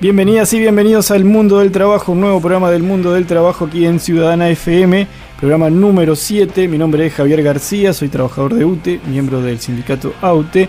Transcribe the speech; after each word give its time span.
Bienvenidas 0.00 0.52
y 0.52 0.60
bienvenidos 0.60 1.10
al 1.10 1.24
Mundo 1.24 1.58
del 1.58 1.72
Trabajo, 1.72 2.12
un 2.12 2.20
nuevo 2.20 2.40
programa 2.40 2.70
del 2.70 2.84
Mundo 2.84 3.14
del 3.14 3.26
Trabajo 3.26 3.64
aquí 3.64 3.84
en 3.84 3.98
Ciudadana 3.98 4.48
FM, 4.48 5.08
programa 5.40 5.70
número 5.70 6.14
7. 6.14 6.68
Mi 6.68 6.78
nombre 6.78 7.04
es 7.04 7.14
Javier 7.14 7.42
García, 7.42 7.92
soy 7.92 8.08
trabajador 8.08 8.54
de 8.54 8.64
UTE, 8.64 9.00
miembro 9.08 9.42
del 9.42 9.58
sindicato 9.58 10.14
AUTE. 10.22 10.68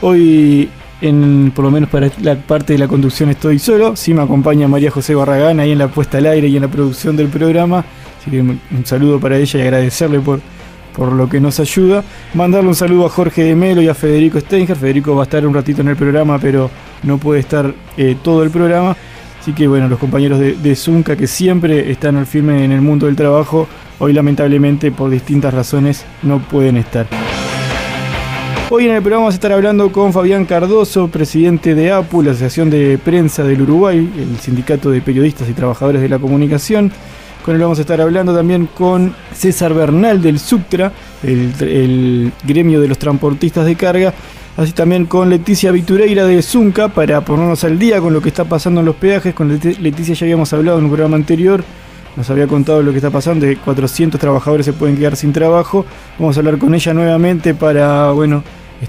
Hoy, 0.00 0.68
en, 1.00 1.52
por 1.54 1.64
lo 1.66 1.70
menos 1.70 1.88
para 1.88 2.10
la 2.20 2.34
parte 2.34 2.72
de 2.72 2.80
la 2.80 2.88
conducción, 2.88 3.30
estoy 3.30 3.60
solo. 3.60 3.94
Sí 3.94 4.12
me 4.12 4.22
acompaña 4.22 4.66
María 4.66 4.90
José 4.90 5.14
Barragán 5.14 5.60
ahí 5.60 5.70
en 5.70 5.78
la 5.78 5.86
puesta 5.86 6.18
al 6.18 6.26
aire 6.26 6.48
y 6.48 6.56
en 6.56 6.62
la 6.62 6.68
producción 6.68 7.16
del 7.16 7.28
programa. 7.28 7.84
Así 8.20 8.32
que 8.32 8.40
un 8.40 8.60
saludo 8.82 9.20
para 9.20 9.38
ella 9.38 9.60
y 9.60 9.62
agradecerle 9.62 10.18
por, 10.18 10.40
por 10.94 11.12
lo 11.12 11.28
que 11.28 11.40
nos 11.40 11.60
ayuda. 11.60 12.04
Mandarle 12.34 12.68
un 12.68 12.74
saludo 12.74 13.06
a 13.06 13.10
Jorge 13.10 13.44
de 13.44 13.54
Melo 13.54 13.82
y 13.82 13.88
a 13.88 13.94
Federico 13.94 14.40
Steinger. 14.40 14.76
Federico 14.76 15.14
va 15.14 15.22
a 15.22 15.24
estar 15.24 15.46
un 15.46 15.54
ratito 15.54 15.82
en 15.82 15.88
el 15.88 15.96
programa, 15.96 16.38
pero 16.38 16.70
no 17.02 17.18
puede 17.18 17.40
estar 17.40 17.74
eh, 17.96 18.16
todo 18.22 18.42
el 18.42 18.50
programa. 18.50 18.96
Así 19.40 19.52
que 19.52 19.66
bueno, 19.68 19.88
los 19.88 19.98
compañeros 19.98 20.38
de, 20.38 20.54
de 20.54 20.76
Zunca 20.76 21.16
que 21.16 21.26
siempre 21.26 21.90
están 21.90 22.16
al 22.16 22.26
firme 22.26 22.64
en 22.64 22.72
el 22.72 22.80
mundo 22.80 23.06
del 23.06 23.16
trabajo, 23.16 23.68
hoy 23.98 24.12
lamentablemente 24.12 24.90
por 24.90 25.10
distintas 25.10 25.52
razones 25.52 26.06
no 26.22 26.38
pueden 26.38 26.78
estar. 26.78 27.06
Hoy 28.70 28.86
en 28.86 28.92
el 28.92 29.02
programa 29.02 29.24
vamos 29.24 29.34
a 29.34 29.36
estar 29.36 29.52
hablando 29.52 29.92
con 29.92 30.12
Fabián 30.12 30.46
Cardoso, 30.46 31.08
presidente 31.08 31.74
de 31.74 31.92
APU, 31.92 32.22
la 32.22 32.30
Asociación 32.30 32.70
de 32.70 32.98
Prensa 32.98 33.44
del 33.44 33.60
Uruguay, 33.60 33.98
el 33.98 34.38
Sindicato 34.40 34.90
de 34.90 35.02
Periodistas 35.02 35.48
y 35.50 35.52
Trabajadores 35.52 36.00
de 36.00 36.08
la 36.08 36.18
Comunicación. 36.18 36.90
Con 37.44 37.54
él 37.56 37.60
vamos 37.60 37.76
a 37.78 37.82
estar 37.82 38.00
hablando 38.00 38.34
también 38.34 38.66
con 38.66 39.14
César 39.34 39.74
Bernal 39.74 40.22
del 40.22 40.38
Subtra, 40.38 40.92
el, 41.22 42.32
gremio 42.42 42.80
de 42.80 42.88
los 42.88 42.98
transportistas 42.98 43.66
de 43.66 43.76
carga, 43.76 44.14
así 44.56 44.72
también 44.72 45.04
con 45.04 45.28
Leticia 45.28 45.70
Vitureira 45.70 46.24
de 46.24 46.40
Zunca 46.42 46.88
para 46.88 47.20
ponernos 47.22 47.62
al 47.64 47.78
día 47.78 48.00
con 48.00 48.14
lo 48.14 48.22
que 48.22 48.30
está 48.30 48.44
pasando 48.44 48.80
en 48.80 48.86
los 48.86 48.96
peajes. 48.96 49.34
Con 49.34 49.50
Leti- 49.50 49.76
Leticia 49.78 50.14
ya 50.14 50.24
habíamos 50.24 50.52
hablado 50.54 50.78
en 50.78 50.84
un 50.84 50.90
programa 50.90 51.16
anterior, 51.16 51.62
nos 52.16 52.30
había 52.30 52.46
contado 52.46 52.82
lo 52.82 52.92
que 52.92 52.96
está 52.98 53.10
pasando, 53.10 53.44
de 53.44 53.56
400 53.58 54.18
trabajadores 54.18 54.64
se 54.64 54.72
pueden 54.72 54.96
quedar 54.96 55.14
sin 55.14 55.34
trabajo. 55.34 55.84
Vamos 56.18 56.36
a 56.38 56.40
hablar 56.40 56.56
con 56.56 56.74
ella 56.74 56.94
nuevamente 56.94 57.52
para, 57.52 58.10
bueno, 58.12 58.42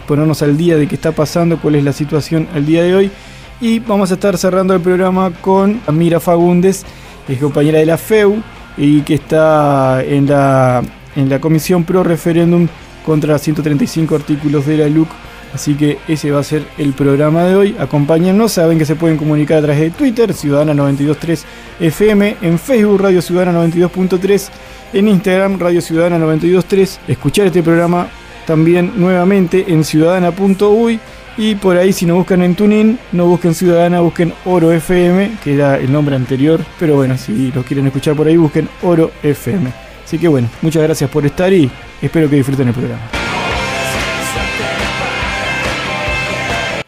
ponernos 0.07 0.41
al 0.41 0.55
día 0.55 0.77
de 0.77 0.87
qué 0.87 0.95
está 0.95 1.11
pasando, 1.11 1.57
cuál 1.57 1.75
es 1.75 1.83
la 1.83 1.91
situación 1.91 2.47
al 2.53 2.65
día 2.65 2.83
de 2.83 2.95
hoy. 2.95 3.11
Y 3.59 3.79
vamos 3.79 4.11
a 4.11 4.13
estar 4.13 4.37
cerrando 4.37 4.73
el 4.73 4.79
programa 4.81 5.31
con 5.41 5.81
Amira 5.87 6.19
Fagundes, 6.21 6.85
es 7.27 7.39
compañera 7.39 7.79
de 7.79 7.85
la 7.85 7.97
FEU 7.97 8.41
y 8.77 9.01
que 9.01 9.15
está 9.15 10.03
en 10.03 10.27
la, 10.27 10.81
en 11.15 11.29
la 11.29 11.39
comisión 11.39 11.83
pro 11.83 12.03
referéndum 12.03 12.67
contra 13.05 13.37
135 13.37 14.15
artículos 14.15 14.65
de 14.65 14.77
la 14.77 14.89
LUC. 14.89 15.07
Así 15.53 15.75
que 15.75 15.99
ese 16.09 16.31
va 16.31 16.41
a 16.41 16.43
ser 16.43 16.65
el 16.77 16.91
programa 16.91 17.45
de 17.45 17.55
hoy. 17.55 17.75
Acompáñennos, 17.79 18.51
saben 18.51 18.77
que 18.77 18.83
se 18.83 18.95
pueden 18.95 19.15
comunicar 19.15 19.59
a 19.59 19.61
través 19.61 19.79
de 19.79 19.89
Twitter, 19.91 20.33
Ciudadana923 20.33 21.43
FM, 21.79 22.37
en 22.41 22.59
Facebook, 22.59 22.99
Radio 22.99 23.21
Ciudadana 23.21 23.65
92.3, 23.65 24.49
en 24.93 25.07
Instagram, 25.07 25.57
Radio 25.57 25.79
Ciudadana 25.79 26.19
92.3. 26.19 26.97
Escuchar 27.07 27.47
este 27.47 27.63
programa 27.63 28.07
también 28.45 28.91
nuevamente 28.97 29.65
en 29.69 29.85
ciudadana.uy 29.85 30.99
y 31.37 31.55
por 31.55 31.77
ahí 31.77 31.91
si 31.91 32.05
no 32.05 32.15
buscan 32.15 32.41
en 32.41 32.55
Tunin, 32.55 32.99
no 33.11 33.27
busquen 33.27 33.53
Ciudadana, 33.53 34.01
busquen 34.01 34.33
Oro 34.45 34.71
FM, 34.71 35.37
que 35.43 35.55
era 35.55 35.77
el 35.77 35.91
nombre 35.91 36.15
anterior, 36.15 36.63
pero 36.79 36.95
bueno, 36.95 37.17
si 37.17 37.51
lo 37.51 37.63
quieren 37.63 37.87
escuchar 37.87 38.15
por 38.15 38.27
ahí, 38.27 38.37
busquen 38.37 38.69
Oro 38.81 39.11
FM. 39.23 39.71
Así 40.05 40.17
que 40.17 40.27
bueno, 40.27 40.49
muchas 40.61 40.83
gracias 40.83 41.09
por 41.09 41.25
estar 41.25 41.51
y 41.51 41.69
espero 42.01 42.29
que 42.29 42.37
disfruten 42.37 42.67
el 42.67 42.73
programa. 42.73 43.01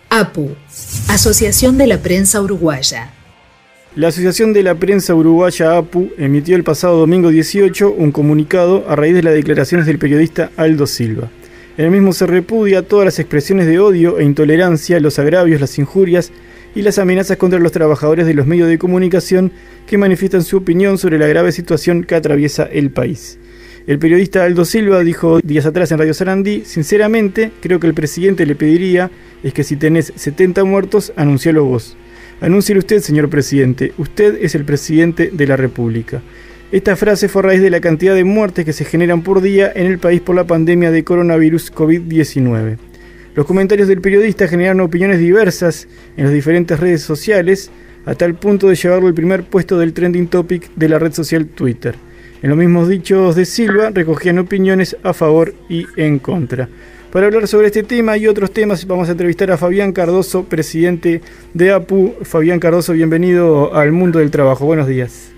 APU, 0.09 0.56
Asociación 1.09 1.78
de 1.78 1.88
la 1.88 1.97
Prensa 2.02 2.41
Uruguaya. 2.41 3.12
La 3.96 4.09
Asociación 4.09 4.53
de 4.53 4.63
la 4.63 4.75
Prensa 4.75 5.16
Uruguaya 5.16 5.78
APU 5.78 6.12
emitió 6.18 6.56
el 6.56 6.63
pasado 6.63 6.97
domingo 6.97 7.30
18 7.30 7.91
un 7.91 8.12
comunicado 8.12 8.86
a 8.88 8.96
raíz 8.96 9.16
de 9.16 9.24
las 9.24 9.34
declaraciones 9.34 9.88
del 9.88 9.97
periodista 9.97 10.52
Aldo 10.56 10.86
Silva. 10.86 11.30
En 11.78 11.86
el 11.86 11.92
mismo 11.92 12.12
se 12.12 12.26
repudia 12.26 12.82
todas 12.82 13.06
las 13.06 13.20
expresiones 13.20 13.68
de 13.68 13.78
odio 13.78 14.18
e 14.18 14.24
intolerancia, 14.24 15.00
los 15.00 15.20
agravios, 15.20 15.62
las 15.62 15.78
injurias 15.78 16.32
y 16.74 16.82
las 16.82 16.98
amenazas 16.98 17.38
contra 17.38 17.60
los 17.60 17.72
trabajadores 17.72 18.26
de 18.26 18.34
los 18.34 18.48
medios 18.48 18.68
de 18.68 18.80
comunicación 18.80 19.52
que 19.86 20.00
manifiestan 20.00 20.44
su 20.44 20.58
opinión 20.58 20.98
sobre 20.98 21.20
la 21.20 21.28
grave 21.28 21.52
situación 21.52 22.04
que 22.04 22.16
atraviesa 22.16 22.64
el 22.64 22.90
país. 22.90 23.38
El 23.86 24.00
periodista 24.00 24.44
Aldo 24.44 24.66
Silva 24.66 25.04
dijo 25.04 25.40
días 25.44 25.68
atrás 25.68 25.92
en 25.92 26.00
Radio 26.00 26.16
Sarandí, 26.16 26.64
sinceramente 26.66 27.52
creo 27.62 27.80
que 27.80 27.88
el 27.88 27.94
presidente 27.94 28.48
le 28.48 28.56
pediría 28.56 29.12
es 29.44 29.54
que 29.54 29.64
si 29.64 29.76
tenés 29.76 30.12
70 30.16 30.64
muertos, 30.64 31.14
anuncialo 31.16 31.64
vos. 31.64 31.96
Anúncielo 32.42 32.80
usted, 32.80 33.02
señor 33.02 33.30
presidente. 33.30 33.94
Usted 34.00 34.40
es 34.42 34.56
el 34.56 34.66
presidente 34.66 35.30
de 35.32 35.48
la 35.48 35.58
República. 35.58 36.24
Esta 36.70 36.98
frase 36.98 37.30
fue 37.30 37.44
a 37.44 37.46
raíz 37.46 37.62
de 37.62 37.70
la 37.70 37.80
cantidad 37.80 38.14
de 38.14 38.26
muertes 38.26 38.66
que 38.66 38.74
se 38.74 38.84
generan 38.84 39.24
por 39.24 39.40
día 39.40 39.72
en 39.74 39.86
el 39.86 40.00
país 40.00 40.20
por 40.20 40.36
la 40.36 40.46
pandemia 40.46 40.92
de 40.92 41.06
coronavirus 41.06 41.74
COVID-19. 41.74 42.78
Los 43.36 43.46
comentarios 43.46 43.88
del 43.88 44.02
periodista 44.02 44.50
generaron 44.50 44.82
opiniones 44.82 45.20
diversas 45.20 45.88
en 46.18 46.26
las 46.26 46.34
diferentes 46.34 46.78
redes 46.78 47.02
sociales, 47.04 47.72
a 48.06 48.16
tal 48.16 48.36
punto 48.36 48.68
de 48.68 48.76
llevarlo 48.76 49.08
al 49.08 49.14
primer 49.14 49.44
puesto 49.46 49.80
del 49.80 49.94
trending 49.94 50.28
topic 50.28 50.70
de 50.76 50.90
la 50.90 51.00
red 51.00 51.14
social 51.14 51.46
Twitter. 51.46 51.96
En 52.42 52.50
los 52.50 52.60
mismos 52.60 52.90
dichos 52.90 53.38
de 53.38 53.46
Silva 53.46 53.92
recogían 53.94 54.38
opiniones 54.38 54.98
a 55.04 55.14
favor 55.14 55.54
y 55.70 55.86
en 55.96 56.20
contra. 56.20 56.68
Para 57.14 57.28
hablar 57.28 57.48
sobre 57.48 57.68
este 57.68 57.84
tema 57.84 58.18
y 58.18 58.28
otros 58.28 58.52
temas 58.52 58.86
vamos 58.86 59.08
a 59.08 59.14
entrevistar 59.14 59.52
a 59.52 59.58
Fabián 59.58 59.94
Cardoso, 59.94 60.44
presidente 60.44 61.22
de 61.54 61.72
APU. 61.72 62.16
Fabián 62.24 62.60
Cardoso, 62.60 62.92
bienvenido 62.92 63.74
al 63.74 63.94
mundo 63.94 64.20
del 64.20 64.32
trabajo. 64.32 64.66
Buenos 64.66 64.88
días. 64.88 65.37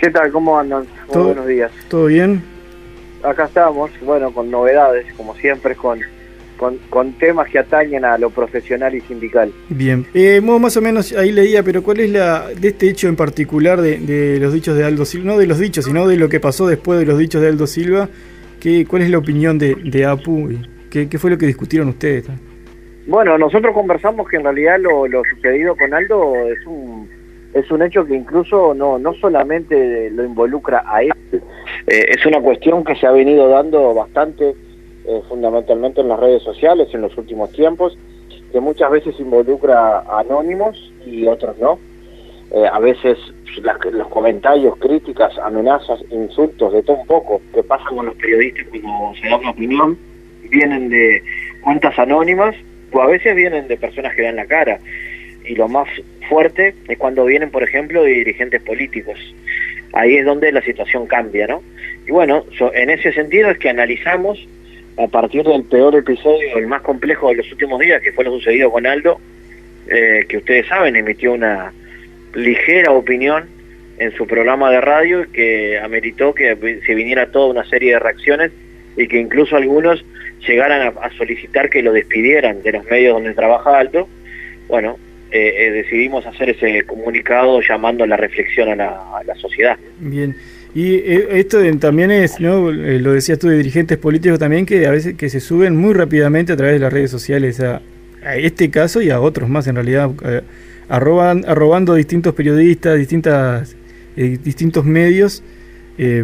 ¿Qué 0.00 0.10
tal? 0.10 0.30
¿Cómo 0.32 0.58
andan? 0.58 0.80
Muy 1.06 1.12
Todo- 1.12 1.24
buenos 1.26 1.46
días. 1.46 1.70
¿Todo 1.88 2.06
bien? 2.06 2.42
Acá 3.22 3.44
estamos, 3.44 3.90
bueno, 4.02 4.32
con 4.32 4.50
novedades, 4.50 5.04
como 5.14 5.34
siempre, 5.36 5.74
con, 5.74 6.00
con, 6.56 6.78
con 6.88 7.12
temas 7.18 7.50
que 7.50 7.58
atañen 7.58 8.04
a 8.06 8.16
lo 8.16 8.30
profesional 8.30 8.94
y 8.94 9.02
sindical. 9.02 9.52
Bien. 9.68 10.06
Eh, 10.14 10.40
más 10.40 10.74
o 10.78 10.80
menos 10.80 11.12
ahí 11.12 11.30
leía, 11.30 11.62
pero 11.62 11.82
¿cuál 11.82 12.00
es 12.00 12.10
la 12.10 12.48
de 12.48 12.68
este 12.68 12.88
hecho 12.88 13.08
en 13.08 13.16
particular 13.16 13.80
de, 13.82 13.98
de 13.98 14.40
los 14.40 14.54
dichos 14.54 14.74
de 14.76 14.84
Aldo 14.84 15.04
Silva? 15.04 15.32
No 15.32 15.38
de 15.38 15.46
los 15.46 15.58
dichos, 15.58 15.84
sino 15.84 16.08
de 16.08 16.16
lo 16.16 16.30
que 16.30 16.40
pasó 16.40 16.66
después 16.66 16.98
de 16.98 17.04
los 17.04 17.18
dichos 17.18 17.42
de 17.42 17.48
Aldo 17.48 17.66
Silva. 17.66 18.08
¿Qué, 18.58 18.86
¿Cuál 18.86 19.02
es 19.02 19.10
la 19.10 19.18
opinión 19.18 19.58
de, 19.58 19.74
de 19.74 20.06
APU? 20.06 20.50
¿Qué, 20.90 21.08
¿Qué 21.10 21.18
fue 21.18 21.30
lo 21.30 21.36
que 21.36 21.46
discutieron 21.46 21.88
ustedes? 21.90 22.24
Bueno, 23.06 23.36
nosotros 23.36 23.74
conversamos 23.74 24.26
que 24.28 24.36
en 24.36 24.44
realidad 24.44 24.78
lo, 24.80 25.06
lo 25.06 25.22
sucedido 25.34 25.76
con 25.76 25.92
Aldo 25.92 26.32
es 26.50 26.64
un 26.66 27.06
es 27.54 27.70
un 27.70 27.82
hecho 27.82 28.04
que 28.04 28.14
incluso 28.14 28.74
no 28.74 28.98
no 28.98 29.12
solamente 29.14 30.10
lo 30.10 30.24
involucra 30.24 30.84
a 30.86 31.02
él, 31.02 31.12
eh, 31.32 32.04
es 32.08 32.24
una 32.26 32.40
cuestión 32.40 32.84
que 32.84 32.94
se 32.96 33.06
ha 33.06 33.10
venido 33.12 33.48
dando 33.48 33.92
bastante 33.94 34.54
eh, 35.06 35.22
fundamentalmente 35.28 36.00
en 36.00 36.08
las 36.08 36.20
redes 36.20 36.42
sociales 36.42 36.88
en 36.92 37.00
los 37.02 37.16
últimos 37.16 37.50
tiempos, 37.52 37.96
que 38.52 38.60
muchas 38.60 38.90
veces 38.90 39.18
involucra 39.18 39.98
a 40.00 40.20
anónimos 40.20 40.92
y 41.06 41.26
otros 41.26 41.56
no. 41.58 41.78
Eh, 42.52 42.66
a 42.70 42.78
veces 42.80 43.16
las- 43.62 43.78
los 43.92 44.08
comentarios, 44.08 44.76
críticas, 44.78 45.36
amenazas, 45.38 46.00
insultos, 46.10 46.72
de 46.72 46.82
todo 46.82 46.96
un 46.96 47.06
poco, 47.06 47.40
que 47.54 47.62
pasan 47.62 47.96
con 47.96 48.06
los 48.06 48.14
periodistas 48.16 48.66
cuando 48.70 49.14
se 49.20 49.28
da 49.28 49.36
una 49.36 49.50
opinión, 49.50 49.98
vienen 50.50 50.88
de 50.88 51.22
cuentas 51.62 51.96
anónimas 51.98 52.54
o 52.92 53.00
a 53.00 53.06
veces 53.06 53.36
vienen 53.36 53.68
de 53.68 53.76
personas 53.76 54.14
que 54.16 54.22
dan 54.22 54.34
la 54.36 54.46
cara. 54.46 54.80
Y 55.50 55.56
lo 55.56 55.66
más 55.66 55.88
fuerte 56.28 56.74
es 56.86 56.96
cuando 56.96 57.24
vienen, 57.24 57.50
por 57.50 57.64
ejemplo, 57.64 58.04
dirigentes 58.04 58.62
políticos. 58.62 59.18
Ahí 59.92 60.16
es 60.16 60.24
donde 60.24 60.52
la 60.52 60.62
situación 60.62 61.08
cambia, 61.08 61.48
¿no? 61.48 61.60
Y 62.06 62.12
bueno, 62.12 62.44
en 62.72 62.88
ese 62.88 63.12
sentido 63.12 63.50
es 63.50 63.58
que 63.58 63.68
analizamos 63.68 64.38
a 64.96 65.08
partir 65.08 65.42
del 65.42 65.64
peor 65.64 65.96
episodio, 65.96 66.56
el 66.56 66.68
más 66.68 66.82
complejo 66.82 67.30
de 67.30 67.36
los 67.36 67.50
últimos 67.50 67.80
días, 67.80 68.00
que 68.00 68.12
fue 68.12 68.24
lo 68.24 68.30
sucedido 68.30 68.70
con 68.70 68.86
Aldo, 68.86 69.20
eh, 69.88 70.24
que 70.28 70.36
ustedes 70.36 70.68
saben, 70.68 70.94
emitió 70.94 71.32
una 71.32 71.72
ligera 72.34 72.92
opinión 72.92 73.48
en 73.98 74.12
su 74.12 74.28
programa 74.28 74.70
de 74.70 74.80
radio 74.80 75.26
que 75.32 75.80
ameritó 75.80 76.32
que 76.32 76.80
se 76.86 76.94
viniera 76.94 77.32
toda 77.32 77.48
una 77.48 77.64
serie 77.64 77.94
de 77.94 77.98
reacciones 77.98 78.52
y 78.96 79.08
que 79.08 79.18
incluso 79.18 79.56
algunos 79.56 80.04
llegaran 80.46 80.94
a, 80.96 81.10
solicitar 81.18 81.68
que 81.68 81.82
lo 81.82 81.92
despidieran 81.92 82.62
de 82.62 82.72
los 82.72 82.84
medios 82.84 83.14
donde 83.14 83.34
trabaja 83.34 83.80
Aldo. 83.80 84.08
Bueno, 84.68 84.96
eh, 85.32 85.66
eh, 85.66 85.70
decidimos 85.70 86.26
hacer 86.26 86.50
ese 86.50 86.82
comunicado 86.82 87.60
llamando 87.60 88.04
la 88.04 88.16
reflexión 88.16 88.68
a 88.68 88.74
la, 88.74 89.34
sociedad. 89.36 89.76
Bien. 90.00 90.34
Y 90.74 90.96
eh, 90.96 91.28
esto 91.32 91.58
también 91.78 92.10
es, 92.10 92.40
¿no? 92.40 92.72
lo 92.72 93.12
decías 93.12 93.38
tú 93.38 93.48
de 93.48 93.56
dirigentes 93.56 93.96
políticos 93.96 94.40
también, 94.40 94.66
que 94.66 94.86
a 94.86 94.90
veces 94.90 95.14
que 95.14 95.28
se 95.28 95.38
suben 95.38 95.76
muy 95.76 95.94
rápidamente 95.94 96.52
a 96.52 96.56
través 96.56 96.74
de 96.74 96.80
las 96.80 96.92
redes 96.92 97.12
sociales 97.12 97.60
a, 97.60 97.80
este 98.36 98.70
caso 98.70 99.00
y 99.00 99.10
a 99.10 99.20
otros 99.20 99.48
más 99.48 99.66
en 99.68 99.76
realidad, 99.76 100.10
arroban, 100.88 101.44
arrobando 101.46 101.94
distintos 101.94 102.34
periodistas, 102.34 102.98
distintas, 102.98 103.76
distintos 104.14 104.84
medios 104.84 105.42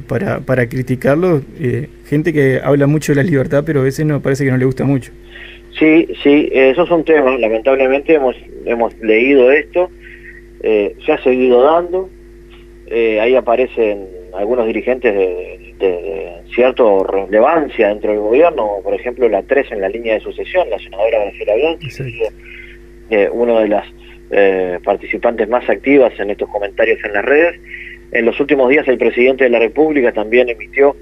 para, 0.06 0.41
para 0.41 0.69
criticarlo, 0.69 1.43
gente 2.06 2.35
que 2.35 2.61
habla 2.62 2.87
mucho 2.87 3.12
de 3.12 3.17
la 3.17 3.23
libertad, 3.23 3.62
pero 3.64 3.81
a 3.81 3.85
veces 3.85 4.05
no 4.05 4.20
parece 4.20 4.44
que 4.44 4.50
no 4.50 4.59
le 4.59 4.67
gusta 4.67 4.85
mucho. 4.85 5.11
Sí, 5.78 6.08
sí, 6.23 6.49
esos 6.52 6.88
son 6.88 7.05
temas, 7.05 7.38
lamentablemente 7.38 8.14
hemos, 8.14 8.34
hemos 8.64 8.96
leído 9.00 9.52
esto, 9.52 9.90
eh, 10.62 10.94
se 11.05 11.12
ha 11.12 11.23
seguido 11.23 11.62
dando, 11.62 12.08
eh, 12.87 13.20
ahí 13.20 13.34
aparecen 13.34 14.06
algunos 14.32 14.67
dirigentes 14.67 15.12
de, 15.12 15.75
de, 15.78 16.32
cierta 16.55 16.82
relevancia 17.06 17.88
dentro 17.88 18.12
del 18.12 18.20
gobierno, 18.20 18.78
por 18.82 18.94
ejemplo 18.94 19.28
la 19.28 19.43
3 19.43 19.73
en 19.73 19.81
la 19.82 19.88
línea 19.88 20.14
de 20.14 20.20
sucesión, 20.20 20.70
la 20.70 20.78
senadora 20.78 21.19
Graciela 21.25 21.55
Bianchi, 21.56 22.23
eh, 23.11 23.28
uno 23.31 23.61
de 23.61 23.69
las 23.69 23.87
eh, 24.31 24.78
participantes 24.82 25.49
más 25.49 25.69
activas 25.69 26.19
en 26.19 26.31
estos 26.31 26.49
comentarios 26.49 26.99
en 27.05 27.12
las 27.12 27.25
redes. 27.25 27.61
En 28.12 28.25
los 28.25 28.38
últimos 28.40 28.70
días 28.70 28.87
el 28.88 28.99
presidente 28.99 29.44
de 29.44 29.50
la 29.50 29.58
República 29.58 30.12
también 30.12 30.49
emitió 30.49 30.96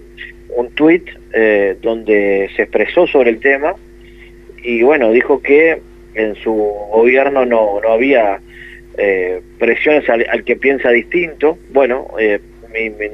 un 0.56 0.70
tuit 0.70 1.06
donde 1.82 2.48
se 2.56 2.62
expresó 2.62 3.06
sobre 3.06 3.30
el 3.30 3.40
tema, 3.40 3.74
y 4.64 4.82
bueno, 4.82 5.12
dijo 5.12 5.40
que 5.40 5.80
en 6.14 6.34
su 6.36 6.52
gobierno 6.52 7.44
no, 7.44 7.80
no 7.80 7.92
había 7.92 8.40
eh, 8.96 9.40
presiones 9.58 10.08
al, 10.08 10.44
que 10.44 10.56
piensa 10.56 10.90
distinto. 10.90 11.58
Bueno, 11.72 12.08
eh, 12.18 12.40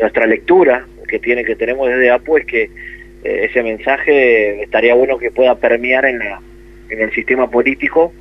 nuestra 0.01 0.27
lectura 0.27 0.87
que 1.09 1.19
tiene 1.19 1.45
que 1.45 1.57
tenemos 1.57 1.89
desde 1.89 2.11
APU 2.11 2.37
es 2.37 2.47
que 2.47 2.63
eh, 2.63 3.47
ese 3.51 3.63
mensaje 3.63 4.63
estaría 4.63 4.95
bueno 4.95 5.19
que 5.19 5.31
pueda 5.31 5.57
permear 5.57 6.05
en, 6.05 6.21
la, 6.21 6.41
en 6.89 7.01
el 7.01 7.13
sistema 7.13 7.51
político 7.51 8.13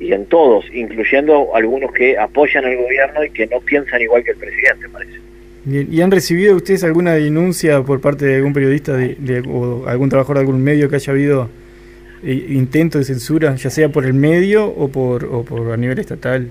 y 0.00 0.12
en 0.12 0.24
todos, 0.26 0.64
incluyendo 0.72 1.54
algunos 1.54 1.92
que 1.92 2.16
apoyan 2.18 2.64
al 2.64 2.76
gobierno 2.76 3.22
y 3.22 3.30
que 3.30 3.46
no 3.46 3.60
piensan 3.60 4.00
igual 4.00 4.24
que 4.24 4.32
el 4.32 4.38
presidente, 4.38 4.88
parece. 4.88 5.12
¿Y 5.64 6.00
han 6.00 6.10
recibido 6.10 6.56
ustedes 6.56 6.82
alguna 6.82 7.14
denuncia 7.14 7.82
por 7.82 8.00
parte 8.00 8.24
de 8.24 8.36
algún 8.36 8.52
periodista 8.52 8.96
de, 8.96 9.44
o 9.48 9.86
algún 9.86 10.08
trabajador 10.08 10.38
de 10.38 10.40
algún 10.40 10.64
medio 10.64 10.88
que 10.88 10.96
haya 10.96 11.12
habido 11.12 11.50
intento 12.22 12.98
de 12.98 13.04
censura, 13.04 13.54
ya 13.56 13.70
sea 13.70 13.88
por 13.88 14.06
el 14.06 14.14
medio 14.14 14.66
o 14.66 14.88
por, 14.88 15.24
o 15.24 15.44
por 15.44 15.72
a 15.72 15.76
nivel 15.76 15.98
estatal? 15.98 16.48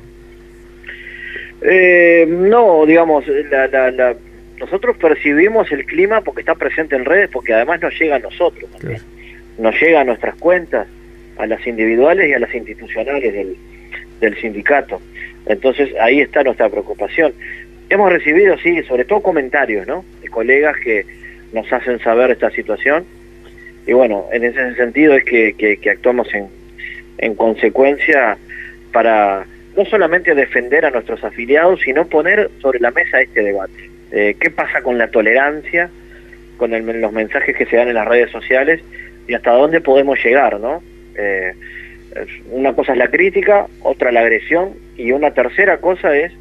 Eh, 1.61 2.25
no, 2.27 2.85
digamos, 2.85 3.25
la, 3.27 4.15
nosotros 4.59 4.97
percibimos 4.97 5.71
el 5.71 5.85
clima 5.85 6.21
porque 6.21 6.41
está 6.41 6.55
presente 6.55 6.95
en 6.95 7.05
redes, 7.05 7.29
porque 7.31 7.53
además 7.53 7.81
nos 7.81 7.99
llega 7.99 8.15
a 8.15 8.19
nosotros, 8.19 8.69
nos 9.57 9.81
llega 9.81 10.01
a 10.01 10.03
nuestras 10.03 10.35
cuentas, 10.35 10.87
a 11.37 11.45
las 11.45 11.65
individuales 11.65 12.29
y 12.29 12.33
a 12.33 12.39
las 12.39 12.53
institucionales 12.53 13.33
del, 13.33 13.55
del 14.19 14.35
sindicato. 14.41 15.01
Entonces 15.45 15.89
ahí 15.99 16.21
está 16.21 16.43
nuestra 16.43 16.69
preocupación. 16.69 17.33
Hemos 17.89 18.11
recibido, 18.11 18.57
sí, 18.57 18.81
sobre 18.83 19.05
todo 19.05 19.21
comentarios, 19.21 19.85
¿no? 19.87 20.05
De 20.21 20.29
colegas 20.29 20.77
que 20.83 21.05
nos 21.53 21.71
hacen 21.71 21.99
saber 21.99 22.31
esta 22.31 22.49
situación 22.51 23.05
y 23.87 23.93
bueno, 23.93 24.25
en 24.31 24.43
ese 24.43 24.75
sentido 24.75 25.13
es 25.15 25.23
que, 25.23 25.79
actuamos 25.89 26.33
en, 26.33 26.47
en 27.17 27.35
consecuencia 27.35 28.37
para 28.91 29.45
no 29.75 29.85
solamente 29.85 30.35
defender 30.35 30.85
a 30.85 30.91
nuestros 30.91 31.23
afiliados, 31.23 31.79
sino 31.81 32.05
poner 32.05 32.49
sobre 32.61 32.79
la 32.79 32.91
mesa 32.91 33.21
este 33.21 33.41
debate. 33.41 33.89
Eh, 34.11 34.35
¿Qué 34.39 34.49
pasa 34.49 34.81
con 34.81 34.97
la 34.97 35.07
tolerancia, 35.07 35.89
con 36.57 36.71
los 36.71 37.13
mensajes 37.13 37.55
que 37.55 37.65
se 37.65 37.77
dan 37.77 37.87
en 37.87 37.95
las 37.95 38.07
redes 38.07 38.29
sociales 38.31 38.81
y 39.27 39.33
hasta 39.33 39.51
dónde 39.51 39.81
podemos 39.81 40.23
llegar, 40.23 40.59
¿no? 40.59 40.83
Eh, 41.15 41.53
una 42.51 42.73
cosa 42.73 42.91
es 42.91 42.97
la 42.97 43.09
crítica, 43.09 43.67
otra 43.81 44.11
la 44.11 44.19
agresión 44.19 44.73
y 44.97 45.13
una 45.13 45.33
tercera 45.33 45.77
cosa 45.77 46.15
es 46.15 46.33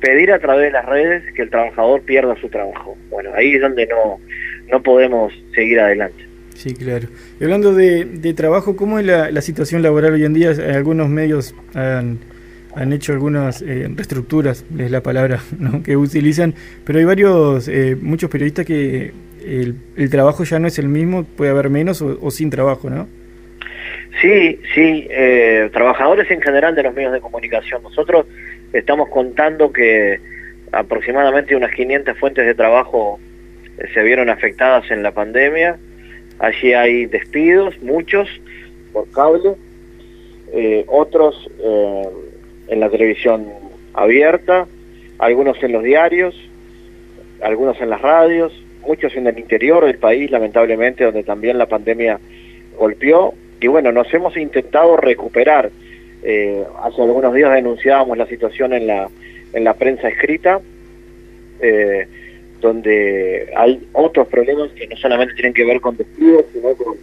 pedir 0.00 0.32
a 0.32 0.38
través 0.38 0.64
de 0.64 0.70
las 0.72 0.86
redes 0.86 1.22
que 1.34 1.42
el 1.42 1.50
trabajador 1.50 2.02
pierda 2.02 2.34
su 2.36 2.48
trabajo. 2.48 2.96
Bueno, 3.10 3.30
ahí 3.34 3.54
es 3.54 3.60
donde 3.60 3.86
no, 3.86 4.18
no 4.68 4.82
podemos 4.82 5.32
seguir 5.54 5.78
adelante. 5.78 6.31
Sí, 6.54 6.74
claro. 6.74 7.08
Y 7.40 7.44
hablando 7.44 7.74
de, 7.74 8.34
trabajo, 8.34 8.76
¿cómo 8.76 8.98
es 8.98 9.06
la, 9.06 9.40
situación 9.40 9.82
laboral 9.82 10.14
hoy 10.14 10.24
en 10.24 10.34
día? 10.34 10.50
Algunos 10.74 11.08
medios 11.08 11.54
han, 11.74 12.18
hecho 12.92 13.12
algunas 13.12 13.62
eh, 13.62 13.88
reestructuras, 13.94 14.64
es 14.78 14.90
la 14.90 15.02
palabra 15.02 15.40
que 15.84 15.96
utilizan, 15.96 16.54
pero 16.84 16.98
hay 16.98 17.04
varios, 17.04 17.68
eh, 17.68 17.96
muchos 18.00 18.30
periodistas 18.30 18.66
que 18.66 19.12
el, 19.44 20.10
trabajo 20.10 20.44
ya 20.44 20.58
no 20.58 20.68
es 20.68 20.78
el 20.78 20.88
mismo, 20.88 21.24
puede 21.24 21.50
haber 21.50 21.68
menos 21.70 22.02
o, 22.02 22.30
sin 22.30 22.50
trabajo, 22.50 22.88
¿no? 22.88 23.08
Sí, 24.20 24.60
sí, 24.74 25.08
eh, 25.10 25.70
trabajadores 25.72 26.30
en 26.30 26.40
general 26.42 26.74
de 26.74 26.82
los 26.82 26.94
medios 26.94 27.12
de 27.12 27.20
comunicación. 27.20 27.82
Nosotros 27.82 28.26
estamos 28.72 29.08
contando 29.08 29.72
que 29.72 30.20
aproximadamente 30.70 31.56
unas 31.56 31.74
500 31.74 32.18
fuentes 32.18 32.46
de 32.46 32.54
trabajo 32.54 33.18
se 33.92 34.02
vieron 34.02 34.28
afectadas 34.28 34.90
en 34.90 35.02
la 35.02 35.12
pandemia 35.12 35.78
Allí 36.38 36.72
hay 36.72 37.06
despidos, 37.06 37.80
muchos 37.82 38.28
por 38.92 39.08
cable, 39.10 39.54
eh, 40.52 40.84
otros 40.88 41.48
eh, 41.58 42.08
en 42.68 42.80
la 42.80 42.90
televisión 42.90 43.48
abierta, 43.94 44.66
algunos 45.18 45.62
en 45.62 45.72
los 45.72 45.82
diarios, 45.82 46.34
algunos 47.40 47.80
en 47.80 47.90
las 47.90 48.00
radios, 48.00 48.52
muchos 48.86 49.14
en 49.16 49.26
el 49.26 49.38
interior 49.38 49.84
del 49.84 49.98
país, 49.98 50.30
lamentablemente, 50.30 51.04
donde 51.04 51.22
también 51.22 51.58
la 51.58 51.66
pandemia 51.66 52.18
golpeó. 52.76 53.34
Y 53.60 53.68
bueno, 53.68 53.92
nos 53.92 54.12
hemos 54.12 54.36
intentado 54.36 54.96
recuperar. 54.96 55.70
Eh, 56.22 56.64
hace 56.82 57.02
algunos 57.02 57.34
días 57.34 57.52
denunciábamos 57.52 58.18
la 58.18 58.26
situación 58.26 58.72
en 58.72 58.86
la, 58.86 59.08
en 59.52 59.64
la 59.64 59.74
prensa 59.74 60.08
escrita. 60.08 60.60
Eh, 61.60 62.06
donde 62.62 63.52
hay 63.54 63.86
otros 63.92 64.28
problemas 64.28 64.70
que 64.70 64.86
no 64.86 64.96
solamente 64.96 65.34
tienen 65.34 65.52
que 65.52 65.64
ver 65.64 65.80
con 65.80 65.96
despidos, 65.96 66.46
sino 66.52 66.74
con, 66.74 66.96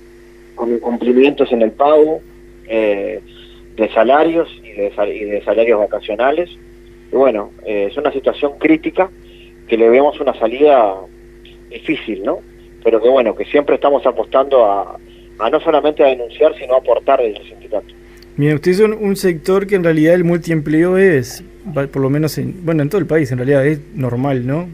con 0.56 0.74
incumplimientos 0.74 1.52
en 1.52 1.62
el 1.62 1.72
pago 1.72 2.22
eh, 2.68 3.20
de 3.76 3.90
salarios 3.90 4.50
y 4.64 4.72
de, 4.72 5.42
salarios 5.46 5.80
vacacionales. 5.80 6.50
Y 7.12 7.16
bueno, 7.16 7.52
eh, 7.66 7.90
es 7.92 7.98
una 7.98 8.12
situación 8.12 8.54
crítica 8.58 9.10
que 9.68 9.78
le 9.78 9.90
vemos 9.90 10.20
una 10.20 10.34
salida 10.40 10.96
difícil, 11.70 12.24
¿no? 12.24 12.40
Pero 12.84 13.02
que 13.02 13.10
bueno, 13.10 13.36
que 13.36 13.46
siempre 13.46 13.76
estamos 13.76 14.06
apostando 14.06 14.66
a, 14.66 14.98
a 15.40 15.50
no 15.50 15.60
solamente 15.60 16.04
a 16.04 16.08
denunciar, 16.08 16.56
sino 16.58 16.74
a 16.76 16.78
aportar 16.78 17.22
desde 17.22 17.42
el 17.42 17.48
sindicato. 17.50 17.94
Mira, 18.38 18.56
ustedes 18.56 18.78
son 18.78 18.94
un 18.94 19.18
sector 19.18 19.68
que 19.68 19.76
en 19.76 19.84
realidad 19.84 20.14
el 20.14 20.24
multiempleo 20.24 20.98
es, 20.98 21.44
por 21.74 22.02
lo 22.02 22.10
menos 22.10 22.38
en, 22.38 22.66
bueno, 22.66 22.82
en 22.84 22.90
todo 22.90 23.02
el 23.02 23.08
país 23.08 23.30
en 23.34 23.40
realidad 23.40 23.68
es 23.68 23.82
normal, 23.94 24.48
¿no? 24.48 24.70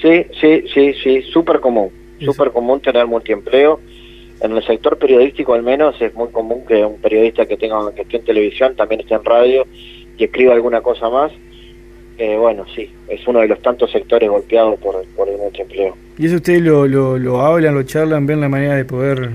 Sí, 0.00 0.26
sí, 0.40 0.64
sí, 0.72 0.94
sí, 1.02 1.22
súper 1.22 1.60
común, 1.60 1.90
súper 2.20 2.50
común 2.50 2.80
tener 2.80 3.06
multiempleo. 3.06 3.80
En 4.40 4.52
el 4.52 4.64
sector 4.64 4.96
periodístico 4.96 5.54
al 5.54 5.64
menos 5.64 6.00
es 6.00 6.14
muy 6.14 6.28
común 6.28 6.64
que 6.66 6.84
un 6.84 7.00
periodista 7.00 7.46
que 7.46 7.56
tenga 7.56 7.92
que 7.92 8.02
esté 8.02 8.18
en 8.18 8.24
televisión 8.24 8.76
también 8.76 9.00
esté 9.00 9.14
en 9.14 9.24
radio 9.24 9.66
y 10.16 10.24
escriba 10.24 10.54
alguna 10.54 10.80
cosa 10.80 11.10
más. 11.10 11.32
Eh, 12.18 12.36
bueno, 12.36 12.64
sí, 12.74 12.90
es 13.08 13.26
uno 13.26 13.40
de 13.40 13.48
los 13.48 13.60
tantos 13.62 13.90
sectores 13.90 14.28
golpeados 14.28 14.78
por, 14.80 15.04
por 15.16 15.28
el 15.28 15.38
multiempleo. 15.38 15.96
¿Y 16.18 16.26
eso 16.26 16.36
ustedes 16.36 16.62
lo, 16.62 16.86
lo, 16.86 17.18
lo 17.18 17.40
hablan, 17.40 17.74
lo 17.74 17.82
charlan, 17.84 18.26
ven 18.26 18.40
la 18.40 18.48
manera 18.48 18.76
de 18.76 18.84
poder, 18.84 19.30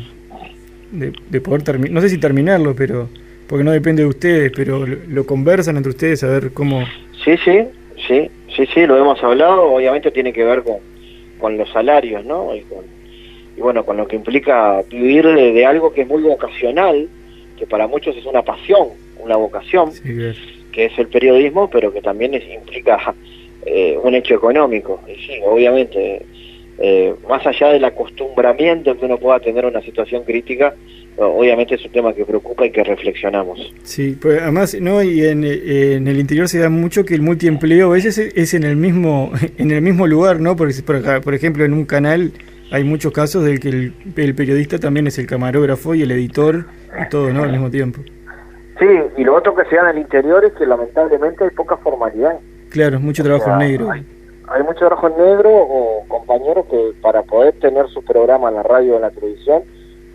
de, 0.92 1.14
de 1.30 1.42
poder 1.42 1.64
terminar, 1.64 1.92
no 1.92 2.02
sé 2.02 2.10
si 2.10 2.18
terminarlo, 2.18 2.76
pero 2.76 3.10
porque 3.48 3.64
no 3.64 3.72
depende 3.72 4.04
de 4.04 4.10
ustedes, 4.10 4.52
pero 4.56 4.86
lo, 4.86 4.98
lo 5.08 5.26
conversan 5.26 5.78
entre 5.78 5.92
ustedes 5.92 6.24
a 6.24 6.28
ver 6.28 6.52
cómo... 6.54 6.84
Sí, 7.24 7.36
sí, 7.44 7.60
sí, 8.08 8.30
Sí, 8.56 8.66
sí, 8.74 8.86
lo 8.86 8.98
hemos 8.98 9.22
hablado, 9.24 9.74
obviamente 9.74 10.12
tiene 10.12 10.32
que 10.32 10.44
ver 10.44 10.64
con, 10.64 10.78
con 11.40 11.58
los 11.58 11.70
salarios, 11.72 12.24
¿no? 12.26 12.56
Y, 12.56 12.62
con, 12.62 12.86
y 13.58 13.62
bueno, 13.62 13.84
con 13.86 13.98
lo 13.98 14.08
que 14.08 14.16
implica 14.16 14.82
vivir 14.90 15.28
de, 15.28 15.66
algo 15.66 15.94
que 15.94 16.02
es 16.02 16.08
muy 16.08 16.22
vocacional, 16.22 17.08
que 17.58 17.66
para 17.66 17.88
muchos 17.88 18.16
es 18.16 18.26
una 18.26 18.42
pasión, 18.44 18.90
una 19.20 19.36
vocación, 19.36 19.92
que 20.72 20.86
es 20.86 21.00
el 21.00 21.08
periodismo, 21.08 21.70
pero 21.70 21.92
que 21.92 22.02
también 22.02 22.34
es, 22.34 22.44
implica 22.48 23.14
eh, 23.66 23.98
un 24.02 24.14
hecho 24.16 24.36
económico. 24.36 25.00
Y 25.08 25.16
sí, 25.16 25.40
obviamente, 25.44 26.26
eh, 26.80 27.14
más 27.30 27.46
allá 27.46 27.70
del 27.70 27.86
acostumbramiento 27.86 28.98
que 28.98 29.06
uno 29.06 29.18
pueda 29.18 29.40
tener 29.40 29.66
una 29.66 29.82
situación 29.82 30.24
crítica, 30.24 30.76
obviamente 31.18 31.76
es 31.76 31.86
un 31.86 31.92
tema 31.92 32.14
que 32.14 32.26
preocupa 32.26 32.66
y 32.66 32.72
que 32.72 32.84
reflexionamos. 32.84 33.74
Sí, 33.84 34.18
pues 34.20 34.42
además, 34.42 34.76
no 34.80 35.02
y 35.04 35.26
en, 35.26 35.44
en, 35.44 36.08
el 36.08 36.20
interior 36.20 36.48
se 36.48 36.60
da 36.60 36.70
mucho 36.70 37.06
que 37.06 37.14
el 37.16 37.22
multiempleo 37.22 37.88
a 37.90 37.94
veces 37.94 38.18
es 38.18 38.54
en 38.54 38.64
el 38.64 38.76
mismo 38.76 39.32
en 39.58 39.72
el 39.72 39.82
mismo 39.82 40.08
lugar, 40.08 40.40
¿no? 40.40 40.56
Porque 40.56 40.74
por, 40.86 41.22
por 41.22 41.34
ejemplo 41.34 41.66
en 41.66 41.74
un 41.74 41.86
canal 41.86 42.32
hay 42.72 42.84
muchos 42.84 43.14
casos 43.14 43.46
del 43.46 43.60
que 43.60 43.70
el, 43.70 43.94
el, 44.16 44.36
periodista 44.36 44.80
también 44.80 45.06
es 45.06 45.20
el 45.20 45.28
camarógrafo 45.28 45.94
y 45.94 46.02
el 46.02 46.12
editor 46.12 46.66
y 47.00 47.10
todo, 47.10 47.32
¿no? 47.32 47.44
Al 47.44 47.52
mismo 47.52 47.70
tiempo. 47.70 48.02
Sí, 48.80 48.88
y 49.18 49.24
lo 49.24 49.36
otro 49.36 49.56
que 49.56 49.64
se 49.66 49.76
da 49.76 49.92
en 49.92 49.98
el 49.98 50.02
interior 50.04 50.44
es 50.44 50.54
que 50.54 50.66
lamentablemente 50.66 51.44
hay 51.44 51.52
poca 51.52 51.78
formalidad. 51.78 52.40
Claro, 52.70 53.00
mucho 53.00 53.24
trabajo 53.24 53.52
en 53.52 53.58
negro. 53.60 53.92
Hay, 53.92 54.64
mucho 54.64 54.80
trabajo 54.80 55.08
en 55.08 55.18
negro 55.18 55.50
o 55.52 56.04
compañeros 56.08 56.66
que 56.70 56.94
para 57.02 57.22
poder 57.22 57.54
tener 57.60 57.88
su 57.90 58.04
programa 58.04 58.50
en 58.50 58.56
la 58.56 58.64
radio 58.64 58.94
o 58.94 58.96
en 58.96 59.04
la 59.04 59.12
televisión 59.12 59.64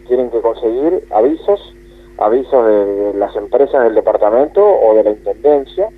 tienen 0.09 0.31
que 0.31 0.41
conseguir 0.41 1.05
avisos, 1.11 1.75
avisos 2.19 2.67
de, 2.67 3.15
las 3.15 3.37
empresas 3.37 3.85
del 3.85 3.95
departamento 3.95 4.65
o 4.65 4.95
de 4.95 5.05
la 5.05 5.11
intendencia, 5.11 5.88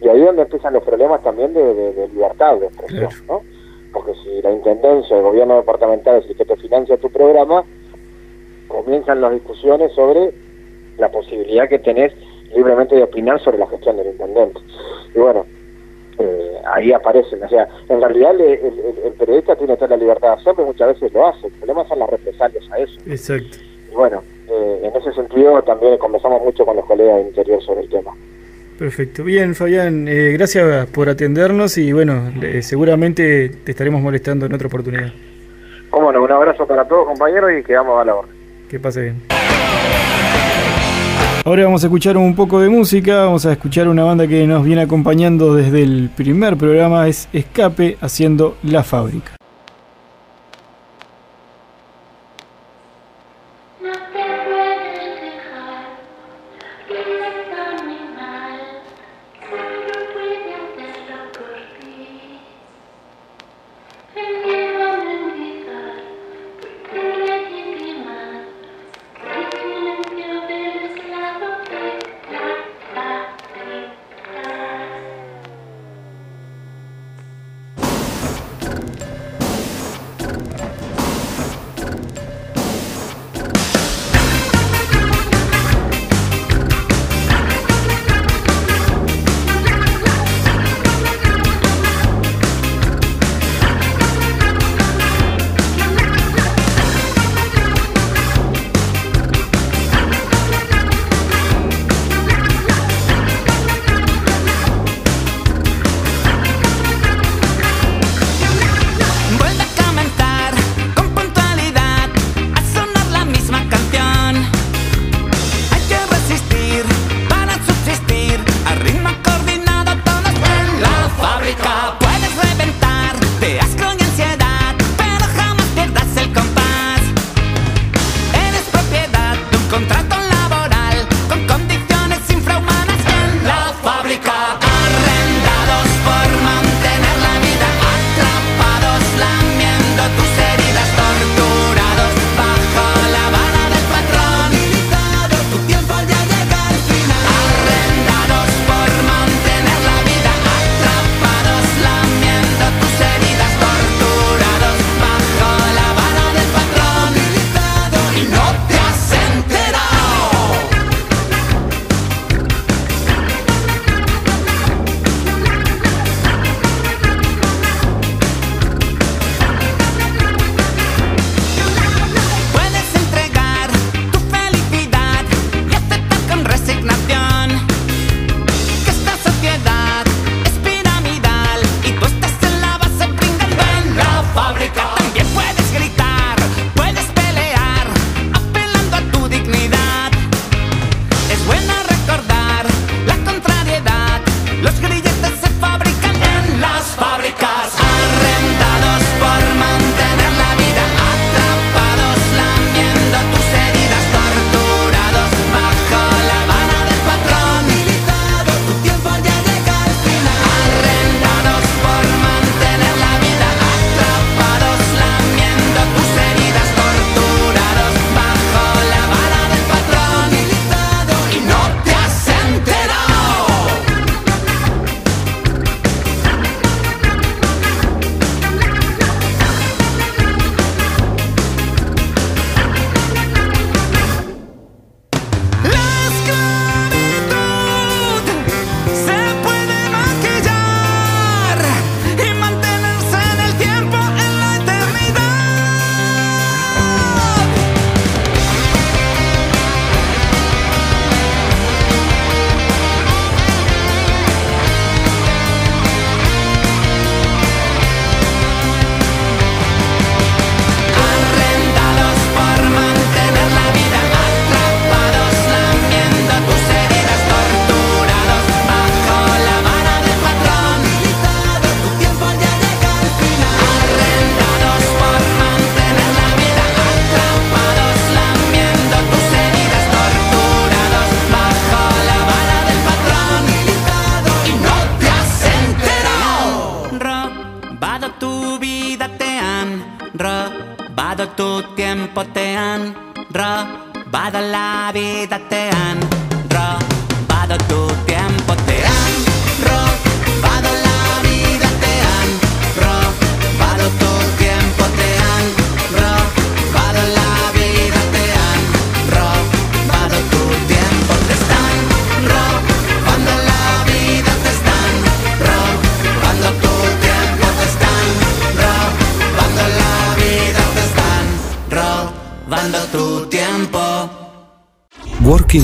y 0.00 0.08
ahí 0.08 0.20
es 0.20 0.26
donde 0.26 0.42
empiezan 0.42 0.72
los 0.72 0.82
problemas 0.82 1.22
también 1.22 1.52
de, 1.52 2.08
libertad 2.12 2.56
de 2.56 2.66
expresión, 2.66 3.10
¿no? 3.28 3.42
Porque 3.92 4.14
si 4.24 4.40
la 4.40 4.50
intendencia, 4.50 5.16
el 5.16 5.22
gobierno 5.22 5.56
departamental 5.56 6.16
es 6.16 6.30
el 6.30 6.36
que 6.36 6.44
te 6.44 6.56
financia 6.56 6.96
tu 6.96 7.10
programa, 7.10 7.64
comienzan 8.68 9.20
las 9.20 9.32
discusiones 9.32 9.92
sobre 9.92 10.32
la 10.96 11.10
posibilidad 11.10 11.68
que 11.68 11.78
tenés 11.78 12.12
libremente 12.54 12.96
de 12.96 13.02
opinar 13.02 13.40
sobre 13.40 13.58
la 13.58 13.66
gestión 13.66 13.96
del 13.96 14.08
intendente. 14.08 14.60
Y 15.14 15.18
bueno, 15.18 15.44
ahí 16.66 16.92
aparecen. 16.92 17.42
O 17.42 17.48
sea, 17.48 17.68
en 17.88 18.00
realidad 18.00 18.32
el, 18.40 19.12
periodista 19.18 19.56
tiene 19.56 19.76
toda 19.76 19.88
la 19.88 19.96
libertad 19.96 20.28
de 20.28 20.40
hacerlo 20.40 20.64
y 20.64 20.66
muchas 20.66 20.88
veces 20.88 21.12
lo 21.12 21.26
hace. 21.26 21.46
El 21.46 21.52
problema 21.54 21.86
son 21.88 21.98
las 22.00 22.10
represalias 22.10 22.64
a 22.70 22.78
eso. 22.78 23.00
Exacto. 23.06 23.58
Y 23.90 23.94
bueno, 23.94 24.22
eh, 24.48 24.80
en 24.82 24.96
ese 24.96 25.12
sentido 25.12 25.62
también 25.62 25.98
conversamos 25.98 26.42
mucho 26.42 26.64
con 26.64 26.76
los 26.76 26.84
colegas 26.86 27.18
del 27.18 27.28
interior 27.28 27.62
sobre 27.62 27.82
el 27.82 27.88
tema. 27.88 28.12
Perfecto. 28.78 29.22
Bien, 29.22 29.54
Fabián, 29.54 30.08
eh, 30.08 30.32
gracias 30.32 30.86
por 30.86 31.08
atendernos 31.08 31.78
y 31.78 31.92
bueno, 31.92 32.32
seguramente 32.62 33.48
te 33.48 33.70
estaremos 33.70 34.00
molestando 34.00 34.46
en 34.46 34.54
otra 34.54 34.66
oportunidad. 34.66 35.12
Cómo 35.90 36.10
no, 36.10 36.22
un 36.22 36.32
abrazo 36.32 36.66
para 36.66 36.88
todos 36.88 37.06
compañeros 37.06 37.50
y 37.58 37.62
quedamos 37.62 38.00
a 38.00 38.04
la 38.04 38.14
orden. 38.14 38.34
Que 38.68 38.80
pase 38.80 39.02
bien. 39.02 39.41
Ahora 41.44 41.64
vamos 41.64 41.82
a 41.82 41.88
escuchar 41.88 42.16
un 42.16 42.36
poco 42.36 42.60
de 42.60 42.68
música, 42.68 43.24
vamos 43.24 43.44
a 43.46 43.52
escuchar 43.52 43.88
una 43.88 44.04
banda 44.04 44.28
que 44.28 44.46
nos 44.46 44.64
viene 44.64 44.82
acompañando 44.82 45.56
desde 45.56 45.82
el 45.82 46.08
primer 46.08 46.56
programa, 46.56 47.08
es 47.08 47.28
Escape 47.32 47.98
haciendo 48.00 48.56
La 48.62 48.84
Fábrica. 48.84 49.41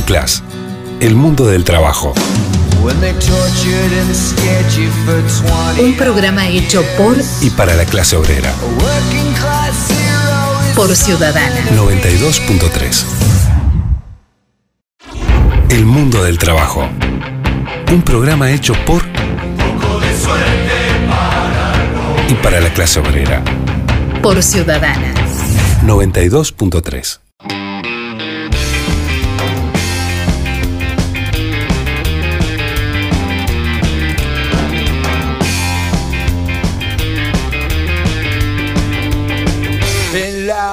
Working 0.09 0.23
Class, 0.23 0.43
el 1.01 1.15
mundo 1.15 1.47
del 1.47 1.65
trabajo. 1.65 2.15
Un 5.79 5.97
programa 5.99 6.49
hecho 6.49 6.83
por 6.97 7.17
Y 7.43 7.51
para 7.51 7.75
la 7.75 7.85
clase 7.85 8.17
obrera. 8.17 8.55
por 10.75 10.97
Ciudadana. 10.97 11.61
92.3. 11.77 13.05
El 15.69 15.85
mundo 15.85 16.25
del 16.25 16.39
trabajo. 16.39 16.89
Un 17.93 18.01
programa 18.01 18.51
hecho 18.51 18.73
por 18.87 19.03
y 22.31 22.35
para 22.43 22.61
la 22.61 22.73
clase 22.73 23.01
obrera. 23.01 23.43
Por 24.23 24.43
Ciudadana. 24.43 25.13
92.3. 25.85 27.28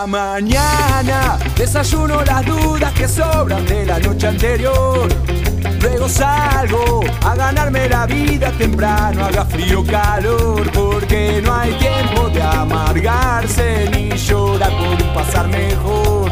mañana 0.07 1.37
desayuno 1.57 2.23
las 2.23 2.45
dudas 2.45 2.93
que 2.93 3.07
sobran 3.07 3.65
de 3.65 3.85
la 3.85 3.99
noche 3.99 4.27
anterior. 4.27 5.07
Luego 5.81 6.09
salgo 6.09 7.01
a 7.23 7.35
ganarme 7.35 7.87
la 7.89 8.05
vida 8.05 8.51
temprano, 8.51 9.25
haga 9.25 9.45
frío 9.45 9.81
o 9.81 9.85
calor, 9.85 10.71
porque 10.71 11.41
no 11.43 11.53
hay 11.53 11.73
tiempo 11.73 12.29
de 12.29 12.41
amargarse 12.41 13.89
ni 13.91 14.09
llorar 14.17 14.71
por 14.71 15.13
pasar 15.13 15.47
mejor. 15.47 16.31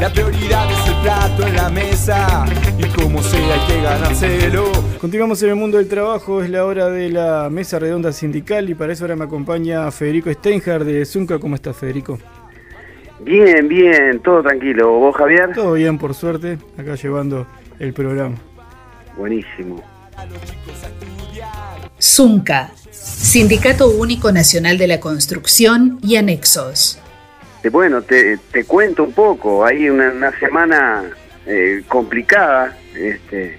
La 0.00 0.10
prioridad 0.10 0.70
es 0.70 0.88
el 0.88 1.02
plato 1.02 1.46
en 1.46 1.56
la 1.56 1.68
mesa 1.68 2.46
y 2.78 2.84
como 2.88 3.22
sea 3.22 3.54
hay 3.54 3.66
que 3.66 3.82
ganárselo. 3.82 4.72
Continuamos 5.00 5.42
en 5.42 5.50
el 5.50 5.56
mundo 5.56 5.76
del 5.76 5.88
trabajo, 5.88 6.42
es 6.42 6.50
la 6.50 6.64
hora 6.64 6.88
de 6.88 7.10
la 7.10 7.48
mesa 7.50 7.78
redonda 7.78 8.12
sindical 8.12 8.70
y 8.70 8.74
para 8.74 8.92
eso 8.92 9.04
ahora 9.04 9.16
me 9.16 9.24
acompaña 9.24 9.90
Federico 9.90 10.32
Steinhardt 10.32 10.84
de 10.84 11.04
Zunca. 11.04 11.38
¿Cómo 11.38 11.54
estás, 11.54 11.76
Federico? 11.76 12.18
Bien, 13.22 13.68
bien, 13.68 14.20
todo 14.20 14.42
tranquilo. 14.42 14.90
¿Vos, 14.92 15.14
Javier? 15.16 15.52
Todo 15.54 15.74
bien, 15.74 15.98
por 15.98 16.14
suerte, 16.14 16.58
acá 16.78 16.94
llevando 16.94 17.46
el 17.78 17.92
programa. 17.92 18.36
Buenísimo. 19.16 19.82
Zunca. 21.98 22.72
Sindicato 22.90 23.90
Único 23.90 24.32
Nacional 24.32 24.78
de 24.78 24.86
la 24.86 25.00
Construcción 25.00 25.98
y 26.02 26.16
Anexos. 26.16 26.98
Eh, 27.62 27.68
Bueno, 27.68 28.02
te, 28.02 28.38
te 28.50 28.64
cuento 28.64 29.04
un 29.04 29.12
poco. 29.12 29.64
Hay 29.64 29.88
una, 29.88 30.10
una 30.10 30.38
semana 30.38 31.04
eh, 31.46 31.82
complicada 31.88 32.76
este, 32.96 33.58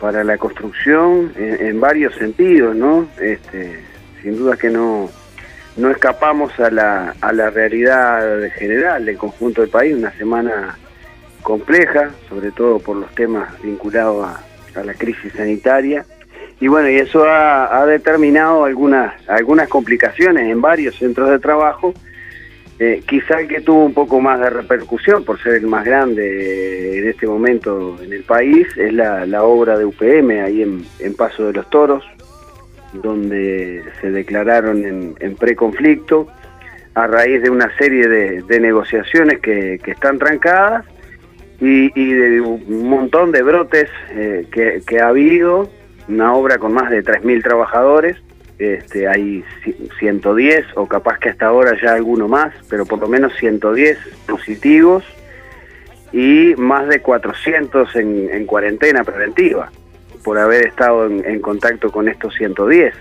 para 0.00 0.24
la 0.24 0.36
construcción 0.38 1.32
en, 1.36 1.66
en 1.66 1.80
varios 1.80 2.14
sentidos, 2.16 2.74
¿no? 2.74 3.06
Este, 3.20 3.80
sin 4.22 4.36
duda 4.36 4.56
que 4.56 4.70
no, 4.70 5.08
no 5.76 5.90
escapamos 5.90 6.58
a 6.60 6.70
la, 6.70 7.14
a 7.20 7.32
la 7.32 7.50
realidad 7.50 8.50
general 8.54 9.04
del 9.04 9.16
conjunto 9.16 9.62
del 9.62 9.70
país. 9.70 9.96
Una 9.96 10.12
semana 10.12 10.78
compleja, 11.42 12.10
sobre 12.28 12.50
todo 12.52 12.78
por 12.78 12.96
los 12.96 13.12
temas 13.14 13.60
vinculados 13.62 14.26
a, 14.26 14.80
a 14.80 14.84
la 14.84 14.94
crisis 14.94 15.32
sanitaria. 15.32 16.04
Y 16.60 16.68
bueno, 16.68 16.88
y 16.88 16.96
eso 16.96 17.24
ha, 17.24 17.80
ha 17.80 17.86
determinado 17.86 18.64
algunas, 18.64 19.14
algunas 19.28 19.68
complicaciones 19.68 20.44
en 20.48 20.60
varios 20.60 20.96
centros 20.96 21.30
de 21.30 21.38
trabajo. 21.38 21.92
Eh, 22.78 23.02
quizá 23.06 23.40
el 23.40 23.48
que 23.48 23.60
tuvo 23.60 23.84
un 23.84 23.94
poco 23.94 24.20
más 24.20 24.40
de 24.40 24.50
repercusión 24.50 25.24
por 25.24 25.40
ser 25.42 25.54
el 25.54 25.66
más 25.66 25.84
grande 25.84 26.98
en 26.98 27.08
este 27.08 27.26
momento 27.26 27.96
en 28.02 28.12
el 28.12 28.24
país 28.24 28.66
es 28.76 28.92
la, 28.92 29.26
la 29.26 29.44
obra 29.44 29.78
de 29.78 29.84
UPM 29.84 30.42
ahí 30.42 30.62
en, 30.62 30.84
en 30.98 31.14
Paso 31.14 31.46
de 31.46 31.52
los 31.52 31.68
Toros, 31.70 32.04
donde 32.92 33.82
se 34.00 34.10
declararon 34.10 34.84
en, 34.84 35.14
en 35.20 35.36
preconflicto 35.36 36.28
a 36.94 37.06
raíz 37.06 37.42
de 37.42 37.50
una 37.50 37.74
serie 37.76 38.06
de, 38.08 38.60
negociaciones 38.60 39.40
que, 39.40 39.80
están 39.86 40.18
trancadas 40.18 40.84
y, 41.60 42.12
de 42.12 42.40
un 42.40 42.88
montón 42.88 43.32
de 43.32 43.42
brotes 43.42 43.88
eh, 44.10 44.46
que, 44.86 45.00
ha 45.00 45.08
habido, 45.08 45.70
una 46.08 46.34
obra 46.34 46.58
con 46.58 46.72
más 46.74 46.90
de 46.90 47.02
3.000 47.02 47.42
trabajadores, 47.42 48.16
este, 48.58 49.08
hay 49.08 49.44
ci- 49.64 49.90
110 49.98 50.66
o 50.76 50.86
capaz 50.86 51.18
que 51.18 51.30
hasta 51.30 51.46
ahora 51.46 51.76
ya 51.80 51.94
alguno 51.94 52.28
más, 52.28 52.52
pero 52.68 52.84
por 52.84 52.98
lo 52.98 53.08
menos 53.08 53.32
110 53.36 53.98
positivos 54.26 55.04
y 56.12 56.54
más 56.58 56.88
de 56.88 57.00
400 57.00 57.96
en, 57.96 58.28
en 58.30 58.44
cuarentena 58.44 59.02
preventiva 59.02 59.70
por 60.22 60.38
haber 60.38 60.66
estado 60.66 61.06
en, 61.06 61.40
contacto 61.40 61.90
con 61.90 62.08
estos 62.08 62.34
110. 62.34 62.94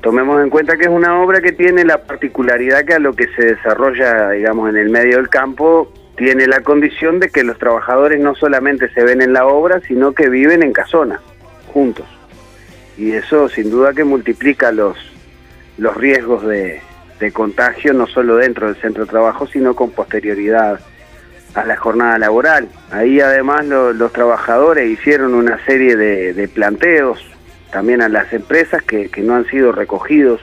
Tomemos 0.00 0.42
en 0.42 0.50
cuenta 0.50 0.76
que 0.76 0.84
es 0.84 0.90
una 0.90 1.20
obra 1.20 1.40
que 1.40 1.52
tiene 1.52 1.84
la 1.84 2.04
particularidad 2.04 2.84
que 2.84 2.94
a 2.94 2.98
lo 2.98 3.14
que 3.14 3.28
se 3.34 3.44
desarrolla, 3.54 4.30
digamos, 4.30 4.70
en 4.70 4.76
el 4.76 4.90
medio 4.90 5.16
del 5.16 5.28
campo, 5.28 5.92
tiene 6.16 6.46
la 6.46 6.60
condición 6.60 7.20
de 7.20 7.30
que 7.30 7.44
los 7.44 7.58
trabajadores 7.58 8.20
no 8.20 8.34
solamente 8.34 8.88
se 8.92 9.04
ven 9.04 9.22
en 9.22 9.32
la 9.32 9.46
obra, 9.46 9.80
sino 9.86 10.12
que 10.12 10.28
viven 10.28 10.62
en 10.62 10.72
casonas, 10.72 11.20
juntos. 11.68 12.06
Y 12.96 13.12
eso 13.12 13.48
sin 13.48 13.70
duda 13.70 13.92
que 13.92 14.04
multiplica 14.04 14.72
los, 14.72 14.96
los 15.78 15.96
riesgos 15.96 16.46
de 16.46 16.80
contagio, 17.32 17.92
no 17.92 18.06
solo 18.06 18.36
dentro 18.36 18.66
del 18.66 18.76
centro 18.76 19.04
de 19.04 19.10
trabajo, 19.10 19.46
sino 19.46 19.74
con 19.74 19.90
posterioridad 19.90 20.80
a 21.54 21.64
la 21.64 21.76
jornada 21.76 22.18
laboral. 22.18 22.68
Ahí 22.90 23.20
además 23.20 23.66
lo- 23.66 23.92
los 23.92 24.12
trabajadores 24.12 24.88
hicieron 24.90 25.34
una 25.34 25.58
serie 25.64 25.96
de, 25.96 26.32
de 26.32 26.48
planteos 26.48 27.24
también 27.72 28.02
a 28.02 28.08
las 28.08 28.32
empresas 28.32 28.82
que, 28.82 29.08
que 29.08 29.20
no 29.22 29.34
han 29.34 29.46
sido 29.46 29.72
recogidos 29.72 30.40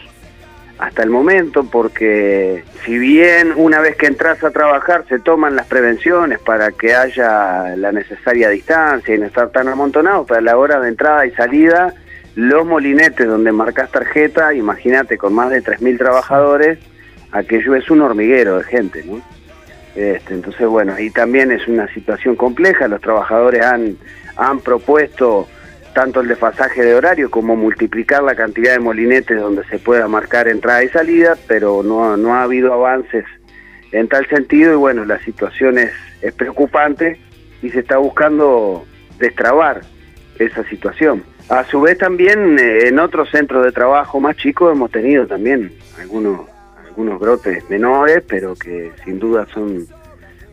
hasta 0.80 1.02
el 1.02 1.10
momento 1.10 1.64
porque 1.70 2.64
si 2.86 2.98
bien 3.00 3.52
una 3.56 3.80
vez 3.80 3.96
que 3.96 4.06
entras 4.06 4.44
a 4.44 4.52
trabajar 4.52 5.06
se 5.10 5.18
toman 5.20 5.56
las 5.56 5.66
prevenciones 5.66 6.38
para 6.40 6.72
que 6.72 6.94
haya 6.94 7.76
la 7.76 7.92
necesaria 7.92 8.50
distancia 8.50 9.16
y 9.16 9.18
no 9.18 9.26
estar 9.26 9.50
tan 9.50 9.68
amontonados, 9.68 10.26
pero 10.28 10.38
a 10.40 10.42
la 10.42 10.56
hora 10.58 10.80
de 10.80 10.90
entrada 10.90 11.26
y 11.26 11.32
salida 11.32 11.94
los 12.36 12.64
molinetes 12.66 13.26
donde 13.28 13.52
marcas 13.52 13.90
tarjeta, 13.92 14.54
imagínate 14.54 15.18
con 15.18 15.34
más 15.34 15.50
de 15.50 15.64
3.000 15.64 15.98
trabajadores, 15.98 16.78
aquello 17.32 17.74
es 17.76 17.90
un 17.90 18.02
hormiguero 18.02 18.60
de 18.60 18.64
gente, 18.66 19.04
¿no? 19.04 19.20
Este, 19.98 20.36
entonces, 20.36 20.68
bueno, 20.68 20.98
y 21.00 21.10
también 21.10 21.52
es 21.52 21.68
una 21.68 21.92
situación 21.92 22.36
compleja. 22.36 22.88
Los 22.88 23.02
trabajadores 23.02 23.66
han, 23.66 23.98
han 24.36 24.60
propuesto 24.60 25.48
tanto 25.96 26.22
el 26.22 26.28
desfasaje 26.28 26.84
de 26.84 26.94
horario 26.94 27.32
como 27.32 27.56
multiplicar 27.56 28.22
la 28.22 28.36
cantidad 28.36 28.74
de 28.74 28.80
molinetes 28.80 29.40
donde 29.42 29.64
se 29.64 29.80
pueda 29.80 30.08
marcar 30.08 30.48
entrada 30.48 30.84
y 30.84 30.90
salida, 30.90 31.36
pero 31.48 31.82
no, 31.82 32.16
no 32.16 32.36
ha 32.36 32.44
habido 32.44 32.72
avances 32.74 33.26
en 33.92 34.08
tal 34.08 34.28
sentido 34.28 34.74
y 34.74 34.76
bueno, 34.76 35.04
la 35.04 35.18
situación 35.24 35.80
es, 35.80 35.92
es 36.22 36.32
preocupante 36.36 37.20
y 37.64 37.72
se 37.72 37.80
está 37.80 37.98
buscando 37.98 38.86
destrabar 39.18 39.82
esa 40.38 40.64
situación. 40.66 41.24
A 41.50 41.64
su 41.64 41.82
vez 41.82 41.98
también 41.98 42.60
eh, 42.60 42.90
en 42.90 43.00
otros 43.00 43.32
centros 43.32 43.66
de 43.66 43.72
trabajo 43.72 44.20
más 44.20 44.38
chicos 44.38 44.72
hemos 44.72 44.92
tenido 44.92 45.26
también 45.26 45.72
algunos 46.00 46.42
algunos 46.98 47.20
brotes 47.20 47.70
menores, 47.70 48.24
pero 48.28 48.56
que 48.56 48.92
sin 49.06 49.20
duda 49.20 49.46
son 49.54 49.86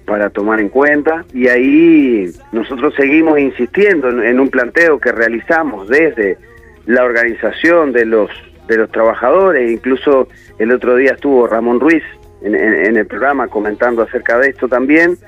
para 0.05 0.29
tomar 0.29 0.61
en 0.61 0.69
cuenta. 0.69 1.25
Y 1.33 1.49
ahí 1.49 2.31
nosotros 2.53 2.93
seguimos 2.97 3.39
insistiendo 3.39 4.11
en, 4.11 4.23
en 4.23 4.39
un 4.41 4.51
planteo 4.51 4.99
que 4.99 5.11
realizamos 5.11 5.89
desde 5.89 6.37
la 6.85 7.03
organización 7.03 7.93
de 7.93 8.05
los 8.05 8.31
de 8.69 8.79
los 8.79 8.91
trabajadores, 8.91 9.71
incluso 9.71 10.27
el 10.59 10.73
otro 10.73 10.97
día 10.97 11.13
estuvo 11.13 11.47
Ramón 11.47 11.81
Ruiz 11.81 12.03
en, 12.43 12.55
en- 12.55 12.87
en 12.87 12.97
el 12.97 13.07
programa 13.07 13.47
comentando 13.49 14.01
acerca 14.03 14.39
de 14.39 14.49
esto 14.51 14.69
también, 14.69 15.19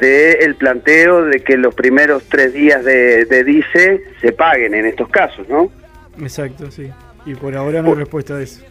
de 0.00 0.32
el 0.32 0.54
planteo 0.54 1.24
de 1.26 1.40
que 1.40 1.58
los 1.58 1.74
primeros 1.74 2.24
tres 2.30 2.54
días 2.54 2.82
de, 2.86 3.26
de 3.26 3.44
DICE 3.44 4.02
se 4.22 4.32
paguen 4.32 4.74
en 4.74 4.86
estos 4.86 5.10
casos, 5.10 5.46
¿no? 5.50 5.70
Exacto, 6.22 6.70
sí. 6.70 6.90
Y 7.26 7.34
por 7.34 7.54
ahora 7.54 7.82
no 7.82 7.88
hay 7.90 7.96
respuesta 7.96 8.40
eso. 8.40 8.64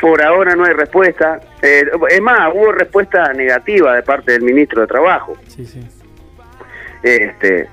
Por 0.00 0.22
ahora 0.22 0.54
no 0.54 0.64
hay 0.64 0.72
respuesta. 0.72 1.40
Eh, 1.62 1.84
es 2.10 2.20
más, 2.20 2.52
hubo 2.54 2.72
respuesta 2.72 3.32
negativa 3.32 3.94
de 3.94 4.02
parte 4.02 4.32
del 4.32 4.42
ministro 4.42 4.80
de 4.80 4.86
Trabajo. 4.86 5.36
Sí, 5.48 5.64
sí. 5.64 5.80
Este, 7.02 7.68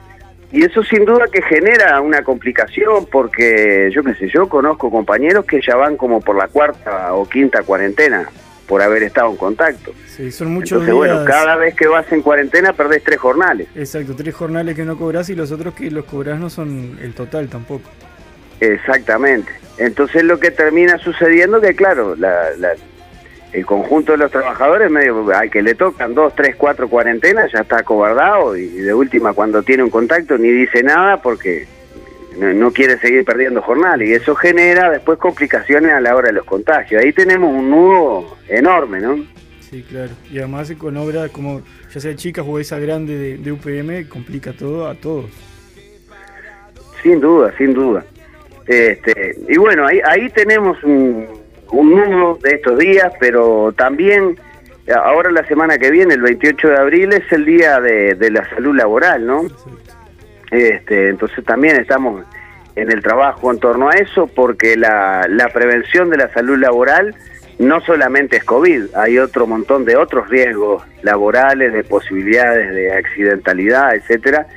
y 0.51 0.63
eso 0.63 0.83
sin 0.83 1.05
duda 1.05 1.25
que 1.31 1.41
genera 1.41 1.99
una 1.99 2.23
complicación 2.23 3.07
porque 3.11 3.89
yo 3.91 4.03
qué 4.03 4.13
sé, 4.13 4.29
yo 4.29 4.47
conozco 4.47 4.91
compañeros 4.91 5.45
que 5.45 5.59
ya 5.65 5.75
van 5.75 5.97
como 5.97 6.21
por 6.21 6.37
la 6.37 6.47
cuarta 6.47 7.15
o 7.15 7.27
quinta 7.27 7.63
cuarentena 7.63 8.29
por 8.67 8.81
haber 8.81 9.01
estado 9.03 9.31
en 9.31 9.37
contacto. 9.37 9.93
Sí, 10.07 10.31
son 10.31 10.53
muchos 10.53 10.81
Entonces, 10.81 10.93
bueno, 10.93 11.25
cada 11.25 11.55
vez 11.55 11.75
que 11.75 11.87
vas 11.87 12.09
en 12.11 12.21
cuarentena 12.21 12.73
perdés 12.73 13.03
tres 13.03 13.19
jornales. 13.19 13.67
Exacto, 13.75 14.15
tres 14.15 14.35
jornales 14.35 14.75
que 14.75 14.85
no 14.85 14.97
cobras 14.97 15.27
y 15.29 15.35
los 15.35 15.51
otros 15.51 15.73
que 15.73 15.89
los 15.89 16.05
cobras 16.05 16.39
no 16.39 16.51
son 16.51 16.99
el 17.01 17.15
total 17.15 17.49
tampoco. 17.49 17.89
Exactamente. 18.65 19.51
Entonces 19.77 20.23
lo 20.23 20.39
que 20.39 20.51
termina 20.51 20.97
sucediendo 20.99 21.59
que 21.59 21.75
claro, 21.75 22.15
la, 22.15 22.51
la- 22.57 22.73
el 23.51 23.65
conjunto 23.67 24.13
de 24.13 24.17
los 24.17 24.31
trabajadores 24.31 24.89
medio 24.89 25.29
al 25.31 25.51
que 25.51 25.61
le 25.61 25.75
tocan 25.75 26.15
dos, 26.15 26.33
tres, 26.35 26.55
cuatro 26.55 26.89
cuarentenas 26.89 27.51
ya 27.51 27.59
está 27.59 27.77
acobardado 27.79 28.57
y 28.57 28.67
de 28.67 28.93
última 28.95 29.33
cuando 29.33 29.61
tiene 29.61 29.83
un 29.83 29.91
contacto 29.91 30.39
ni 30.39 30.49
dice 30.49 30.81
nada 30.81 31.21
porque 31.21 31.67
no, 32.39 32.51
no 32.51 32.71
quiere 32.71 32.97
seguir 32.97 33.23
perdiendo 33.23 33.61
jornales 33.61 34.09
y 34.09 34.13
eso 34.13 34.33
genera 34.33 34.89
después 34.89 35.19
complicaciones 35.19 35.91
a 35.91 35.99
la 36.01 36.15
hora 36.15 36.27
de 36.29 36.33
los 36.33 36.45
contagios. 36.45 37.03
Ahí 37.03 37.13
tenemos 37.13 37.53
un 37.53 37.69
nudo 37.69 38.37
enorme, 38.47 38.99
¿no? 38.99 39.23
Sí, 39.69 39.83
claro. 39.87 40.11
Y 40.31 40.39
además 40.39 40.71
con 40.77 40.97
obras 40.97 41.29
como 41.29 41.61
ya 41.93 41.99
sea 41.99 42.15
chicas 42.15 42.43
o 42.47 42.57
esa 42.59 42.79
grande 42.79 43.15
de, 43.17 43.37
de 43.37 43.51
UPM 43.51 44.07
complica 44.09 44.53
todo 44.53 44.87
a 44.87 44.95
todos. 44.95 45.25
Sin 47.03 47.19
duda, 47.19 47.53
sin 47.57 47.73
duda. 47.73 48.03
Este, 48.67 49.35
y 49.47 49.57
bueno, 49.57 49.85
ahí, 49.85 49.99
ahí 50.05 50.29
tenemos 50.29 50.81
un, 50.83 51.27
un 51.71 51.89
nudo 51.89 52.39
de 52.41 52.51
estos 52.51 52.77
días, 52.77 53.11
pero 53.19 53.73
también 53.75 54.37
ahora 54.91 55.31
la 55.31 55.45
semana 55.47 55.77
que 55.77 55.91
viene, 55.91 56.13
el 56.13 56.21
28 56.21 56.67
de 56.67 56.77
abril, 56.77 57.13
es 57.13 57.31
el 57.31 57.45
día 57.45 57.79
de, 57.79 58.15
de 58.15 58.31
la 58.31 58.47
salud 58.49 58.75
laboral, 58.75 59.25
¿no? 59.25 59.43
Este, 60.51 61.09
entonces 61.09 61.43
también 61.45 61.77
estamos 61.79 62.23
en 62.75 62.91
el 62.91 63.01
trabajo 63.01 63.51
en 63.51 63.59
torno 63.59 63.89
a 63.89 63.93
eso, 63.93 64.27
porque 64.27 64.75
la, 64.75 65.25
la 65.29 65.49
prevención 65.49 66.09
de 66.09 66.17
la 66.17 66.33
salud 66.33 66.57
laboral 66.57 67.15
no 67.59 67.81
solamente 67.81 68.37
es 68.37 68.43
COVID, 68.43 68.95
hay 68.95 69.19
otro 69.19 69.45
montón 69.45 69.85
de 69.85 69.95
otros 69.95 70.29
riesgos 70.29 70.83
laborales, 71.01 71.71
de 71.71 71.83
posibilidades 71.83 72.73
de 72.73 72.91
accidentalidad, 72.93 73.95
etcétera. 73.95 74.47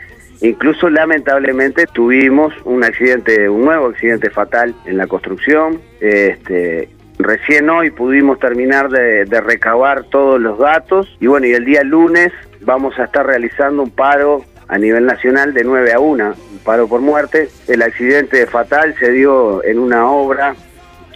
Incluso 0.40 0.90
lamentablemente 0.90 1.87
tuvimos 1.87 2.53
un 2.64 2.85
accidente, 2.85 3.49
un 3.49 3.64
nuevo 3.64 3.88
accidente 3.88 4.31
fatal 4.31 4.75
en 4.85 4.99
la 4.99 5.07
construcción. 5.07 5.81
Este, 6.01 6.88
recién 7.18 7.70
hoy 7.70 7.90
pudimos 7.90 8.38
terminar 8.38 8.90
de, 8.90 9.25
recabar 9.40 10.05
todos 10.05 10.40
los 10.40 10.59
datos 10.59 11.16
y 11.20 11.27
bueno, 11.27 11.46
y 11.46 11.53
el 11.53 11.64
día 11.64 11.83
lunes 11.83 12.33
vamos 12.61 12.99
a 12.99 13.05
estar 13.05 13.27
realizando 13.27 13.83
un 13.83 13.90
paro 13.90 14.44
a 14.68 14.79
nivel 14.79 15.07
nacional 15.07 15.55
de 15.55 15.62
9 15.62 15.92
a 15.92 16.01
1, 16.01 16.35
un 16.53 16.59
paro 16.64 16.88
por 16.88 17.01
muerte. 17.01 17.49
El 17.68 17.83
accidente 17.83 18.46
fatal 18.46 18.94
se 18.99 19.12
dio 19.12 19.64
en 19.64 19.79
una 19.79 20.11
obra 20.11 20.55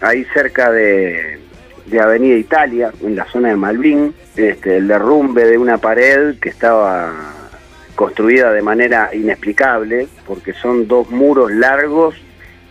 ahí 0.00 0.24
cerca 0.32 0.70
de, 0.70 1.38
de 1.86 2.00
Avenida 2.00 2.36
Italia, 2.36 2.92
en 3.02 3.16
la 3.16 3.26
zona 3.26 3.48
de 3.48 3.56
Malvin, 3.56 4.14
este, 4.36 4.78
el 4.78 4.88
derrumbe 4.88 5.44
de 5.44 5.58
una 5.58 5.78
pared 5.78 6.38
que 6.38 6.48
estaba 6.48 7.39
construida 7.94 8.52
de 8.52 8.62
manera 8.62 9.10
inexplicable, 9.12 10.08
porque 10.26 10.52
son 10.52 10.88
dos 10.88 11.10
muros 11.10 11.50
largos, 11.52 12.14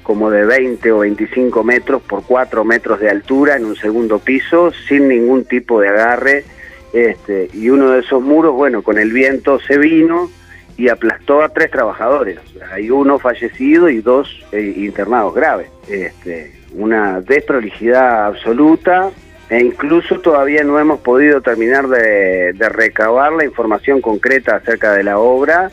como 0.04 0.32
de 0.32 0.46
20 0.46 0.92
o 0.92 1.00
25 1.00 1.64
metros 1.64 2.02
por 2.02 2.24
4 2.24 2.64
metros 2.64 3.00
de 3.00 3.10
altura 3.10 3.56
en 3.56 3.66
un 3.66 3.76
segundo 3.76 4.20
piso, 4.20 4.72
sin 4.88 5.08
ningún 5.08 5.46
tipo 5.46 5.80
de 5.82 5.90
agarre. 5.90 6.46
Este, 6.94 7.50
y 7.54 7.70
uno 7.70 7.92
de 7.92 8.00
esos 8.00 8.22
muros, 8.22 8.56
bueno, 8.56 8.82
con 8.82 8.98
el 8.98 9.12
viento 9.12 9.60
se 9.60 9.78
vino 9.78 10.32
y 10.78 10.90
aplastó 10.90 11.44
a 11.44 11.50
tres 11.50 11.70
trabajadores. 11.70 12.40
Hay 12.72 12.90
uno 12.90 13.20
fallecido 13.20 13.90
y 13.90 14.02
dos 14.02 14.44
eh, 14.52 14.74
internados 14.78 15.36
graves. 15.36 15.70
Este, 15.88 16.54
una 16.74 17.22
desprolijidad 17.22 18.26
absoluta 18.28 19.12
e 19.50 19.60
incluso 19.60 20.20
todavía 20.20 20.64
no 20.64 20.80
hemos 20.80 21.00
podido 21.00 21.42
terminar 21.42 21.88
de, 21.88 22.54
de 22.54 22.70
recabar 22.70 23.32
la 23.34 23.46
información 23.46 24.00
concreta 24.02 24.56
acerca 24.58 24.94
de 24.94 25.04
la 25.04 25.18
obra, 25.20 25.72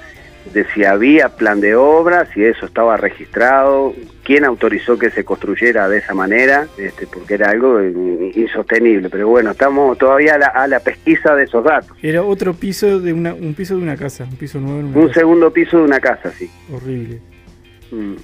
de 0.55 0.65
si 0.73 0.85
había 0.85 1.31
plan 1.31 1.61
de 1.61 1.75
obra, 1.75 2.27
si 2.33 2.45
eso 2.45 2.67
estaba 2.67 2.97
registrado, 2.97 3.93
quién 4.23 4.45
autorizó 4.45 4.97
que 4.97 5.11
se 5.11 5.25
construyera 5.25 5.89
de 5.89 5.99
esa 5.99 6.15
manera, 6.15 6.69
este, 6.79 7.07
porque 7.09 7.35
era 7.35 7.51
algo 7.51 7.83
in- 7.83 8.31
insostenible. 8.35 9.11
Pero 9.11 9.27
bueno, 9.29 9.51
estamos 9.51 9.99
todavía 9.99 10.37
a 10.37 10.39
la, 10.39 10.47
a 10.47 10.69
la 10.69 10.79
pesquisa 10.81 11.35
de 11.35 11.45
esos 11.45 11.65
datos. 11.65 11.97
Era 12.01 12.23
otro 12.23 12.55
piso 12.55 13.01
de 13.01 13.13
una, 13.13 13.35
un 13.35 13.55
piso 13.55 13.77
de 13.77 13.83
una 13.83 13.97
casa, 13.97 14.23
un 14.25 14.37
piso 14.37 14.61
nuevo 14.61 14.79
en 14.79 14.87
una 14.87 14.97
Un 14.99 15.09
casa. 15.09 15.21
segundo 15.21 15.53
piso 15.53 15.79
de 15.79 15.83
una 15.83 15.99
casa, 16.01 16.31
sí. 16.31 16.49
Horrible. 16.73 17.21
Mm. 17.91 18.15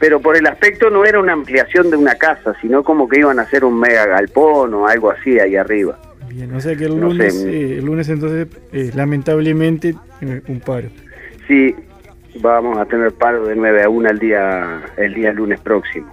Pero 0.00 0.18
por 0.20 0.36
el 0.36 0.46
aspecto 0.46 0.90
no 0.90 1.04
era 1.04 1.20
una 1.20 1.34
ampliación 1.34 1.90
de 1.90 1.96
una 1.96 2.14
casa, 2.16 2.54
sino 2.60 2.82
como 2.82 3.08
que 3.08 3.20
iban 3.20 3.38
a 3.38 3.42
hacer 3.42 3.64
un 3.64 3.78
mega 3.78 4.06
galpón 4.06 4.74
o 4.74 4.88
algo 4.88 5.10
así 5.12 5.38
ahí 5.38 5.54
arriba. 5.56 5.98
Bien, 6.30 6.52
o 6.54 6.60
sea 6.60 6.74
que 6.74 6.86
el 6.86 6.98
No 6.98 7.08
lunes, 7.08 7.34
sé. 7.40 7.50
eh, 7.50 7.78
el 7.78 7.84
lunes 7.84 8.08
entonces, 8.08 8.48
eh, 8.72 8.90
lamentablemente, 8.94 9.94
eh, 10.22 10.40
un 10.48 10.60
paro. 10.60 10.88
Sí, 11.46 11.74
vamos 12.40 12.78
a 12.78 12.86
tener 12.86 13.12
paro 13.12 13.46
de 13.46 13.54
9 13.56 13.82
a 13.82 13.88
1 13.88 14.08
el 14.10 14.18
día, 14.18 14.80
el 14.96 15.12
día 15.14 15.32
lunes 15.32 15.60
próximo. 15.60 16.10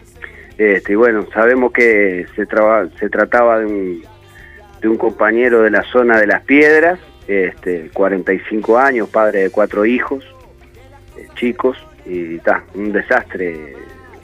Este, 0.58 0.94
y 0.94 0.96
bueno, 0.96 1.26
sabemos 1.34 1.72
que 1.72 2.26
se, 2.36 2.46
traba- 2.46 2.88
se 3.00 3.10
trataba 3.10 3.60
de 3.60 3.66
un, 3.68 4.04
de 4.82 4.88
un 4.90 4.98
compañero 4.98 5.62
de 5.62 5.70
la 5.70 5.84
zona 5.84 6.20
de 6.20 6.28
las 6.28 6.42
piedras, 6.44 7.00
este, 7.28 7.90
45 7.94 8.78
años, 8.80 9.08
padre 9.10 9.44
de 9.44 9.50
cuatro 9.52 9.86
hijos, 9.86 10.26
eh, 11.18 11.28
chicos, 11.36 11.78
y 12.08 12.36
está, 12.36 12.64
un 12.74 12.92
desastre, 12.92 13.76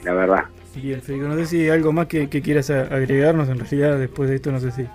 la 0.04 0.14
verdad. 0.14 0.44
Bien, 0.74 1.00
Federico, 1.00 1.28
no 1.28 1.36
sé 1.36 1.46
si 1.46 1.62
hay 1.62 1.70
algo 1.70 1.92
más 1.92 2.06
que, 2.06 2.28
que 2.28 2.42
quieras 2.42 2.70
agregarnos, 2.70 3.48
en 3.48 3.60
realidad 3.60 3.98
después 3.98 4.28
de 4.28 4.36
esto 4.36 4.50
no 4.50 4.58
sé 4.58 4.72
si, 4.72 4.88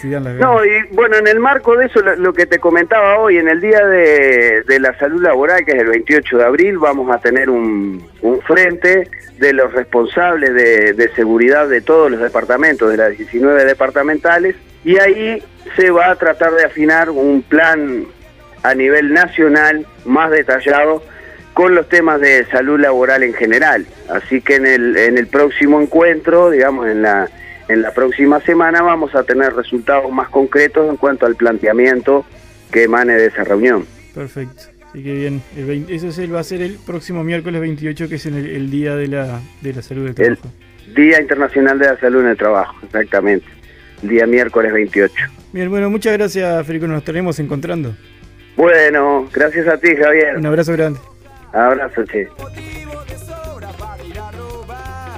si 0.00 0.08
dan 0.08 0.24
las 0.24 0.36
ganas. 0.36 0.54
No, 0.54 0.64
y 0.64 0.94
bueno, 0.94 1.16
en 1.16 1.26
el 1.26 1.38
marco 1.38 1.76
de 1.76 1.86
eso, 1.86 2.00
lo, 2.00 2.16
lo 2.16 2.32
que 2.32 2.46
te 2.46 2.58
comentaba 2.58 3.18
hoy, 3.18 3.36
en 3.36 3.48
el 3.48 3.60
Día 3.60 3.84
de, 3.86 4.62
de 4.66 4.80
la 4.80 4.96
Salud 4.98 5.22
Laboral, 5.22 5.64
que 5.66 5.72
es 5.72 5.82
el 5.82 5.88
28 5.88 6.38
de 6.38 6.44
abril, 6.44 6.78
vamos 6.78 7.14
a 7.14 7.18
tener 7.18 7.50
un, 7.50 8.02
un 8.22 8.40
frente 8.40 9.08
de 9.38 9.52
los 9.52 9.72
responsables 9.72 10.54
de, 10.54 10.94
de 10.94 11.08
seguridad 11.14 11.68
de 11.68 11.82
todos 11.82 12.10
los 12.10 12.20
departamentos, 12.20 12.90
de 12.90 12.96
las 12.96 13.10
19 13.10 13.64
departamentales, 13.66 14.56
y 14.82 14.98
ahí 14.98 15.42
se 15.76 15.90
va 15.90 16.10
a 16.10 16.16
tratar 16.16 16.52
de 16.54 16.64
afinar 16.64 17.10
un 17.10 17.42
plan 17.42 18.06
a 18.62 18.74
nivel 18.74 19.12
nacional 19.12 19.86
más 20.06 20.30
detallado 20.30 21.02
con 21.58 21.74
los 21.74 21.88
temas 21.88 22.20
de 22.20 22.44
salud 22.52 22.78
laboral 22.78 23.24
en 23.24 23.34
general. 23.34 23.84
Así 24.08 24.40
que 24.40 24.54
en 24.54 24.64
el, 24.64 24.96
en 24.96 25.18
el 25.18 25.26
próximo 25.26 25.80
encuentro, 25.80 26.50
digamos, 26.50 26.86
en 26.86 27.02
la, 27.02 27.28
en 27.66 27.82
la 27.82 27.90
próxima 27.92 28.38
semana, 28.42 28.80
vamos 28.80 29.12
a 29.16 29.24
tener 29.24 29.52
resultados 29.54 30.08
más 30.12 30.28
concretos 30.28 30.88
en 30.88 30.96
cuanto 30.96 31.26
al 31.26 31.34
planteamiento 31.34 32.24
que 32.70 32.84
emane 32.84 33.14
de 33.14 33.26
esa 33.26 33.42
reunión. 33.42 33.84
Perfecto. 34.14 34.62
Así 34.88 35.02
que 35.02 35.12
bien, 35.14 35.42
el 35.56 35.64
20 35.64 35.92
eso 35.96 36.06
es 36.06 36.18
el- 36.18 36.32
va 36.32 36.38
a 36.38 36.44
ser 36.44 36.62
el 36.62 36.76
próximo 36.86 37.24
miércoles 37.24 37.60
28, 37.60 38.08
que 38.08 38.14
es 38.14 38.26
el, 38.26 38.36
el 38.36 38.70
día 38.70 38.94
de 38.94 39.08
la, 39.08 39.40
de 39.60 39.72
la 39.74 39.82
salud 39.82 40.02
del 40.02 40.10
El 40.10 40.36
trabajo. 40.38 40.54
Día 40.94 41.20
Internacional 41.20 41.76
de 41.80 41.86
la 41.86 41.98
Salud 41.98 42.20
en 42.20 42.28
el 42.28 42.36
Trabajo, 42.36 42.76
exactamente. 42.84 43.46
El 44.04 44.10
día 44.10 44.26
miércoles 44.28 44.72
28. 44.72 45.12
Bien, 45.52 45.68
bueno, 45.70 45.90
muchas 45.90 46.12
gracias, 46.12 46.64
Federico, 46.64 46.86
nos 46.86 46.98
estaremos 46.98 47.40
encontrando. 47.40 47.96
Bueno, 48.56 49.28
gracias 49.32 49.66
a 49.66 49.76
ti, 49.76 49.88
Javier. 49.96 50.36
Un 50.36 50.46
abrazo 50.46 50.72
grande. 50.74 51.00
Abrazo, 51.52 52.04
che. 52.04 52.28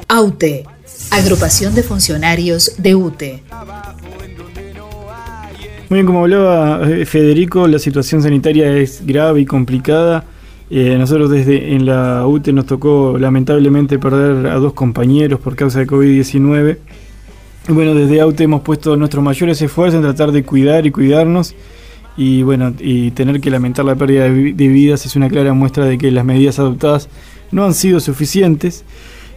AUTE, 0.08 0.64
Agrupación 1.10 1.74
de 1.74 1.82
Funcionarios 1.82 2.74
de 2.78 2.94
UTE. 2.94 3.42
Muy 5.88 5.96
bien, 5.98 6.06
como 6.06 6.20
hablaba 6.20 6.88
eh, 6.88 7.04
Federico, 7.04 7.66
la 7.66 7.78
situación 7.78 8.22
sanitaria 8.22 8.76
es 8.76 9.04
grave 9.04 9.40
y 9.40 9.46
complicada. 9.46 10.24
Eh, 10.70 10.96
nosotros 10.96 11.30
desde 11.30 11.74
en 11.74 11.84
la 11.84 12.24
UTE 12.26 12.52
nos 12.52 12.66
tocó 12.66 13.18
lamentablemente 13.18 13.98
perder 13.98 14.46
a 14.46 14.54
dos 14.56 14.72
compañeros 14.72 15.40
por 15.40 15.56
causa 15.56 15.80
de 15.80 15.88
COVID-19. 15.88 16.78
Y 17.68 17.72
Bueno, 17.72 17.94
desde 17.94 18.20
AUTE 18.20 18.44
hemos 18.44 18.62
puesto 18.62 18.96
nuestros 18.96 19.22
mayores 19.22 19.60
esfuerzos 19.62 19.96
en 19.96 20.02
tratar 20.02 20.30
de 20.30 20.44
cuidar 20.44 20.86
y 20.86 20.92
cuidarnos. 20.92 21.54
Y 22.16 22.42
bueno, 22.42 22.74
y 22.78 23.12
tener 23.12 23.40
que 23.40 23.50
lamentar 23.50 23.84
la 23.84 23.94
pérdida 23.94 24.24
de, 24.24 24.52
de 24.52 24.68
vidas 24.68 25.06
es 25.06 25.16
una 25.16 25.28
clara 25.28 25.54
muestra 25.54 25.84
de 25.84 25.96
que 25.96 26.10
las 26.10 26.24
medidas 26.24 26.58
adoptadas 26.58 27.08
no 27.50 27.64
han 27.64 27.74
sido 27.74 28.00
suficientes. 28.00 28.84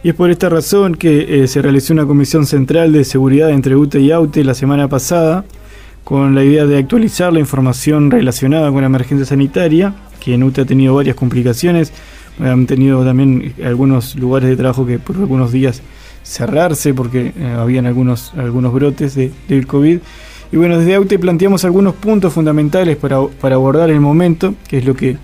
Y 0.02 0.10
es 0.10 0.14
por 0.14 0.30
esta 0.30 0.48
razón 0.48 0.96
que 0.96 1.42
eh, 1.42 1.48
se 1.48 1.62
realizó 1.62 1.94
una 1.94 2.06
comisión 2.06 2.46
central 2.46 2.92
de 2.92 3.04
seguridad 3.04 3.50
entre 3.50 3.76
UTE 3.76 4.00
y 4.00 4.10
AUTE 4.10 4.44
la 4.44 4.54
semana 4.54 4.88
pasada 4.88 5.44
con 6.04 6.34
la 6.34 6.44
idea 6.44 6.66
de 6.66 6.76
actualizar 6.76 7.32
la 7.32 7.40
información 7.40 8.10
relacionada 8.10 8.70
con 8.70 8.82
la 8.82 8.86
emergencia 8.86 9.24
sanitaria, 9.24 9.94
que 10.20 10.34
en 10.34 10.42
UTE 10.42 10.60
ha 10.60 10.66
tenido 10.66 10.94
varias 10.94 11.16
complicaciones 11.16 11.92
han 12.40 12.66
tenido 12.66 13.04
también 13.04 13.54
algunos 13.64 14.16
lugares 14.16 14.48
de 14.50 14.56
trabajo 14.56 14.86
que 14.86 14.98
por 14.98 15.16
algunos 15.16 15.52
días 15.52 15.82
cerrarse 16.22 16.94
porque 16.94 17.32
eh, 17.36 17.56
habían 17.56 17.86
algunos, 17.86 18.32
algunos 18.34 18.72
brotes 18.72 19.14
de, 19.14 19.30
del 19.48 19.66
COVID. 19.66 20.00
Y 20.54 20.56
bueno, 20.56 20.78
desde 20.78 20.94
AUTE 20.94 21.18
planteamos 21.18 21.64
algunos 21.64 21.96
puntos 21.96 22.32
fundamentales 22.32 22.96
para, 22.96 23.26
para 23.26 23.56
abordar 23.56 23.90
el 23.90 23.98
momento, 23.98 24.54
que 24.68 24.78
es 24.78 24.84
lo 24.84 24.94
que 24.94 25.16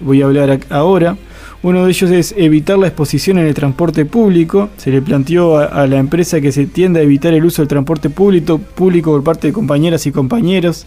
voy 0.00 0.20
a 0.20 0.26
hablar 0.26 0.60
ahora. 0.68 1.16
Uno 1.62 1.86
de 1.86 1.90
ellos 1.90 2.10
es 2.10 2.34
evitar 2.36 2.76
la 2.76 2.88
exposición 2.88 3.38
en 3.38 3.46
el 3.46 3.54
transporte 3.54 4.04
público. 4.04 4.68
Se 4.76 4.90
le 4.90 5.00
planteó 5.00 5.56
a, 5.56 5.86
la 5.86 5.96
empresa 5.96 6.42
que 6.42 6.52
se 6.52 6.66
tienda 6.66 7.00
a 7.00 7.04
evitar 7.04 7.32
el 7.32 7.46
uso 7.46 7.62
del 7.62 7.68
transporte 7.68 8.10
público, 8.10 8.58
público 8.58 9.12
por 9.12 9.24
parte 9.24 9.46
de 9.46 9.54
compañeras 9.54 10.06
y 10.06 10.12
compañeros 10.12 10.84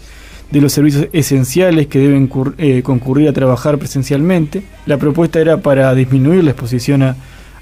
de 0.51 0.61
los 0.61 0.71
servicios 0.71 1.07
esenciales 1.11 1.87
que 1.87 1.97
deben 1.97 2.29
eh, 2.59 2.83
concurrir 2.83 3.27
a 3.27 3.33
trabajar 3.33 3.79
presencialmente. 3.79 4.61
La 4.85 4.97
propuesta 4.97 5.41
era 5.41 5.61
para 5.61 5.95
disminuir 5.95 6.43
la 6.43 6.51
exposición 6.51 7.01
a, 7.01 7.15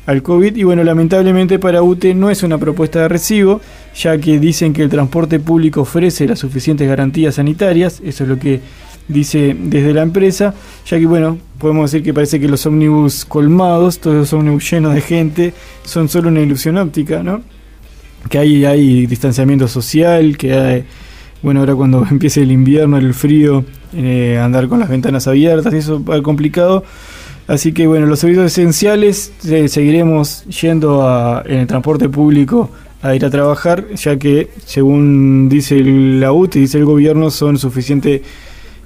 al 0.08 0.24
COVID 0.24 0.56
y 0.56 0.64
bueno, 0.64 0.84
lamentablemente 0.84 1.60
para 1.60 1.84
UTE 1.84 2.16
no 2.16 2.30
es 2.30 2.42
una 2.42 2.58
propuesta 2.58 3.02
de 3.02 3.10
recibo, 3.10 3.62
ya 3.94 4.18
que 4.18 4.40
dicen 4.40 4.74
que 4.74 4.82
el 4.82 4.90
transporte 4.90 5.40
público 5.40 5.82
ofrece 5.82 6.26
las 6.26 6.40
suficientes 6.40 6.88
garantías 6.88 7.36
sanitarias, 7.36 8.02
eso 8.04 8.24
es 8.24 8.30
lo 8.30 8.40
que 8.40 8.62
dice 9.10 9.56
desde 9.60 9.94
la 9.94 10.04
empresa, 10.04 10.54
ya 10.86 10.98
que 10.98 11.06
bueno, 11.06 11.38
podemos 11.60 11.92
decir 11.92 12.06
que 12.06 12.14
parece 12.14 12.40
que 12.40 12.48
los 12.48 12.66
ómnibus 12.66 13.26
colmados, 13.26 14.00
todos 14.00 14.16
los 14.16 14.34
ómnibus 14.34 14.72
llenos 14.72 14.94
de 14.94 15.02
gente, 15.02 15.54
son 15.84 16.08
solo 16.08 16.30
una 16.30 16.40
ilusión 16.40 16.78
óptica, 16.78 17.22
¿no? 17.22 17.42
Que 18.30 18.40
hay, 18.40 19.06
distanciamiento 19.08 19.68
social, 19.68 20.38
que 20.38 20.54
hay, 20.54 20.86
bueno, 21.42 21.60
ahora 21.60 21.76
cuando 21.76 22.06
empiece 22.12 22.42
el 22.44 22.52
invierno, 22.54 22.98
el 22.98 23.14
frío, 23.14 23.66
eh, 23.94 24.40
andar 24.42 24.70
con 24.70 24.80
las 24.80 24.88
ventanas 24.88 25.28
abiertas, 25.28 25.74
eso 25.74 26.02
va 26.02 26.22
complicado. 26.22 26.86
Así 27.48 27.72
que 27.72 27.88
bueno, 27.88 28.06
los 28.06 28.20
servicios 28.20 28.46
esenciales 28.52 29.32
eh, 29.48 29.70
seguiremos 29.70 30.44
yendo 30.46 31.42
en 31.46 31.60
el 31.60 31.68
transporte 31.68 32.10
público 32.10 32.70
a 33.02 33.16
ir 33.16 33.24
a 33.24 33.30
trabajar, 33.30 33.88
ya 33.96 34.18
que 34.18 34.50
según 34.66 35.48
dice 35.50 35.80
la 35.82 36.34
UTE, 36.34 36.60
dice 36.60 36.78
el 36.78 36.86
gobierno, 36.86 37.32
son 37.32 37.58
suficientes 37.58 38.22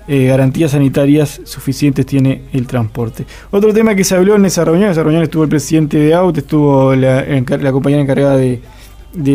eh, 0.08 0.26
garantías 0.26 0.72
sanitarias 0.72 1.42
suficientes 1.46 2.06
tiene 2.06 2.42
el 2.54 2.66
transporte. 2.66 3.26
Otro 3.52 3.72
tema 3.72 3.96
que 3.96 4.04
se 4.04 4.16
habló 4.16 4.36
en 4.36 4.46
esa 4.46 4.66
reunión, 4.66 4.86
en 4.86 4.92
esa 4.92 5.04
reunión 5.04 5.24
estuvo 5.24 5.44
el 5.44 5.50
presidente 5.50 5.98
de 5.98 6.14
AUT, 6.14 6.40
estuvo 6.40 6.96
la, 6.96 7.24
la 7.24 7.72
compañera 7.72 8.02
encargada 8.02 8.36
de, 8.36 8.62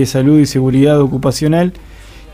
salud 0.06 0.38
y 0.40 0.46
seguridad 0.46 1.00
ocupacional. 1.00 1.72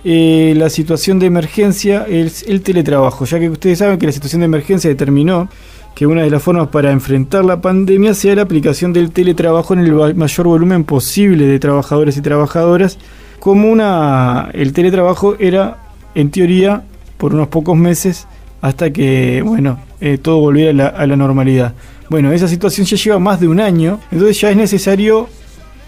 Eh, 0.05 0.55
la 0.57 0.71
situación 0.71 1.19
de 1.19 1.27
emergencia 1.27 2.07
es 2.09 2.43
el 2.49 2.63
teletrabajo, 2.63 3.27
ya 3.27 3.39
que 3.39 3.51
ustedes 3.51 3.79
saben 3.79 3.99
que 3.99 4.07
la 4.07 4.13
situación 4.13 4.41
de 4.41 4.47
emergencia 4.47 4.91
determinó 4.91 5.49
que 5.95 6.07
una 6.07 6.23
de 6.23 6.31
las 6.31 6.43
formas 6.43 6.69
para 6.69 6.91
enfrentar 6.91 7.45
la 7.45 7.61
pandemia 7.61 8.15
sea 8.15 8.35
la 8.35 8.43
aplicación 8.43 8.93
del 8.93 9.11
teletrabajo 9.11 9.75
en 9.75 9.81
el 9.81 10.15
mayor 10.15 10.47
volumen 10.47 10.85
posible 10.85 11.47
de 11.47 11.59
trabajadores 11.59 12.17
y 12.17 12.23
trabajadoras, 12.23 12.99
como 13.39 13.71
una 13.71 14.51
el 14.53 14.73
teletrabajo 14.73 15.37
era 15.39 15.79
en 16.15 16.31
teoría 16.31 16.83
por 17.19 17.35
unos 17.35 17.49
pocos 17.49 17.77
meses 17.77 18.27
hasta 18.61 18.93
que, 18.93 19.43
bueno, 19.43 19.81
eh, 20.01 20.19
todo 20.19 20.39
volviera 20.39 20.89
a 20.89 21.07
la, 21.07 21.17
normalidad. 21.17 21.75
Bueno, 22.09 22.33
esa 22.33 22.47
situación 22.47 22.87
ya 22.87 22.97
lleva 22.97 23.19
más 23.19 23.41
de 23.41 23.49
un 23.49 23.61
año, 23.61 23.99
entonces 24.11 24.41
ya 24.41 24.51
es 24.51 24.57
necesario, 24.57 25.29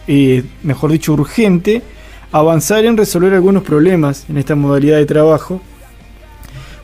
eh, 0.09 0.43
mejor 0.65 0.91
dicho, 0.91 1.13
urgente, 1.13 1.83
avanzar 2.33 2.85
en 2.85 2.97
resolver 2.97 3.33
algunos 3.33 3.63
problemas 3.63 4.27
en 4.29 4.39
esta 4.39 4.57
modalidad 4.57 4.97
de 4.97 5.07
trabajo. 5.07 5.61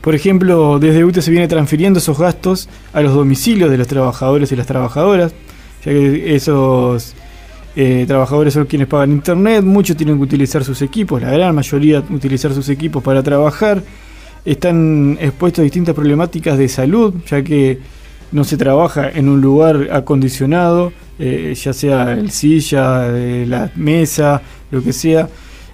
Por 0.01 0.15
ejemplo, 0.15 0.79
desde 0.79 1.05
UTE 1.05 1.21
se 1.21 1.31
viene 1.31 1.47
transfiriendo 1.47 1.99
esos 1.99 2.19
gastos 2.19 2.69
a 2.93 3.03
los 3.03 3.15
domicilios 3.15 3.71
de 3.71 3.77
los 3.77 3.87
trabajadores 3.87 4.51
y 4.51 4.57
las 4.57 4.67
trabajadoras, 4.67 5.33
ya 5.85 5.93
que 5.93 6.35
esos 6.35 7.15
eh, 7.77 8.05
trabajadores 8.09 8.55
son 8.55 8.65
quienes 8.65 8.89
pagan 8.89 9.13
internet, 9.13 9.63
muchos 9.63 9.97
tienen 9.97 10.17
que 10.17 10.23
utilizar 10.23 10.65
sus 10.65 10.81
equipos, 10.81 11.21
la 11.21 11.31
gran 11.31 11.55
mayoría 11.55 12.03
utilizar 12.11 12.53
sus 12.55 12.69
equipos 12.71 13.03
para 13.03 13.23
trabajar 13.23 13.83
están 14.45 15.19
expuestos 15.21 15.61
a 15.61 15.65
distintas 15.65 15.95
problemáticas 15.95 16.57
de 16.57 16.69
salud, 16.69 17.15
ya 17.29 17.43
que 17.43 17.79
no 18.33 18.45
se 18.45 18.57
trabaja 18.57 19.11
en 19.11 19.29
un 19.29 19.41
lugar 19.41 19.89
acondicionado, 19.93 20.93
eh, 21.19 21.55
ya 21.55 21.73
sea 21.73 22.13
el 22.13 22.31
silla, 22.31 23.07
la 23.09 23.71
mesa, 23.75 24.41
lo 24.71 24.83
que 24.83 24.93
sea. 24.93 25.29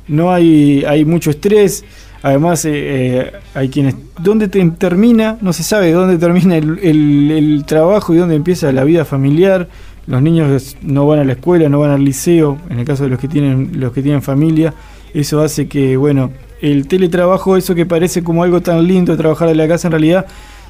No 0.09 0.33
hay, 0.33 0.85
hay 0.85 1.05
mucho 1.05 1.31
estrés. 1.31 1.85
Además, 2.27 2.65
eh, 2.65 2.73
eh, 2.75 3.33
hay 3.55 3.69
quienes. 3.69 3.95
¿Dónde 4.21 4.49
termina? 4.49 5.39
No 5.41 5.53
se 5.53 5.63
sabe 5.63 5.93
dónde 5.93 6.19
termina 6.19 6.57
el, 6.57 6.81
el, 6.81 7.65
trabajo 7.65 8.13
y 8.13 8.17
dónde 8.17 8.35
empieza 8.35 8.73
la 8.73 8.83
vida 8.83 9.05
familiar. 9.05 9.69
Los 10.09 10.21
niños 10.23 10.77
no 10.83 11.07
van 11.07 11.21
a 11.21 11.25
la 11.25 11.35
escuela, 11.35 11.69
no 11.69 11.79
van 11.79 11.93
al 11.93 12.05
liceo, 12.05 12.59
en 12.69 12.81
el 12.81 12.85
caso 12.85 13.05
de 13.05 13.11
los 13.11 13.21
que 13.21 13.29
tienen, 13.29 13.79
los 13.79 13.93
que 13.93 14.03
tienen 14.03 14.23
familia. 14.23 14.75
Eso 15.15 15.41
hace 15.41 15.69
que, 15.69 15.97
bueno, 15.97 16.33
el 16.61 16.89
teletrabajo, 16.89 17.57
eso 17.57 17.77
que 17.77 17.87
parece 17.87 18.25
como 18.25 18.43
algo 18.43 18.61
tan 18.61 18.85
lindo 18.85 19.17
trabajar 19.17 19.47
de 19.47 19.55
la 19.55 19.69
casa, 19.69 19.87
en 19.87 19.93
realidad 19.93 20.27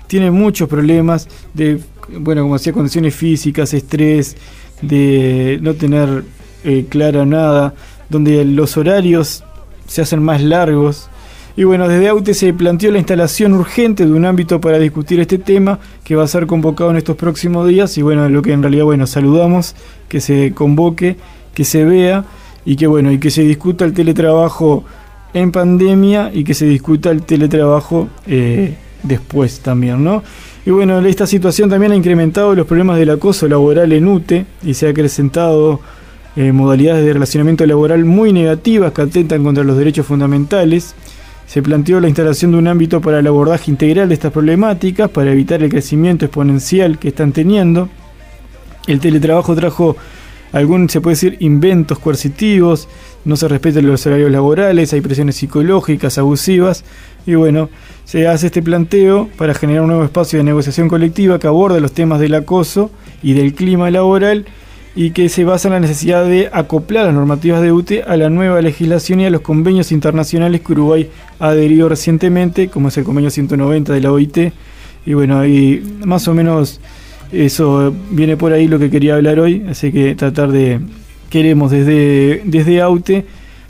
tiene 0.09 0.31
muchos 0.31 0.69
problemas 0.69 1.27
de, 1.55 1.81
bueno, 2.19 2.42
como 2.42 2.59
decía, 2.59 2.75
condiciones 2.75 3.14
físicas, 3.14 3.73
estrés, 3.73 4.37
de 4.83 5.59
no 5.62 5.73
tener 5.73 6.23
eh, 6.64 6.85
clara 6.90 7.25
nada, 7.25 7.73
donde 8.11 8.45
los 8.45 8.77
horarios 8.77 9.42
se 9.87 10.03
hacen 10.03 10.23
más 10.23 10.42
largos. 10.42 11.09
Y 11.57 11.64
bueno, 11.64 11.88
desde 11.88 12.09
AUTE 12.09 12.35
se 12.35 12.53
planteó 12.53 12.90
la 12.90 12.99
instalación 12.99 13.55
urgente 13.55 14.05
de 14.05 14.12
un 14.12 14.27
ámbito 14.27 14.61
para 14.61 14.79
discutir 14.79 15.21
este 15.21 15.38
tema 15.38 15.79
que 16.05 16.14
va 16.14 16.25
a 16.25 16.29
ser 16.29 16.47
convocado 16.47 16.90
en 16.90 16.97
estos 16.97 17.16
próximos 17.16 17.66
días 17.66 17.97
y 17.97 18.03
bueno, 18.03 18.29
lo 18.29 18.42
que 18.42 18.53
en 18.53 18.62
realidad, 18.62 18.85
bueno, 18.85 19.07
saludamos 19.07 19.75
que 20.09 20.21
se 20.21 20.53
convoque, 20.53 21.16
que 21.55 21.64
se 21.64 21.87
vea 21.87 22.27
y 22.66 22.77
que 22.77 22.87
bueno, 22.87 23.11
y 23.11 23.19
que 23.19 23.31
se 23.31 23.42
discuta 23.42 23.87
el 23.87 23.95
teletrabajo 23.95 24.85
en 25.33 25.51
pandemia 25.51 26.31
y 26.35 26.45
que 26.45 26.53
se 26.53 26.66
discuta 26.66 27.11
el 27.11 27.23
teletrabajo 27.23 28.09
eh, 28.27 28.75
después 29.03 29.61
también, 29.61 30.05
¿no? 30.05 30.23
Y 30.66 30.71
bueno, 30.71 30.99
esta 31.07 31.27
situación 31.27 31.71
también 31.71 31.92
ha 31.92 31.97
incrementado 31.97 32.55
los 32.55 32.66
problemas 32.66 32.99
del 32.99 33.11
acoso 33.11 33.49
laboral 33.49 33.92
en 33.92 34.09
UTE 34.09 34.45
y 34.62 34.75
se 34.75 34.88
ha 34.88 34.90
acrecentado 34.90 35.81
eh, 36.35 36.53
modalidades 36.53 37.05
de 37.05 37.12
relacionamiento 37.14 37.64
laboral 37.64 38.05
muy 38.05 38.33
negativas 38.33 38.92
que 38.92 39.03
atentan 39.03 39.42
contra 39.42 39.64
los 39.64 39.79
derechos 39.79 40.05
fundamentales. 40.05 40.95
Se 41.47 41.63
planteó 41.63 42.01
la 42.01 42.09
instalación 42.09 42.53
de 42.53 42.59
un 42.59 42.69
ámbito 42.69 43.01
para 43.01 43.21
el 43.21 43.27
abordaje 43.27 43.71
integral 43.71 44.09
de 44.09 44.15
estas 44.15 44.33
problemáticas 44.33 45.11
para 45.11 45.33
evitar 45.33 45.63
el 45.63 45.71
crecimiento 45.71 46.25
exponencial 46.25 46.99
que 46.99 47.09
están 47.09 47.33
teniendo. 47.33 47.89
El 48.87 49.01
teletrabajo 49.01 49.55
trajo 49.55 49.97
algún, 50.53 50.89
se 50.89 51.01
puede 51.01 51.15
decir, 51.15 51.37
inventos 51.41 51.99
coercitivos, 51.99 52.89
no 53.25 53.37
se 53.37 53.49
respetan 53.49 53.87
los 53.87 54.07
horarios 54.07 54.31
laborales, 54.31 54.93
hay 54.93 55.01
presiones 55.01 55.37
psicológicas, 55.37 56.19
abusivas, 56.19 56.85
y 57.27 57.35
bueno, 57.35 57.69
se 58.05 58.27
hace 58.29 58.47
este 58.47 58.63
planteo 58.63 59.29
para 59.37 59.55
generar 59.55 59.83
un 59.83 59.89
nuevo 59.89 60.05
espacio 60.05 60.39
de 60.39 60.45
negociación 60.45 60.89
colectiva 60.89 61.39
que 61.39 61.47
aborda 61.47 61.81
los 61.81 61.93
temas 61.93 62.21
del 62.21 62.35
acoso 62.35 62.91
y 63.23 63.35
del 63.35 63.55
clima 63.55 63.91
laboral 63.91 64.47
y 64.97 65.11
que 65.11 65.29
se 65.29 65.45
basa 65.45 65.69
en 65.69 65.75
la 65.75 65.81
necesidad 65.81 66.25
de 66.25 66.49
acoplar 66.51 67.05
las 67.05 67.15
normativas 67.15 67.61
de 67.61 67.71
UTE 67.71 68.03
a 68.05 68.17
la 68.17 68.31
nueva 68.31 68.63
legislación 68.63 69.21
y 69.21 69.27
a 69.27 69.31
los 69.31 69.43
convenios 69.43 69.93
internacionales 69.93 70.63
que 70.63 70.73
Uruguay 70.73 71.11
ha 71.39 71.49
adherido 71.49 71.91
recientemente, 71.91 72.69
como 72.69 72.89
es 72.89 72.97
el 72.97 73.05
convenio 73.05 73.31
190 73.31 73.93
de 73.93 74.01
la 74.01 74.11
OIT, 74.11 74.39
y 75.05 75.15
bueno, 75.15 75.39
ahí 75.39 75.99
más 76.05 76.27
o 76.29 76.35
menos 76.35 76.81
eso 77.31 77.95
viene 78.11 78.39
por 78.39 78.55
ahí 78.55 78.69
lo 78.69 78.79
que 78.79 78.91
quería 78.91 79.17
hablar 79.17 79.39
hoy, 79.39 79.67
así 79.69 79.93
que 79.93 80.15
tratar 80.15 80.51
de, 80.51 80.81
queremos 81.29 81.71
desde, 81.71 82.41
desde 82.47 82.81
AUTE 82.81 83.27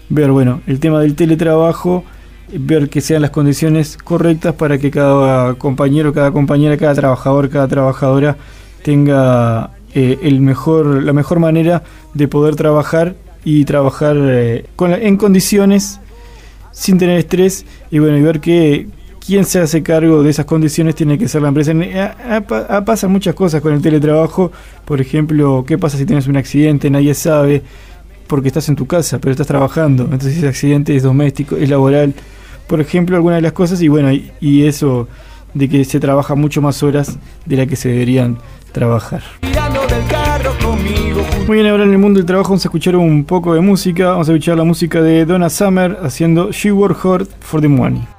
ver, 0.09 0.31
bueno, 0.31 0.61
el 0.69 0.79
tema 0.79 1.01
del 1.01 1.17
teletrabajo, 1.17 2.05
ver 2.53 2.89
que 2.89 3.01
sean 3.01 3.23
las 3.23 3.33
condiciones 3.33 3.97
correctas 3.97 4.55
para 4.55 4.79
que 4.79 4.93
cada 4.93 5.55
compañero, 5.55 6.12
cada 6.12 6.31
compañera, 6.31 6.77
cada 6.77 6.95
trabajador, 6.95 7.51
cada 7.51 7.67
trabajadora 7.67 8.37
tenga 8.85 9.73
eh, 9.96 10.18
el 10.22 10.40
mejor, 10.40 11.02
la 11.02 11.14
mejor 11.14 11.40
manera 11.40 11.82
de 12.12 12.28
poder 12.28 12.54
trabajar 12.54 13.16
y 13.44 13.64
trabajar 13.64 14.16
eh, 14.18 14.66
con 14.76 14.92
en 14.92 15.16
condiciones 15.16 16.00
sin 16.70 16.98
tener 16.98 17.18
estrés 17.18 17.64
y 17.90 17.98
bueno 17.98 18.18
y 18.18 18.22
ver 18.22 18.40
que 18.40 18.88
quien 19.24 19.46
se 19.46 19.59
hace 19.59 19.82
cargo 19.82 20.22
de 20.22 20.28
esas 20.28 20.44
condiciones 20.44 20.94
tiene 20.94 21.16
que 21.16 21.28
ser 21.28 21.40
la 21.40 21.48
empresa. 21.48 21.72
Pasan 22.85 23.11
muchas 23.11 23.35
cosas 23.35 23.62
con 23.62 23.72
el 23.72 23.80
teletrabajo, 23.80 24.52
por 24.85 25.00
ejemplo, 25.00 25.64
qué 25.66 25.78
pasa 25.78 25.96
si 25.96 26.04
tienes 26.04 26.26
un 26.26 26.37
accidente, 26.37 26.90
nadie 26.90 27.14
sabe, 27.14 27.62
porque 28.26 28.48
estás 28.48 28.68
en 28.68 28.76
tu 28.76 28.87
casa, 28.87 29.18
pero 29.18 29.32
estás 29.32 29.46
trabajando, 29.46 30.04
entonces 30.04 30.37
ese 30.37 30.46
accidente 30.46 30.94
es 30.94 31.02
doméstico, 31.02 31.56
es 31.56 31.70
laboral, 31.70 32.14
por 32.66 32.82
ejemplo, 32.82 33.16
algunas 33.16 33.38
de 33.38 33.42
las 33.42 33.52
cosas, 33.52 33.80
y 33.80 33.88
bueno, 33.88 34.12
y, 34.12 34.66
eso 34.66 35.09
de 35.54 35.68
que 35.70 35.85
se 35.87 35.98
trabaja 36.00 36.35
mucho 36.35 36.61
más 36.61 36.82
horas 36.82 37.18
de 37.46 37.56
las 37.56 37.66
que 37.66 37.76
se 37.76 37.88
deberían 37.88 38.38
trabajar. 38.77 39.23
Muy 41.47 41.57
bien, 41.57 41.67
ahora 41.67 41.85
en 41.85 41.93
el 41.93 41.99
mundo 41.99 42.19
del 42.19 42.27
trabajo 42.27 42.51
vamos 42.51 42.65
a 42.67 42.69
escuchar 42.69 42.95
un 42.97 43.25
poco 43.25 43.55
de 43.55 43.61
música. 43.61 44.11
Vamos 44.11 44.29
a 44.29 44.33
escuchar 44.33 44.59
la 44.59 44.65
música 44.65 45.01
de 45.01 45.25
Donna 45.25 45.49
Summer 45.49 45.97
haciendo 46.03 46.53
She 46.53 46.71
Worked 46.73 47.09
Hard 47.09 47.29
for 47.41 47.62
the 47.62 47.69
Money. 47.69 48.15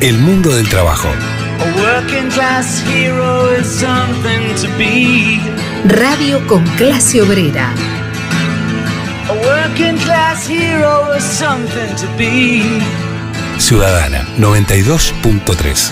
El 0.00 0.16
mundo 0.18 0.54
del 0.54 0.68
trabajo. 0.68 1.08
Radio 5.86 6.46
con 6.46 6.64
clase 6.76 7.20
obrera. 7.20 7.74
Ciudadana 13.58 14.24
92.3. 14.38 15.90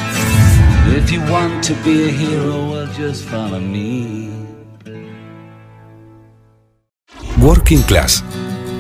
If 0.97 1.11
you 1.11 1.21
want 1.23 1.65
to 1.67 1.75
be 1.85 2.05
a 2.05 2.13
hero, 2.13 2.71
well, 2.71 2.89
just 2.97 3.25
follow 3.25 3.59
me. 3.59 4.31
Working 7.39 7.83
Class. 7.83 8.23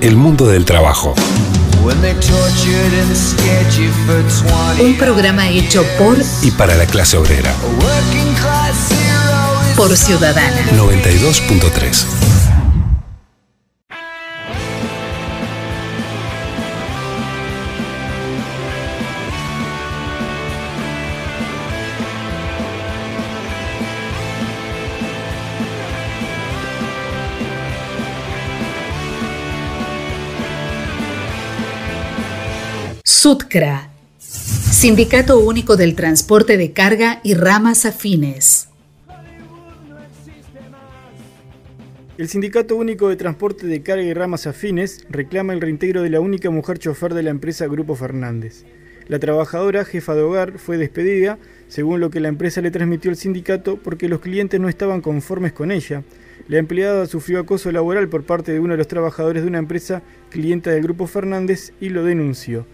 El 0.01 0.14
mundo 0.14 0.47
del 0.47 0.64
trabajo. 0.64 1.16
When 1.87 2.01
they 2.01 2.14
tortured 2.14 2.95
and 3.01 3.16
scared 3.16 3.72
you 3.74 3.93
for 4.07 4.20
20 4.74 4.82
Un 4.82 4.99
programa 4.99 5.49
hecho 5.49 5.84
por 5.97 6.18
Y 6.43 6.51
para 6.51 6.74
la 6.74 6.84
clase 6.84 7.16
obrera. 7.16 7.55
Por 9.76 9.97
Ciudadana. 9.97 10.66
92.3. 10.72 12.36
SUTCRA. 33.27 33.91
Sindicato 34.20 35.41
Único 35.41 35.77
del 35.77 35.97
Transporte 35.97 36.57
de 36.57 36.70
Carga 36.70 37.18
y 37.24 37.35
Ramas 37.35 37.85
Afines. 37.85 38.68
El 42.18 42.29
Sindicato 42.29 42.77
Único 42.77 43.09
de 43.09 43.16
Transporte 43.16 43.66
de 43.66 43.83
Carga 43.83 44.05
y 44.05 44.14
Ramas 44.14 44.47
Afines 44.47 45.05
reclama 45.11 45.55
el 45.55 45.61
reintegro 45.61 46.03
de 46.03 46.11
la 46.11 46.20
única 46.20 46.51
mujer 46.51 46.79
chofer 46.79 47.14
de 47.14 47.24
la 47.24 47.31
empresa 47.31 47.66
Grupo 47.66 47.97
Fernández. 47.97 48.64
La 49.09 49.18
trabajadora, 49.18 49.85
jefa 49.85 50.14
de 50.14 50.22
hogar, 50.22 50.61
fue 50.61 50.79
despedida, 50.79 51.41
según 51.66 51.99
lo 51.99 52.11
que 52.11 52.20
la 52.20 52.29
empresa 52.29 52.61
le 52.61 52.70
transmitió 52.70 53.11
al 53.11 53.16
sindicato, 53.16 53.77
porque 53.77 54.09
los 54.09 54.20
clientes 54.20 54.61
no 54.61 54.68
estaban 54.68 55.01
conformes 55.01 55.53
con 55.53 55.72
ella. 55.72 56.05
La 56.47 56.59
empleada 56.59 57.07
sufrió 57.07 57.41
acoso 57.41 57.72
laboral 57.72 58.09
por 58.09 58.22
parte 58.22 58.53
de 58.53 58.61
uno 58.61 58.74
de 58.74 58.79
los 58.79 58.87
trabajadores 58.87 59.43
de 59.43 59.49
una 59.49 59.59
empresa 59.59 60.05
clienta 60.31 60.70
del 60.70 60.85
Grupo 60.85 61.09
Fernández 61.09 61.72
y 61.81 61.89
lo 61.89 62.05
denunció. 62.05 62.66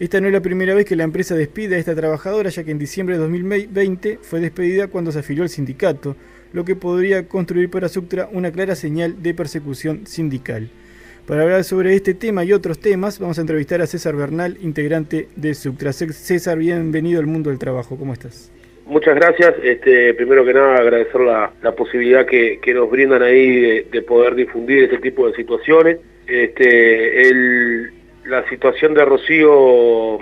Esta 0.00 0.18
no 0.18 0.28
es 0.28 0.32
la 0.32 0.40
primera 0.40 0.74
vez 0.74 0.86
que 0.86 0.96
la 0.96 1.04
empresa 1.04 1.34
despide 1.34 1.74
a 1.74 1.78
esta 1.78 1.94
trabajadora, 1.94 2.48
ya 2.48 2.64
que 2.64 2.70
en 2.70 2.78
diciembre 2.78 3.16
de 3.16 3.20
2020 3.20 4.18
fue 4.22 4.40
despedida 4.40 4.88
cuando 4.88 5.12
se 5.12 5.18
afilió 5.18 5.42
al 5.42 5.50
sindicato, 5.50 6.16
lo 6.54 6.64
que 6.64 6.74
podría 6.74 7.28
construir 7.28 7.68
para 7.68 7.90
Suctra 7.90 8.26
una 8.32 8.50
clara 8.50 8.74
señal 8.76 9.22
de 9.22 9.34
persecución 9.34 10.06
sindical. 10.06 10.70
Para 11.26 11.42
hablar 11.42 11.64
sobre 11.64 11.94
este 11.94 12.14
tema 12.14 12.44
y 12.44 12.54
otros 12.54 12.80
temas, 12.80 13.18
vamos 13.18 13.36
a 13.36 13.42
entrevistar 13.42 13.82
a 13.82 13.86
César 13.86 14.16
Bernal, 14.16 14.56
integrante 14.62 15.28
de 15.36 15.52
Suctra. 15.52 15.92
César, 15.92 16.56
bienvenido 16.56 17.20
al 17.20 17.26
mundo 17.26 17.50
del 17.50 17.58
trabajo. 17.58 17.98
¿Cómo 17.98 18.14
estás? 18.14 18.50
Muchas 18.86 19.14
gracias. 19.16 19.54
Este, 19.62 20.14
primero 20.14 20.46
que 20.46 20.54
nada, 20.54 20.76
agradecer 20.76 21.20
la, 21.20 21.52
posibilidad 21.76 22.24
que, 22.24 22.58
nos 22.74 22.90
brindan 22.90 23.22
ahí 23.22 23.60
de, 23.60 23.86
de 23.92 24.00
poder 24.00 24.34
difundir 24.34 24.84
este 24.84 24.96
tipo 24.96 25.28
de 25.28 25.34
situaciones. 25.34 25.98
Este, 26.26 27.28
la 28.24 28.48
situación 28.48 28.94
de 28.94 29.04
Rocío 29.04 30.18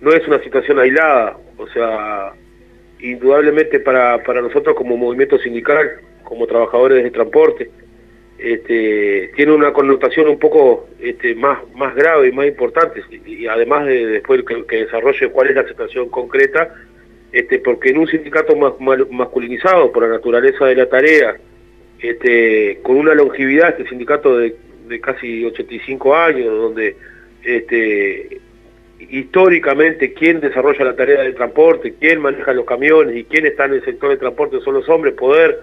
no 0.00 0.12
es 0.12 0.26
una 0.26 0.42
situación 0.42 0.78
aislada, 0.78 1.36
o 1.56 1.66
sea, 1.68 2.32
indudablemente 3.00 3.80
para, 3.80 4.22
para 4.22 4.40
nosotros 4.40 4.76
como 4.76 4.96
movimiento 4.96 5.38
sindical, 5.38 6.00
como 6.24 6.46
trabajadores 6.46 7.02
de 7.02 7.10
transporte, 7.10 7.70
este, 8.38 9.32
tiene 9.34 9.52
una 9.52 9.72
connotación 9.72 10.28
un 10.28 10.38
poco 10.38 10.88
este, 11.00 11.34
más, 11.34 11.58
más 11.74 11.94
grave 11.94 12.28
y 12.28 12.32
más 12.32 12.46
importante, 12.46 13.02
y, 13.26 13.46
además 13.46 13.86
de 13.86 14.06
después 14.06 14.44
que, 14.44 14.64
que, 14.64 14.84
desarrolle 14.84 15.30
cuál 15.30 15.48
es 15.48 15.56
la 15.56 15.66
situación 15.66 16.08
concreta, 16.08 16.72
este, 17.32 17.58
porque 17.58 17.90
en 17.90 17.98
un 17.98 18.06
sindicato 18.06 18.54
más, 18.56 18.74
masculinizado 19.10 19.90
por 19.90 20.04
la 20.04 20.10
naturaleza 20.10 20.66
de 20.66 20.76
la 20.76 20.88
tarea, 20.88 21.36
este, 22.00 22.78
con 22.82 22.96
una 22.96 23.14
longevidad, 23.14 23.70
este 23.70 23.88
sindicato 23.88 24.38
de, 24.38 24.54
de 24.88 25.00
casi 25.00 25.44
85 25.44 26.16
años, 26.16 26.46
donde 26.46 26.96
este, 27.44 28.40
históricamente 28.98 30.12
quién 30.12 30.40
desarrolla 30.40 30.84
la 30.84 30.96
tarea 30.96 31.22
del 31.22 31.34
transporte, 31.34 31.94
quién 32.00 32.20
maneja 32.20 32.52
los 32.52 32.64
camiones 32.64 33.16
y 33.16 33.24
quién 33.24 33.46
está 33.46 33.66
en 33.66 33.74
el 33.74 33.84
sector 33.84 34.10
de 34.10 34.16
transporte 34.16 34.60
son 34.60 34.74
los 34.74 34.88
hombres, 34.88 35.14
poder 35.14 35.60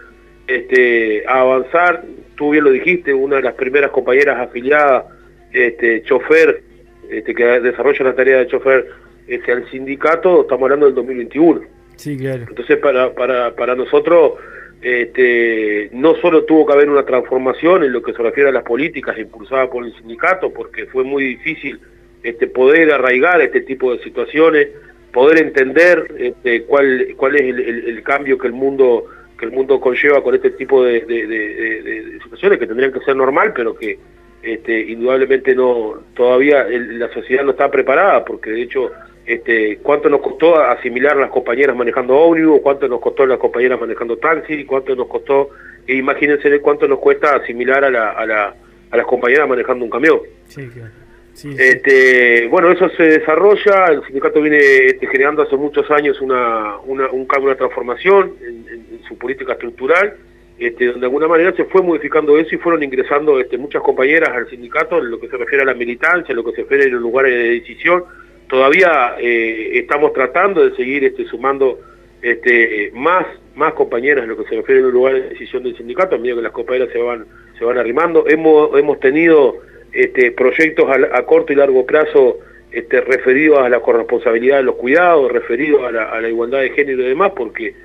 este, 0.47 1.23
avanzar, 1.27 2.03
tú 2.35 2.51
bien 2.51 2.63
lo 2.63 2.71
dijiste, 2.71 3.13
una 3.13 3.37
de 3.37 3.43
las 3.43 3.55
primeras 3.55 3.91
compañeras 3.91 4.37
afiliadas, 4.39 5.05
este, 5.51 6.03
chofer, 6.03 6.61
este, 7.09 7.33
que 7.33 7.43
desarrolla 7.61 8.05
la 8.05 8.15
tarea 8.15 8.37
de 8.39 8.47
chofer 8.47 8.87
este, 9.27 9.51
al 9.51 9.69
sindicato, 9.69 10.41
estamos 10.41 10.63
hablando 10.63 10.85
del 10.85 10.95
2021. 10.95 11.61
Sí, 11.95 12.17
claro. 12.17 12.45
Entonces, 12.49 12.77
para, 12.77 13.13
para, 13.13 13.55
para 13.55 13.75
nosotros, 13.75 14.33
este, 14.81 15.89
no 15.93 16.15
solo 16.15 16.43
tuvo 16.43 16.65
que 16.65 16.73
haber 16.73 16.89
una 16.89 17.05
transformación 17.05 17.83
en 17.83 17.91
lo 17.91 18.01
que 18.01 18.13
se 18.13 18.21
refiere 18.21 18.49
a 18.49 18.53
las 18.53 18.63
políticas 18.63 19.17
impulsadas 19.17 19.69
por 19.69 19.85
el 19.85 19.95
sindicato, 19.95 20.51
porque 20.51 20.85
fue 20.85 21.03
muy 21.03 21.23
difícil 21.23 21.79
este, 22.23 22.47
poder 22.47 22.91
arraigar 22.91 23.41
este 23.41 23.61
tipo 23.61 23.93
de 23.93 24.03
situaciones, 24.03 24.69
poder 25.11 25.39
entender 25.39 26.13
este, 26.17 26.63
cuál, 26.63 27.07
cuál 27.17 27.35
es 27.35 27.41
el, 27.41 27.59
el, 27.59 28.03
cambio 28.03 28.37
que 28.37 28.47
el 28.47 28.53
mundo 28.53 29.05
que 29.37 29.45
el 29.45 29.51
mundo 29.51 29.81
conlleva 29.81 30.23
con 30.23 30.33
este 30.33 30.51
tipo 30.51 30.83
de, 30.83 31.01
de 31.01 32.19
situaciones 32.23 32.57
que 32.57 32.67
tendrían 32.67 32.93
que 32.93 33.01
ser 33.01 33.17
normal, 33.17 33.51
pero 33.53 33.75
que 33.75 33.99
este, 34.45 34.79
indudablemente 34.79 35.55
no 35.55 36.03
todavía 36.13 36.67
el, 36.67 36.99
la 36.99 37.11
sociedad 37.11 37.43
no 37.43 37.51
está 37.51 37.71
preparada, 37.71 38.23
porque 38.23 38.51
de 38.51 38.61
hecho 38.61 38.91
este, 39.25 39.77
cuánto 39.81 40.09
nos 40.09 40.21
costó 40.21 40.59
asimilar 40.59 41.17
a 41.17 41.21
las 41.21 41.29
compañeras 41.31 41.75
manejando 41.75 42.15
ómnibus, 42.15 42.61
cuánto 42.61 42.87
nos 42.87 42.99
costó 42.99 43.25
las 43.25 43.39
compañeras 43.39 43.79
manejando 43.79 44.17
taxi, 44.17 44.65
cuánto 44.65 44.95
nos 44.95 45.07
costó, 45.07 45.49
e 45.87 45.95
imagínense 45.95 46.59
cuánto 46.59 46.87
nos 46.87 46.99
cuesta 46.99 47.35
asimilar 47.35 47.83
a, 47.85 47.89
la, 47.89 48.11
a, 48.11 48.25
la, 48.25 48.55
a 48.91 48.97
las 48.97 49.05
compañeras 49.05 49.49
manejando 49.49 49.85
un 49.85 49.91
camión. 49.91 50.19
Sí, 50.47 50.67
claro. 50.67 50.91
Sí, 51.33 51.49
este, 51.57 52.43
sí. 52.43 52.47
Bueno, 52.47 52.71
eso 52.71 52.87
se 52.89 53.03
desarrolla, 53.03 53.87
el 53.87 54.03
sindicato 54.05 54.41
viene 54.41 54.57
este, 54.57 55.05
generando 55.07 55.41
hace 55.41 55.57
muchos 55.57 55.89
años 55.91 56.21
una, 56.21 56.77
una, 56.85 57.09
un 57.09 57.25
cambio, 57.25 57.49
una 57.49 57.57
transformación 57.57 58.35
en, 58.39 58.65
en, 58.69 58.85
en 58.91 59.03
su 59.05 59.17
política 59.17 59.53
estructural, 59.53 60.15
este, 60.57 60.85
donde 60.85 61.01
de 61.01 61.05
alguna 61.07 61.27
manera 61.27 61.51
se 61.53 61.65
fue 61.65 61.81
modificando 61.81 62.37
eso 62.37 62.55
y 62.55 62.57
fueron 62.57 62.81
ingresando 62.83 63.37
este, 63.41 63.57
muchas 63.57 63.81
compañeras 63.81 64.29
al 64.29 64.49
sindicato 64.49 64.99
en 64.99 65.11
lo 65.11 65.19
que 65.19 65.27
se 65.27 65.35
refiere 65.35 65.63
a 65.63 65.65
la 65.65 65.73
militancia, 65.73 66.31
en 66.31 66.37
lo 66.37 66.45
que 66.45 66.53
se 66.53 66.61
refiere 66.61 66.85
a 66.85 66.87
los 66.87 67.01
lugares 67.01 67.33
de 67.33 67.49
decisión, 67.49 68.05
todavía 68.47 69.15
eh, 69.19 69.71
estamos 69.79 70.13
tratando 70.13 70.67
de 70.67 70.75
seguir 70.75 71.03
este, 71.03 71.25
sumando 71.25 71.79
este, 72.21 72.91
más, 72.93 73.25
más 73.55 73.73
compañeras 73.73 74.23
en 74.23 74.29
lo 74.29 74.37
que 74.37 74.49
se 74.49 74.55
refiere 74.55 74.81
a 74.81 74.83
los 74.85 74.93
lugares 74.93 75.23
de 75.23 75.29
decisión 75.29 75.63
del 75.63 75.77
sindicato, 75.77 76.15
a 76.15 76.17
medida 76.17 76.35
que 76.35 76.41
las 76.41 76.51
compañeras 76.51 76.89
se 76.91 76.99
van, 76.99 77.25
se 77.57 77.65
van 77.65 77.77
arrimando. 77.77 78.25
Hemos, 78.27 78.77
hemos 78.77 78.99
tenido 78.99 79.57
este, 79.91 80.31
proyectos 80.31 80.89
a, 80.89 81.17
a, 81.17 81.25
corto 81.25 81.53
y 81.53 81.55
largo 81.55 81.85
plazo 81.85 82.39
este, 82.71 83.01
referidos 83.01 83.59
a 83.59 83.69
la 83.69 83.79
corresponsabilidad 83.79 84.57
de 84.57 84.63
los 84.63 84.75
cuidados, 84.75 85.31
referidos 85.31 85.83
a 85.83 85.91
la, 85.91 86.03
a 86.11 86.21
la 86.21 86.29
igualdad 86.29 86.61
de 86.61 86.71
género 86.71 87.03
y 87.03 87.07
demás, 87.07 87.31
porque 87.35 87.75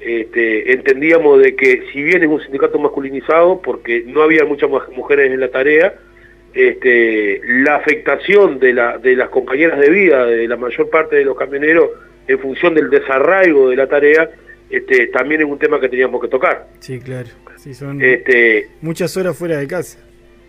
este, 0.00 0.72
entendíamos 0.72 1.40
de 1.40 1.54
que 1.54 1.84
si 1.92 2.02
bien 2.02 2.22
es 2.22 2.28
un 2.28 2.40
sindicato 2.40 2.78
masculinizado, 2.78 3.60
porque 3.62 4.02
no 4.06 4.22
había 4.22 4.44
muchas 4.44 4.68
mujeres 4.96 5.30
en 5.30 5.38
la 5.38 5.48
tarea, 5.48 5.94
este, 6.54 7.40
la 7.44 7.76
afectación 7.76 8.58
de, 8.58 8.72
la, 8.72 8.98
de 8.98 9.16
las 9.16 9.28
compañeras 9.30 9.78
de 9.80 9.90
vida 9.90 10.26
de 10.26 10.46
la 10.46 10.56
mayor 10.56 10.90
parte 10.90 11.16
de 11.16 11.24
los 11.24 11.36
camioneros 11.36 11.90
en 12.28 12.38
función 12.38 12.74
del 12.74 12.90
desarraigo 12.90 13.70
de 13.70 13.76
la 13.76 13.86
tarea, 13.86 14.30
este, 14.70 15.08
también 15.08 15.40
es 15.40 15.46
un 15.46 15.58
tema 15.58 15.80
que 15.80 15.88
teníamos 15.88 16.20
que 16.20 16.28
tocar. 16.28 16.68
Sí, 16.80 17.00
claro. 17.00 17.28
Sí, 17.56 17.74
son 17.74 18.02
este, 18.02 18.68
muchas 18.80 19.16
horas 19.16 19.36
fuera 19.36 19.58
de 19.58 19.66
casa. 19.66 19.98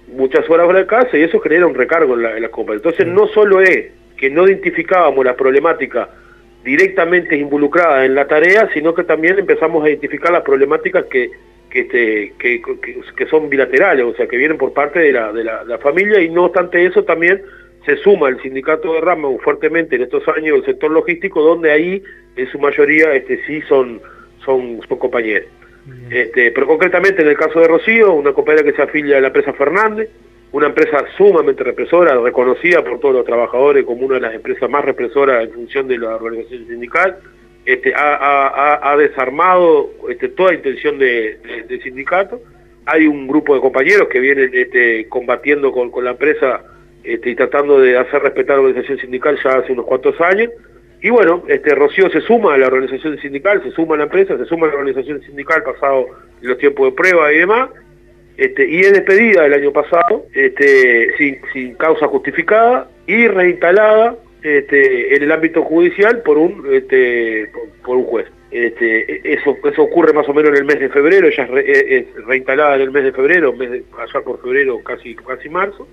Muchas 0.07 0.49
horas 0.49 0.65
fuera 0.65 0.79
de 0.79 0.87
casa 0.87 1.17
y 1.17 1.23
eso 1.23 1.39
genera 1.39 1.65
un 1.67 1.75
recargo 1.75 2.15
en 2.15 2.23
la, 2.23 2.35
en 2.35 2.41
la 2.41 2.49
compañía. 2.49 2.77
Entonces, 2.77 3.05
sí. 3.05 3.11
no 3.11 3.27
solo 3.27 3.61
es 3.61 3.91
que 4.17 4.29
no 4.29 4.47
identificábamos 4.47 5.23
la 5.25 5.35
problemática 5.35 6.09
directamente 6.63 7.35
involucrada 7.35 8.05
en 8.05 8.15
la 8.15 8.27
tarea, 8.27 8.69
sino 8.73 8.93
que 8.93 9.03
también 9.03 9.37
empezamos 9.37 9.83
a 9.83 9.89
identificar 9.89 10.31
las 10.31 10.43
problemáticas 10.43 11.05
que 11.05 11.31
que, 11.73 11.79
este, 11.79 12.33
que, 12.37 12.61
que, 12.61 13.01
que, 13.17 13.25
son 13.25 13.49
bilaterales, 13.49 14.05
o 14.05 14.13
sea, 14.13 14.27
que 14.27 14.37
vienen 14.37 14.59
por 14.59 14.73
parte 14.73 14.99
de 14.99 15.11
la, 15.11 15.33
de 15.33 15.43
la, 15.43 15.63
la, 15.63 15.79
familia 15.79 16.21
y 16.21 16.29
no 16.29 16.45
obstante 16.45 16.85
eso 16.85 17.03
también 17.03 17.41
se 17.83 17.97
suma 17.97 18.29
el 18.29 18.39
sindicato 18.41 18.93
de 18.93 19.01
Rama 19.01 19.27
fuertemente 19.43 19.95
en 19.95 20.03
estos 20.03 20.25
años 20.27 20.57
el 20.57 20.65
sector 20.65 20.91
logístico, 20.91 21.41
donde 21.41 21.71
ahí 21.71 22.03
en 22.35 22.47
su 22.51 22.59
mayoría 22.59 23.15
este, 23.15 23.43
sí 23.47 23.61
son, 23.67 23.99
son, 24.45 24.81
son 24.87 24.99
compañeros. 24.99 25.49
Este, 26.11 26.51
pero 26.51 26.67
concretamente 26.67 27.23
en 27.23 27.27
el 27.27 27.35
caso 27.35 27.59
de 27.59 27.67
Rocío, 27.67 28.13
una 28.13 28.33
compañera 28.33 28.63
que 28.63 28.73
se 28.73 28.83
afilia 28.83 29.17
a 29.17 29.21
la 29.21 29.27
empresa 29.27 29.51
Fernández, 29.53 30.09
una 30.51 30.67
empresa 30.67 31.03
sumamente 31.17 31.63
represora, 31.63 32.15
reconocida 32.21 32.83
por 32.83 32.99
todos 32.99 33.15
los 33.15 33.25
trabajadores 33.25 33.83
como 33.83 34.05
una 34.05 34.15
de 34.15 34.21
las 34.21 34.35
empresas 34.35 34.69
más 34.69 34.85
represoras 34.85 35.43
en 35.43 35.51
función 35.51 35.87
de 35.87 35.97
la 35.97 36.15
organización 36.15 36.67
sindical, 36.67 37.17
este, 37.65 37.93
ha, 37.95 38.95
desarmado 38.97 39.89
este, 40.09 40.29
toda 40.29 40.53
intención 40.53 40.99
de, 40.99 41.39
sindicato. 41.83 42.41
Hay 42.85 43.07
un 43.07 43.27
grupo 43.27 43.55
de 43.55 43.61
compañeros 43.61 44.09
que 44.09 44.19
vienen 44.19 44.51
este, 44.53 45.07
combatiendo 45.07 45.71
con, 45.71 45.91
la 46.03 46.11
empresa 46.11 46.61
este, 47.03 47.29
y 47.29 47.35
tratando 47.35 47.79
de 47.79 47.97
hacer 47.97 48.21
respetar 48.21 48.57
la 48.57 48.63
organización 48.63 48.99
sindical 48.99 49.39
ya 49.43 49.51
hace 49.51 49.71
unos 49.71 49.85
cuantos 49.85 50.19
años. 50.19 50.49
Y 51.01 51.09
bueno, 51.09 51.43
este 51.47 51.75
Rocío 51.75 52.09
se 52.09 52.21
suma 52.21 52.53
a 52.53 52.57
la 52.57 52.67
organización 52.67 53.17
sindical, 53.19 53.61
se 53.63 53.71
suma 53.71 53.95
a 53.95 53.97
la 53.99 54.03
empresa, 54.05 54.37
se 54.37 54.45
suma 54.45 54.67
a 54.67 54.69
la 54.69 54.75
organización 54.75 55.21
sindical 55.21 55.63
pasado 55.63 56.07
los 56.41 56.57
tiempos 56.57 56.87
de 56.87 56.91
prueba 56.91 57.31
y 57.31 57.37
demás, 57.37 57.69
este, 58.37 58.67
y 58.67 58.81
es 58.81 58.93
despedida 58.93 59.45
el 59.45 59.53
año 59.53 59.71
pasado, 59.71 60.25
este, 60.33 61.15
sin, 61.17 61.39
sin 61.53 61.75
causa 61.75 62.07
justificada 62.07 62.89
y 63.05 63.27
reinstalada 63.27 64.15
este, 64.43 65.15
en 65.15 65.23
el 65.23 65.31
ámbito 65.31 65.63
judicial 65.63 66.21
por 66.21 66.37
un, 66.37 66.67
este, 66.71 67.51
por, 67.83 67.97
un 67.97 68.03
juez. 68.03 68.27
Este, 68.51 69.33
eso, 69.33 69.57
eso 69.63 69.81
ocurre 69.81 70.13
más 70.13 70.29
o 70.29 70.33
menos 70.33 70.51
en 70.51 70.57
el 70.57 70.65
mes 70.65 70.79
de 70.79 70.89
febrero, 70.89 71.27
ella 71.27 71.47
es, 71.65 72.05
reinstalada 72.25 72.75
en 72.75 72.81
el 72.81 72.91
mes 72.91 73.05
de 73.05 73.11
febrero, 73.11 73.53
mes 73.53 73.71
de, 73.71 73.83
allá 73.97 74.21
por 74.23 74.41
febrero, 74.41 74.79
casi, 74.83 75.15
casi 75.15 75.49
marzo. 75.49 75.87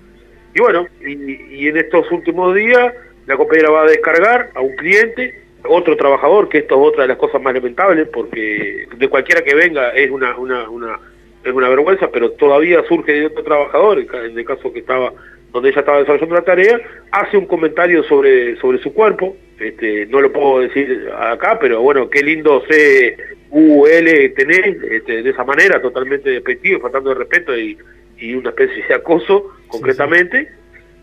Y 0.53 0.59
bueno, 0.59 0.85
y 0.99 1.67
en 1.67 1.77
estos 1.77 2.11
últimos 2.11 2.53
días 2.53 2.93
la 3.25 3.37
compañera 3.37 3.69
va 3.69 3.83
a 3.83 3.87
descargar 3.87 4.49
a 4.55 4.61
un 4.61 4.75
cliente, 4.75 5.41
otro 5.63 5.95
trabajador, 5.95 6.49
que 6.49 6.59
esto 6.59 6.75
es 6.75 6.89
otra 6.89 7.03
de 7.03 7.09
las 7.09 7.17
cosas 7.17 7.41
más 7.41 7.53
lamentables, 7.53 8.07
porque 8.09 8.87
de 8.95 9.07
cualquiera 9.07 9.41
que 9.41 9.55
venga 9.55 9.91
es 9.91 10.09
una, 10.09 10.37
una, 10.37 10.69
una, 10.69 10.99
es 11.43 11.53
una 11.53 11.69
vergüenza, 11.69 12.09
pero 12.11 12.31
todavía 12.31 12.83
surge 12.87 13.13
de 13.13 13.25
otro 13.27 13.43
trabajador, 13.43 13.99
en 13.99 14.37
el 14.37 14.45
caso 14.45 14.73
que 14.73 14.79
estaba 14.79 15.13
donde 15.51 15.69
ella 15.69 15.81
estaba 15.81 15.99
desarrollando 15.99 16.35
la 16.35 16.41
tarea, 16.41 16.79
hace 17.11 17.37
un 17.37 17.45
comentario 17.45 18.03
sobre, 18.03 18.55
sobre 18.57 18.79
su 18.79 18.93
cuerpo, 18.93 19.35
este, 19.59 20.05
no 20.07 20.21
lo 20.21 20.31
puedo 20.31 20.61
decir 20.61 21.09
acá, 21.15 21.59
pero 21.59 21.81
bueno, 21.81 22.09
qué 22.09 22.23
lindo 22.23 22.63
C 22.69 23.15
U 23.51 23.85
L 23.85 24.29
tenés, 24.29 24.81
este, 24.83 25.21
de 25.21 25.29
esa 25.29 25.43
manera, 25.43 25.81
totalmente 25.81 26.29
despectivo, 26.29 26.79
faltando 26.79 27.09
de 27.09 27.15
respeto 27.15 27.57
y, 27.57 27.77
y 28.17 28.33
una 28.33 28.49
especie 28.49 28.83
de 28.87 28.93
acoso, 28.93 29.51
concretamente. 29.67 30.47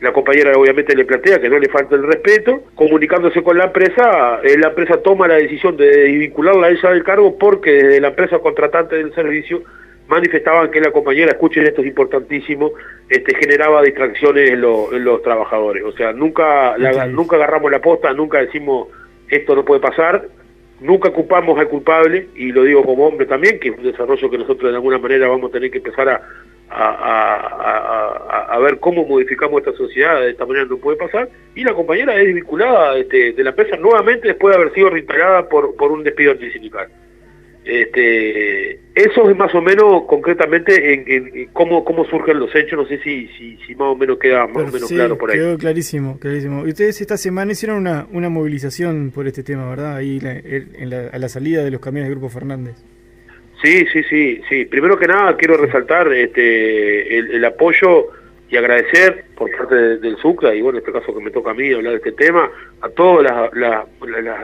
La 0.01 0.13
compañera 0.13 0.53
obviamente 0.57 0.95
le 0.95 1.05
plantea 1.05 1.41
que 1.41 1.49
no 1.49 1.59
le 1.59 1.69
falta 1.69 1.97
el 1.97 2.05
respeto, 2.05 2.63
comunicándose 2.77 3.43
con 3.43 3.59
la 3.59 3.65
empresa, 3.65 4.41
eh, 4.45 4.57
la 4.57 4.69
empresa 4.69 5.03
toma 5.03 5.27
la 5.27 5.35
decisión 5.35 5.77
de 5.77 6.05
vincularla 6.05 6.69
a 6.69 6.71
ella 6.71 6.91
del 6.91 7.03
cargo 7.03 7.37
porque 7.37 7.73
desde 7.73 8.01
la 8.01 8.09
empresa 8.09 8.39
contratante 8.39 8.95
del 8.95 9.13
servicio 9.13 9.63
manifestaban 10.09 10.71
que 10.71 10.81
la 10.81 10.91
compañera, 10.91 11.33
escuchen 11.33 11.67
esto 11.67 11.83
es 11.83 11.89
importantísimo, 11.89 12.73
este, 13.09 13.35
generaba 13.37 13.83
distracciones 13.83 14.51
en, 14.51 14.61
los 14.61 15.23
trabajadores. 15.23 15.85
O 15.85 15.93
sea, 15.93 16.13
nunca, 16.13 16.77
nunca 17.09 17.37
agarramos 17.37 17.71
la 17.71 17.81
posta, 17.81 18.13
nunca 18.13 18.39
decimos 18.39 18.89
esto 19.29 19.55
no 19.55 19.65
puede 19.65 19.81
pasar, 19.81 20.27
nunca 20.81 21.11
ocupamos 21.11 21.59
al 21.59 21.69
culpable, 21.69 22.29
y 22.35 22.51
lo 22.51 22.65
digo 22.65 22.83
como 22.85 23.07
hombre 23.07 23.27
también, 23.27 23.61
que 23.61 23.69
es 23.69 23.77
un 23.77 23.85
desarrollo 23.85 24.31
que 24.31 24.39
nosotros 24.39 24.71
de 24.71 24.77
alguna 24.77 24.99
manera 24.99 25.29
vamos 25.29 25.51
a 25.51 25.53
tener 25.53 25.71
que 25.71 25.79
empezar 25.79 26.09
a, 26.09 26.23
a, 26.71 28.47
a, 28.51 28.59
ver 28.59 28.79
cómo 28.79 29.05
modificamos 29.05 29.61
esta 29.61 29.73
sociedad, 29.73 30.21
de 30.21 30.31
esta 30.31 30.47
manera 30.47 30.67
no 30.67 30.79
puede 30.79 30.97
pasar, 30.97 31.29
y 31.55 31.63
la 31.65 31.75
compañera 31.75 32.15
es 32.17 32.35
vinculada 32.35 32.97
este, 32.97 33.33
de 33.33 33.45
la 33.45 33.51
empresa 33.51 33.77
nuevamente 33.77 34.29
después 34.29 34.55
de 34.55 34.63
haber 34.63 34.75
sido 34.75 34.91
reinstalada 34.91 35.49
por, 35.49 35.77
por 35.77 35.93
un 35.93 36.03
despido 36.05 36.33
antisindical. 36.33 36.89
Este, 37.69 38.81
eso 38.95 39.29
es 39.29 39.37
más 39.37 39.55
o 39.55 39.61
menos 39.61 40.05
concretamente 40.07 40.95
en, 40.95 41.51
cómo, 41.53 41.85
cómo 41.85 42.07
surgen 42.07 42.39
los 42.39 42.55
hechos, 42.55 42.79
no 42.79 42.87
sé 42.87 42.99
si, 43.03 43.29
si, 43.37 43.59
si 43.59 43.75
más 43.75 43.89
o 43.89 43.95
menos 43.95 44.19
queda 44.19 44.47
más 44.47 44.71
o 44.71 44.73
menos 44.73 44.89
claro 44.89 45.19
por 45.19 45.31
ahí. 45.31 45.37
Quedó 45.37 45.59
clarísimo, 45.59 46.19
clarísimo. 46.19 46.67
Y 46.67 46.71
ustedes 46.71 46.99
esta 47.03 47.19
semana 47.19 47.53
hicieron 47.53 47.77
una, 47.77 48.07
una 48.11 48.31
movilización 48.31 49.11
por 49.15 49.27
este 49.27 49.43
tema, 49.43 49.69
¿verdad? 49.69 49.97
Ahí 49.97 50.19
en 50.23 50.89
la, 50.89 51.09
a 51.13 51.19
la 51.19 51.29
salida 51.29 51.63
de 51.63 51.71
los 51.71 51.83
camiones 51.83 52.09
del 52.09 52.19
Grupo 52.19 52.31
Fernández. 52.33 52.77
Sí, 53.63 53.85
sí, 53.93 54.03
sí, 54.05 54.41
sí. 54.49 54.65
Primero 54.65 54.99
que 54.99 55.07
nada 55.07 55.37
quiero 55.37 55.59
resaltar 55.59 56.11
este 56.13 57.19
el, 57.19 57.45
apoyo 57.45 58.07
y 58.49 58.57
agradecer 58.57 59.27
por 59.37 59.51
parte 59.51 59.99
del 59.99 60.17
SUCRA, 60.17 60.55
y 60.55 60.63
bueno, 60.63 60.79
en 60.79 60.85
este 60.87 60.99
caso 60.99 61.15
que 61.15 61.23
me 61.23 61.31
toca 61.31 61.51
a 61.51 61.55
mí 61.55 61.71
hablar 61.71 61.93
de 61.93 61.99
este 61.99 62.13
tema, 62.13 62.51
a 62.81 62.89
todos 62.89 63.27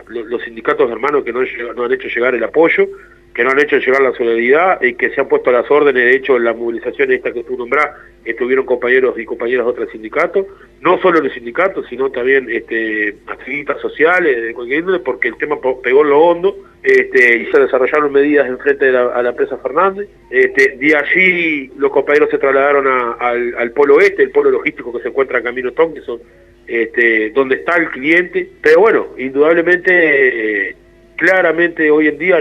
los 0.08 0.42
sindicatos 0.42 0.90
hermanos 0.90 1.24
que 1.24 1.32
no 1.32 1.40
han 1.40 1.92
hecho 1.92 2.08
llegar 2.08 2.34
el 2.34 2.44
apoyo, 2.44 2.86
que 3.34 3.42
no 3.42 3.50
han 3.50 3.58
hecho 3.58 3.78
llegar 3.78 4.00
la 4.00 4.12
solidaridad 4.12 4.80
y 4.80 4.94
que 4.94 5.10
se 5.10 5.20
han 5.20 5.28
puesto 5.28 5.50
las 5.50 5.68
órdenes, 5.68 6.04
de 6.04 6.14
hecho, 6.14 6.36
en 6.36 6.44
la 6.44 6.54
movilización 6.54 7.10
esta 7.10 7.32
que 7.32 7.42
tú 7.42 7.56
nombrás, 7.56 7.90
estuvieron 8.24 8.64
compañeros 8.64 9.18
y 9.18 9.24
compañeras 9.24 9.66
de 9.66 9.72
otros 9.72 9.90
sindicatos, 9.90 10.46
no 10.80 11.00
solo 11.00 11.20
los 11.20 11.32
sindicatos, 11.32 11.84
sino 11.90 12.10
también 12.10 12.48
este, 12.48 13.16
activistas 13.26 13.80
sociales, 13.80 14.40
de 14.40 14.54
cualquier 14.54 14.80
índole, 14.80 15.00
porque 15.00 15.28
el 15.28 15.36
tema 15.36 15.56
pegó 15.82 16.02
en 16.02 16.10
lo 16.10 16.20
hondo, 16.20 16.56
este, 16.84 17.38
y 17.38 17.46
se 17.46 17.58
desarrollaron 17.58 18.12
medidas 18.12 18.46
en 18.46 18.58
frente 18.58 18.86
de 18.86 18.92
la, 18.92 19.06
a 19.06 19.22
la 19.22 19.30
empresa 19.30 19.56
Fernández. 19.58 20.08
Este, 20.30 20.76
de 20.76 20.96
allí 20.96 21.72
los 21.76 21.90
compañeros 21.90 22.30
se 22.30 22.38
trasladaron 22.38 22.86
al, 23.18 23.70
polo 23.72 24.00
este, 24.00 24.22
el 24.22 24.30
polo 24.30 24.50
logístico 24.50 24.92
que 24.92 25.02
se 25.02 25.08
encuentra 25.08 25.38
en 25.38 25.44
Camino 25.44 25.72
Thompson, 25.72 26.20
este, 26.68 27.30
donde 27.30 27.56
está 27.56 27.76
el 27.76 27.90
cliente, 27.90 28.48
pero 28.62 28.80
bueno, 28.80 29.08
indudablemente 29.18 30.76
claramente 31.16 31.90
hoy 31.90 32.08
en 32.08 32.18
día 32.18 32.38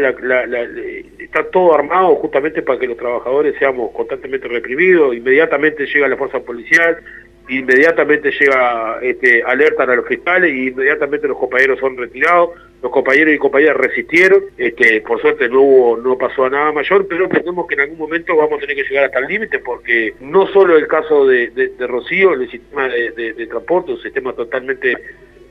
está 1.19 1.43
todo 1.45 1.73
armado 1.73 2.15
justamente 2.15 2.61
para 2.61 2.79
que 2.79 2.87
los 2.87 2.97
trabajadores 2.97 3.55
seamos 3.59 3.91
constantemente 3.91 4.47
reprimidos, 4.47 5.15
inmediatamente 5.15 5.85
llega 5.85 6.07
la 6.07 6.17
fuerza 6.17 6.39
policial, 6.39 6.97
inmediatamente 7.49 8.31
llega, 8.31 8.99
este, 9.01 9.43
alertan 9.43 9.89
a 9.89 9.95
los 9.95 10.07
fiscales 10.07 10.53
y 10.53 10.67
inmediatamente 10.69 11.27
los 11.27 11.37
compañeros 11.37 11.79
son 11.79 11.97
retirados, 11.97 12.51
los 12.81 12.91
compañeros 12.91 13.33
y 13.33 13.37
compañeras 13.37 13.77
resistieron, 13.77 14.43
este, 14.57 15.01
por 15.01 15.21
suerte 15.21 15.47
no 15.49 15.61
hubo, 15.61 15.97
no 15.97 16.17
pasó 16.17 16.45
a 16.45 16.49
nada 16.49 16.71
mayor, 16.71 17.07
pero 17.07 17.25
entendemos 17.25 17.67
que 17.67 17.75
en 17.75 17.81
algún 17.81 17.97
momento 17.97 18.35
vamos 18.35 18.57
a 18.57 18.61
tener 18.61 18.75
que 18.75 18.89
llegar 18.89 19.05
hasta 19.05 19.19
el 19.19 19.27
límite 19.27 19.59
porque 19.59 20.13
no 20.19 20.47
solo 20.47 20.77
el 20.77 20.87
caso 20.87 21.25
de, 21.25 21.49
de, 21.49 21.87
Rocío, 21.87 22.33
el 22.33 22.49
sistema 22.49 22.87
de, 22.87 23.11
de 23.11 23.47
transporte, 23.47 23.91
un 23.91 24.01
sistema 24.01 24.33
totalmente 24.33 24.97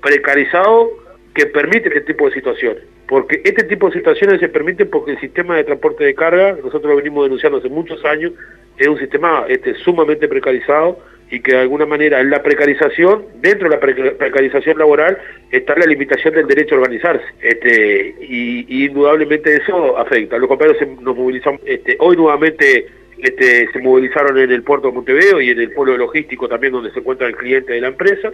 precarizado 0.02 0.90
que 1.34 1.46
permite 1.46 1.88
este 1.88 2.02
tipo 2.02 2.28
de 2.28 2.34
situaciones 2.34 2.82
porque 3.12 3.42
este 3.44 3.64
tipo 3.64 3.88
de 3.88 3.98
situaciones 3.98 4.40
se 4.40 4.48
permiten 4.48 4.88
porque 4.88 5.10
el 5.10 5.20
sistema 5.20 5.54
de 5.56 5.64
transporte 5.64 6.02
de 6.02 6.14
carga, 6.14 6.52
nosotros 6.52 6.84
lo 6.84 6.96
venimos 6.96 7.24
denunciando 7.24 7.58
hace 7.58 7.68
muchos 7.68 8.02
años, 8.06 8.32
es 8.78 8.88
un 8.88 8.98
sistema 8.98 9.44
este, 9.48 9.74
sumamente 9.74 10.28
precarizado 10.28 10.98
y 11.30 11.40
que 11.40 11.52
de 11.52 11.58
alguna 11.58 11.84
manera 11.84 12.20
en 12.20 12.30
la 12.30 12.42
precarización, 12.42 13.26
dentro 13.42 13.68
de 13.68 13.76
la 13.76 13.80
precarización 13.80 14.78
laboral, 14.78 15.18
está 15.50 15.76
la 15.76 15.84
limitación 15.84 16.32
del 16.32 16.46
derecho 16.46 16.74
a 16.74 16.78
organizarse. 16.78 17.24
Este, 17.42 18.14
y, 18.20 18.86
indudablemente 18.86 19.56
eso 19.56 19.98
afecta. 19.98 20.38
Los 20.38 20.48
compañeros 20.48 20.80
nos 21.02 21.14
movilizamos, 21.14 21.60
este, 21.66 21.96
hoy 22.00 22.16
nuevamente 22.16 22.86
este, 23.18 23.70
se 23.72 23.78
movilizaron 23.80 24.38
en 24.38 24.52
el 24.52 24.62
puerto 24.62 24.88
de 24.88 24.94
Montevideo 24.94 25.38
y 25.42 25.50
en 25.50 25.60
el 25.60 25.70
pueblo 25.72 25.98
logístico 25.98 26.48
también 26.48 26.72
donde 26.72 26.90
se 26.92 27.00
encuentra 27.00 27.26
el 27.26 27.36
cliente 27.36 27.74
de 27.74 27.82
la 27.82 27.88
empresa. 27.88 28.32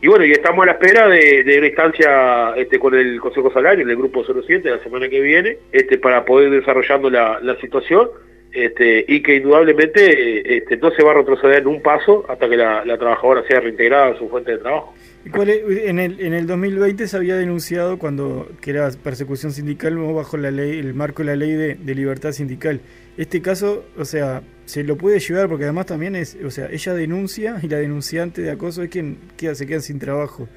Y 0.00 0.08
bueno, 0.08 0.26
y 0.26 0.32
estamos 0.32 0.62
a 0.62 0.66
la 0.66 0.72
espera 0.72 1.08
de, 1.08 1.54
una 1.56 1.66
instancia 1.66 2.54
este, 2.56 2.78
con 2.78 2.94
el 2.94 3.18
Consejo 3.18 3.50
Salario, 3.50 3.88
el 3.88 3.96
Grupo 3.96 4.24
07, 4.24 4.68
la 4.70 4.82
semana 4.82 5.08
que 5.08 5.20
viene, 5.20 5.58
este, 5.72 5.96
para 5.96 6.24
poder 6.24 6.52
ir 6.52 6.60
desarrollando 6.60 7.08
la, 7.08 7.56
situación 7.60 8.08
este, 8.52 9.04
y 9.08 9.22
que 9.22 9.36
indudablemente 9.36 10.58
este, 10.58 10.76
no 10.76 10.90
se 10.90 11.02
va 11.02 11.12
a 11.12 11.14
retroceder 11.14 11.62
en 11.62 11.68
un 11.68 11.82
paso 11.82 12.26
hasta 12.28 12.48
que 12.48 12.56
la, 12.56 12.84
trabajadora 12.98 13.42
sea 13.48 13.60
reintegrada 13.60 14.08
a 14.08 14.18
su 14.18 14.28
fuente 14.28 14.52
de 14.52 14.58
trabajo. 14.58 14.94
en, 15.24 15.98
el, 15.98 16.20
en 16.20 16.34
el 16.34 16.46
2020 16.46 17.06
se 17.06 17.16
había 17.16 17.36
denunciado 17.36 17.98
cuando 17.98 18.48
que 18.60 18.72
era 18.72 18.90
persecución 19.02 19.52
sindical 19.52 19.96
bajo 19.96 20.36
la 20.36 20.50
ley, 20.50 20.78
el 20.78 20.92
marco 20.92 21.22
de 21.22 21.28
la 21.28 21.36
ley 21.36 21.52
de 21.52 21.94
libertad 21.94 22.32
sindical. 22.32 22.80
Este 23.16 23.40
caso, 23.40 23.86
o 23.96 24.04
sea, 24.04 24.42
se 24.66 24.84
lo 24.84 24.98
puede 24.98 25.20
llevar 25.20 25.48
porque 25.48 25.64
además 25.64 25.86
también 25.86 26.16
es, 26.16 26.36
o 26.44 26.50
sea, 26.50 26.68
ella 26.70 26.92
denuncia 26.92 27.58
y 27.62 27.68
la 27.68 27.78
denunciante 27.78 28.42
de 28.42 28.50
acoso 28.50 28.82
es 28.82 28.90
quien 28.90 29.18
queda, 29.36 29.54
se 29.54 29.66
queda 29.66 29.80
sin 29.80 29.98
trabajo. 29.98 30.48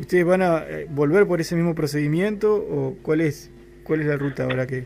¿Ustedes 0.00 0.24
van 0.24 0.42
a 0.42 0.64
eh, 0.68 0.86
volver 0.90 1.26
por 1.26 1.40
ese 1.40 1.54
mismo 1.54 1.74
procedimiento 1.74 2.54
o 2.54 2.96
cuál 3.02 3.20
es 3.20 3.50
cuál 3.84 4.00
es 4.00 4.06
la 4.06 4.16
ruta 4.16 4.44
ahora 4.44 4.66
que 4.66 4.84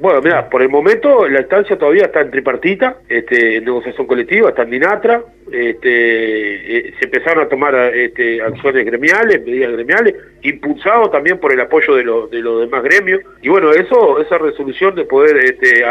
bueno, 0.00 0.22
mira, 0.22 0.48
por 0.48 0.62
el 0.62 0.68
momento 0.68 1.26
la 1.28 1.40
instancia 1.40 1.76
todavía 1.76 2.04
está 2.04 2.20
en 2.20 2.30
tripartita, 2.30 2.98
este, 3.08 3.56
en 3.56 3.64
negociación 3.64 4.06
colectiva, 4.06 4.50
está 4.50 4.62
en 4.62 4.70
DINATRA, 4.70 5.24
este, 5.50 6.78
eh, 6.78 6.94
se 6.98 7.06
empezaron 7.06 7.44
a 7.44 7.48
tomar 7.48 7.74
este, 7.94 8.40
acciones 8.40 8.86
gremiales, 8.86 9.44
medidas 9.44 9.72
gremiales, 9.72 10.14
impulsado 10.42 11.10
también 11.10 11.38
por 11.38 11.52
el 11.52 11.60
apoyo 11.60 11.96
de, 11.96 12.04
de 12.04 12.42
los 12.42 12.60
demás 12.60 12.82
gremios, 12.84 13.22
y 13.42 13.48
bueno, 13.48 13.72
eso, 13.72 14.20
esa 14.20 14.38
resolución 14.38 14.94
de 14.94 15.04
poder 15.04 15.36
este, 15.38 15.84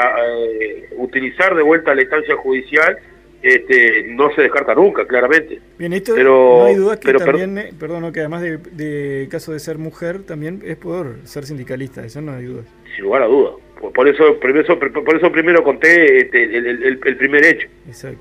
utilizar 0.96 1.54
de 1.54 1.64
vuelta 1.64 1.94
la 1.94 2.02
instancia 2.02 2.36
judicial, 2.38 2.98
este, 3.42 4.06
no 4.10 4.34
se 4.34 4.42
descarta 4.42 4.74
nunca, 4.74 5.06
claramente. 5.06 5.60
Bien, 5.78 5.94
esto 5.94 6.14
pero, 6.16 6.60
no 6.60 6.66
hay 6.66 6.76
duda 6.76 7.00
que 7.00 7.14
también, 7.14 7.58
eh, 7.58 7.74
perdón, 7.78 8.12
que 8.12 8.22
además 8.22 8.42
de, 8.42 8.58
de, 8.58 9.28
caso 9.30 9.52
de 9.52 9.60
ser 9.60 9.78
mujer, 9.78 10.24
también 10.24 10.62
es 10.66 10.78
poder 10.78 11.26
ser 11.26 11.46
sindicalista, 11.46 12.06
eso 12.06 12.22
no 12.22 12.34
hay 12.34 12.46
duda. 12.46 12.64
Sin 12.96 13.04
lugar 13.04 13.24
a 13.24 13.26
duda. 13.28 13.52
Por 13.80 14.08
eso, 14.08 14.40
por 14.40 14.58
eso, 14.58 14.80
por 14.80 15.16
eso 15.16 15.32
primero 15.32 15.64
conté 15.64 16.22
este, 16.22 16.44
el, 16.44 16.98
primer 17.18 17.46
hecho. 17.46 17.68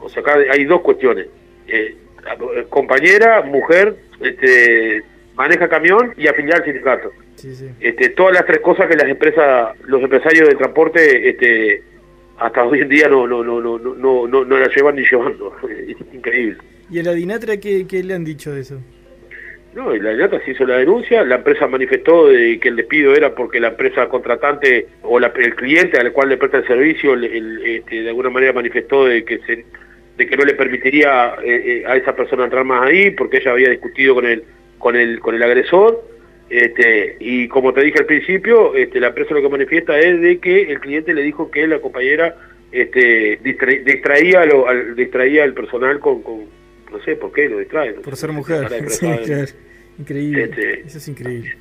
O 0.01 0.09
sea, 0.09 0.23
acá 0.23 0.37
hay 0.51 0.65
dos 0.65 0.81
cuestiones. 0.81 1.27
eh, 1.67 1.97
compañera, 2.69 3.43
mujer, 3.43 3.97
este, 4.21 5.03
maneja 5.37 5.69
camión 5.69 6.13
y 6.17 6.27
afiliada 6.27 6.59
al 6.59 6.65
sindicato. 6.65 7.13
Este, 7.81 8.09
todas 8.11 8.35
las 8.35 8.47
tres 8.47 8.61
cosas 8.61 8.89
que 8.89 8.97
las 8.97 9.09
empresas, 9.09 9.77
los 9.85 10.03
empresarios 10.03 10.49
de 10.49 10.55
transporte, 10.55 11.29
este, 11.29 11.83
hasta 12.39 12.65
hoy 12.65 12.81
en 12.81 12.89
día 12.89 13.09
no, 13.09 13.27
no, 13.27 13.45
no, 13.45 13.61
no, 13.61 13.79
no, 13.79 14.27
no, 14.27 14.45
no 14.45 14.59
la 14.59 14.69
llevan 14.69 14.97
ni 14.97 15.03
llevando. 15.03 15.55
Es 15.69 15.97
increíble. 16.15 16.59
¿Y 16.91 17.01
a 17.01 17.03
la 17.03 17.13
Dinatra 17.13 17.57
qué, 17.59 17.87
qué 17.87 18.03
le 18.03 18.15
han 18.15 18.25
dicho 18.25 18.53
de 18.53 18.61
eso? 18.61 18.81
No, 19.77 19.95
y 19.95 20.01
la 20.01 20.13
Dinatra 20.13 20.43
se 20.43 20.53
hizo 20.53 20.65
la 20.65 20.79
denuncia, 20.79 21.23
la 21.23 21.35
empresa 21.35 21.67
manifestó 21.67 22.29
de 22.29 22.59
que 22.59 22.71
el 22.71 22.77
despido 22.77 23.15
era 23.15 23.35
porque 23.35 23.61
la 23.61 23.69
empresa 23.69 24.09
contratante 24.09 24.87
o 25.03 25.21
la, 25.21 25.31
el 25.37 25.55
cliente 25.55 25.99
al 25.99 26.13
cual 26.13 26.31
le 26.31 26.39
presta 26.39 26.57
el 26.57 26.67
servicio 26.67 27.15
este, 27.15 28.03
de 28.03 28.09
alguna 28.09 28.31
manera 28.31 28.55
manifestó 28.55 29.05
de 29.05 29.23
que 29.23 29.39
se 29.41 29.67
no 30.35 30.45
le 30.47 30.55
permitiría 30.55 31.35
eh, 31.45 31.83
eh, 31.83 31.85
a 31.87 31.95
esa 31.95 32.17
persona 32.17 32.45
entrar 32.45 32.65
más 32.65 32.89
ahí 32.89 33.11
porque 33.11 33.37
ella 33.37 33.51
había 33.51 33.69
discutido 33.69 34.15
con 34.15 34.25
el 34.25 34.45
con 34.79 34.97
el 34.97 35.21
con 35.21 35.35
el 35.35 35.43
agresor. 35.43 36.03
Este, 36.49 37.19
y 37.21 37.47
como 37.49 37.75
te 37.75 37.83
dije 37.83 37.99
al 37.99 38.07
principio, 38.07 38.75
este, 38.75 38.99
la 38.99 39.09
empresa 39.09 39.35
lo 39.35 39.43
que 39.43 39.49
manifiesta 39.51 39.99
es 39.99 40.23
de 40.23 40.39
que 40.39 40.73
el 40.73 40.81
cliente 40.81 41.13
le 41.13 41.21
dijo 41.21 41.51
que 41.51 41.67
la 41.67 41.81
compañera 41.81 42.35
este, 42.73 43.39
distraía, 43.43 44.47
lo, 44.47 44.69
al, 44.69 44.97
distraía 44.97 45.45
al 45.45 45.53
personal 45.53 46.01
con, 46.01 46.23
no 46.91 47.03
sé 47.03 47.17
por 47.17 47.33
qué 47.33 47.49
lo 47.49 47.59
distrae. 47.59 47.93
por 47.95 48.17
ser 48.17 48.33
mujer. 48.33 48.67
Increíble. 49.99 50.45
Este, 50.45 50.81
Eso 50.81 50.99
es 50.99 51.09
increíble. 51.09 51.57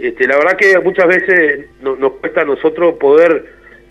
Este, 0.00 0.26
la 0.28 0.36
verdad 0.36 0.56
que 0.56 0.78
muchas 0.78 1.08
veces 1.08 1.66
nos 1.82 2.12
cuesta 2.12 2.42
a 2.42 2.44
nosotros 2.44 2.94
poder 3.00 3.46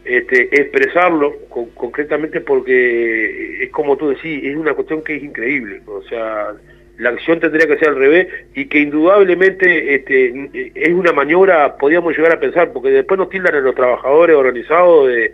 este, 0.05 0.43
expresarlo 0.61 1.35
concretamente 1.49 2.39
porque 2.39 3.63
es 3.63 3.69
como 3.71 3.97
tú 3.97 4.09
decís, 4.09 4.41
es 4.43 4.55
una 4.55 4.73
cuestión 4.73 5.03
que 5.03 5.17
es 5.17 5.23
increíble. 5.23 5.81
O 5.85 6.01
sea, 6.03 6.53
la 6.97 7.09
acción 7.09 7.39
tendría 7.39 7.67
que 7.67 7.77
ser 7.77 7.89
al 7.89 7.97
revés 7.97 8.27
y 8.55 8.65
que 8.65 8.79
indudablemente 8.79 9.95
este, 9.95 10.71
es 10.75 10.93
una 10.93 11.11
maniobra, 11.11 11.75
podríamos 11.77 12.15
llegar 12.15 12.33
a 12.33 12.39
pensar, 12.39 12.71
porque 12.71 12.89
después 12.89 13.17
nos 13.17 13.29
tildan 13.29 13.55
a 13.55 13.59
los 13.59 13.75
trabajadores 13.75 14.35
organizados 14.35 15.09
de, 15.09 15.33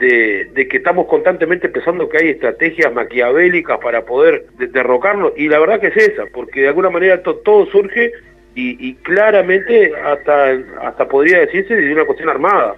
de, 0.00 0.66
que 0.68 0.78
estamos 0.78 1.06
constantemente 1.06 1.68
pensando 1.68 2.08
que 2.08 2.18
hay 2.18 2.28
estrategias 2.30 2.92
maquiavélicas 2.92 3.78
para 3.78 4.04
poder 4.04 4.46
derrocarnos, 4.58 5.32
y 5.36 5.48
la 5.48 5.58
verdad 5.58 5.80
que 5.80 5.88
es 5.88 5.96
esa, 5.96 6.24
porque 6.32 6.62
de 6.62 6.68
alguna 6.68 6.90
manera 6.90 7.22
todo 7.22 7.66
surge 7.66 8.12
y, 8.54 8.94
claramente 8.96 9.92
hasta, 10.04 10.58
hasta 10.82 11.08
podría 11.08 11.40
decirse 11.40 11.74
de 11.74 11.92
una 11.92 12.04
cuestión 12.04 12.28
armada, 12.28 12.76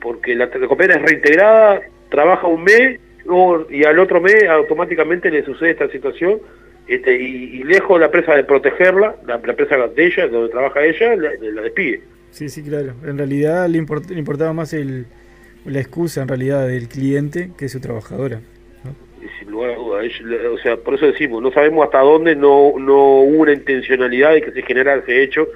porque 0.00 0.34
la 0.34 0.48
compañera 0.50 0.96
es 0.96 1.02
reintegrada, 1.02 1.80
trabaja 2.10 2.46
un 2.46 2.64
mes 2.64 3.00
y 3.70 3.84
al 3.84 3.98
otro 3.98 4.20
mes 4.20 4.44
automáticamente 4.48 5.30
le 5.30 5.44
sucede 5.44 5.70
esta 5.70 5.88
situación 5.88 6.40
este, 6.86 7.14
y, 7.16 7.62
lejos 7.64 7.98
la 8.00 8.06
empresa 8.06 8.34
de 8.34 8.44
protegerla, 8.44 9.14
la, 9.26 9.36
empresa 9.36 9.76
de 9.76 10.06
ella, 10.06 10.26
donde 10.26 10.50
trabaja 10.50 10.82
ella, 10.82 11.14
la, 11.16 11.62
despide. 11.62 12.02
Sí, 12.30 12.48
sí, 12.48 12.62
claro. 12.62 12.94
En 13.04 13.18
realidad 13.18 13.68
le, 13.68 13.78
importaba 13.78 14.52
más 14.52 14.72
el, 14.72 15.06
la 15.64 15.80
excusa 15.80 16.22
en 16.22 16.28
realidad 16.28 16.66
del 16.66 16.88
cliente 16.88 17.50
que 17.56 17.68
su 17.68 17.80
trabajadora. 17.80 18.40
Sin 19.38 19.50
lugar 19.50 19.70
a 19.70 19.74
dudas. 19.74 20.06
O 20.52 20.58
sea, 20.58 20.76
por 20.76 20.94
eso 20.94 21.06
decimos, 21.06 21.42
no 21.42 21.52
sabemos 21.52 21.84
hasta 21.84 22.00
dónde 22.00 22.34
no, 22.34 22.72
no 22.78 23.20
hubo 23.20 23.42
una 23.42 23.52
intencionalidad 23.52 24.32
de 24.32 24.42
que 24.42 24.52
se 24.52 24.62
generara 24.62 25.02
ese 25.02 25.22
hecho 25.22 25.46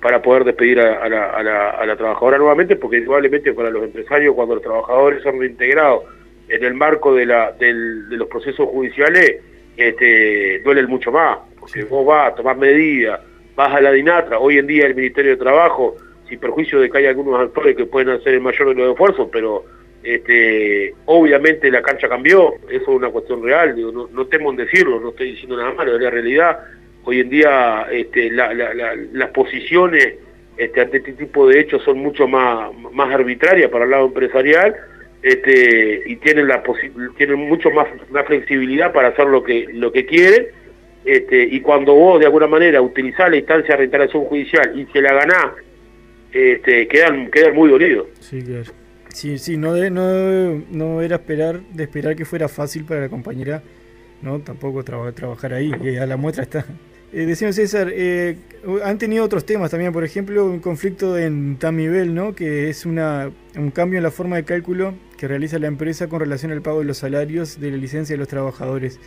para 0.00 0.20
poder 0.20 0.44
despedir 0.44 0.80
a, 0.80 1.08
la, 1.08 1.30
a, 1.30 1.42
la, 1.42 1.70
a 1.70 1.86
la 1.86 1.96
trabajadora 1.96 2.36
nuevamente, 2.36 2.74
porque 2.74 3.00
probablemente 3.02 3.52
para 3.52 3.70
los 3.70 3.84
empresarios, 3.84 4.34
cuando 4.34 4.56
los 4.56 4.64
trabajadores 4.64 5.22
son 5.22 5.38
reintegrados 5.38 6.02
en 6.48 6.64
el 6.64 6.74
marco 6.74 7.14
de, 7.14 7.26
la, 7.26 7.52
del, 7.52 8.08
de 8.08 8.16
los 8.16 8.26
procesos 8.26 8.68
judiciales, 8.68 9.36
este, 9.76 10.60
duele 10.64 10.86
mucho 10.88 11.12
más, 11.12 11.38
porque 11.58 11.84
vos 11.84 12.04
vas 12.04 12.32
a 12.32 12.34
tomar 12.34 12.56
medidas, 12.56 13.20
vas 13.54 13.72
a 13.72 13.80
la 13.80 13.92
DINATRA, 13.92 14.40
hoy 14.40 14.58
en 14.58 14.66
día 14.66 14.86
el 14.86 14.96
Ministerio 14.96 15.30
de 15.30 15.36
Trabajo, 15.36 15.96
sin 16.32 16.40
perjuicio 16.40 16.80
de 16.80 16.88
que 16.88 16.96
hay 16.96 17.06
algunos 17.06 17.38
actores 17.38 17.76
que 17.76 17.84
pueden 17.84 18.08
hacer 18.08 18.32
el 18.32 18.40
mayor 18.40 18.68
de 18.68 18.74
los 18.74 18.92
esfuerzos, 18.92 19.28
pero 19.30 19.66
este, 20.02 20.94
obviamente 21.04 21.70
la 21.70 21.82
cancha 21.82 22.08
cambió, 22.08 22.54
eso 22.70 22.82
es 22.82 22.88
una 22.88 23.10
cuestión 23.10 23.42
real, 23.42 23.78
no, 23.78 24.08
no, 24.10 24.26
temo 24.28 24.50
en 24.50 24.56
decirlo, 24.56 24.98
no 24.98 25.10
estoy 25.10 25.32
diciendo 25.32 25.58
nada 25.58 25.74
malo, 25.74 25.94
es 25.94 26.00
la 26.00 26.08
realidad, 26.08 26.58
hoy 27.04 27.20
en 27.20 27.28
día 27.28 27.86
este, 27.92 28.30
las 28.30 29.30
posiciones 29.34 30.14
este, 30.56 30.80
ante 30.80 30.96
este 30.98 31.12
tipo 31.12 31.46
de 31.46 31.60
hechos 31.60 31.82
son 31.82 31.98
mucho 31.98 32.26
más, 32.26 32.70
más 32.92 33.12
arbitrarias 33.12 33.70
para 33.70 33.84
el 33.84 33.90
lado 33.90 34.06
empresarial, 34.06 34.74
este, 35.22 36.02
y 36.06 36.16
tienen 36.16 36.48
la 36.48 36.62
tienen 37.18 37.40
mucho 37.40 37.70
más, 37.70 37.88
más 38.10 38.26
flexibilidad 38.26 38.90
para 38.90 39.08
hacer 39.08 39.26
lo 39.26 39.44
que 39.44 39.68
lo 39.70 39.92
que 39.92 40.04
quieren 40.04 40.46
este, 41.04 41.44
y 41.44 41.60
cuando 41.60 41.94
vos 41.94 42.18
de 42.18 42.26
alguna 42.26 42.48
manera 42.48 42.82
utilizás 42.82 43.30
la 43.30 43.36
instancia 43.36 43.74
de 43.74 43.78
reintegración 43.78 44.24
judicial 44.24 44.72
y 44.76 44.84
se 44.86 45.00
la 45.00 45.12
ganás 45.12 45.52
este, 46.32 46.88
quedan 46.88 47.30
quedan 47.30 47.54
muy 47.54 47.70
dolidos 47.70 48.06
sí 48.20 48.42
claro 48.42 48.70
sí 49.08 49.38
sí 49.38 49.56
no 49.56 49.74
de, 49.74 49.90
no 49.90 50.62
no 50.70 51.02
era 51.02 51.16
esperar 51.16 51.60
de 51.72 51.84
esperar 51.84 52.16
que 52.16 52.24
fuera 52.24 52.48
fácil 52.48 52.84
para 52.84 53.02
la 53.02 53.08
compañera 53.08 53.62
no 54.22 54.40
tampoco 54.40 54.82
trabajar 54.84 55.52
ahí 55.52 55.72
y 55.82 55.96
a 55.96 56.06
la 56.06 56.16
muestra 56.16 56.44
está 56.44 56.64
eh, 57.12 57.26
decimos 57.26 57.56
César, 57.56 57.90
eh, 57.92 58.36
han 58.84 58.98
tenido 58.98 59.24
otros 59.24 59.44
temas 59.44 59.70
también, 59.70 59.92
por 59.92 60.04
ejemplo, 60.04 60.46
un 60.46 60.60
conflicto 60.60 61.18
en 61.18 61.56
Tamibel, 61.56 62.14
¿no? 62.14 62.34
que 62.34 62.70
es 62.70 62.86
una, 62.86 63.30
un 63.56 63.70
cambio 63.70 63.98
en 63.98 64.04
la 64.04 64.10
forma 64.10 64.36
de 64.36 64.44
cálculo 64.44 64.94
que 65.18 65.28
realiza 65.28 65.58
la 65.58 65.66
empresa 65.66 66.08
con 66.08 66.20
relación 66.20 66.52
al 66.52 66.62
pago 66.62 66.78
de 66.78 66.84
los 66.86 66.98
salarios 66.98 67.60
de 67.60 67.70
la 67.70 67.76
licencia 67.76 68.14
de 68.14 68.18
los 68.18 68.28
trabajadores. 68.28 68.98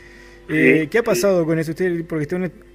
Eh, 0.50 0.88
¿Qué 0.92 1.00
ha 1.00 1.04
pasado 1.04 1.46
con 1.46 1.58
eso? 1.58 1.72
Usted, 1.72 2.06
porque 2.08 2.28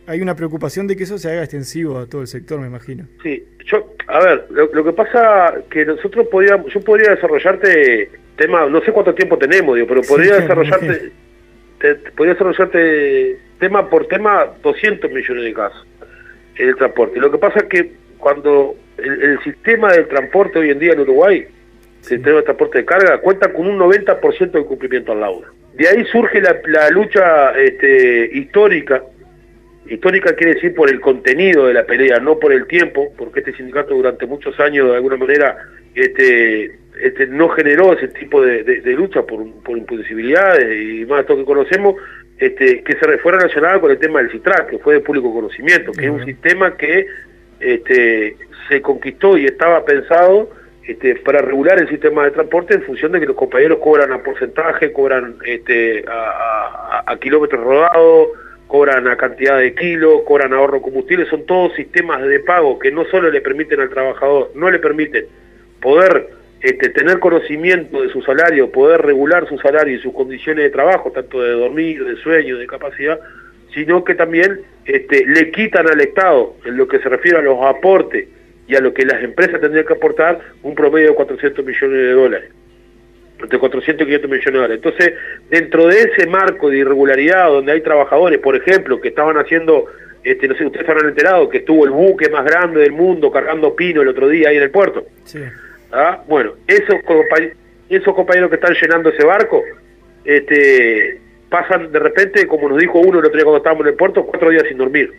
hay 0.07 0.21
una 0.21 0.35
preocupación 0.35 0.87
de 0.87 0.97
que 0.97 1.05
eso 1.05 1.19
se 1.19 1.31
haga 1.31 1.43
extensivo 1.43 1.99
a 1.99 2.07
todo 2.07 2.23
el 2.23 2.27
sector, 2.27 2.61
me 2.61 2.67
imagino. 2.67 3.07
Sí, 3.23 3.45
yo, 3.65 3.95
a 4.09 4.19
ver, 4.21 4.47
lo, 4.51 4.85
que 4.85 4.93
pasa 4.93 5.55
que 5.71 5.85
nosotros 5.85 6.27
podríamos, 6.29 6.73
yo 6.73 6.81
podría 6.81 7.15
desarrollarte 7.15 8.11
tema, 8.37 8.67
no 8.67 8.81
sé 8.83 8.93
cuánto 8.93 9.15
tiempo 9.15 9.39
tenemos, 9.39 9.77
digo, 9.77 9.87
pero 9.87 10.03
podría 10.03 10.37
desarrollarte, 10.37 11.13
podría 12.17 12.35
desarrollarte 12.35 13.39
tema 13.61 13.89
por 13.89 14.09
tema 14.09 14.49
200 14.63 15.11
millones 15.13 15.45
de 15.45 15.53
casos 15.53 15.87
en 16.57 16.69
el 16.69 16.77
transporte. 16.77 17.21
Lo 17.21 17.31
que 17.31 17.39
pasa 17.39 17.61
es 17.61 17.65
que 17.67 17.93
cuando 18.19 18.75
el, 18.99 19.39
sistema 19.45 19.93
del 19.93 20.09
transporte 20.09 20.59
hoy 20.59 20.71
en 20.71 20.79
día 20.79 20.93
en 20.93 21.01
Uruguay, 21.01 21.47
el 22.01 22.05
sistema 22.05 22.39
de 22.39 22.43
transporte 22.43 22.79
de 22.79 22.85
carga, 22.85 23.19
cuenta 23.19 23.53
con 23.53 23.67
un 23.67 23.79
90% 23.79 24.51
de 24.51 24.65
cumplimiento 24.65 25.13
al 25.13 25.21
laudo. 25.21 25.47
De 25.81 25.89
ahí 25.89 26.05
surge 26.13 26.43
la, 26.43 26.91
lucha 26.91 27.53
este, 27.53 28.29
histórica. 28.35 29.03
Histórica 29.89 30.35
quiere 30.35 30.57
decir 30.57 30.75
por 30.75 30.91
el 30.91 31.01
contenido 31.01 31.69
de 31.69 31.73
la 31.73 31.87
pelea, 31.87 32.19
no 32.19 32.39
por 32.39 32.53
el 32.53 32.67
tiempo, 32.67 33.15
porque 33.17 33.39
este 33.39 33.55
sindicato 33.55 33.95
durante 33.95 34.27
muchos 34.27 34.61
años 34.61 34.91
de 34.91 34.97
alguna 34.97 35.17
manera 35.17 35.57
este, 35.95 36.79
este, 37.03 37.29
no 37.29 37.49
generó 37.49 37.95
ese 37.95 38.09
tipo 38.09 38.43
de, 38.43 38.83
lucha 38.95 39.23
por, 39.23 39.43
por 39.63 39.79
imposibilidades 39.79 40.83
y 40.83 41.07
más 41.07 41.25
todo 41.25 41.39
que 41.39 41.45
conocemos, 41.47 41.95
este, 42.37 42.83
que 42.83 42.93
se 42.99 43.17
fue 43.17 43.33
relacionada 43.33 43.81
con 43.81 43.91
el 43.91 43.99
tema 43.99 44.21
del 44.21 44.31
CITRAC, 44.33 44.69
que 44.69 44.79
fue 44.81 44.97
de 44.97 45.01
público 45.01 45.33
conocimiento, 45.33 45.93
que 45.93 46.05
es 46.05 46.11
un 46.11 46.27
sistema 46.27 46.77
que 46.77 47.07
este, 47.59 48.37
se 48.69 48.83
conquistó 48.83 49.39
y 49.39 49.47
estaba 49.47 49.83
pensado 49.87 50.51
este, 50.87 51.15
para 51.17 51.43
regular 51.43 51.79
el 51.79 51.89
sistema 51.89 52.25
de 52.25 52.31
transporte 52.31 52.75
en 52.75 52.83
función 52.83 53.13
de 53.13 53.21
que 53.21 53.27
los 53.27 53.37
compañeros 53.37 53.79
cobran 53.83 54.13
a 54.13 54.23
porcentaje, 54.23 54.93
cobran 54.93 55.37
este, 55.45 56.05
a, 56.09 57.17
kilómetros 57.21 57.63
rodados, 57.63 58.29
cobran 58.67 59.07
a 59.09 59.17
cantidad 59.17 59.59
de 59.59 59.75
kilos, 59.75 60.23
cobran 60.27 60.55
ahorro 60.55 60.81
combustible, 60.81 61.27
son 61.27 61.45
todos 61.45 61.75
sistemas 61.75 62.23
de 62.23 62.41
pago 62.41 62.79
que 62.79 62.91
no 62.91 63.05
solo 63.05 63.31
le 63.31 63.41
permiten 63.41 63.81
al 63.81 63.91
trabajador, 63.91 64.53
no 64.55 64.71
le 64.71 64.79
permiten 64.79 65.27
poder 65.83 66.31
este, 66.63 66.89
tener 66.89 67.19
conocimiento 67.19 68.01
de 68.01 68.09
su 68.09 68.23
salario, 68.23 68.73
poder 68.73 69.03
regular 69.03 69.47
su 69.49 69.59
salario 69.59 69.95
y 69.95 70.01
sus 70.01 70.15
condiciones 70.15 70.65
de 70.65 70.71
trabajo, 70.71 71.11
tanto 71.11 71.43
de 71.43 71.53
dormir, 71.53 72.05
de 72.05 72.17
sueño, 72.17 72.57
de 72.57 72.67
capacidad, 72.67 73.21
sino 73.75 74.03
que 74.03 74.15
también 74.15 74.63
este, 74.87 75.27
le 75.27 75.51
quitan 75.51 75.89
al 75.89 76.01
Estado, 76.01 76.55
en 76.65 76.77
lo 76.77 76.89
que 76.89 77.01
se 77.01 77.09
refiere 77.09 77.39
a 77.39 77.43
los 77.43 77.63
aportes 77.63 78.29
y 78.71 78.77
a 78.77 78.81
lo 78.81 78.95
que 78.95 79.05
las 79.05 79.21
empresas 79.23 79.61
tendrían 79.61 79.85
que 79.85 79.95
aportar, 79.95 80.39
un 80.63 80.77
promedio 80.77 81.09
de 81.09 81.15
400 81.15 81.65
millones 81.65 81.99
de 81.99 82.13
dólares, 82.13 82.51
entre 83.43 83.59
400 83.59 84.03
y 84.03 84.07
500 84.07 84.31
millones 84.31 84.45
de 84.45 84.59
dólares. 84.59 84.77
Entonces, 84.77 85.15
dentro 85.51 85.89
de 85.89 86.03
ese 86.03 86.27
marco 86.29 86.71
de 86.71 86.79
irregularidad, 86.79 87.49
donde 87.49 87.73
hay 87.73 87.81
trabajadores, 87.81 88.39
por 88.39 88.55
ejemplo, 88.55 89.01
que 89.01 89.09
estaban 89.09 89.37
haciendo 89.39 89.87
este, 90.23 90.47
no 90.47 90.55
sé, 90.55 90.67
ustedes 90.67 90.89
habrán 90.89 91.09
enterado 91.09 91.49
que 91.49 91.59
estuvo 91.59 91.85
el 91.85 91.91
buque 91.91 92.29
más 92.29 92.45
grande 92.45 92.81
del 92.81 92.93
mundo 92.93 93.33
cargando 93.33 93.75
pino 93.75 94.03
el 94.03 94.09
otro 94.09 94.29
día 94.29 94.51
ahí 94.51 94.57
en 94.57 94.63
el 94.63 94.71
puerto. 94.71 95.05
Sí. 95.25 95.41
¿Ah? 95.91 96.23
Bueno, 96.29 96.53
esos, 96.69 96.97
esos 97.89 98.15
compañeros 98.15 98.51
que 98.51 98.57
están 98.57 98.75
llenando 98.81 99.09
ese 99.09 99.25
barco, 99.25 99.65
este, 100.25 101.19
pasan 101.49 101.91
de 101.91 101.99
repente, 101.99 102.47
como 102.47 102.69
nos 102.69 102.79
dijo 102.79 103.01
uno 103.01 103.19
el 103.19 103.25
otro 103.25 103.33
día 103.33 103.45
cuando 103.45 103.57
estábamos 103.57 103.87
en 103.87 103.93
el 103.93 103.97
puerto, 103.97 104.25
cuatro 104.27 104.51
días 104.51 104.63
sin 104.69 104.79
dormir, 104.79 105.13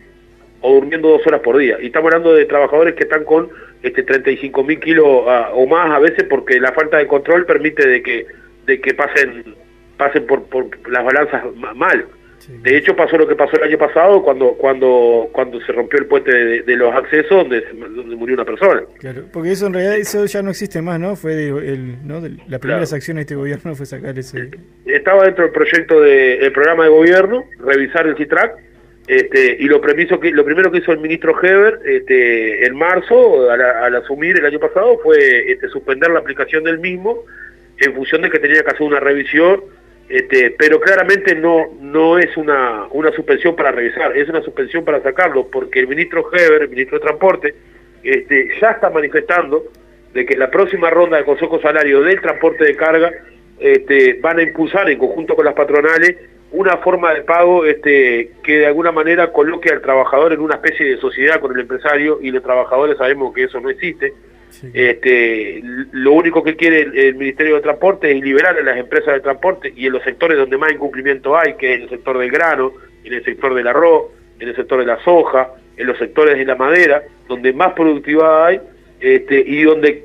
o 0.62 0.74
durmiendo 0.74 1.08
dos 1.08 1.26
horas 1.26 1.40
por 1.40 1.58
día. 1.58 1.76
Y 1.80 1.86
estamos 1.86 2.06
hablando 2.12 2.32
de 2.34 2.44
trabajadores 2.46 2.94
que 2.94 3.02
están 3.04 3.24
con 3.24 3.48
este, 3.82 4.02
35 4.02 4.64
mil 4.64 4.80
kilos 4.80 5.06
ah, 5.28 5.50
o 5.54 5.66
más 5.66 5.90
a 5.90 5.98
veces 5.98 6.24
porque 6.30 6.58
la 6.60 6.72
falta 6.72 6.98
de 6.98 7.06
control 7.06 7.44
permite 7.46 7.86
de 7.86 8.02
que, 8.02 8.26
de 8.66 8.80
que 8.80 8.94
pasen, 8.94 9.54
pasen 9.96 10.24
por, 10.26 10.44
por 10.44 10.66
las 10.90 11.04
balanzas 11.04 11.42
mal. 11.74 12.06
De 12.60 12.76
hecho 12.76 12.96
pasó 12.96 13.16
lo 13.16 13.28
que 13.28 13.36
pasó 13.36 13.56
el 13.56 13.62
año 13.68 13.78
pasado 13.78 14.20
cuando 14.20 14.54
cuando 14.54 15.28
cuando 15.30 15.60
se 15.60 15.70
rompió 15.70 16.00
el 16.00 16.06
puente 16.06 16.32
de, 16.34 16.62
de 16.62 16.76
los 16.76 16.92
accesos 16.92 17.30
donde, 17.30 17.60
donde 17.72 18.16
murió 18.16 18.34
una 18.34 18.44
persona. 18.44 18.82
Claro, 18.98 19.22
porque 19.32 19.52
eso 19.52 19.68
en 19.68 19.74
realidad 19.74 19.96
eso 19.96 20.24
ya 20.26 20.42
no 20.42 20.50
existe 20.50 20.82
más, 20.82 20.98
¿no? 20.98 21.14
Fue 21.14 21.36
de, 21.36 21.48
el, 21.50 22.04
¿no? 22.04 22.20
de 22.20 22.30
la 22.48 22.58
primera 22.58 22.80
Claro. 22.80 22.96
acción 22.96 23.14
de 23.14 23.20
este 23.20 23.36
gobierno 23.36 23.76
fue 23.76 23.86
sacar 23.86 24.18
ese... 24.18 24.50
estaba 24.86 25.24
dentro 25.24 25.44
del 25.44 25.52
proyecto 25.52 26.00
de- 26.00 26.38
del 26.38 26.50
programa 26.52 26.82
de 26.82 26.90
gobierno, 26.90 27.44
revisar 27.64 28.08
el 28.08 28.16
CITRAC, 28.16 28.56
este, 29.06 29.56
y 29.58 29.64
lo, 29.64 29.80
premiso 29.80 30.20
que, 30.20 30.30
lo 30.30 30.44
primero 30.44 30.70
que 30.70 30.78
hizo 30.78 30.92
el 30.92 31.00
ministro 31.00 31.36
Heber 31.40 31.80
este, 31.84 32.66
en 32.66 32.76
marzo, 32.76 33.50
al, 33.50 33.96
asumir 33.96 34.38
el 34.38 34.46
año 34.46 34.60
pasado, 34.60 34.98
fue 35.02 35.50
este, 35.50 35.68
suspender 35.68 36.10
la 36.10 36.20
aplicación 36.20 36.62
del 36.64 36.78
mismo 36.78 37.24
en 37.78 37.94
función 37.94 38.22
de 38.22 38.30
que 38.30 38.38
tenía 38.38 38.62
que 38.62 38.70
hacer 38.70 38.82
una 38.82 39.00
revisión, 39.00 39.64
este, 40.08 40.54
pero 40.56 40.80
claramente 40.80 41.34
no, 41.34 41.76
no 41.80 42.18
es 42.18 42.36
una, 42.36 42.86
una 42.90 43.10
suspensión 43.12 43.56
para 43.56 43.72
revisar, 43.72 44.16
es 44.16 44.28
una 44.28 44.42
suspensión 44.42 44.84
para 44.84 45.02
sacarlo, 45.02 45.48
porque 45.48 45.80
el 45.80 45.88
ministro 45.88 46.28
Heber, 46.32 46.62
el 46.62 46.68
ministro 46.68 46.98
de 46.98 47.04
Transporte, 47.04 47.54
este, 48.04 48.50
ya 48.60 48.70
está 48.70 48.90
manifestando 48.90 49.64
de 50.14 50.26
que 50.26 50.36
la 50.36 50.50
próxima 50.50 50.90
ronda 50.90 51.16
de 51.16 51.24
consejo 51.24 51.60
salario 51.60 52.02
del 52.02 52.20
transporte 52.20 52.64
de 52.64 52.76
carga 52.76 53.10
este, 53.58 54.14
van 54.20 54.38
a 54.38 54.42
impulsar 54.42 54.88
en 54.90 54.98
conjunto 54.98 55.34
con 55.34 55.44
las 55.44 55.54
patronales 55.54 56.16
una 56.52 56.76
forma 56.78 57.14
de 57.14 57.22
pago 57.22 57.64
este, 57.64 58.32
que 58.42 58.58
de 58.58 58.66
alguna 58.66 58.92
manera 58.92 59.32
coloque 59.32 59.70
al 59.70 59.80
trabajador 59.80 60.32
en 60.32 60.40
una 60.40 60.56
especie 60.56 60.86
de 60.86 60.98
sociedad 60.98 61.40
con 61.40 61.52
el 61.52 61.60
empresario 61.60 62.18
y 62.20 62.30
los 62.30 62.42
trabajadores 62.42 62.98
sabemos 62.98 63.34
que 63.34 63.44
eso 63.44 63.60
no 63.60 63.70
existe. 63.70 64.12
Este, 64.74 65.62
lo 65.92 66.12
único 66.12 66.44
que 66.44 66.56
quiere 66.56 66.82
el, 66.82 66.98
el 66.98 67.14
Ministerio 67.14 67.56
de 67.56 67.62
Transporte 67.62 68.12
es 68.12 68.22
liberar 68.22 68.56
a 68.56 68.62
las 68.62 68.76
empresas 68.76 69.14
de 69.14 69.20
transporte 69.20 69.72
y 69.74 69.86
en 69.86 69.92
los 69.94 70.02
sectores 70.02 70.36
donde 70.36 70.58
más 70.58 70.70
incumplimiento 70.70 71.36
hay, 71.36 71.54
que 71.54 71.72
es 71.72 71.76
en 71.78 71.82
el 71.84 71.88
sector 71.88 72.18
del 72.18 72.30
grano, 72.30 72.72
en 73.02 73.14
el 73.14 73.24
sector 73.24 73.54
del 73.54 73.66
arroz, 73.66 74.10
en 74.38 74.48
el 74.48 74.54
sector 74.54 74.80
de 74.80 74.86
la 74.86 75.02
soja, 75.02 75.54
en 75.76 75.86
los 75.86 75.98
sectores 75.98 76.36
de 76.36 76.44
la 76.44 76.54
madera, 76.54 77.02
donde 77.28 77.52
más 77.54 77.72
productividad 77.72 78.46
hay 78.46 78.60
este, 79.00 79.42
y 79.46 79.62
donde 79.62 80.04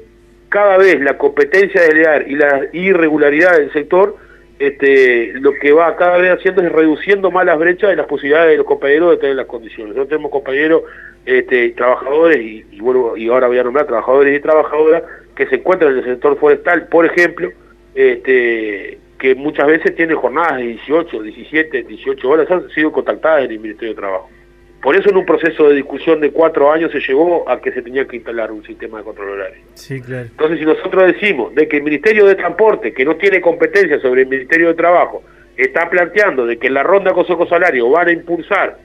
cada 0.49 0.77
vez 0.77 1.01
la 1.01 1.17
competencia 1.17 1.81
desleal 1.81 2.25
y 2.31 2.35
la 2.35 2.67
irregularidad 2.71 3.57
del 3.57 3.71
sector 3.73 4.15
este, 4.59 5.33
lo 5.39 5.53
que 5.53 5.71
va 5.71 5.95
cada 5.95 6.17
vez 6.17 6.31
haciendo 6.31 6.61
es 6.63 6.71
reduciendo 6.71 7.29
más 7.31 7.45
las 7.45 7.59
brechas 7.59 7.93
y 7.93 7.95
las 7.95 8.07
posibilidades 8.07 8.51
de 8.51 8.57
los 8.57 8.65
compañeros 8.65 9.11
de 9.11 9.17
tener 9.17 9.35
las 9.35 9.45
condiciones. 9.45 9.89
Nosotros 9.89 10.09
tenemos 10.09 10.31
compañeros 10.31 10.83
este, 11.25 11.69
trabajadores, 11.71 12.37
y, 12.39 12.63
vuelvo- 12.79 13.17
y 13.17 13.27
ahora 13.27 13.47
voy 13.47 13.59
a 13.59 13.63
nombrar 13.63 13.85
trabajadores 13.85 14.35
y 14.37 14.41
trabajadoras, 14.41 15.03
que 15.35 15.45
se 15.47 15.55
encuentran 15.55 15.91
en 15.91 15.99
el 15.99 16.05
sector 16.05 16.37
forestal, 16.39 16.87
por 16.87 17.05
ejemplo, 17.05 17.51
este, 17.93 18.97
que 19.19 19.35
muchas 19.35 19.67
veces 19.67 19.95
tienen 19.95 20.15
jornadas 20.15 20.57
de 20.57 20.63
18, 20.63 21.21
17, 21.21 21.83
18 21.83 22.29
horas, 22.29 22.49
han 22.49 22.69
sido 22.69 22.91
contactadas 22.91 23.45
en 23.45 23.51
el 23.51 23.59
Ministerio 23.59 23.93
de 23.93 23.99
Trabajo. 23.99 24.29
Por 24.81 24.95
eso 24.95 25.09
en 25.09 25.17
un 25.17 25.25
proceso 25.25 25.67
de 25.69 25.75
discusión 25.75 26.21
de 26.21 26.31
cuatro 26.31 26.71
años 26.71 26.91
se 26.91 26.99
llegó 26.99 27.49
a 27.49 27.59
que 27.59 27.71
se 27.71 27.81
tenía 27.81 28.05
que 28.05 28.17
instalar 28.17 28.51
un 28.51 28.63
sistema 28.63 28.99
de 28.99 29.03
control 29.03 29.29
horario. 29.29 29.63
Sí, 29.73 30.01
claro. 30.01 30.27
Entonces, 30.29 30.59
si 30.59 30.65
nosotros 30.65 31.07
decimos 31.07 31.53
de 31.55 31.67
que 31.67 31.77
el 31.77 31.83
Ministerio 31.83 32.25
de 32.25 32.35
Transporte, 32.35 32.93
que 32.93 33.03
no 33.03 33.15
tiene 33.15 33.41
competencia 33.41 33.99
sobre 33.99 34.21
el 34.21 34.27
Ministerio 34.27 34.67
de 34.69 34.75
Trabajo, 34.75 35.23
está 35.57 35.89
planteando 35.89 36.45
de 36.45 36.57
que 36.57 36.67
en 36.67 36.75
la 36.75 36.83
ronda 36.83 37.13
Consejo 37.13 37.47
Salario 37.47 37.89
van 37.89 38.09
a 38.09 38.11
impulsar 38.11 38.77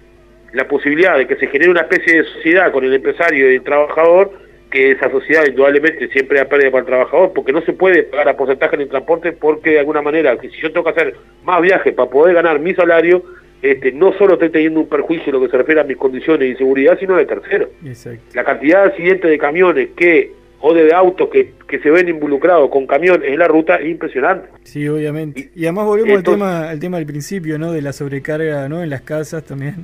la 0.52 0.66
posibilidad 0.66 1.16
de 1.16 1.26
que 1.26 1.36
se 1.36 1.46
genere 1.46 1.70
una 1.70 1.82
especie 1.82 2.22
de 2.22 2.24
sociedad 2.24 2.72
con 2.72 2.84
el 2.84 2.94
empresario 2.94 3.50
y 3.50 3.56
el 3.56 3.62
trabajador, 3.62 4.32
que 4.70 4.92
esa 4.92 5.10
sociedad 5.10 5.44
indudablemente 5.46 6.08
siempre 6.08 6.38
da 6.38 6.46
pérdida 6.46 6.70
para 6.70 6.80
el 6.80 6.86
trabajador, 6.86 7.32
porque 7.34 7.52
no 7.52 7.60
se 7.62 7.74
puede 7.74 8.04
pagar 8.04 8.30
a 8.30 8.36
porcentaje 8.36 8.76
en 8.76 8.82
el 8.82 8.88
transporte, 8.88 9.32
porque 9.32 9.70
de 9.70 9.80
alguna 9.80 10.00
manera, 10.00 10.36
que 10.38 10.48
si 10.48 10.60
yo 10.60 10.72
tengo 10.72 10.84
que 10.84 10.90
hacer 10.90 11.14
más 11.44 11.60
viajes 11.60 11.92
para 11.94 12.10
poder 12.10 12.34
ganar 12.34 12.58
mi 12.58 12.74
salario, 12.74 13.22
este, 13.62 13.92
no 13.92 14.12
solo 14.14 14.34
estoy 14.34 14.50
teniendo 14.50 14.80
un 14.80 14.88
perjuicio 14.88 15.26
en 15.26 15.32
lo 15.32 15.40
que 15.40 15.48
se 15.50 15.56
refiere 15.56 15.80
a 15.80 15.84
mis 15.84 15.96
condiciones 15.96 16.48
de 16.48 16.56
seguridad, 16.56 16.98
sino 16.98 17.16
de 17.16 17.24
tercero 17.26 17.68
Exacto. 17.86 18.20
la 18.34 18.44
cantidad 18.44 18.82
de 18.82 18.88
accidentes 18.90 19.30
de 19.30 19.38
camiones 19.38 19.88
que 19.96 20.32
o 20.64 20.74
de 20.74 20.92
autos 20.92 21.28
que, 21.28 21.54
que 21.66 21.80
se 21.80 21.90
ven 21.90 22.08
involucrados 22.08 22.70
con 22.70 22.86
camiones 22.86 23.28
en 23.28 23.38
la 23.38 23.48
ruta 23.48 23.76
es 23.76 23.88
impresionante. 23.90 24.48
Sí, 24.62 24.86
obviamente. 24.88 25.50
Y 25.56 25.64
además 25.64 25.86
volvemos 25.86 26.18
Entonces- 26.18 26.42
al 26.42 26.48
tema 26.58 26.70
al 26.70 26.78
tema 26.80 26.96
del 26.98 27.06
principio, 27.06 27.58
¿no? 27.58 27.72
De 27.72 27.82
la 27.82 27.92
sobrecarga, 27.92 28.68
¿no? 28.68 28.82
En 28.82 28.90
las 28.90 29.00
casas 29.02 29.44
también. 29.44 29.74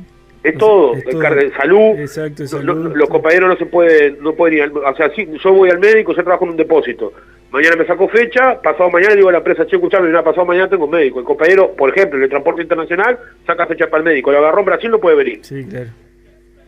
Es 0.45 0.55
O 0.55 0.59
sea, 0.59 0.59
todo, 0.61 0.95
es 0.95 1.05
todo. 1.05 1.21
de 1.35 1.51
salud, 1.51 1.99
Exacto, 1.99 2.43
de 2.45 2.49
salud. 2.49 2.93
los 2.95 3.09
compañeros 3.09 3.49
no 3.49 3.57
se 3.57 3.67
pueden, 3.67 4.19
no 4.23 4.35
pueden 4.35 4.57
ir 4.59 4.63
al, 4.63 4.77
o 4.77 4.95
sea, 4.97 5.11
si 5.17 5.27
yo 5.43 5.53
voy 5.53 5.69
al 5.71 5.81
médico, 5.81 6.15
yo 6.15 6.23
trabajo 6.23 6.45
en 6.45 6.53
un 6.53 6.57
depósito, 6.57 7.13
mañana 7.51 7.77
me 7.77 7.87
saco 7.87 8.09
fecha, 8.09 8.61
pasado 8.61 8.91
mañana 8.91 9.15
digo 9.15 9.29
a 9.29 9.33
la 9.33 9.39
empresa, 9.39 9.67
che, 9.67 9.77
escuchame, 9.77 10.09
mira, 10.09 10.23
pasado 10.23 10.47
mañana 10.47 10.69
tengo 10.69 10.85
un 10.85 10.91
médico, 10.91 11.19
el 11.21 11.25
compañero, 11.25 11.73
por 11.73 11.91
ejemplo, 11.91 12.19
en 12.19 12.25
el 12.25 12.31
transporte 12.31 12.63
internacional, 12.63 13.19
saca 13.47 13.67
fecha 13.67 13.87
para 13.87 13.99
el 13.99 14.05
médico, 14.05 14.33
lo 14.33 14.39
agarró 14.39 14.61
en 14.61 14.67
Brasil, 14.67 14.91
no 14.91 14.99
puede 14.99 15.17
venir. 15.17 15.41
Sí, 15.43 15.65
claro. 15.65 15.89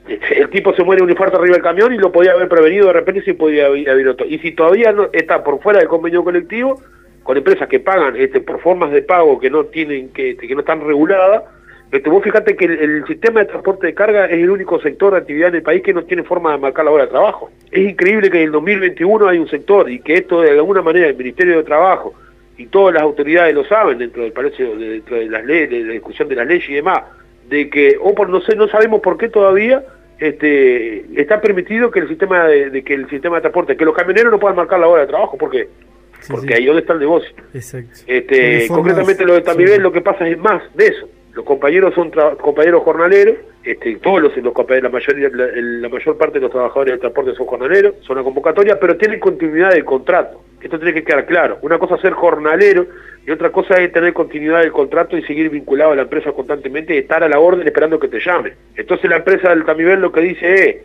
el 0.08 0.48
tipo 0.50 0.74
se 0.74 0.82
muere 0.82 1.02
un 1.02 1.10
infarto 1.10 1.38
arriba 1.38 1.54
del 1.54 1.62
camión 1.62 1.92
y 1.92 1.98
lo 1.98 2.10
podía 2.10 2.32
haber 2.32 2.48
prevenido 2.48 2.86
de 2.86 2.92
repente 2.94 3.22
si 3.22 3.34
podía 3.34 3.66
haber 3.66 3.88
haber 3.88 4.08
otro. 4.08 4.26
Y 4.26 4.38
si 4.38 4.52
todavía 4.52 4.92
no 4.92 5.08
está 5.12 5.44
por 5.44 5.60
fuera 5.60 5.78
del 5.78 5.88
convenio 5.88 6.24
colectivo, 6.24 6.80
con 7.22 7.36
empresas 7.36 7.68
que 7.68 7.80
pagan 7.80 8.16
este, 8.16 8.40
por 8.40 8.60
formas 8.60 8.90
de 8.90 9.02
pago 9.02 9.38
que 9.38 9.50
no 9.50 9.64
tienen 9.66 10.08
que, 10.08 10.36
que 10.36 10.54
no 10.54 10.60
están 10.60 10.80
reguladas, 10.80 11.44
este, 11.92 12.08
vos 12.10 12.22
fíjate 12.22 12.56
que 12.56 12.64
el, 12.66 12.72
el 12.78 13.06
sistema 13.06 13.40
de 13.40 13.46
transporte 13.46 13.86
de 13.88 13.94
carga 13.94 14.26
es 14.26 14.34
el 14.42 14.50
único 14.50 14.80
sector 14.80 15.12
de 15.12 15.18
actividad 15.18 15.48
en 15.48 15.56
el 15.56 15.62
país 15.62 15.82
que 15.82 15.92
no 15.92 16.04
tiene 16.04 16.22
forma 16.22 16.52
de 16.52 16.58
marcar 16.58 16.84
la 16.84 16.90
hora 16.92 17.04
de 17.04 17.10
trabajo. 17.10 17.50
Es 17.70 17.88
increíble 17.90 18.30
que 18.30 18.38
en 18.38 18.44
el 18.44 18.52
2021 18.52 19.26
hay 19.28 19.38
un 19.38 19.48
sector 19.48 19.90
y 19.90 19.98
que 20.00 20.14
esto 20.14 20.40
de 20.42 20.50
alguna 20.50 20.82
manera 20.82 21.08
el 21.08 21.16
Ministerio 21.16 21.56
de 21.56 21.64
Trabajo 21.64 22.14
y 22.56 22.66
todas 22.66 22.94
las 22.94 23.02
autoridades 23.02 23.54
lo 23.54 23.64
saben 23.64 23.98
dentro 23.98 24.22
del 24.22 24.32
Palacio, 24.32 24.76
de- 24.76 24.88
dentro 24.90 25.16
de 25.16 25.26
las 25.26 25.44
leyes, 25.44 25.70
de 25.70 25.80
la 25.84 25.92
discusión 25.94 26.28
de 26.28 26.34
las 26.36 26.46
leyes 26.46 26.68
y 26.68 26.74
demás, 26.74 27.02
de 27.48 27.68
que, 27.70 27.96
o 28.00 28.14
por 28.14 28.28
no 28.28 28.40
sé, 28.42 28.54
no 28.54 28.68
sabemos 28.68 29.00
por 29.00 29.16
qué 29.18 29.28
todavía 29.28 29.82
este, 30.18 31.04
está 31.20 31.40
permitido 31.40 31.90
que 31.90 32.00
el 32.00 32.08
sistema 32.08 32.46
de, 32.46 32.70
de 32.70 32.82
que 32.84 32.94
el 32.94 33.08
sistema 33.08 33.36
de 33.36 33.40
transporte, 33.42 33.76
que 33.76 33.84
los 33.84 33.94
camioneros 33.96 34.30
no 34.30 34.38
puedan 34.38 34.56
marcar 34.56 34.78
la 34.78 34.86
hora 34.88 35.02
de 35.02 35.08
trabajo, 35.08 35.36
¿por 35.38 35.50
qué? 35.50 35.68
Sí, 36.20 36.32
Porque 36.32 36.48
sí. 36.48 36.52
ahí 36.54 36.66
donde 36.66 36.82
está 36.82 36.92
el 36.92 36.98
negocio. 37.00 37.30
Exacto. 37.54 37.90
Este, 38.06 38.68
concretamente 38.68 39.24
lo 39.24 39.34
de 39.34 39.40
Tamibel 39.40 39.76
sí. 39.76 39.80
lo 39.80 39.90
que 39.90 40.02
pasa 40.02 40.28
es 40.28 40.38
más 40.38 40.62
de 40.76 40.86
eso. 40.88 41.08
Los 41.32 41.44
compañeros 41.44 41.94
son 41.94 42.10
tra- 42.10 42.36
compañeros 42.36 42.82
jornaleros, 42.82 43.36
este, 43.62 43.96
todos 43.96 44.20
los, 44.20 44.36
los 44.38 44.52
la 44.82 44.88
mayoría, 44.88 45.28
la, 45.32 45.46
la 45.54 45.88
mayor 45.88 46.16
parte 46.18 46.38
de 46.38 46.42
los 46.42 46.50
trabajadores 46.50 46.92
del 46.92 47.00
transporte 47.00 47.34
son 47.34 47.46
jornaleros, 47.46 47.94
son 48.00 48.16
una 48.16 48.24
convocatoria, 48.24 48.80
pero 48.80 48.96
tienen 48.96 49.20
continuidad 49.20 49.70
del 49.70 49.84
contrato. 49.84 50.42
Esto 50.60 50.78
tiene 50.78 50.92
que 50.94 51.04
quedar 51.04 51.26
claro. 51.26 51.58
Una 51.62 51.78
cosa 51.78 51.94
es 51.94 52.00
ser 52.02 52.12
jornalero 52.14 52.86
y 53.26 53.30
otra 53.30 53.50
cosa 53.50 53.74
es 53.74 53.92
tener 53.92 54.12
continuidad 54.12 54.60
del 54.60 54.72
contrato 54.72 55.16
y 55.16 55.22
seguir 55.22 55.50
vinculado 55.50 55.92
a 55.92 55.96
la 55.96 56.02
empresa 56.02 56.32
constantemente 56.32 56.94
y 56.94 56.98
estar 56.98 57.22
a 57.22 57.28
la 57.28 57.38
orden 57.38 57.66
esperando 57.66 57.98
que 57.98 58.08
te 58.08 58.18
llamen. 58.20 58.54
Entonces 58.76 59.08
la 59.08 59.16
empresa 59.18 59.50
del 59.50 59.64
Tamibel 59.64 60.00
lo 60.00 60.10
que 60.12 60.20
dice 60.20 60.68
es, 60.68 60.76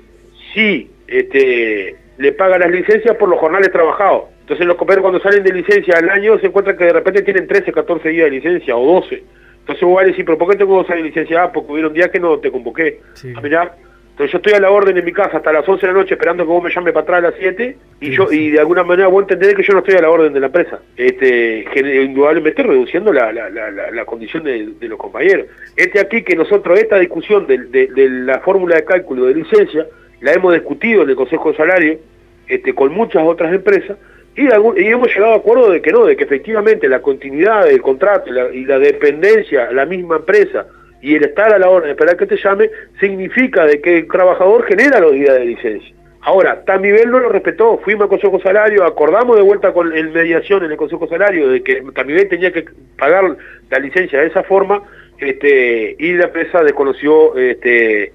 sí, 0.53 0.91
este, 1.07 1.95
le 2.17 2.31
paga 2.33 2.57
las 2.59 2.71
licencias 2.71 3.15
por 3.17 3.29
los 3.29 3.39
jornales 3.39 3.71
trabajados. 3.71 4.25
Entonces 4.41 4.65
los 4.65 4.75
compañeros 4.75 5.01
cuando 5.03 5.19
salen 5.21 5.43
de 5.43 5.53
licencia 5.53 5.97
al 5.97 6.09
año 6.09 6.37
se 6.39 6.47
encuentran 6.47 6.77
que 6.77 6.85
de 6.85 6.93
repente 6.93 7.23
tienen 7.23 7.47
13, 7.47 7.71
14 7.71 8.09
días 8.09 8.25
de 8.25 8.31
licencia 8.31 8.75
o 8.77 9.01
12. 9.01 9.23
Entonces 9.65 9.83
vos 9.83 9.95
vas 9.95 10.03
a 10.05 10.07
decir, 10.07 10.23
pero 10.25 10.37
¿por 10.37 10.49
qué 10.51 10.57
tengo 10.57 10.75
dos 10.77 10.89
años 10.91 11.03
de 11.03 11.09
licencia? 11.09 11.43
Ah, 11.43 11.51
porque 11.51 11.71
hubieron 11.71 11.91
días 11.93 12.09
que 12.09 12.19
no 12.19 12.37
te 12.39 12.51
convoqué. 12.51 12.99
Sí. 13.13 13.33
Ah. 13.35 13.71
Entonces 14.11 14.31
yo 14.31 14.37
estoy 14.37 14.53
a 14.53 14.59
la 14.61 14.69
orden 14.71 14.97
en 14.97 15.03
mi 15.03 15.11
casa 15.11 15.35
hasta 15.37 15.51
las 15.51 15.67
11 15.67 15.85
de 15.87 15.91
la 15.91 15.99
noche 15.99 16.13
esperando 16.13 16.43
que 16.45 16.47
vos 16.49 16.63
me 16.63 16.69
llames 16.69 16.93
para 16.93 17.03
atrás 17.03 17.17
a 17.17 17.21
las 17.31 17.33
7 17.37 17.75
y 17.99 18.05
Sí, 18.05 18.11
yo 18.13 18.27
sí. 18.27 18.43
y 18.45 18.51
de 18.51 18.59
alguna 18.59 18.83
manera 18.83 19.09
vos 19.09 19.23
entendés 19.23 19.55
que 19.55 19.63
yo 19.63 19.73
no 19.73 19.79
estoy 19.79 19.95
a 19.95 20.01
la 20.01 20.09
orden 20.09 20.31
de 20.31 20.39
la 20.39 20.45
empresa. 20.45 20.79
Este, 20.95 21.65
indudablemente 22.03 22.63
reduciendo 22.63 23.11
la, 23.11 23.31
la, 23.33 23.49
la, 23.49 23.71
la- 23.71 23.91
la 23.91 24.05
condición 24.05 24.43
de, 24.43 24.69
de 24.79 24.87
los 24.87 24.97
compañeros. 24.97 25.47
Este 25.75 25.99
aquí 25.99 26.21
que 26.23 26.35
nosotros 26.35 26.79
esta 26.79 26.97
discusión 26.99 27.45
de, 27.47 27.57
de- 27.57 27.87
de 27.87 28.09
la 28.09 28.39
fórmula 28.39 28.75
de 28.75 28.85
cálculo 28.85 29.25
de 29.25 29.35
licencia 29.35 29.85
la 30.21 30.31
hemos 30.33 30.53
discutido 30.53 31.03
en 31.03 31.09
el 31.09 31.15
Consejo 31.15 31.51
de 31.51 31.57
Salario 31.57 31.99
este, 32.47 32.73
con 32.73 32.93
muchas 32.93 33.23
otras 33.25 33.53
empresas 33.53 33.97
y, 34.35 34.47
hemos 34.87 35.07
llegado 35.07 35.33
a 35.33 35.37
acuerdo 35.37 35.71
de 35.71 35.81
que 35.81 35.91
no, 35.91 36.05
de 36.05 36.17
que 36.17 36.25
efectivamente 36.25 36.89
la 36.89 37.01
continuidad 37.01 37.65
del 37.65 37.81
contrato 37.81 38.31
la, 38.31 38.53
y 38.53 38.65
la 38.65 38.79
dependencia 38.79 39.71
la 39.71 39.85
misma 39.85 40.17
empresa 40.17 40.65
y 41.01 41.15
el 41.15 41.23
estar 41.23 41.53
a 41.53 41.59
la 41.59 41.69
orden 41.69 41.87
de 41.87 41.91
esperar 41.91 42.17
que 42.17 42.25
te 42.25 42.37
llame 42.37 42.69
significa 42.99 43.65
de 43.65 43.79
que 43.79 43.99
el 43.99 44.07
trabajador 44.07 44.65
genera 44.65 44.99
los 44.99 45.13
días 45.13 45.35
de 45.35 45.45
licencia. 45.45 45.95
Ahora, 46.21 46.65
Tamibel 46.65 47.11
no 47.11 47.19
lo 47.19 47.29
respetó, 47.29 47.77
fuimos 47.83 48.03
al 48.03 48.09
Consejo 48.09 48.39
Salario, 48.41 48.83
acordamos 48.83 49.37
de 49.37 49.43
vuelta 49.43 49.71
con 49.71 49.95
el 49.95 50.09
mediación 50.09 50.65
en 50.65 50.71
el 50.71 50.77
Consejo 50.77 51.07
Salario 51.07 51.49
de 51.49 51.63
que 51.63 51.83
Tamibel 51.93 52.27
tenía 52.27 52.51
que 52.51 52.65
pagar 52.97 53.37
la 53.69 53.79
licencia 53.79 54.19
de 54.19 54.27
esa 54.27 54.41
forma 54.41 54.81
este, 55.19 55.95
y 55.99 56.13
la 56.13 56.25
empresa 56.25 56.63
desconoció 56.63 57.37
este, 57.37 58.11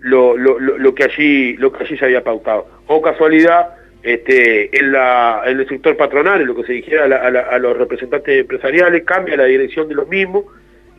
lo, 0.00 0.36
lo, 0.36 0.60
lo, 0.60 0.78
lo 0.78 0.94
que 0.94 1.04
allí 1.04 1.56
lo 1.56 1.72
que 1.72 1.82
allí 1.82 1.98
se 1.98 2.04
había 2.04 2.22
pautado. 2.22 2.66
O 2.86 3.02
casualidad, 3.02 3.77
este, 4.02 4.76
en, 4.78 4.92
la, 4.92 5.42
el 5.46 5.66
sector 5.68 5.96
patronal, 5.96 6.40
en 6.40 6.46
lo 6.46 6.54
que 6.54 6.64
se 6.64 6.72
dijera 6.74 7.04
a, 7.04 7.58
los 7.58 7.76
representantes 7.76 8.40
empresariales, 8.40 9.02
cambia 9.04 9.36
la 9.36 9.44
dirección 9.44 9.88
de 9.88 9.94
los 9.94 10.08
mismos, 10.08 10.44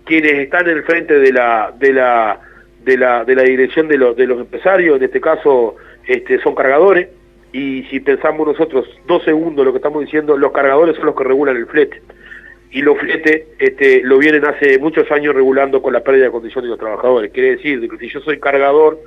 quienes 0.06 0.34
están 0.34 0.68
en 0.68 0.78
el 0.78 0.84
frente 0.84 1.20
de 1.20 1.32
la 1.32 1.74
de 1.80 1.94
la 1.94 2.40
de 2.84 2.98
la, 2.98 3.24
de 3.26 3.36
la 3.36 3.44
dirección 3.44 3.88
de, 3.88 3.98
los 3.98 4.16
de 4.16 4.26
los 4.28 4.40
empresarios, 4.40 4.98
en 4.98 5.04
este 5.04 5.22
caso 5.22 5.76
este, 6.08 6.40
son 6.42 6.56
cargadores, 6.56 7.10
y 7.54 7.84
si 7.90 8.00
pensamos 8.00 8.48
nosotros 8.48 8.88
dos 9.08 9.24
segundos 9.24 9.66
lo 9.66 9.72
que 9.72 9.78
estamos 9.78 10.04
diciendo, 10.04 10.38
los 10.38 10.52
cargadores 10.52 10.96
son 10.96 11.06
los 11.06 11.16
que 11.16 11.24
regulan 11.24 11.58
el 11.58 11.68
flete. 11.68 12.02
y 12.72 12.82
los 12.82 12.98
fletes 12.98 13.48
este, 13.60 14.02
lo 14.04 14.18
vienen 14.20 14.46
hace 14.46 14.78
muchos 14.78 15.10
años 15.12 15.34
regulando 15.34 15.82
con 15.82 15.94
la 15.94 16.02
pérdida 16.04 16.26
de 16.26 16.32
condición 16.32 16.64
de 16.64 16.70
los 16.70 16.80
trabajadores. 16.80 17.32
Quiere 17.32 17.56
decir 17.56 17.88
que 17.90 17.98
si 17.98 18.10
yo 18.10 18.20
soy 18.22 18.40
cargador 18.40 19.00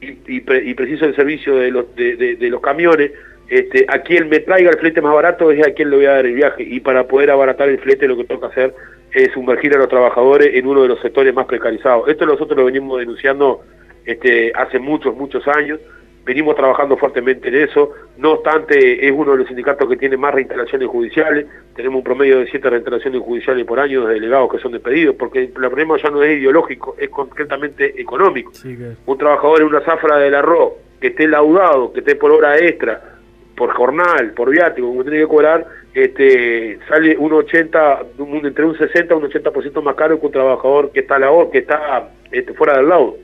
y, 0.00 0.18
y, 0.26 0.40
pre- 0.40 0.64
y 0.64 0.74
preciso 0.74 1.06
el 1.06 1.16
servicio 1.16 1.56
de 1.56 1.70
los, 1.70 1.96
de 1.96 2.36
los 2.50 2.60
camiones, 2.60 3.12
este, 3.48 3.86
a 3.88 4.00
quien 4.00 4.28
me 4.28 4.40
traiga 4.40 4.70
el 4.70 4.78
flete 4.78 5.00
más 5.00 5.14
barato 5.14 5.50
es 5.50 5.66
a 5.66 5.72
quien 5.72 5.90
le 5.90 5.96
voy 5.96 6.06
a 6.06 6.12
dar 6.12 6.26
el 6.26 6.34
viaje. 6.34 6.62
Y 6.62 6.80
para 6.80 7.06
poder 7.06 7.30
abaratar 7.30 7.68
el 7.68 7.78
flete 7.78 8.08
lo 8.08 8.16
que 8.16 8.24
toca 8.24 8.48
hacer 8.48 8.74
es 9.12 9.32
sumergir 9.32 9.74
a 9.74 9.78
los 9.78 9.88
trabajadores 9.88 10.54
en 10.54 10.66
uno 10.66 10.82
de 10.82 10.88
los 10.88 11.00
sectores 11.00 11.32
más 11.34 11.46
precarizados. 11.46 12.08
Esto 12.08 12.26
nosotros 12.26 12.58
lo 12.58 12.64
venimos 12.64 12.98
denunciando 12.98 13.62
este, 14.04 14.52
hace 14.54 14.78
muchos, 14.78 15.16
muchos 15.16 15.46
años. 15.48 15.80
Venimos 16.24 16.56
trabajando 16.56 16.96
fuertemente 16.96 17.48
en 17.48 17.54
eso. 17.54 17.92
No 18.18 18.32
obstante, 18.32 19.06
es 19.06 19.12
uno 19.12 19.32
de 19.32 19.38
los 19.38 19.46
sindicatos 19.46 19.88
que 19.88 19.96
tiene 19.96 20.16
más 20.16 20.34
reinstalaciones 20.34 20.88
judiciales. 20.88 21.46
Tenemos 21.76 21.98
un 21.98 22.04
promedio 22.04 22.40
de 22.40 22.48
siete 22.48 22.68
reinstalaciones 22.68 23.22
judiciales 23.22 23.64
por 23.64 23.78
año 23.78 24.04
de 24.06 24.14
delegados 24.14 24.50
que 24.50 24.58
son 24.58 24.72
despedidos, 24.72 25.14
porque 25.14 25.44
el 25.44 25.48
problema 25.50 25.96
ya 26.02 26.10
no 26.10 26.24
es 26.24 26.36
ideológico, 26.36 26.96
es 26.98 27.10
concretamente 27.10 28.00
económico. 28.00 28.52
Sí. 28.54 28.76
Un 29.06 29.18
trabajador 29.18 29.60
en 29.60 29.68
una 29.68 29.82
zafra 29.82 30.18
del 30.18 30.34
arroz 30.34 30.72
que 31.00 31.08
esté 31.08 31.28
laudado, 31.28 31.92
que 31.92 32.00
esté 32.00 32.16
por 32.16 32.32
hora 32.32 32.58
extra, 32.58 33.15
por 33.56 33.72
jornal, 33.72 34.32
por 34.32 34.50
viático, 34.50 34.86
como 34.88 35.02
tiene 35.02 35.18
que 35.20 35.26
cobrar, 35.26 35.66
este, 35.94 36.78
sale 36.88 37.16
un 37.16 37.32
80, 37.32 38.02
un- 38.18 38.44
entre 38.46 38.64
un 38.64 38.76
60 38.76 39.14
y 39.14 39.16
un 39.16 39.24
80% 39.24 39.82
más 39.82 39.94
caro 39.94 40.20
que 40.20 40.26
un 40.26 40.32
trabajador 40.32 40.92
que 40.92 41.00
está 41.00 41.18
la 41.18 41.30
que 41.50 41.58
está 41.58 42.10
este, 42.30 42.52
fuera 42.54 42.76
del 42.76 42.88
laudo. 42.88 43.16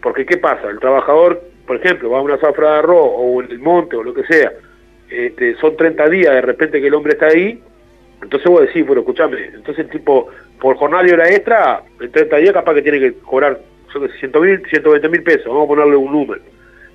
Porque 0.00 0.24
¿qué 0.24 0.36
pasa? 0.36 0.68
El 0.70 0.78
trabajador, 0.78 1.42
por 1.66 1.76
ejemplo, 1.76 2.10
va 2.10 2.18
a 2.18 2.22
una 2.22 2.38
zafra 2.38 2.74
de 2.74 2.78
arroz 2.78 3.10
o 3.16 3.42
en 3.42 3.50
el 3.50 3.58
monte 3.58 3.96
o 3.96 4.04
lo 4.04 4.14
que 4.14 4.22
sea, 4.24 4.52
este, 5.10 5.56
son 5.56 5.76
30 5.76 6.08
días 6.08 6.32
de 6.32 6.40
repente 6.42 6.80
que 6.80 6.86
el 6.86 6.94
hombre 6.94 7.14
está 7.14 7.26
ahí, 7.26 7.60
entonces 8.22 8.48
vos 8.48 8.60
decís, 8.60 8.86
bueno, 8.86 9.00
escuchame, 9.00 9.46
entonces 9.46 9.84
el 9.84 9.90
tipo, 9.90 10.28
por 10.60 10.76
jornal 10.76 11.08
y 11.08 11.12
hora 11.12 11.28
extra, 11.28 11.82
en 12.00 12.10
30 12.12 12.36
días 12.36 12.52
capaz 12.54 12.74
que 12.74 12.82
tiene 12.82 13.00
que 13.00 13.14
cobrar, 13.14 13.58
yo 13.92 14.00
qué 14.00 14.08
sé, 14.08 14.18
100 14.30 14.40
mil, 14.40 14.62
120 14.68 15.08
mil 15.08 15.22
pesos, 15.22 15.46
vamos 15.46 15.64
a 15.64 15.68
ponerle 15.68 15.96
un 15.96 16.12
número. 16.12 16.40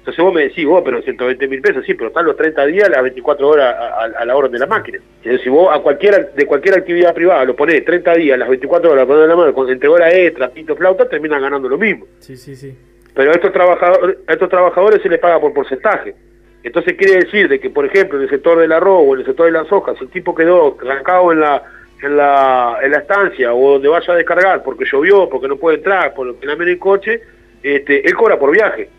Entonces 0.02 0.24
vos 0.26 0.34
me 0.34 0.42
decís, 0.42 0.66
vos, 0.66 0.82
pero 0.84 1.00
120 1.00 1.48
mil 1.48 1.62
pesos, 1.62 1.86
sí, 1.86 1.94
pero 1.94 2.08
están 2.08 2.26
los 2.26 2.36
30 2.36 2.66
días, 2.66 2.90
las 2.90 3.04
24 3.04 3.48
horas 3.48 3.76
a, 3.76 3.88
a- 4.04 4.20
a 4.22 4.26
la 4.26 4.36
orden 4.36 4.52
de 4.52 4.58
la 4.60 4.66
máquina. 4.66 4.98
Entonces 5.18 5.42
si 5.42 5.50
vos 5.50 5.70
a 5.72 5.80
cualquiera, 5.80 6.18
de 6.36 6.46
cualquier 6.48 6.76
actividad 6.80 7.14
privada 7.14 7.46
lo 7.46 7.56
ponés 7.56 7.86
30 7.86 8.16
días, 8.16 8.40
las 8.40 8.50
24 8.50 8.92
horas, 8.92 9.06
ponés 9.06 9.28
la 9.28 9.36
mano, 9.36 9.54
con, 9.54 9.70
entre 9.70 9.88
hora 9.90 10.12
extra, 10.12 10.50
pito, 10.50 10.76
flauta, 10.76 11.08
terminan 11.08 11.40
ganando 11.42 11.70
lo 11.70 11.78
mismo. 11.78 12.08
Sí, 12.18 12.36
sí, 12.36 12.56
sí. 12.56 12.76
Pero 13.14 13.30
a 13.32 13.36
estos 13.36 13.52
trabajadores, 13.54 14.18
a 14.26 14.34
estos 14.34 14.50
trabajadores 14.50 15.02
se 15.04 15.10
les 15.10 15.20
paga 15.20 15.40
por 15.40 15.54
porcentaje. 15.54 16.16
Entonces 16.64 16.96
quiere 16.96 17.18
decir 17.26 17.48
de 17.48 17.60
que, 17.60 17.70
por 17.70 17.86
ejemplo, 17.86 18.18
en 18.18 18.24
el 18.24 18.30
sector 18.30 18.58
del 18.60 18.72
arroz 18.72 19.04
o 19.08 19.14
en 19.14 19.20
el 19.20 19.26
sector 19.26 19.46
de 19.48 19.52
las 19.52 19.72
hojas, 19.72 19.98
si 20.00 20.06
el 20.06 20.10
tipo 20.12 20.34
quedó 20.34 20.74
trancado 20.82 21.32
en 21.32 21.42
la, 21.42 21.62
en 22.02 22.18
la, 22.18 22.78
en 22.82 22.92
la 22.92 22.98
estancia 23.00 23.54
o 23.54 23.74
donde 23.74 23.88
vaya 23.88 24.14
a 24.14 24.18
descargar 24.18 24.64
porque 24.64 24.86
llovió, 24.92 25.30
porque 25.30 25.48
no 25.48 25.58
puede 25.58 25.78
entrar, 25.78 26.14
porque 26.16 26.46
la 26.46 26.54
el 26.54 26.80
coche, 26.80 27.22
este, 27.62 28.08
él 28.08 28.16
cobra 28.16 28.40
por 28.40 28.52
viaje. 28.52 28.90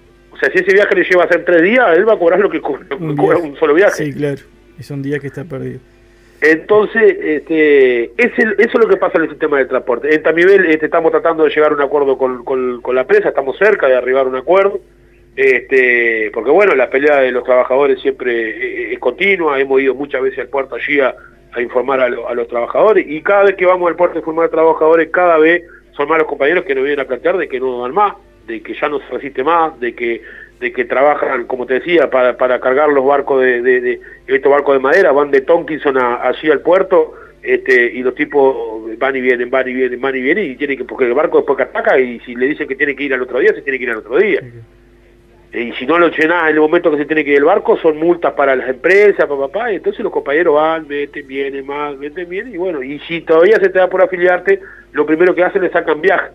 Sea, 0.43 0.51
si 0.53 0.59
ese 0.59 0.73
viaje 0.75 0.95
le 0.97 1.05
lleva 1.05 1.23
a 1.23 1.27
hacer 1.27 1.45
tres 1.45 1.63
días, 1.63 1.97
él 1.97 2.09
va 2.09 2.15
a 2.15 2.19
cobrar 2.19 2.41
lo 2.41 2.51
que, 2.51 2.61
co- 2.61 2.79
Un 2.99 3.17
cobra 3.17 3.39
un 3.39 3.57
solo 3.57 3.75
viaje. 3.75 4.05
Sí, 4.07 4.13
claro. 4.13 4.41
Y 4.79 4.83
son 4.83 5.01
días 5.03 5.21
que 5.21 5.29
está 5.29 5.45
perdido. 5.45 5.79
Entonces, 6.41 7.17
este, 7.21 8.05
es 8.17 8.37
el- 8.39 8.55
eso 8.59 8.71
es 8.73 8.75
lo 8.81 8.89
que 8.89 8.97
pasa 8.97 9.19
en 9.19 9.25
el 9.25 9.31
sistema 9.31 9.59
del 9.59 9.69
transporte. 9.69 10.13
En 10.13 10.23
Tamibel 10.25 10.67
este, 10.67 10.87
estamos 10.87 11.13
tratando 11.13 11.45
de 11.45 11.51
llegar 11.51 11.71
a 11.71 11.75
un 11.77 11.81
acuerdo 11.81 12.19
con, 12.19 12.45
con- 12.45 12.81
con 12.83 12.95
la 12.97 13.03
empresa, 13.03 13.29
estamos 13.29 13.57
cerca 13.59 13.87
de 13.87 13.95
arribar 13.95 14.27
a 14.27 14.29
un 14.31 14.35
acuerdo, 14.37 14.81
este, 15.37 16.31
porque 16.35 16.51
bueno, 16.51 16.75
la 16.75 16.91
pelea 16.91 17.19
de 17.21 17.31
los 17.31 17.45
trabajadores 17.45 18.01
siempre 18.01 18.33
eh, 18.33 18.93
es 18.95 18.99
continua, 18.99 19.61
hemos 19.61 19.81
ido 19.81 19.95
muchas 19.95 20.21
veces 20.23 20.41
al 20.41 20.49
puerto 20.49 20.75
allí 20.75 20.99
a, 21.01 21.15
a 21.53 21.63
informar 21.63 22.01
a, 22.01 22.09
lo- 22.09 22.29
a 22.29 22.35
los 22.35 22.49
trabajadores 22.49 23.07
y 23.09 23.23
cada 23.23 23.45
vez 23.45 23.55
que 23.55 23.65
vamos 23.67 23.89
al 23.89 23.97
puerto 23.97 24.17
a 24.17 24.19
informar 24.21 24.47
a 24.47 24.51
trabajadores, 24.51 25.09
cada 25.11 25.39
vez 25.39 25.63
son 25.97 26.09
más 26.09 26.19
los 26.19 26.27
compañeros 26.27 26.65
que 26.65 26.75
nos 26.75 26.83
vienen 26.85 27.01
a 27.01 27.09
plantear 27.09 27.37
de 27.39 27.49
que 27.49 27.61
no 27.61 27.83
dan 27.83 27.93
más, 27.95 28.15
de 28.47 28.61
que 28.63 28.75
ya 28.75 28.89
no 28.89 28.99
se 29.01 29.07
resiste 29.13 29.43
más, 29.45 29.79
de 29.81 29.95
que 29.95 30.23
de 30.61 30.73
que 30.73 30.85
trabajan, 30.85 31.47
como 31.47 31.67
te 31.67 31.75
decía, 31.75 32.09
para, 32.09 32.37
para 32.37 32.61
cargar 32.61 32.89
los 32.89 33.05
barcos 33.05 33.43
de, 33.43 33.63
de, 33.63 33.81
de- 33.81 34.01
estos 34.29 34.53
barcos 34.53 34.75
de 34.77 34.79
madera, 34.81 35.11
van 35.11 35.33
de 35.33 35.41
Tonkinson 35.41 35.99
a- 35.99 36.23
allí 36.23 36.49
al 36.53 36.61
puerto, 36.61 37.15
este, 37.43 37.87
y 37.93 38.01
los 38.05 38.15
tipos 38.15 38.97
van 38.97 39.17
y 39.17 39.21
vienen, 39.21 39.51
van 39.51 39.67
y 39.69 39.73
vienen, 39.73 40.01
van 40.01 40.15
y 40.15 40.21
vienen, 40.23 40.53
y 40.53 40.55
tienen 40.55 40.79
que, 40.79 40.85
porque 40.85 41.07
el 41.07 41.15
barco 41.15 41.39
después 41.39 41.57
que 41.57 41.65
ataca, 41.65 41.99
y 41.99 42.21
si 42.21 42.37
le 42.37 42.47
dicen 42.47 42.69
que 42.69 42.77
tiene 42.77 42.95
que 42.95 43.03
ir 43.03 43.13
al 43.13 43.23
otro 43.23 43.41
día, 43.41 43.53
se 43.53 43.63
tiene 43.63 43.77
que 43.79 43.85
ir 43.85 43.91
al 43.91 43.97
otro 43.97 44.17
día. 44.19 44.41
Y 45.53 45.73
si 45.73 45.85
no 45.85 45.99
lo 45.99 46.09
llenás 46.09 46.45
en 46.45 46.55
el 46.55 46.61
momento 46.61 46.93
que 46.93 46.97
se 46.99 47.05
tiene 47.07 47.25
que 47.25 47.33
ir 47.33 47.39
el 47.39 47.45
barco, 47.45 47.77
son 47.79 47.99
multas 47.99 48.33
para 48.35 48.55
las 48.57 48.69
empresas, 48.69 49.27
papá, 49.27 49.49
papá, 49.49 49.73
y 49.73 49.77
entonces 49.77 50.01
los 50.05 50.13
compañeros 50.13 50.55
van, 50.55 50.87
meten, 50.87 51.27
vienen 51.27 51.67
más, 51.67 51.99
meten, 51.99 52.29
vienen, 52.29 52.55
y 52.55 52.57
bueno, 52.57 52.83
y 52.85 53.01
si 53.01 53.21
todavía 53.23 53.57
se 53.57 53.69
te 53.69 53.81
da 53.81 53.89
por 53.91 54.01
afiliarte, 54.01 54.61
lo 54.93 55.05
primero 55.05 55.35
que 55.35 55.43
hacen 55.43 55.65
es 55.65 55.73
sacan 55.73 56.01
viaje. 56.01 56.31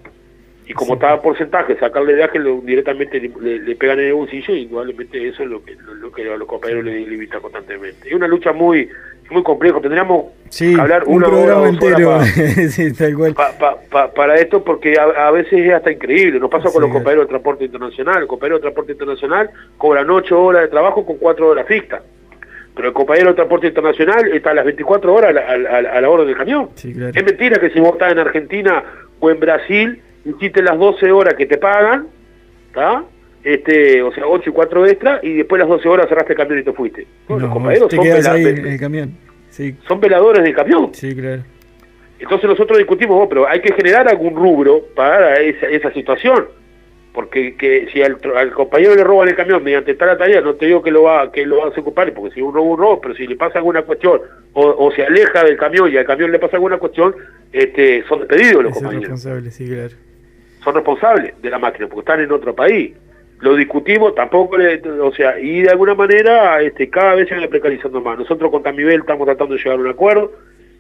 Y 0.70 0.74
como 0.74 0.96
está 0.96 1.22
porcentaje, 1.22 1.78
sacarle 1.78 2.14
viaje 2.16 2.40
lo, 2.40 2.60
directamente 2.62 3.20
le, 3.22 3.32
le- 3.40 3.60
le 3.60 3.76
pegan 3.78 4.00
en 4.00 4.08
el 4.08 4.14
bolsillo 4.16 4.54
y 4.54 4.66
probablemente 4.68 5.26
eso 5.28 5.44
es 5.44 5.50
lo 5.50 5.64
que, 5.64 5.76
lo, 5.76 5.94
lo 5.94 6.12
que 6.12 6.30
a 6.30 6.36
los 6.36 6.48
compañeros 6.48 6.84
les 6.84 7.08
limita 7.08 7.40
constantemente. 7.40 8.10
Es 8.10 8.14
una 8.14 8.28
lucha 8.28 8.52
muy 8.52 8.90
muy 9.30 9.44
compleja, 9.44 9.82
tendríamos 9.82 10.28
Sí, 10.50 10.74
que 10.74 10.80
hablar 10.80 11.04
un 11.06 11.22
hora, 11.22 11.28
programa 11.34 11.68
entero. 11.70 12.10
para- 12.12 12.26
sí, 12.70 12.94
tal 12.94 13.16
cual. 13.16 13.34
pa- 13.34 13.52
pa- 13.58 13.78
pa- 13.90 14.12
para 14.14 14.36
esto 14.36 14.64
porque 14.64 14.98
a, 15.00 15.28
a 15.28 15.32
veces 15.32 15.54
es 15.54 15.74
hasta 15.74 15.92
increíble. 15.92 16.40
Nos 16.40 16.50
pasa 16.50 16.70
con 16.72 16.82
los 16.82 16.92
compañeros 16.92 17.24
del 17.24 17.30
transporte 17.30 17.66
internacional. 17.66 18.22
El 18.22 18.28
compañero 18.28 18.56
del 18.56 18.62
transporte 18.62 18.92
internacional 18.94 19.50
cobran 19.78 20.10
8 20.10 20.42
horas 20.44 20.62
de 20.64 20.68
trabajo 20.70 21.06
con 21.06 21.18
4 21.18 21.48
horas 21.48 21.66
fijas. 21.68 22.02
Pero 22.76 22.88
el 22.90 22.94
compañero 22.94 23.28
del 23.28 23.36
transporte 23.36 23.68
internacional 23.68 24.32
está 24.34 24.52
a 24.52 24.54
las 24.54 24.66
24 24.66 25.14
horas 25.14 25.30
a 25.30 25.34
la, 25.58 25.78
a 25.78 25.78
a 25.98 26.02
la 26.02 26.10
orden 26.10 26.28
del 26.28 26.38
camión. 26.38 26.70
Sí, 26.76 26.94
claro. 26.94 27.12
Es 27.16 27.24
mentira 27.26 27.60
que 27.60 27.70
si 27.72 27.80
vos 27.80 27.94
estás 27.94 28.12
en 28.14 28.20
Argentina 28.20 28.84
o 29.20 29.30
en 29.30 29.40
Brasil, 29.42 30.02
hiciste 30.30 30.62
las 30.62 30.78
12 30.78 31.12
horas 31.12 31.34
que 31.36 31.46
te 31.46 31.58
pagan, 31.58 32.08
¿está? 32.68 33.04
Este, 33.44 34.02
o 34.02 34.12
sea, 34.12 34.26
8 34.28 34.50
y 34.50 34.54
4 34.54 34.86
extra, 34.88 35.20
y 35.24 35.34
después 35.34 35.60
las 35.60 35.70
12 35.70 35.88
horas 35.88 36.10
cerraste 36.10 36.34
el 36.34 36.38
camión 36.38 36.60
y 36.60 36.64
te 36.64 36.74
fuiste. 36.74 37.08
No, 37.30 37.40
los 37.40 37.52
compañeros 37.52 37.92
son, 37.92 38.06
el 38.06 38.80
camión. 38.80 39.16
Sí, 39.50 39.76
son 39.88 40.00
veladores 40.00 40.44
del 40.44 40.54
camión. 40.54 40.94
sí, 40.94 41.16
claro. 41.16 41.44
Entonces 42.20 42.50
nosotros 42.50 42.78
discutimos, 42.80 43.18
oh, 43.22 43.30
pero 43.30 43.48
hay 43.48 43.62
que 43.62 43.74
generar 43.74 44.08
algún 44.08 44.36
rubro 44.36 44.82
para 44.96 45.36
esa, 45.40 45.68
esa 45.68 45.92
situación. 45.94 46.48
Porque 47.14 47.56
que 47.56 47.88
si 47.92 48.02
al, 48.02 48.18
al 48.36 48.52
compañero 48.52 48.96
le 48.96 49.04
roban 49.04 49.28
el 49.28 49.36
camión 49.36 49.64
mediante 49.64 49.96
tal 49.96 50.18
tarea, 50.18 50.42
no 50.42 50.54
te 50.54 50.68
digo 50.68 50.84
que 50.84 50.92
lo 50.92 51.04
va 51.04 51.32
que 51.32 51.46
lo 51.48 51.66
vas 51.66 51.76
a 51.76 51.82
ocupar, 51.82 52.14
porque 52.14 52.36
si 52.36 52.42
uno 52.42 52.62
un 52.62 52.78
robo, 52.78 53.02
pero 53.02 53.16
si 53.16 53.26
le 53.26 53.36
pasa 53.36 53.58
alguna 53.58 53.82
cuestión 53.82 54.22
o, 54.54 54.62
o 54.68 54.92
se 54.92 55.04
aleja 55.04 55.44
del 55.44 55.58
camión 55.58 55.92
y 55.92 55.98
al 55.98 56.06
camión 56.06 56.32
le 56.32 56.38
pasa 56.38 56.58
alguna 56.58 56.78
cuestión, 56.78 57.16
este, 57.52 58.04
son 58.08 58.20
despedidos 58.20 58.64
los 58.64 58.72
Es 58.74 58.84
compañeros 58.84 59.22
sí, 59.50 59.68
claro. 59.68 59.96
Son 60.68 60.76
responsables 60.76 61.42
de 61.42 61.50
la 61.50 61.60
máquina 61.60 61.88
porque 61.88 62.02
están 62.02 62.20
en 62.20 62.32
otro 62.32 62.54
país. 62.54 62.94
Lo 63.40 63.56
discutimos, 63.56 64.16
tampoco, 64.16 64.58
le, 64.58 64.82
o 65.00 65.14
sea, 65.14 65.40
y 65.40 65.62
de 65.62 65.70
alguna 65.70 65.94
manera 65.96 66.62
este, 66.62 66.90
cada 66.90 67.16
vez 67.16 67.30
se 67.30 67.36
van 67.36 67.48
precarizando 67.50 68.02
más. 68.02 68.18
Nosotros 68.18 68.52
con 68.52 68.64
Tamibel 68.64 69.00
estamos 69.00 69.26
tratando 69.26 69.54
de 69.54 69.60
llegar 69.60 69.78
a 69.78 69.82
un 69.82 69.88
acuerdo, 69.90 70.32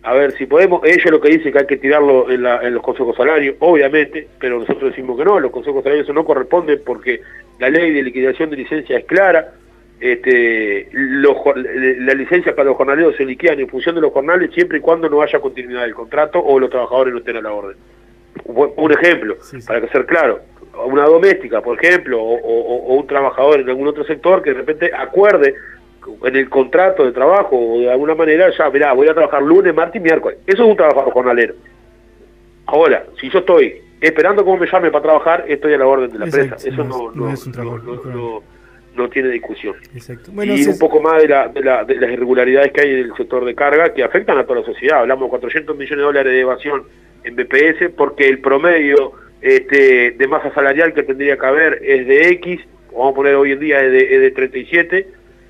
a 0.03 0.13
ver 0.13 0.31
si 0.33 0.45
podemos. 0.45 0.81
Ellos 0.83 1.11
lo 1.11 1.21
que 1.21 1.29
dicen 1.29 1.53
que 1.53 1.59
hay 1.59 1.67
que 1.67 1.77
tirarlo 1.77 2.29
en, 2.29 2.43
la- 2.43 2.61
en 2.63 2.73
los 2.73 2.83
consejos 2.83 3.15
salarios, 3.15 3.55
obviamente, 3.59 4.27
pero 4.39 4.59
nosotros 4.59 4.89
decimos 4.89 5.17
que 5.17 5.23
no, 5.25 5.39
los 5.39 5.51
consejos 5.51 5.83
salarios 5.83 6.09
no 6.09 6.25
corresponden 6.25 6.81
porque 6.85 7.21
la 7.59 7.69
ley 7.69 7.93
de 7.93 8.03
liquidación 8.03 8.49
de 8.49 8.57
licencia 8.57 8.97
es 8.97 9.05
clara. 9.05 9.53
Este, 9.99 10.89
los 10.91 11.35
la 11.55 12.13
licencia 12.13 12.55
para 12.55 12.67
los 12.69 12.77
jornaleros 12.77 13.15
se 13.15 13.25
liquidan 13.25 13.59
en 13.59 13.67
función 13.67 13.95
de 13.95 14.01
los 14.01 14.11
jornales 14.13 14.51
siempre 14.53 14.77
y 14.77 14.81
cuando 14.81 15.09
no 15.09 15.21
haya 15.23 15.39
continuidad 15.39 15.81
del 15.81 15.95
contrato 15.95 16.39
o 16.39 16.59
los 16.59 16.69
trabajadores 16.69 17.13
no 17.13 17.19
estén 17.19 17.37
a 17.37 17.41
la 17.41 17.51
orden 17.51 17.77
un 18.47 18.91
ejemplo, 18.91 19.35
Sí, 19.41 19.61
sí. 19.61 19.67
para 19.67 19.81
que 19.81 19.87
ser 19.89 20.05
claro, 20.05 20.39
una 20.85 21.05
doméstica, 21.05 21.61
por 21.61 21.83
ejemplo, 21.83 22.21
o, 22.21 22.35
o- 22.35 22.85
o 22.87 22.95
un 22.95 23.07
trabajador 23.07 23.59
en 23.59 23.69
algún 23.69 23.87
otro 23.87 24.03
sector 24.05 24.41
que 24.41 24.51
de 24.51 24.57
repente 24.57 24.91
acuerde 24.95 25.55
en 26.23 26.35
el 26.35 26.49
contrato 26.49 27.03
de 27.05 27.11
trabajo 27.11 27.57
o 27.57 27.79
de 27.79 27.91
alguna 27.91 28.15
manera, 28.15 28.49
ya, 28.57 28.69
mirá, 28.69 28.93
voy 28.93 29.07
a 29.09 29.13
trabajar 29.13 29.41
lunes, 29.41 29.73
martes 29.75 29.99
y 29.99 30.03
miércoles. 30.03 30.37
Eso 30.47 30.63
es 30.63 30.69
un 30.69 30.77
trabajador 30.77 31.11
jornalero. 31.11 31.55
Ahora, 32.65 33.05
si 33.19 33.29
yo 33.29 33.39
estoy 33.39 33.81
esperando 33.99 34.43
cómo 34.45 34.57
me 34.57 34.67
llame 34.71 34.91
para 34.91 35.03
trabajar, 35.03 35.45
estoy 35.47 35.73
a 35.73 35.77
la 35.77 35.87
orden 35.87 36.11
de 36.11 36.19
la 36.19 36.25
Exacto, 36.25 36.55
empresa. 36.55 36.69
Eso 36.69 36.83
no 36.83 37.11
no, 37.11 37.27
no, 37.27 37.33
es 37.33 37.45
un 37.45 37.51
no- 37.51 37.55
trabajo 37.55 38.43
no- 38.95 39.09
tiene 39.11 39.29
discusión 39.29 39.75
Exacto. 39.93 40.31
Bueno, 40.33 40.55
y 40.55 40.65
un 40.65 40.79
poco 40.79 40.99
más 40.99 41.21
de, 41.21 41.27
la, 41.27 41.47
de, 41.49 41.61
la- 41.61 41.83
de 41.83 41.95
las 41.97 42.09
irregularidades 42.09 42.71
que 42.71 42.81
hay 42.81 42.89
en 42.93 42.97
el 43.05 43.13
sector 43.15 43.45
de 43.45 43.53
carga 43.53 43.93
que 43.93 44.03
afectan 44.03 44.39
a 44.39 44.43
toda 44.43 44.61
la 44.61 44.65
sociedad. 44.65 45.01
Hablamos 45.01 45.25
de 45.25 45.29
400 45.29 45.75
millones 45.77 45.97
de 45.97 46.03
dólares 46.03 46.33
de 46.33 46.39
evasión 46.39 46.83
en 47.27 47.35
BPS 47.35 47.91
porque 47.95 48.27
el 48.27 48.39
promedio 48.39 49.13
este, 49.41 50.11
de 50.11 50.27
masa 50.27 50.53
salarial 50.53 50.93
que 50.93 51.03
tendría 51.03 51.37
que 51.37 51.45
haber 51.45 51.79
es 51.83 52.07
de 52.07 52.29
X, 52.29 52.59
vamos 52.91 53.11
a 53.11 53.15
poner 53.15 53.35
hoy 53.35 53.51
en 53.51 53.59
día 53.59 53.79
es 53.83 53.91
de, 53.91 54.15
es 54.15 54.21
de 54.21 54.31
37, 54.31 55.07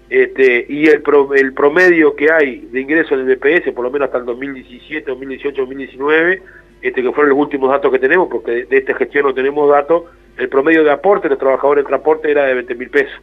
este, 0.09 0.65
y 0.69 0.87
el, 0.87 1.01
pro- 1.01 1.33
el 1.33 1.53
promedio 1.53 2.15
que 2.15 2.31
hay 2.31 2.67
de 2.71 2.81
ingresos 2.81 3.11
en 3.13 3.29
el 3.29 3.35
BPS, 3.35 3.71
por 3.73 3.83
lo 3.83 3.91
menos 3.91 4.07
hasta 4.07 4.19
el 4.19 4.25
2017, 4.25 5.09
2018, 5.09 5.61
2019, 5.61 6.41
este, 6.81 7.01
que 7.01 7.11
fueron 7.11 7.29
los 7.31 7.39
últimos 7.39 7.69
datos 7.69 7.91
que 7.91 7.99
tenemos, 7.99 8.27
porque 8.29 8.65
de, 8.65 8.77
esta 8.77 8.93
gestión 8.95 9.25
no 9.25 9.33
tenemos 9.33 9.69
datos, 9.69 10.03
el 10.37 10.49
promedio 10.49 10.83
de 10.83 10.91
aporte 10.91 11.23
de 11.27 11.31
los 11.31 11.39
trabajadores 11.39 11.83
de 11.83 11.87
transporte 11.89 12.29
era 12.31 12.45
de 12.45 12.53
20 12.53 12.75
mil 12.75 12.89
pesos. 12.89 13.19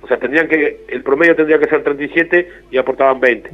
O 0.00 0.06
sea, 0.08 0.16
tendrían 0.18 0.48
que, 0.48 0.80
el 0.88 1.02
promedio 1.02 1.36
tendría 1.36 1.58
que 1.58 1.66
ser 1.68 1.82
37 1.82 2.48
y 2.70 2.76
aportaban 2.78 3.20
20. 3.20 3.50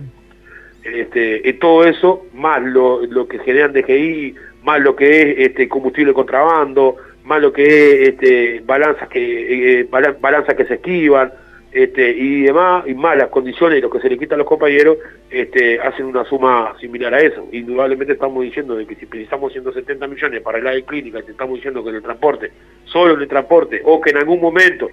Este, 0.94 1.52
todo 1.54 1.84
eso, 1.84 2.26
más 2.34 2.62
lo, 2.62 3.04
lo 3.06 3.26
que 3.26 3.38
generan 3.40 3.72
DGI, 3.72 4.34
más 4.62 4.80
lo 4.80 4.96
que 4.96 5.22
es 5.22 5.38
este, 5.38 5.68
combustible 5.68 6.12
contrabando, 6.12 6.96
más 7.24 7.40
lo 7.40 7.52
que 7.52 7.64
es 7.64 8.08
este, 8.10 8.62
balanzas 8.64 9.08
que 9.08 9.80
eh, 9.80 9.88
balanzas 9.90 10.54
que 10.54 10.64
se 10.64 10.74
esquivan, 10.74 11.32
este, 11.70 12.10
y 12.10 12.42
demás, 12.42 12.84
y 12.86 12.94
más 12.94 13.16
las 13.16 13.28
condiciones 13.28 13.78
y 13.78 13.82
lo 13.82 13.90
que 13.90 14.00
se 14.00 14.08
le 14.08 14.18
quita 14.18 14.34
a 14.34 14.38
los 14.38 14.46
compañeros, 14.46 14.96
este, 15.30 15.78
hacen 15.80 16.06
una 16.06 16.24
suma 16.24 16.74
similar 16.80 17.12
a 17.12 17.20
eso. 17.20 17.46
Indudablemente 17.52 18.14
estamos 18.14 18.42
diciendo 18.42 18.74
de 18.74 18.86
que 18.86 18.94
si 18.94 19.06
precisamos 19.06 19.52
170 19.52 20.06
millones 20.06 20.40
para 20.40 20.58
el 20.58 20.66
área 20.66 20.84
clínica, 20.84 21.22
te 21.22 21.32
estamos 21.32 21.56
diciendo 21.56 21.84
que 21.84 21.90
en 21.90 21.96
el 21.96 22.02
transporte, 22.02 22.50
solo 22.84 23.14
en 23.14 23.20
el 23.20 23.28
transporte, 23.28 23.82
o 23.84 24.00
que 24.00 24.10
en 24.10 24.16
algún 24.16 24.40
momento 24.40 24.88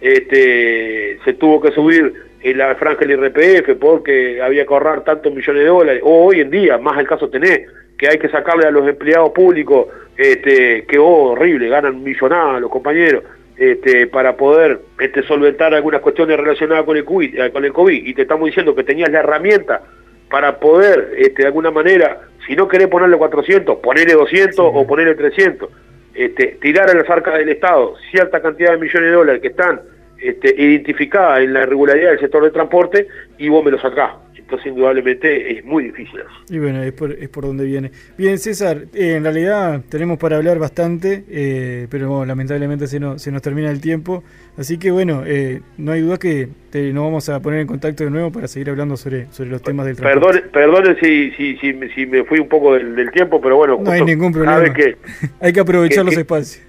este, 0.00 1.18
se 1.24 1.32
tuvo 1.34 1.60
que 1.60 1.70
subir 1.70 2.25
la 2.42 2.74
franja 2.76 3.04
del 3.04 3.12
IRPF 3.12 3.76
porque 3.80 4.40
había 4.40 4.64
que 4.64 4.72
ahorrar 4.72 5.04
tantos 5.04 5.32
millones 5.32 5.62
de 5.62 5.68
dólares, 5.68 6.02
o 6.04 6.26
hoy 6.26 6.40
en 6.40 6.50
día, 6.50 6.78
más 6.78 6.98
el 6.98 7.06
caso 7.06 7.28
tenés, 7.28 7.68
que 7.98 8.08
hay 8.08 8.18
que 8.18 8.28
sacarle 8.28 8.66
a 8.66 8.70
los 8.70 8.86
empleados 8.86 9.30
públicos, 9.30 9.86
este, 10.16 10.84
que 10.86 10.98
oh, 10.98 11.32
horrible, 11.32 11.68
ganan 11.68 12.02
millonadas 12.02 12.60
los 12.60 12.70
compañeros, 12.70 13.24
este, 13.56 14.06
para 14.06 14.36
poder 14.36 14.80
este, 15.00 15.22
solventar 15.22 15.74
algunas 15.74 16.02
cuestiones 16.02 16.36
relacionadas 16.36 16.84
con 16.84 16.96
el, 16.96 17.04
COVID, 17.04 17.38
eh, 17.38 17.50
con 17.50 17.64
el 17.64 17.72
COVID. 17.72 18.06
Y 18.06 18.14
te 18.14 18.22
estamos 18.22 18.46
diciendo 18.46 18.74
que 18.74 18.84
tenías 18.84 19.10
la 19.10 19.20
herramienta 19.20 19.82
para 20.30 20.58
poder, 20.58 21.14
este, 21.16 21.42
de 21.42 21.48
alguna 21.48 21.70
manera, 21.70 22.20
si 22.46 22.54
no 22.54 22.68
querés 22.68 22.88
ponerle 22.88 23.16
400, 23.16 23.78
ponerle 23.78 24.14
200 24.14 24.58
o 24.58 24.86
ponerle 24.86 25.14
300, 25.14 25.70
este, 26.14 26.58
tirar 26.60 26.90
a 26.90 26.94
las 26.94 27.08
arcas 27.08 27.38
del 27.38 27.48
Estado 27.48 27.94
cierta 28.10 28.40
cantidad 28.40 28.72
de 28.72 28.78
millones 28.78 29.10
de 29.10 29.16
dólares 29.16 29.42
que 29.42 29.48
están 29.48 29.80
este, 30.20 30.54
identificadas 30.56 31.40
en 31.40 31.52
la 31.52 31.62
irregularidad 31.62 32.10
del 32.10 32.20
sector 32.20 32.44
de 32.44 32.50
transporte 32.50 33.08
y 33.38 33.48
vos 33.48 33.64
me 33.64 33.70
lo 33.70 33.78
sacás. 33.78 34.12
Entonces, 34.46 34.68
indudablemente, 34.68 35.58
es 35.58 35.64
muy 35.64 35.84
difícil. 35.84 36.20
Y 36.48 36.60
bueno, 36.60 36.80
es 36.80 36.92
por, 36.92 37.10
es 37.10 37.28
por 37.28 37.44
donde 37.46 37.64
viene. 37.64 37.90
Bien, 38.16 38.38
César, 38.38 38.84
eh, 38.94 39.14
en 39.16 39.24
realidad 39.24 39.82
tenemos 39.88 40.18
para 40.18 40.36
hablar 40.36 40.60
bastante, 40.60 41.24
eh, 41.28 41.88
pero 41.90 42.24
lamentablemente 42.24 42.86
se, 42.86 43.00
no, 43.00 43.18
se 43.18 43.32
nos 43.32 43.42
termina 43.42 43.72
el 43.72 43.80
tiempo. 43.80 44.22
Así 44.56 44.78
que 44.78 44.92
bueno, 44.92 45.24
eh, 45.26 45.62
no 45.78 45.90
hay 45.90 46.00
duda 46.02 46.18
que 46.18 46.48
nos 46.92 47.04
vamos 47.04 47.28
a 47.28 47.40
poner 47.40 47.60
en 47.60 47.66
contacto 47.66 48.04
de 48.04 48.10
nuevo 48.10 48.30
para 48.30 48.46
seguir 48.46 48.70
hablando 48.70 48.96
sobre, 48.96 49.26
sobre 49.32 49.50
los 49.50 49.62
temas 49.62 49.86
del 49.86 49.96
transporte. 49.96 50.42
Perdone, 50.52 50.94
si, 51.00 51.32
si, 51.32 51.56
si, 51.56 51.72
si, 51.88 52.06
me 52.06 52.22
fui 52.22 52.38
un 52.38 52.48
poco 52.48 52.74
del, 52.74 53.10
tiempo, 53.10 53.40
pero 53.40 53.56
bueno. 53.56 53.80
No 53.82 53.90
hay 53.90 54.02
ningún 54.02 54.32
problema. 54.32 54.72
Que, 54.72 54.96
hay 55.40 55.52
que 55.52 55.60
aprovechar 55.60 56.04
los 56.04 56.16
espacios. 56.16 56.62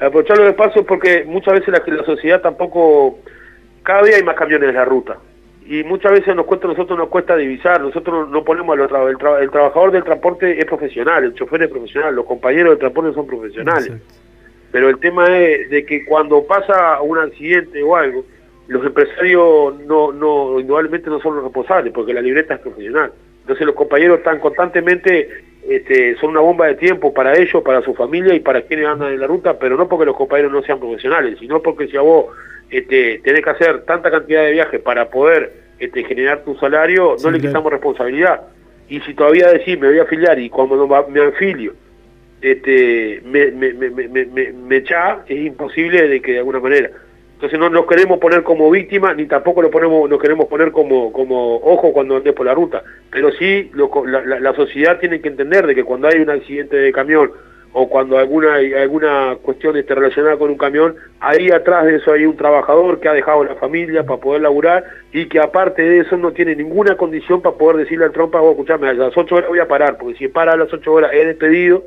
Aprovechar 0.00 0.38
los 0.38 0.48
espacios 0.48 0.84
porque 0.86 1.24
muchas 1.24 1.54
veces 1.54 1.68
la, 1.68 1.82
la 1.94 2.04
sociedad 2.04 2.40
tampoco... 2.40 3.18
Cada 3.82 4.02
día 4.02 4.16
hay 4.16 4.22
más 4.22 4.36
camiones 4.36 4.68
en 4.68 4.74
la 4.74 4.84
ruta 4.84 5.18
y 5.70 5.84
muchas 5.84 6.10
veces 6.10 6.34
nos 6.34 6.46
cuesta 6.46 6.66
nosotros 6.66 6.98
nos 6.98 7.08
cuesta 7.08 7.36
divisar, 7.36 7.80
nosotros 7.80 8.28
no 8.28 8.42
ponemos 8.42 8.74
al 8.74 8.80
otro, 8.80 9.08
el, 9.08 9.42
el, 9.42 9.50
trabajador 9.50 9.92
del 9.92 10.02
transporte 10.02 10.58
es 10.58 10.64
profesional, 10.64 11.22
el 11.22 11.34
chofer 11.34 11.62
es 11.62 11.68
profesional, 11.68 12.12
los 12.12 12.26
compañeros 12.26 12.70
del 12.70 12.78
transporte 12.80 13.14
son 13.14 13.26
profesionales. 13.28 13.92
Pero 14.72 14.88
el 14.88 14.98
tema 14.98 15.26
es 15.38 15.70
de 15.70 15.86
que 15.86 16.04
cuando 16.04 16.44
pasa 16.44 17.00
un 17.00 17.18
accidente 17.18 17.82
o 17.84 17.94
algo, 17.94 18.24
los 18.66 18.84
empresarios 18.84 19.80
no, 19.86 20.10
no, 20.10 20.58
indudablemente 20.58 21.08
no 21.08 21.20
son 21.20 21.36
los 21.36 21.44
responsables, 21.44 21.92
porque 21.92 22.14
la 22.14 22.20
libreta 22.20 22.54
es 22.54 22.60
profesional. 22.60 23.12
Entonces 23.42 23.64
los 23.64 23.76
compañeros 23.76 24.18
están 24.18 24.40
constantemente, 24.40 25.28
este, 25.70 26.16
son 26.16 26.30
una 26.30 26.40
bomba 26.40 26.66
de 26.66 26.74
tiempo 26.74 27.14
para 27.14 27.38
ellos, 27.38 27.62
para 27.62 27.80
su 27.82 27.94
familia 27.94 28.34
y 28.34 28.40
para 28.40 28.62
quienes 28.62 28.86
andan 28.86 29.12
en 29.12 29.20
la 29.20 29.28
ruta, 29.28 29.56
pero 29.56 29.76
no 29.76 29.88
porque 29.88 30.04
los 30.04 30.16
compañeros 30.16 30.50
no 30.50 30.62
sean 30.62 30.80
profesionales, 30.80 31.38
sino 31.38 31.62
porque 31.62 31.86
si 31.86 31.96
a 31.96 32.00
vos 32.00 32.26
este, 32.70 33.20
tenés 33.22 33.44
que 33.44 33.50
hacer 33.50 33.82
tanta 33.82 34.10
cantidad 34.10 34.42
de 34.42 34.50
viajes 34.50 34.80
para 34.80 35.08
poder 35.10 35.52
este, 35.78 36.02
generar 36.02 36.42
tu 36.42 36.56
salario, 36.56 37.14
no 37.22 37.30
le 37.30 37.38
quitamos 37.38 37.70
responsabilidad. 37.70 38.48
Y 38.88 38.98
si 39.02 39.14
todavía 39.14 39.52
decís, 39.52 39.78
me 39.78 39.86
voy 39.86 40.00
a 40.00 40.02
afiliar 40.02 40.40
y 40.40 40.50
cuando 40.50 40.88
me 41.08 41.20
afilio, 41.24 41.72
este, 42.42 43.22
me, 43.24 43.52
me, 43.52 43.72
me, 43.72 44.08
me, 44.08 44.52
me 44.52 44.76
echa, 44.76 45.20
es 45.28 45.38
imposible 45.38 46.08
de 46.08 46.20
que 46.20 46.32
de 46.32 46.38
alguna 46.38 46.58
manera. 46.58 46.90
Entonces 47.40 47.58
no 47.58 47.70
nos 47.70 47.86
queremos 47.86 48.18
poner 48.18 48.42
como 48.42 48.70
víctima, 48.70 49.14
ni 49.14 49.24
tampoco 49.24 49.62
lo 49.62 49.70
ponemos, 49.70 50.10
nos 50.10 50.20
queremos 50.20 50.44
poner 50.44 50.72
como, 50.72 51.10
como 51.10 51.56
ojo 51.56 51.90
cuando 51.90 52.16
andes 52.16 52.34
por 52.34 52.44
la 52.44 52.52
ruta. 52.52 52.82
Pero 53.10 53.32
sí, 53.32 53.70
la, 54.04 54.52
sociedad 54.52 55.00
tiene 55.00 55.22
que 55.22 55.28
entender 55.28 55.66
de 55.66 55.74
que 55.74 55.82
cuando 55.82 56.08
hay 56.08 56.20
un 56.20 56.28
accidente 56.28 56.76
de 56.76 56.92
camión 56.92 57.32
o 57.72 57.88
cuando 57.88 58.18
alguna 58.18 58.56
alguna 58.56 59.38
cuestión 59.40 59.74
esté 59.78 59.94
relacionada 59.94 60.36
con 60.36 60.50
un 60.50 60.58
camión, 60.58 60.96
ahí 61.18 61.50
atrás 61.50 61.86
de 61.86 61.96
eso 61.96 62.12
hay 62.12 62.26
un 62.26 62.36
trabajador 62.36 63.00
que 63.00 63.08
ha 63.08 63.14
dejado 63.14 63.42
la 63.42 63.54
familia 63.54 64.04
para 64.04 64.20
poder 64.20 64.42
laburar 64.42 64.84
y 65.10 65.24
que 65.24 65.40
aparte 65.40 65.80
de 65.80 66.00
eso 66.00 66.18
no 66.18 66.32
tiene 66.32 66.54
ninguna 66.54 66.98
condición 66.98 67.40
para 67.40 67.56
poder 67.56 67.78
decirle 67.78 68.04
al 68.04 68.12
trompa, 68.12 68.40
vos 68.40 68.50
escuchame, 68.50 68.86
a 68.86 68.92
las 68.92 69.16
8 69.16 69.34
horas 69.34 69.48
voy 69.48 69.60
a 69.60 69.66
parar, 69.66 69.96
porque 69.96 70.18
si 70.18 70.28
para 70.28 70.52
a 70.52 70.56
las 70.58 70.70
8 70.70 70.92
horas 70.92 71.10
es 71.14 71.24
despedido 71.26 71.84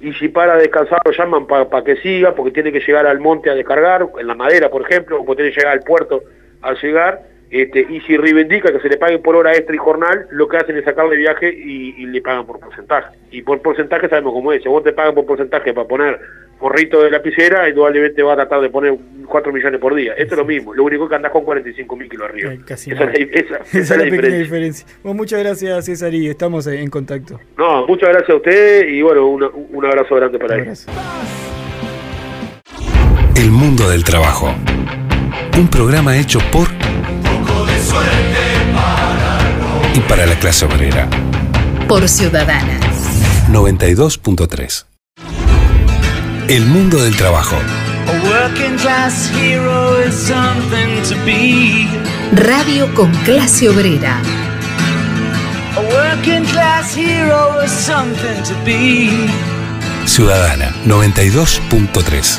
y 0.00 0.12
si 0.14 0.28
para 0.28 0.54
a 0.54 0.56
descansar 0.56 1.00
lo 1.04 1.12
llaman 1.12 1.46
para 1.46 1.84
que 1.84 1.96
siga, 1.96 2.34
porque 2.34 2.52
tiene 2.52 2.72
que 2.72 2.80
llegar 2.80 3.06
al 3.06 3.18
monte 3.20 3.50
a 3.50 3.54
descargar, 3.54 4.06
en 4.18 4.26
la 4.26 4.34
madera 4.34 4.70
por 4.70 4.82
ejemplo, 4.82 5.22
o 5.26 5.34
tiene 5.34 5.50
que 5.50 5.60
llegar 5.60 5.72
al 5.72 5.80
puerto 5.80 6.22
al 6.62 6.76
llegar, 6.80 7.22
este, 7.50 7.86
y 7.88 8.00
si 8.02 8.16
reivindica 8.16 8.70
que 8.70 8.80
se 8.80 8.88
le 8.88 8.98
pague 8.98 9.18
por 9.18 9.34
hora 9.34 9.54
extra 9.54 9.74
y 9.74 9.78
jornal, 9.78 10.26
lo 10.30 10.48
que 10.48 10.58
hacen 10.58 10.76
es 10.76 10.84
sacarle 10.84 11.16
viaje 11.16 11.50
y, 11.50 12.04
le 12.06 12.20
pagan 12.20 12.46
por 12.46 12.60
porcentaje. 12.60 13.16
Y 13.30 13.42
por 13.42 13.62
porcentaje 13.62 14.08
sabemos 14.08 14.34
cómo 14.34 14.52
es. 14.52 14.62
Si 14.62 14.68
vos 14.68 14.84
te 14.84 14.92
pagan 14.92 15.14
por 15.14 15.24
porcentaje 15.24 15.72
para 15.72 15.88
poner 15.88 16.20
forrito 16.58 17.02
de 17.02 17.10
lapicera, 17.10 17.68
indudablemente 17.68 18.22
va 18.22 18.32
a 18.32 18.36
tratar 18.36 18.60
de 18.60 18.70
poner 18.70 18.96
4 19.26 19.52
millones 19.52 19.80
por 19.80 19.94
día. 19.94 20.14
Esto 20.14 20.34
es 20.34 20.38
lo 20.38 20.44
mismo. 20.44 20.74
Lo 20.74 20.84
único 20.84 21.08
que 21.08 21.14
andás 21.14 21.32
con 21.32 21.44
45 21.44 21.96
mil 21.96 22.08
kilos 22.08 22.28
arriba. 22.28 22.52
esa, 22.52 22.92
es 23.72 23.90
la, 23.90 24.04
diferencia. 24.04 24.86
muchas 25.02 25.40
gracias, 25.40 25.84
César, 25.84 26.14
y 26.14 26.28
estamos 26.28 26.66
en 26.66 26.90
contacto. 26.90 27.38
No, 27.56 27.86
muchas 27.86 28.08
gracias 28.08 28.30
a 28.30 28.36
usted 28.36 28.88
y 28.88 29.02
bueno, 29.02 29.26
un 29.26 29.84
abrazo 29.84 30.16
grande 30.16 30.38
para 30.38 30.56
él. 30.56 30.72
El 33.36 33.50
mundo 33.50 33.88
del 33.88 34.02
trabajo. 34.04 34.52
Un 35.56 35.68
programa 35.68 36.16
hecho 36.16 36.40
por 36.52 36.68
y 39.94 40.00
para 40.00 40.26
la 40.26 40.34
clase 40.38 40.64
obrera. 40.66 41.08
Por 41.88 42.08
Ciudadana. 42.08 42.78
92.3. 43.50 44.87
El 46.48 46.64
mundo 46.64 47.02
del 47.02 47.14
trabajo. 47.14 47.56
Radio 52.32 52.94
con 52.94 53.12
clase 53.16 53.68
obrera. 53.68 54.22
Ciudadana 60.06 60.74
92.3. 60.86 62.38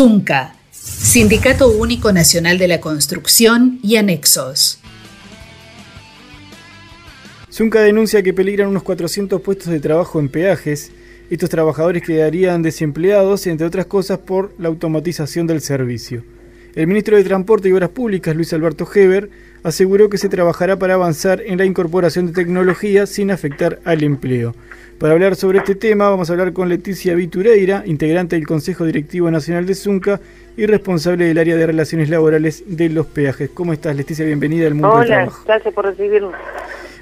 ZUNCA, 0.00 0.54
Sindicato 0.70 1.68
Único 1.70 2.10
Nacional 2.10 2.56
de 2.56 2.68
la 2.68 2.80
Construcción 2.80 3.78
y 3.82 3.96
Anexos. 3.96 4.78
ZUNCA 7.52 7.82
denuncia 7.82 8.22
que 8.22 8.32
peligran 8.32 8.68
unos 8.68 8.82
400 8.82 9.42
puestos 9.42 9.66
de 9.66 9.78
trabajo 9.78 10.18
en 10.18 10.30
peajes. 10.30 10.90
Estos 11.28 11.50
trabajadores 11.50 12.02
quedarían 12.02 12.62
desempleados, 12.62 13.46
entre 13.46 13.66
otras 13.66 13.84
cosas, 13.84 14.20
por 14.20 14.54
la 14.58 14.68
automatización 14.68 15.46
del 15.46 15.60
servicio. 15.60 16.24
El 16.74 16.86
ministro 16.86 17.16
de 17.16 17.24
Transporte 17.24 17.68
y 17.68 17.72
Obras 17.72 17.90
Públicas, 17.90 18.34
Luis 18.36 18.52
Alberto 18.52 18.86
Heber, 18.92 19.28
aseguró 19.64 20.08
que 20.08 20.18
se 20.18 20.28
trabajará 20.28 20.78
para 20.78 20.94
avanzar 20.94 21.42
en 21.44 21.58
la 21.58 21.64
incorporación 21.64 22.26
de 22.26 22.32
tecnología 22.32 23.06
sin 23.06 23.30
afectar 23.30 23.80
al 23.84 24.02
empleo. 24.04 24.54
Para 24.98 25.14
hablar 25.14 25.34
sobre 25.34 25.58
este 25.58 25.74
tema 25.74 26.10
vamos 26.10 26.28
a 26.28 26.34
hablar 26.34 26.52
con 26.52 26.68
Leticia 26.68 27.14
Vitureira, 27.14 27.82
integrante 27.86 28.36
del 28.36 28.46
Consejo 28.46 28.84
Directivo 28.84 29.30
Nacional 29.30 29.66
de 29.66 29.74
Zunca 29.74 30.20
y 30.56 30.66
responsable 30.66 31.24
del 31.24 31.38
área 31.38 31.56
de 31.56 31.66
relaciones 31.66 32.08
laborales 32.10 32.62
de 32.66 32.88
los 32.90 33.06
peajes. 33.06 33.50
¿Cómo 33.50 33.72
estás, 33.72 33.96
Leticia? 33.96 34.24
Bienvenida 34.24 34.66
al 34.66 34.74
mundo 34.74 34.98
del 34.98 35.06
trabajo. 35.08 35.40
Hola, 35.44 35.54
gracias 35.54 35.74
por 35.74 35.86
recibirnos. 35.86 36.34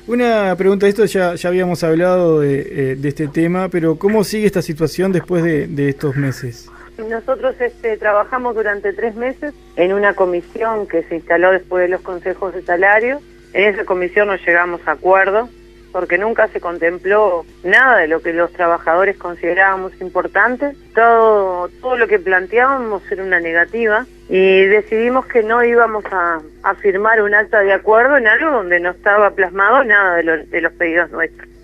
Una 0.07 0.55
pregunta 0.57 0.87
de 0.87 0.91
esto, 0.91 1.05
ya, 1.05 1.35
ya 1.35 1.49
habíamos 1.49 1.85
hablado 1.85 2.41
de, 2.41 2.61
eh, 2.61 2.97
de, 2.97 3.09
este 3.09 3.29
tema, 3.29 3.69
pero 3.69 3.97
¿cómo 3.97 4.25
sigue 4.25 4.47
esta 4.47 4.63
situación 4.63 5.13
después 5.13 5.43
de, 5.45 5.67
de 5.67 5.91
estos 5.91 6.17
meses? 6.17 6.71
Nosotros 6.99 7.55
este, 7.61 7.97
trabajamos 7.97 8.57
durante 8.57 8.93
tres 8.93 9.15
meses 9.15 9.55
en 9.77 9.93
una 9.93 10.15
comisión 10.15 10.89
que 10.89 11.05
se 11.05 11.15
instaló 11.15 11.53
después 11.53 11.83
de 11.83 11.89
los 11.89 12.01
consejos 12.01 12.53
de 12.55 12.63
salario. 12.63 13.21
En 13.53 13.73
esa 13.73 13.85
comisión 13.85 14.27
no 14.27 14.35
llegamos 14.35 14.81
a 14.87 14.93
acuerdo 14.93 15.49
porque 15.93 16.19
nunca 16.19 16.49
se 16.49 16.61
contempló 16.61 17.47
nada 17.63 17.99
de 17.99 18.09
lo 18.09 18.21
que 18.21 18.33
los 18.33 18.53
trabajadores 18.53 19.17
considerábamos 19.17 19.99
importante. 20.01 20.73
Todo, 20.95 21.69
lo 21.97 22.09
que 22.09 22.19
planteábamos 22.19 23.03
era 23.11 23.23
una 23.23 23.41
negativa 23.41 24.05
y 24.29 24.65
decidimos 24.65 25.27
que 25.27 25.43
no 25.43 25.65
íbamos 25.65 26.05
a, 26.11 26.41
firmar 26.83 27.23
un 27.23 27.35
acta 27.35 27.61
de 27.61 27.73
acuerdo 27.73 28.17
en 28.17 28.27
algo 28.27 28.51
donde 28.51 28.81
no 28.81 28.91
estaba 28.91 29.31
plasmado 29.31 29.85
nada 29.85 30.17
de 30.17 30.61
los 30.61 30.73
pedidos 30.75 31.11
nuestros. 31.11 31.58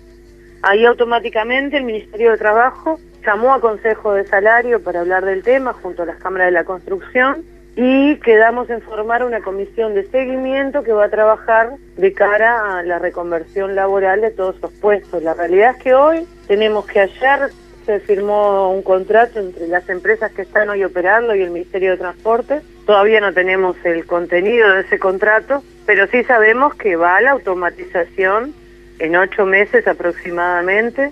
Ahí 0.67 0.83
automáticamente 0.83 1.77
el 1.77 1.83
Ministerio 1.83 2.31
de 2.31 2.39
Trabajo 2.39 2.99
llamó 3.23 3.53
a 3.53 3.61
Consejo 3.61 4.13
de 4.13 4.25
Salario 4.25 4.81
para 4.81 5.01
hablar 5.01 5.23
del 5.23 5.43
tema 5.43 5.73
junto 5.73 6.01
a 6.01 6.07
las 6.07 6.17
cámaras 6.17 6.47
de 6.47 6.53
la 6.53 6.63
construcción 6.63 7.45
y 7.75 8.15
quedamos 8.15 8.67
en 8.71 8.81
formar 8.81 9.23
una 9.23 9.41
comisión 9.41 9.93
de 9.93 10.07
seguimiento 10.07 10.81
que 10.81 10.91
va 10.91 11.05
a 11.05 11.09
trabajar 11.09 11.73
de 11.97 12.13
cara 12.13 12.79
a 12.79 12.81
la 12.81 12.97
reconversión 12.97 13.75
laboral 13.75 14.21
de 14.21 14.31
todos 14.31 14.59
los 14.59 14.71
puestos. 14.71 15.21
La 15.21 15.35
realidad 15.35 15.75
es 15.77 15.83
que 15.83 15.93
hoy 15.93 16.27
tenemos 16.47 16.87
que 16.87 17.01
ayer 17.01 17.51
se 17.85 17.99
firmó 17.99 18.71
un 18.71 18.81
contrato 18.81 19.39
entre 19.39 19.67
las 19.67 19.87
empresas 19.87 20.31
que 20.31 20.41
están 20.41 20.69
hoy 20.69 20.83
operando 20.83 21.35
y 21.35 21.43
el 21.43 21.51
Ministerio 21.51 21.91
de 21.91 21.97
Transporte. 21.97 22.61
Todavía 22.87 23.21
no 23.21 23.31
tenemos 23.33 23.77
el 23.83 24.07
contenido 24.07 24.73
de 24.73 24.81
ese 24.81 24.97
contrato, 24.97 25.61
pero 25.85 26.07
sí 26.07 26.23
sabemos 26.23 26.73
que 26.73 26.95
va 26.95 27.17
a 27.17 27.21
la 27.21 27.31
automatización 27.33 28.55
en 28.99 29.15
ocho 29.15 29.45
meses 29.45 29.87
aproximadamente 29.87 31.11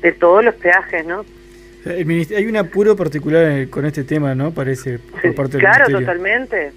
de 0.00 0.12
todos 0.12 0.44
los 0.44 0.54
peajes, 0.56 1.06
¿no? 1.06 1.24
hay 1.84 2.46
un 2.46 2.56
apuro 2.56 2.94
particular 2.94 3.68
con 3.68 3.84
este 3.86 4.04
tema, 4.04 4.34
¿no? 4.34 4.52
Parece, 4.52 4.98
por 4.98 5.34
parte 5.34 5.52
del 5.52 5.60
Claro, 5.60 5.88
totalmente. 5.88 6.72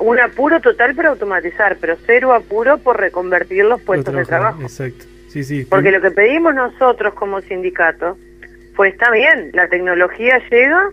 Un 0.00 0.20
apuro 0.20 0.60
total 0.60 0.94
para 0.94 1.10
automatizar, 1.10 1.78
pero 1.80 1.96
cero 2.06 2.32
apuro 2.32 2.78
por 2.78 2.98
reconvertir 3.00 3.64
los 3.64 3.80
puestos 3.82 4.14
de 4.14 4.24
trabajo. 4.24 4.62
Exacto. 4.62 5.04
Sí, 5.28 5.44
sí. 5.44 5.66
Porque 5.68 5.90
lo 5.90 6.00
que 6.00 6.10
pedimos 6.10 6.54
nosotros 6.54 7.14
como 7.14 7.40
sindicato 7.40 8.16
fue, 8.74 8.88
está 8.88 9.10
bien, 9.10 9.50
la 9.52 9.68
tecnología 9.68 10.40
llega 10.50 10.90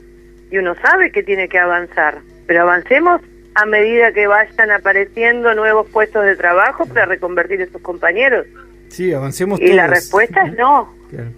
y 0.51 0.57
uno 0.57 0.75
sabe 0.75 1.11
que 1.11 1.23
tiene 1.23 1.47
que 1.47 1.59
avanzar, 1.59 2.19
pero 2.47 2.63
avancemos 2.63 3.21
a 3.55 3.65
medida 3.65 4.11
que 4.11 4.27
vayan 4.27 4.71
apareciendo 4.71 5.53
nuevos 5.53 5.87
puestos 5.89 6.25
de 6.25 6.35
trabajo 6.35 6.85
para 6.87 7.05
reconvertir 7.05 7.61
a 7.61 7.65
esos 7.65 7.81
compañeros. 7.81 8.47
Sí, 8.93 9.11
avancemos 9.11 9.59
Y 9.59 9.65
todos. 9.65 9.75
la 9.75 9.87
respuesta 9.87 10.45
es 10.45 10.55
no. 10.55 10.93
Claro. 11.09 11.29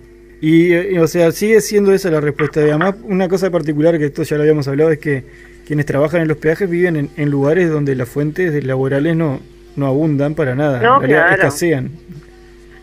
Y, 0.41 0.75
y, 0.75 0.97
o 0.99 1.07
sea, 1.07 1.31
sigue 1.31 1.61
siendo 1.61 1.93
esa 1.93 2.11
la 2.11 2.19
respuesta. 2.19 2.59
Y 2.61 2.65
además, 2.69 2.95
una 3.03 3.29
cosa 3.29 3.49
particular 3.49 3.97
que 3.97 4.05
esto 4.07 4.23
ya 4.23 4.35
lo 4.35 4.41
habíamos 4.43 4.67
hablado 4.67 4.91
es 4.91 4.99
que 4.99 5.23
quienes 5.65 5.85
trabajan 5.85 6.21
en 6.21 6.27
los 6.27 6.37
peajes 6.37 6.69
viven 6.69 6.97
en, 6.97 7.09
en 7.15 7.29
lugares 7.31 7.69
donde 7.69 7.95
las 7.95 8.09
fuentes 8.09 8.61
laborales 8.65 9.15
no, 9.15 9.39
no 9.77 9.87
abundan 9.87 10.35
para 10.35 10.53
nada, 10.53 10.81
No, 10.81 10.95
en 10.95 11.01
realidad 11.03 11.27
claro. 11.27 11.43
escasean. 11.43 11.91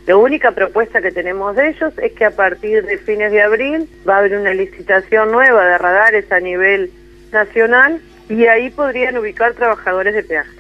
La 0.06 0.16
única 0.16 0.52
propuesta 0.52 1.00
que 1.00 1.12
tenemos 1.12 1.54
de 1.54 1.68
ellos 1.68 1.92
es 2.02 2.12
que 2.12 2.24
a 2.24 2.32
partir 2.32 2.84
de 2.86 2.98
fines 2.98 3.30
de 3.30 3.42
abril 3.42 3.86
va 4.08 4.16
a 4.16 4.18
haber 4.20 4.36
una 4.36 4.52
licitación 4.54 5.30
nueva 5.30 5.64
de 5.66 5.78
radares 5.78 6.32
a 6.32 6.40
nivel 6.40 6.90
nacional 7.32 8.00
y 8.28 8.46
ahí 8.46 8.70
podrían 8.70 9.16
ubicar 9.18 9.52
trabajadores 9.52 10.14
de 10.14 10.22
peaje. 10.24 10.50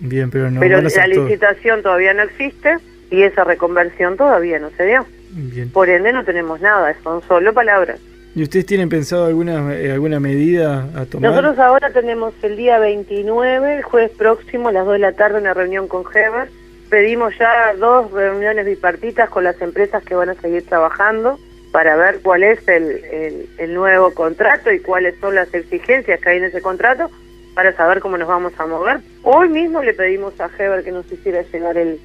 Bien, 0.00 0.30
pero 0.30 0.50
no 0.50 0.60
Pero 0.60 0.82
la 0.82 1.06
licitación 1.06 1.82
todavía 1.82 2.12
no 2.12 2.22
existe 2.24 2.76
y 3.10 3.22
esa 3.22 3.44
reconversión 3.44 4.16
todavía 4.16 4.58
no 4.58 4.70
se 4.76 4.86
dio. 4.86 5.06
Bien. 5.30 5.70
Por 5.70 5.88
ende 5.88 6.12
no 6.12 6.24
tenemos 6.24 6.60
nada, 6.60 6.94
son 7.02 7.22
solo 7.22 7.52
palabras. 7.52 8.00
¿Y 8.34 8.44
ustedes 8.44 8.66
tienen 8.66 8.88
pensado 8.88 9.26
alguna 9.26 9.74
eh, 9.74 9.90
alguna 9.90 10.20
medida 10.20 10.88
a 10.94 11.04
tomar? 11.04 11.30
Nosotros 11.30 11.58
ahora 11.58 11.90
tenemos 11.90 12.32
el 12.42 12.56
día 12.56 12.78
29, 12.78 13.78
el 13.78 13.82
jueves 13.82 14.12
próximo, 14.12 14.68
a 14.68 14.72
las 14.72 14.84
2 14.84 14.94
de 14.94 14.98
la 15.00 15.12
tarde, 15.12 15.40
una 15.40 15.54
reunión 15.54 15.88
con 15.88 16.04
Heber. 16.14 16.48
Pedimos 16.88 17.36
ya 17.38 17.74
dos 17.74 18.10
reuniones 18.12 18.66
bipartitas 18.66 19.28
con 19.30 19.44
las 19.44 19.60
empresas 19.60 20.02
que 20.04 20.14
van 20.14 20.28
a 20.28 20.34
seguir 20.34 20.64
trabajando 20.64 21.38
para 21.72 21.96
ver 21.96 22.20
cuál 22.22 22.42
es 22.42 22.66
el, 22.68 23.04
el, 23.04 23.48
el 23.58 23.74
nuevo 23.74 24.12
contrato 24.12 24.72
y 24.72 24.80
cuáles 24.80 25.14
son 25.20 25.34
las 25.36 25.52
exigencias 25.54 26.20
que 26.20 26.28
hay 26.28 26.38
en 26.38 26.44
ese 26.44 26.60
contrato 26.60 27.10
para 27.54 27.72
saber 27.74 28.00
cómo 28.00 28.16
nos 28.16 28.28
vamos 28.28 28.52
a 28.58 28.66
mover. 28.66 29.00
Hoy 29.22 29.48
mismo 29.48 29.82
le 29.82 29.94
pedimos 29.94 30.40
a 30.40 30.50
Heber 30.56 30.84
que 30.84 30.92
nos 30.92 31.10
hiciera 31.10 31.42
llegar 31.42 31.76
el, 31.76 32.00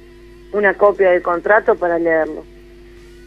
una 0.52 0.74
copia 0.74 1.10
del 1.10 1.22
contrato 1.22 1.76
para 1.76 1.98
leerlo. 1.98 2.44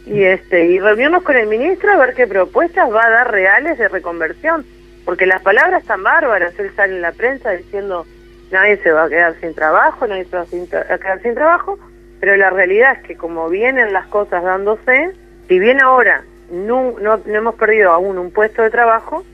Y 0.06 0.24
este 0.24 0.66
y 0.66 0.80
reunirnos 0.80 1.22
con 1.22 1.36
el 1.36 1.46
ministro 1.46 1.92
a 1.92 1.98
ver 1.98 2.14
qué 2.14 2.26
propuestas 2.26 2.92
va 2.92 3.04
a 3.06 3.10
dar 3.10 3.30
reales 3.30 3.78
de 3.78 3.88
reconversión, 3.88 4.64
porque 5.04 5.26
las 5.26 5.42
palabras 5.42 5.82
están 5.82 6.02
bárbaras, 6.02 6.58
él 6.58 6.70
sale 6.74 6.96
en 6.96 7.02
la 7.02 7.12
prensa 7.12 7.50
diciendo 7.50 8.06
nadie 8.50 8.78
se 8.78 8.90
va 8.90 9.04
a 9.04 9.08
quedar 9.08 9.34
sin 9.40 9.54
trabajo, 9.54 10.06
nadie 10.06 10.24
se 10.24 10.36
va 10.36 10.42
a, 10.42 10.98
quedar 10.98 11.22
sin 11.22 11.34
trabajo, 11.34 11.78
pero 12.18 12.36
la 12.36 12.50
realidad 12.50 12.96
es 12.96 13.06
que 13.06 13.16
como 13.16 13.48
vienen 13.48 13.92
las 13.92 14.06
cosas 14.06 14.42
dándose, 14.42 15.12
si 15.48 15.58
bien 15.58 15.80
ahora 15.80 16.24
no, 16.50 16.96
no, 17.00 17.18
no 17.18 17.34
hemos 17.34 17.54
perdido 17.54 17.92
aún 17.92 18.18
un 18.18 18.30
puesto 18.30 18.62
de 18.62 18.70
trabajo, 18.70 19.24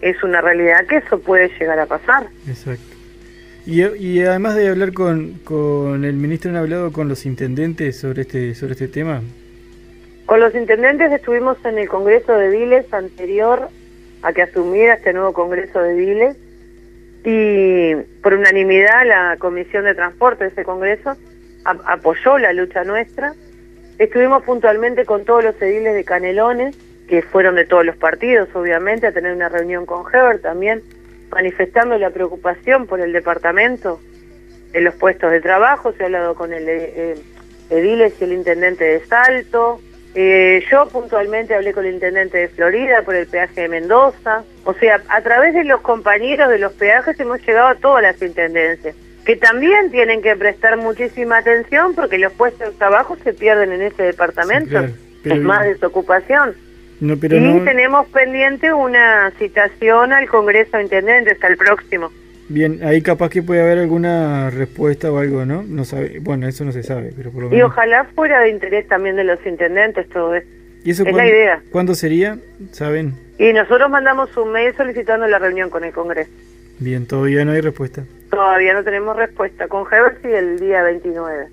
es 0.00 0.22
una 0.22 0.40
realidad 0.40 0.86
que 0.86 0.96
eso 0.96 1.18
puede 1.20 1.48
llegar 1.58 1.78
a 1.78 1.86
pasar. 1.86 2.26
Exacto. 2.46 2.99
Y, 3.66 3.82
y 3.82 4.22
además 4.22 4.54
de 4.56 4.68
hablar 4.68 4.92
con, 4.92 5.34
con 5.44 6.04
el 6.04 6.14
ministro, 6.14 6.50
¿han 6.50 6.56
hablado 6.56 6.92
con 6.92 7.08
los 7.08 7.26
intendentes 7.26 7.96
sobre 7.96 8.22
este 8.22 8.54
sobre 8.54 8.72
este 8.72 8.88
tema? 8.88 9.22
Con 10.26 10.40
los 10.40 10.54
intendentes 10.54 11.10
estuvimos 11.12 11.56
en 11.64 11.78
el 11.78 11.88
Congreso 11.88 12.32
de 12.32 12.50
Viles 12.50 12.92
anterior 12.92 13.68
a 14.22 14.32
que 14.32 14.42
asumiera 14.42 14.94
este 14.94 15.12
nuevo 15.12 15.32
Congreso 15.32 15.80
de 15.80 15.94
Viles 15.94 16.36
y 17.24 17.94
por 18.22 18.34
unanimidad 18.34 19.06
la 19.06 19.36
Comisión 19.38 19.84
de 19.84 19.94
Transporte 19.94 20.44
de 20.44 20.50
ese 20.50 20.64
Congreso 20.64 21.16
apoyó 21.64 22.38
la 22.38 22.52
lucha 22.52 22.84
nuestra. 22.84 23.34
Estuvimos 23.98 24.42
puntualmente 24.44 25.04
con 25.04 25.24
todos 25.24 25.44
los 25.44 25.60
ediles 25.60 25.94
de 25.94 26.04
Canelones, 26.04 26.76
que 27.08 27.22
fueron 27.22 27.56
de 27.56 27.66
todos 27.66 27.84
los 27.84 27.96
partidos, 27.96 28.48
obviamente, 28.54 29.06
a 29.06 29.12
tener 29.12 29.34
una 29.34 29.48
reunión 29.48 29.84
con 29.84 30.04
Heber 30.12 30.40
también, 30.40 30.82
manifestando 31.30 31.96
la 31.98 32.10
preocupación 32.10 32.86
por 32.86 33.00
el 33.00 33.12
departamento 33.12 34.00
en 34.72 34.84
los 34.84 34.94
puestos 34.94 35.30
de 35.30 35.40
trabajo. 35.40 35.92
Se 35.92 36.02
ha 36.02 36.06
hablado 36.06 36.34
con 36.34 36.52
el 36.52 36.64
eh, 36.68 37.14
ediles 37.70 38.14
y 38.20 38.24
el 38.24 38.32
intendente 38.32 38.84
de 38.84 39.04
Salto. 39.06 39.80
Eh, 40.14 40.64
yo 40.70 40.88
puntualmente 40.88 41.54
hablé 41.54 41.72
con 41.72 41.86
el 41.86 41.94
intendente 41.94 42.38
de 42.38 42.48
Florida 42.48 43.02
por 43.02 43.14
el 43.14 43.26
peaje 43.26 43.62
de 43.62 43.68
Mendoza. 43.68 44.42
O 44.64 44.74
sea, 44.74 45.00
a 45.08 45.20
través 45.22 45.54
de 45.54 45.64
los 45.64 45.80
compañeros 45.82 46.48
de 46.48 46.58
los 46.58 46.72
peajes 46.72 47.18
hemos 47.20 47.40
llegado 47.46 47.68
a 47.68 47.74
todas 47.76 48.02
las 48.02 48.20
intendencias, 48.20 48.96
que 49.24 49.36
también 49.36 49.90
tienen 49.92 50.20
que 50.20 50.34
prestar 50.34 50.76
muchísima 50.78 51.38
atención 51.38 51.94
porque 51.94 52.18
los 52.18 52.32
puestos 52.32 52.72
de 52.72 52.78
trabajo 52.78 53.16
se 53.22 53.32
pierden 53.32 53.72
en 53.72 53.82
ese 53.82 54.02
departamento. 54.02 54.66
Sí, 54.66 54.70
claro, 54.70 54.92
pero- 55.22 55.34
es 55.36 55.40
más 55.42 55.64
desocupación. 55.64 56.54
No, 57.00 57.16
pero 57.16 57.36
y 57.36 57.40
no. 57.40 57.64
tenemos 57.64 58.06
pendiente 58.08 58.72
una 58.72 59.30
citación 59.38 60.12
al 60.12 60.28
Congreso 60.28 60.76
de 60.76 60.82
Intendentes, 60.84 61.34
hasta 61.34 61.48
el 61.48 61.56
próximo. 61.56 62.10
Bien, 62.48 62.80
ahí 62.82 63.00
capaz 63.00 63.30
que 63.30 63.42
puede 63.42 63.62
haber 63.62 63.78
alguna 63.78 64.50
respuesta 64.50 65.10
o 65.12 65.18
algo, 65.18 65.44
¿no? 65.46 65.62
No 65.62 65.84
sabe. 65.84 66.18
Bueno, 66.20 66.48
eso 66.48 66.64
no 66.64 66.72
se 66.72 66.82
sabe, 66.82 67.12
pero 67.16 67.30
por 67.30 67.42
lo 67.44 67.48
Y 67.48 67.52
menos. 67.52 67.70
ojalá 67.70 68.04
fuera 68.14 68.40
de 68.40 68.50
interés 68.50 68.86
también 68.88 69.16
de 69.16 69.24
los 69.24 69.38
intendentes 69.46 70.08
todo 70.08 70.34
esto. 70.34 70.50
¿Y 70.84 70.90
eso 70.90 71.04
es 71.06 71.14
la 71.14 71.26
idea. 71.26 71.62
¿Cuándo 71.70 71.94
sería? 71.94 72.38
¿Saben? 72.72 73.14
Y 73.38 73.52
nosotros 73.52 73.88
mandamos 73.90 74.34
un 74.36 74.50
mail 74.52 74.74
solicitando 74.76 75.26
la 75.26 75.38
reunión 75.38 75.70
con 75.70 75.84
el 75.84 75.92
Congreso. 75.92 76.30
Bien, 76.80 77.06
todavía 77.06 77.44
no 77.44 77.52
hay 77.52 77.60
respuesta. 77.60 78.02
Todavía 78.30 78.72
no 78.74 78.82
tenemos 78.82 79.14
respuesta. 79.16 79.68
Con 79.68 79.84
Heber 79.86 80.16
sí 80.22 80.28
el 80.28 80.58
día 80.58 80.82
29. 80.82 81.46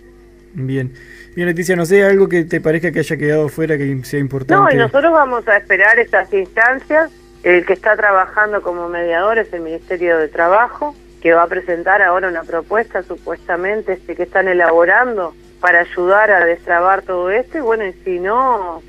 Bien. 0.53 0.93
Bien, 1.37 1.49
Leticia, 1.49 1.75
no 1.75 1.85
sé, 1.85 2.03
algo 2.03 2.27
que 2.27 2.45
te 2.45 2.59
parezca 2.59 2.91
que 2.91 2.97
haya 2.97 3.15
quedado 3.15 3.47
fuera 3.47 3.77
que 3.77 3.99
sea 4.05 4.19
importante. 4.19 4.55
No, 4.55 4.71
y 4.71 4.75
nosotros 4.75 5.11
vamos 5.11 5.47
a 5.47 5.55
esperar 5.57 5.99
estas 5.99 6.33
instancias. 6.33 7.11
El 7.43 7.63
que 7.63 7.73
está 7.73 7.95
trabajando 7.95 8.63
como 8.63 8.89
mediador 8.89 9.37
es 9.37 9.53
el 9.53 9.61
Ministerio 9.61 10.17
de 10.17 10.29
Trabajo, 10.29 10.95
que 11.21 11.33
va 11.33 11.43
a 11.43 11.47
presentar 11.47 12.01
ahora 12.01 12.27
una 12.29 12.41
propuesta 12.41 13.03
supuestamente 13.03 13.93
este, 13.93 14.15
que 14.15 14.23
están 14.23 14.47
elaborando 14.47 15.35
para 15.61 15.81
ayudar 15.81 16.31
a 16.31 16.43
destrabar 16.43 17.03
todo 17.03 17.29
esto. 17.29 17.59
Y 17.59 17.61
bueno, 17.61 17.85
y 17.85 17.93
si 18.03 18.17
no, 18.19 18.81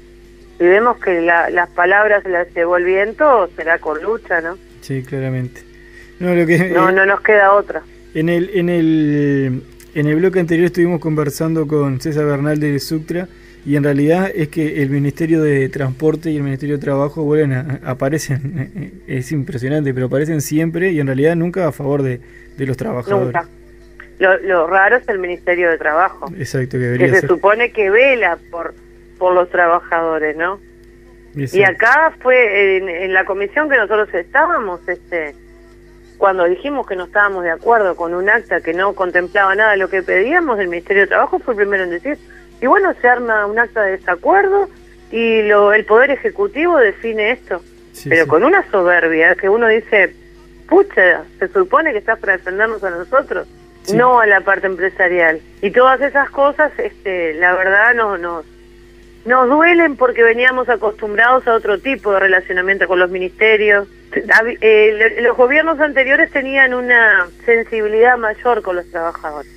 Si 0.56 0.64
vemos 0.64 0.96
que 1.00 1.20
la- 1.20 1.50
las 1.50 1.68
palabras 1.68 2.24
las 2.24 2.48
llevó 2.54 2.78
el 2.78 2.84
viento, 2.84 3.50
será 3.56 3.78
con 3.78 4.02
lucha, 4.02 4.40
¿no? 4.40 4.56
Sí, 4.80 5.02
claramente. 5.04 5.60
No, 6.18 6.34
lo 6.34 6.46
que, 6.46 6.70
No, 6.70 6.90
no 6.92 7.04
nos 7.04 7.20
queda 7.20 7.52
otra. 7.52 7.82
En 8.14 8.30
el, 8.30 8.50
en 8.54 8.68
el, 8.70 9.62
en 9.98 10.06
el 10.06 10.16
bloque 10.16 10.38
anterior 10.38 10.66
estuvimos 10.66 11.00
conversando 11.00 11.66
con 11.66 12.00
César 12.00 12.24
Bernal 12.24 12.60
de 12.60 12.78
Suctra 12.78 13.26
y 13.66 13.74
en 13.74 13.82
realidad 13.82 14.30
es 14.32 14.48
que 14.48 14.80
el 14.82 14.90
Ministerio 14.90 15.42
de 15.42 15.68
Transporte 15.68 16.30
y 16.30 16.36
el 16.36 16.44
Ministerio 16.44 16.76
de 16.76 16.82
Trabajo 16.82 17.24
vuelven 17.24 17.52
a, 17.52 17.80
aparecen, 17.84 18.70
eh, 18.76 18.92
es 19.18 19.32
impresionante, 19.32 19.92
pero 19.92 20.06
aparecen 20.06 20.40
siempre 20.40 20.92
y 20.92 21.00
en 21.00 21.06
realidad 21.08 21.34
nunca 21.34 21.66
a 21.66 21.72
favor 21.72 22.02
de, 22.02 22.20
de 22.56 22.66
los 22.66 22.76
trabajadores. 22.76 23.26
Nunca. 23.34 23.48
Lo, 24.20 24.38
lo 24.38 24.66
raro 24.68 24.96
es 24.96 25.08
el 25.08 25.18
Ministerio 25.18 25.70
de 25.70 25.78
Trabajo, 25.78 26.30
Exacto, 26.38 26.78
que 26.78 26.98
se 26.98 27.20
ser. 27.20 27.28
supone 27.28 27.72
que 27.72 27.90
vela 27.90 28.38
por, 28.50 28.74
por 29.18 29.34
los 29.34 29.50
trabajadores, 29.50 30.36
¿no? 30.36 30.60
Y 31.34 31.62
acá 31.62 32.14
fue 32.20 32.78
en, 32.78 32.88
en 32.88 33.12
la 33.12 33.24
comisión 33.24 33.68
que 33.68 33.76
nosotros 33.76 34.08
estábamos, 34.14 34.80
este, 34.88 35.34
cuando 36.18 36.44
dijimos 36.44 36.86
que 36.86 36.96
no 36.96 37.04
estábamos 37.04 37.44
de 37.44 37.50
acuerdo 37.50 37.96
con 37.96 38.12
un 38.12 38.28
acta 38.28 38.60
que 38.60 38.74
no 38.74 38.92
contemplaba 38.94 39.54
nada 39.54 39.70
de 39.72 39.76
lo 39.78 39.88
que 39.88 40.02
pedíamos, 40.02 40.58
el 40.58 40.68
Ministerio 40.68 41.02
de 41.02 41.08
Trabajo 41.08 41.38
fue 41.38 41.54
el 41.54 41.58
primero 41.58 41.84
en 41.84 41.90
decir, 41.90 42.18
y 42.60 42.66
bueno, 42.66 42.92
se 43.00 43.08
arma 43.08 43.46
un 43.46 43.58
acta 43.58 43.82
de 43.82 43.92
desacuerdo 43.92 44.68
y 45.12 45.42
lo, 45.42 45.72
el 45.72 45.84
Poder 45.84 46.10
Ejecutivo 46.10 46.76
define 46.76 47.30
esto, 47.30 47.62
Sí, 47.92 48.08
pero 48.10 48.24
sí. 48.24 48.30
con 48.30 48.44
una 48.44 48.68
soberbia 48.70 49.34
que 49.36 49.48
uno 49.48 49.66
dice, 49.68 50.14
pucha, 50.68 51.22
se 51.38 51.48
supone 51.48 51.92
que 51.92 51.98
estás 51.98 52.18
para 52.18 52.32
defendernos 52.34 52.82
a 52.84 52.90
nosotros, 52.90 53.46
Sí. 53.84 53.96
no 53.96 54.20
a 54.20 54.26
la 54.26 54.40
parte 54.42 54.66
empresarial. 54.66 55.40
Y 55.62 55.70
todas 55.70 56.00
esas 56.02 56.28
cosas, 56.30 56.72
este, 56.78 57.32
la 57.34 57.54
verdad, 57.54 57.94
no, 57.94 58.18
nos, 58.18 58.44
nos 59.24 59.48
duelen 59.48 59.96
porque 59.96 60.22
veníamos 60.22 60.68
acostumbrados 60.68 61.46
a 61.46 61.54
otro 61.54 61.78
tipo 61.78 62.12
de 62.12 62.20
relacionamiento 62.20 62.86
con 62.86 62.98
los 62.98 63.10
ministerios. 63.10 63.86
Eh, 64.60 65.18
los 65.22 65.36
gobiernos 65.36 65.78
anteriores 65.80 66.30
tenían 66.30 66.72
una 66.74 67.26
sensibilidad 67.44 68.16
mayor 68.16 68.62
con 68.62 68.76
los 68.76 68.86
trabajadores. 68.90 69.52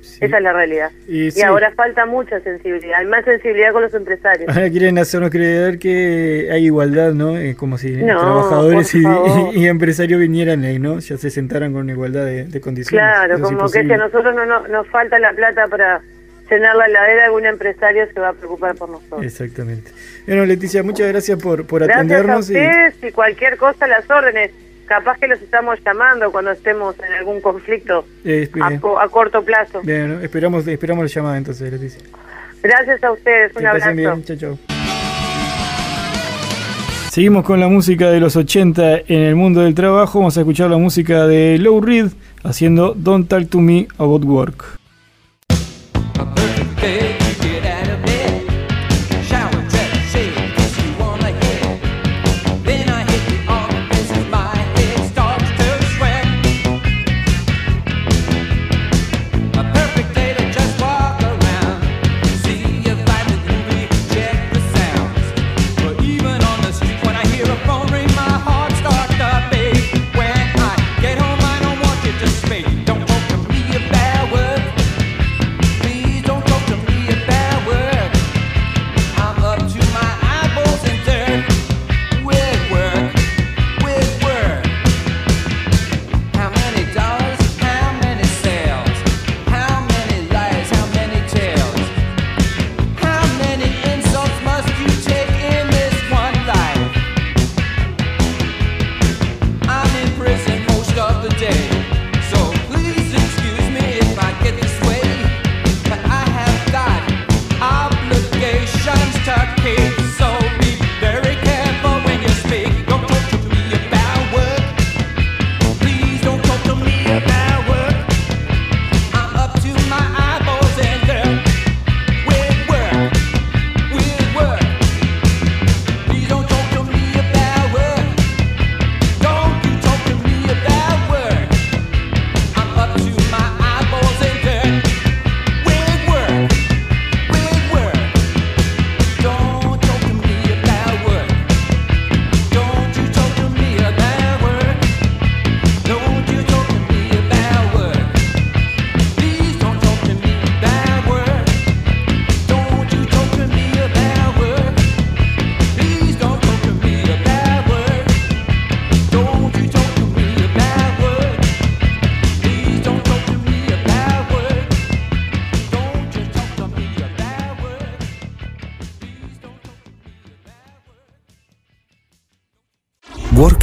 Sí. 0.00 0.24
Esa 0.24 0.36
es 0.38 0.42
la 0.44 0.52
realidad. 0.52 0.90
Y 1.08 1.26
Y 1.26 1.30
sí. 1.32 1.42
ahora 1.42 1.72
falta 1.72 2.06
mucha 2.06 2.40
sensibilidad, 2.40 3.00
hay 3.00 3.06
más 3.06 3.24
sensibilidad 3.24 3.72
con 3.72 3.82
los 3.82 3.92
empresarios. 3.92 4.48
Ahora 4.48 4.70
quieren 4.70 4.96
hacernos 4.98 5.30
creer 5.30 5.78
que 5.78 6.48
hay 6.50 6.66
igualdad, 6.66 7.12
¿no? 7.12 7.36
Eh, 7.36 7.54
como 7.54 7.76
si 7.76 7.90
No, 7.96 8.18
trabajadores 8.18 8.94
y, 8.94 9.66
empresarios 9.66 10.18
vinieran 10.20 10.64
ahí, 10.64 10.78
¿no? 10.78 11.00
Ya 11.00 11.16
se 11.18 11.28
sentaran 11.28 11.72
con 11.74 11.90
igualdad 11.90 12.24
de, 12.24 12.44
de 12.44 12.60
condiciones. 12.60 13.04
Claro, 13.04 13.34
Eso 13.34 13.44
es 13.44 13.52
como 13.56 13.68
que 13.70 13.82
si 13.84 13.92
a 13.92 13.96
nosotros 13.98 14.34
no, 14.34 14.46
no- 14.46 14.68
nos 14.68 14.86
falta 14.88 15.18
la 15.18 15.32
plata 15.32 15.66
para 15.66 16.00
llenar 16.50 16.76
la 16.76 16.86
heladera, 16.86 17.26
algún 17.26 17.46
empresario 17.46 18.06
se 18.12 18.20
va 18.20 18.30
a 18.30 18.32
preocupar 18.32 18.74
por 18.76 18.88
nosotros. 18.88 19.22
Exactamente. 19.22 19.90
Bueno, 20.26 20.44
Leticia, 20.44 20.82
muchas 20.82 21.08
gracias 21.08 21.40
por, 21.42 21.66
por 21.66 21.82
Gracias 21.82 21.96
atendernos. 21.98 22.46
ustedes 22.46 22.94
y 23.02 23.12
cualquier 23.12 23.56
cosa, 23.56 23.86
las 23.86 24.08
órdenes. 24.10 24.50
Capaz 24.86 25.18
que 25.18 25.26
los 25.26 25.42
estamos 25.42 25.80
llamando 25.84 26.30
cuando 26.30 26.52
estemos 26.52 26.94
en 27.00 27.12
algún 27.14 27.40
conflicto 27.40 28.04
eh, 28.24 28.48
a, 28.62 29.08
corto 29.08 29.42
plazo. 29.44 29.82
Esperamos, 30.22 30.64
esperamos 30.68 31.04
la 31.04 31.08
llamada 31.08 31.38
entonces, 31.38 31.72
Leticia. 31.72 32.02
Gracias 32.62 33.02
a 33.02 33.10
ustedes, 33.10 33.52
un 33.56 33.62
Que 33.62 33.66
abrazo. 33.66 33.92
bien, 33.94 34.24
chao. 34.38 34.58
Seguimos 37.10 37.44
con 37.44 37.58
la 37.58 37.68
música 37.68 38.10
de 38.10 38.20
los 38.20 38.36
80 38.36 38.98
en 39.08 39.22
el 39.22 39.34
mundo 39.34 39.62
del 39.62 39.74
trabajo. 39.74 40.18
Vamos 40.20 40.36
a 40.36 40.40
escuchar 40.40 40.70
la 40.70 40.76
música 40.76 41.26
de 41.26 41.58
Low 41.58 41.80
Reed 41.80 42.08
haciendo 42.44 42.94
Don't 42.94 43.28
Talk 43.28 43.48
to 43.48 43.58
Me 43.60 43.88
About 43.98 44.24
Work. 44.24 44.64
a 46.18 46.24
bird. 46.24 46.55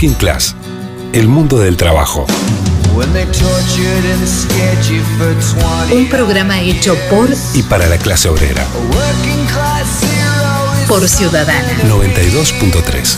Working 0.03 0.19
Class, 0.19 0.53
el 1.13 1.29
mundo 1.29 1.59
del 1.59 1.77
trabajo. 1.77 2.25
When 2.93 3.13
they 3.13 3.23
tortured 3.23 4.05
and 4.11 4.27
scared 4.27 4.83
you 4.89 5.01
for 5.17 5.33
20 5.87 5.95
Un 5.95 6.09
programa 6.09 6.59
hecho 6.59 6.97
por 7.09 7.29
Y 7.53 7.63
para 7.63 7.87
la 7.87 7.97
clase 7.97 8.27
obrera, 8.27 8.65
por 10.89 11.07
Ciudadana. 11.07 11.69
92.3. 11.87 13.17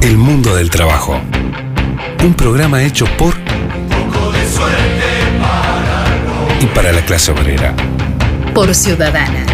El 0.00 0.16
mundo 0.18 0.56
del 0.56 0.70
trabajo. 0.70 1.20
Un 2.24 2.34
programa 2.34 2.82
hecho 2.82 3.04
por 3.16 3.36
y 6.60 6.66
para 6.74 6.90
la 6.90 7.04
clase 7.04 7.30
obrera. 7.30 7.76
Por 8.52 8.74
Ciudadana. 8.74 9.46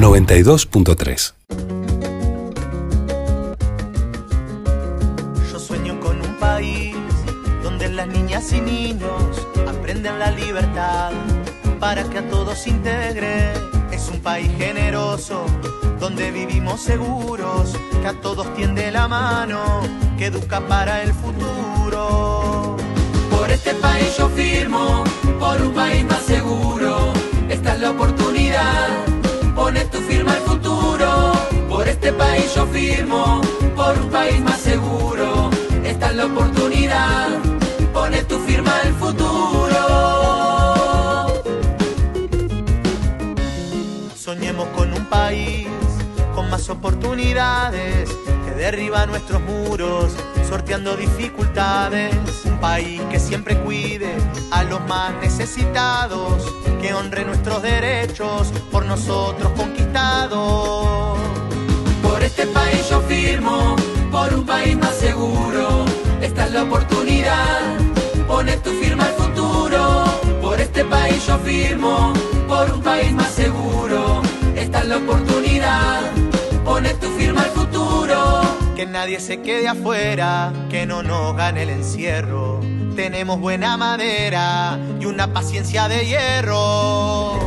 92.3. 0.00 1.37
integre. 12.66 13.52
Es 13.92 14.08
un 14.08 14.20
país 14.20 14.50
generoso 14.58 15.44
donde 16.00 16.30
vivimos 16.30 16.80
seguros, 16.80 17.74
que 18.00 18.06
a 18.06 18.14
todos 18.20 18.52
tiende 18.54 18.90
la 18.90 19.08
mano, 19.08 19.80
que 20.16 20.26
educa 20.26 20.60
para 20.60 21.02
el 21.02 21.12
futuro. 21.12 22.76
Por 23.30 23.50
este 23.50 23.74
país 23.74 24.16
yo 24.16 24.28
firmo, 24.30 25.04
por 25.38 25.60
un 25.60 25.72
país 25.72 26.04
más 26.04 26.22
seguro. 26.22 27.12
Esta 27.48 27.74
es 27.74 27.80
la 27.80 27.90
oportunidad, 27.90 28.88
pone 29.54 29.84
tu 29.86 29.98
firma 29.98 30.32
al 30.32 30.40
futuro. 30.40 31.32
Por 31.68 31.86
este 31.88 32.12
país 32.12 32.54
yo 32.54 32.66
firmo, 32.66 33.40
por 33.76 33.98
un 33.98 34.10
país 34.10 34.40
más 34.40 34.60
seguro. 34.60 35.50
Esta 35.84 36.10
es 36.10 36.16
la 36.16 36.26
oportunidad, 36.26 37.28
pone 37.92 38.22
tu 38.24 38.38
firma 38.40 38.72
al 38.80 38.88
futuro. 38.92 38.97
Oportunidades 46.78 48.08
que 48.44 48.52
derriba 48.52 49.04
nuestros 49.06 49.42
muros, 49.42 50.12
sorteando 50.48 50.96
dificultades. 50.96 52.14
Un 52.44 52.58
país 52.58 53.00
que 53.10 53.18
siempre 53.18 53.58
cuide 53.58 54.14
a 54.52 54.62
los 54.62 54.80
más 54.86 55.12
necesitados, 55.20 56.44
que 56.80 56.94
honre 56.94 57.24
nuestros 57.24 57.62
derechos 57.62 58.52
por 58.70 58.86
nosotros 58.86 59.50
conquistados. 59.56 61.18
Por 62.02 62.22
este 62.22 62.46
país 62.46 62.88
yo 62.88 63.00
firmo, 63.02 63.74
por 64.12 64.32
un 64.32 64.46
país 64.46 64.76
más 64.76 64.94
seguro. 64.94 65.84
Esta 66.22 66.46
es 66.46 66.52
la 66.52 66.62
oportunidad, 66.62 67.60
pone 68.28 68.56
tu 68.58 68.70
firma 68.70 69.04
al 69.04 69.14
futuro. 69.14 70.04
Por 70.40 70.60
este 70.60 70.84
país 70.84 71.26
yo 71.26 71.38
firmo, 71.38 72.12
por 72.46 72.70
un 72.72 72.80
país 72.82 73.12
más 73.12 73.32
seguro. 73.32 74.22
Esta 74.54 74.80
es 74.80 74.86
la 74.86 74.96
oportunidad, 74.98 76.00
pone 76.64 76.94
tu 76.94 77.08
firma 77.18 77.42
al 77.42 77.50
futuro. 77.50 78.42
Que 78.76 78.86
nadie 78.86 79.20
se 79.20 79.40
quede 79.40 79.68
afuera, 79.68 80.52
que 80.70 80.86
no 80.86 81.02
nos 81.02 81.36
gane 81.36 81.62
el 81.62 81.70
encierro. 81.70 82.60
Tenemos 82.94 83.40
buena 83.40 83.76
madera 83.76 84.78
y 85.00 85.06
una 85.06 85.32
paciencia 85.32 85.88
de 85.88 86.06
hierro. 86.06 87.38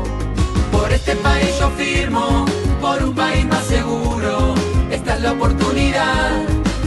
Por 0.72 0.92
este 0.92 1.16
país 1.18 1.58
yo 1.60 1.70
firmo, 1.72 2.46
por 2.80 3.04
un 3.04 3.14
país 3.14 3.46
más 3.46 3.66
seguro. 3.66 4.56
Esta 4.90 5.16
es 5.16 5.22
la 5.22 5.32
oportunidad, 5.34 6.32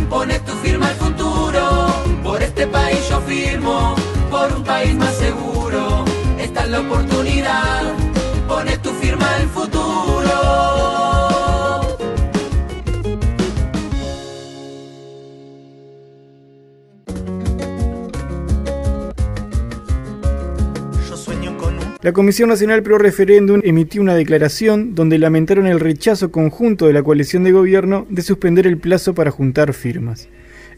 pone 0.08 0.38
tu 0.40 0.52
firma 0.64 0.88
al 0.88 0.94
futuro. 0.96 1.86
Por 2.22 2.42
este 2.42 2.66
país 2.66 3.08
yo 3.08 3.20
firmo, 3.20 3.94
por 4.30 4.52
un 4.52 4.64
país 4.64 4.94
más 4.94 5.14
seguro. 5.14 6.04
Esta 6.38 6.64
es 6.64 6.70
la 6.70 6.80
oportunidad, 6.80 7.82
pone 8.48 8.78
tu 8.78 8.90
firma 8.94 9.26
al 9.36 9.48
futuro. 9.48 10.23
La 22.04 22.12
Comisión 22.12 22.50
Nacional 22.50 22.82
Pro 22.82 22.98
Referéndum 22.98 23.62
emitió 23.64 24.02
una 24.02 24.14
declaración 24.14 24.94
donde 24.94 25.18
lamentaron 25.18 25.66
el 25.66 25.80
rechazo 25.80 26.30
conjunto 26.30 26.86
de 26.86 26.92
la 26.92 27.02
coalición 27.02 27.44
de 27.44 27.52
gobierno 27.52 28.06
de 28.10 28.20
suspender 28.20 28.66
el 28.66 28.76
plazo 28.76 29.14
para 29.14 29.30
juntar 29.30 29.72
firmas. 29.72 30.28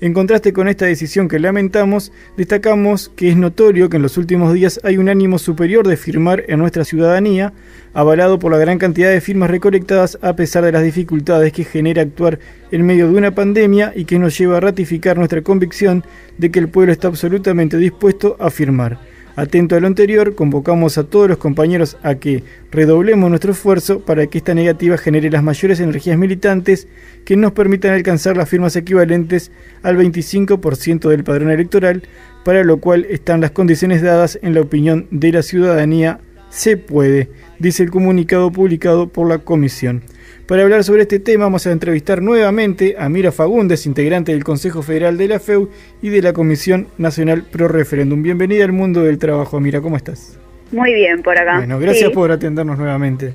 En 0.00 0.12
contraste 0.12 0.52
con 0.52 0.68
esta 0.68 0.84
decisión 0.84 1.26
que 1.26 1.40
lamentamos, 1.40 2.12
destacamos 2.36 3.10
que 3.16 3.28
es 3.28 3.36
notorio 3.36 3.90
que 3.90 3.96
en 3.96 4.04
los 4.04 4.18
últimos 4.18 4.54
días 4.54 4.78
hay 4.84 4.98
un 4.98 5.08
ánimo 5.08 5.40
superior 5.40 5.88
de 5.88 5.96
firmar 5.96 6.44
en 6.46 6.60
nuestra 6.60 6.84
ciudadanía, 6.84 7.52
avalado 7.92 8.38
por 8.38 8.52
la 8.52 8.58
gran 8.58 8.78
cantidad 8.78 9.10
de 9.10 9.20
firmas 9.20 9.50
recolectadas 9.50 10.20
a 10.22 10.36
pesar 10.36 10.62
de 10.62 10.70
las 10.70 10.84
dificultades 10.84 11.52
que 11.52 11.64
genera 11.64 12.02
actuar 12.02 12.38
en 12.70 12.86
medio 12.86 13.10
de 13.10 13.18
una 13.18 13.34
pandemia 13.34 13.92
y 13.96 14.04
que 14.04 14.20
nos 14.20 14.38
lleva 14.38 14.58
a 14.58 14.60
ratificar 14.60 15.18
nuestra 15.18 15.42
convicción 15.42 16.04
de 16.38 16.52
que 16.52 16.60
el 16.60 16.68
pueblo 16.68 16.92
está 16.92 17.08
absolutamente 17.08 17.78
dispuesto 17.78 18.36
a 18.38 18.48
firmar. 18.48 19.15
Atento 19.36 19.76
a 19.76 19.80
lo 19.80 19.86
anterior, 19.86 20.34
convocamos 20.34 20.96
a 20.96 21.04
todos 21.04 21.28
los 21.28 21.36
compañeros 21.36 21.98
a 22.02 22.14
que 22.14 22.42
redoblemos 22.70 23.28
nuestro 23.28 23.52
esfuerzo 23.52 24.00
para 24.00 24.26
que 24.28 24.38
esta 24.38 24.54
negativa 24.54 24.96
genere 24.96 25.30
las 25.30 25.42
mayores 25.42 25.78
energías 25.78 26.16
militantes 26.16 26.88
que 27.26 27.36
nos 27.36 27.52
permitan 27.52 27.92
alcanzar 27.92 28.34
las 28.38 28.48
firmas 28.48 28.76
equivalentes 28.76 29.52
al 29.82 29.98
25% 29.98 31.10
del 31.10 31.22
padrón 31.22 31.50
electoral, 31.50 32.04
para 32.46 32.64
lo 32.64 32.78
cual 32.78 33.06
están 33.10 33.42
las 33.42 33.50
condiciones 33.50 34.00
dadas 34.00 34.38
en 34.40 34.54
la 34.54 34.62
opinión 34.62 35.06
de 35.10 35.32
la 35.32 35.42
ciudadanía. 35.42 36.18
Se 36.48 36.78
puede, 36.78 37.28
dice 37.58 37.82
el 37.82 37.90
comunicado 37.90 38.50
publicado 38.50 39.08
por 39.08 39.28
la 39.28 39.36
comisión. 39.36 40.02
Para 40.46 40.62
hablar 40.62 40.84
sobre 40.84 41.02
este 41.02 41.18
tema 41.18 41.44
vamos 41.46 41.66
a 41.66 41.72
entrevistar 41.72 42.22
nuevamente 42.22 42.94
a 42.98 43.08
Mira 43.08 43.32
Fagundes, 43.32 43.84
integrante 43.84 44.30
del 44.30 44.44
Consejo 44.44 44.80
Federal 44.80 45.18
de 45.18 45.26
la 45.26 45.40
FEU 45.40 45.68
y 46.00 46.10
de 46.10 46.22
la 46.22 46.32
Comisión 46.32 46.86
Nacional 46.98 47.42
Pro 47.50 47.66
Referéndum. 47.66 48.22
Bienvenida 48.22 48.64
al 48.64 48.70
mundo 48.70 49.02
del 49.02 49.18
trabajo, 49.18 49.58
Mira, 49.58 49.80
¿cómo 49.80 49.96
estás? 49.96 50.38
Muy 50.70 50.94
bien, 50.94 51.20
por 51.22 51.36
acá. 51.36 51.56
Bueno, 51.56 51.80
gracias 51.80 52.10
Sí, 52.10 52.14
por 52.14 52.30
atendernos 52.30 52.78
nuevamente. 52.78 53.34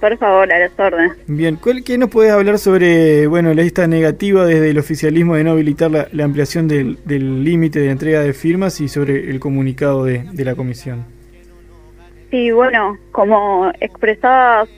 Por 0.00 0.18
favor, 0.18 0.52
a 0.52 0.58
las 0.58 0.72
órdenes. 0.78 1.12
Bien, 1.28 1.56
¿cuál, 1.62 1.84
¿qué 1.84 1.96
nos 1.96 2.10
puedes 2.10 2.32
hablar 2.32 2.58
sobre 2.58 3.28
bueno, 3.28 3.54
la 3.54 3.62
lista 3.62 3.86
negativa 3.86 4.44
desde 4.44 4.70
el 4.70 4.78
oficialismo 4.78 5.36
de 5.36 5.44
no 5.44 5.52
habilitar 5.52 5.92
la, 5.92 6.08
la 6.10 6.24
ampliación 6.24 6.66
del 6.66 6.98
del 7.04 7.44
límite 7.44 7.78
de 7.78 7.90
entrega 7.90 8.20
de 8.20 8.32
firmas 8.32 8.80
y 8.80 8.88
sobre 8.88 9.30
el 9.30 9.38
comunicado 9.38 10.04
de, 10.04 10.24
de 10.32 10.44
la 10.44 10.56
comisión? 10.56 11.04
Sí, 12.32 12.50
bueno, 12.50 12.98
como 13.12 13.70
expresabas 13.80 14.68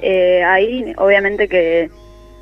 eh, 0.00 0.42
ahí, 0.44 0.92
obviamente 0.96 1.48
que 1.48 1.90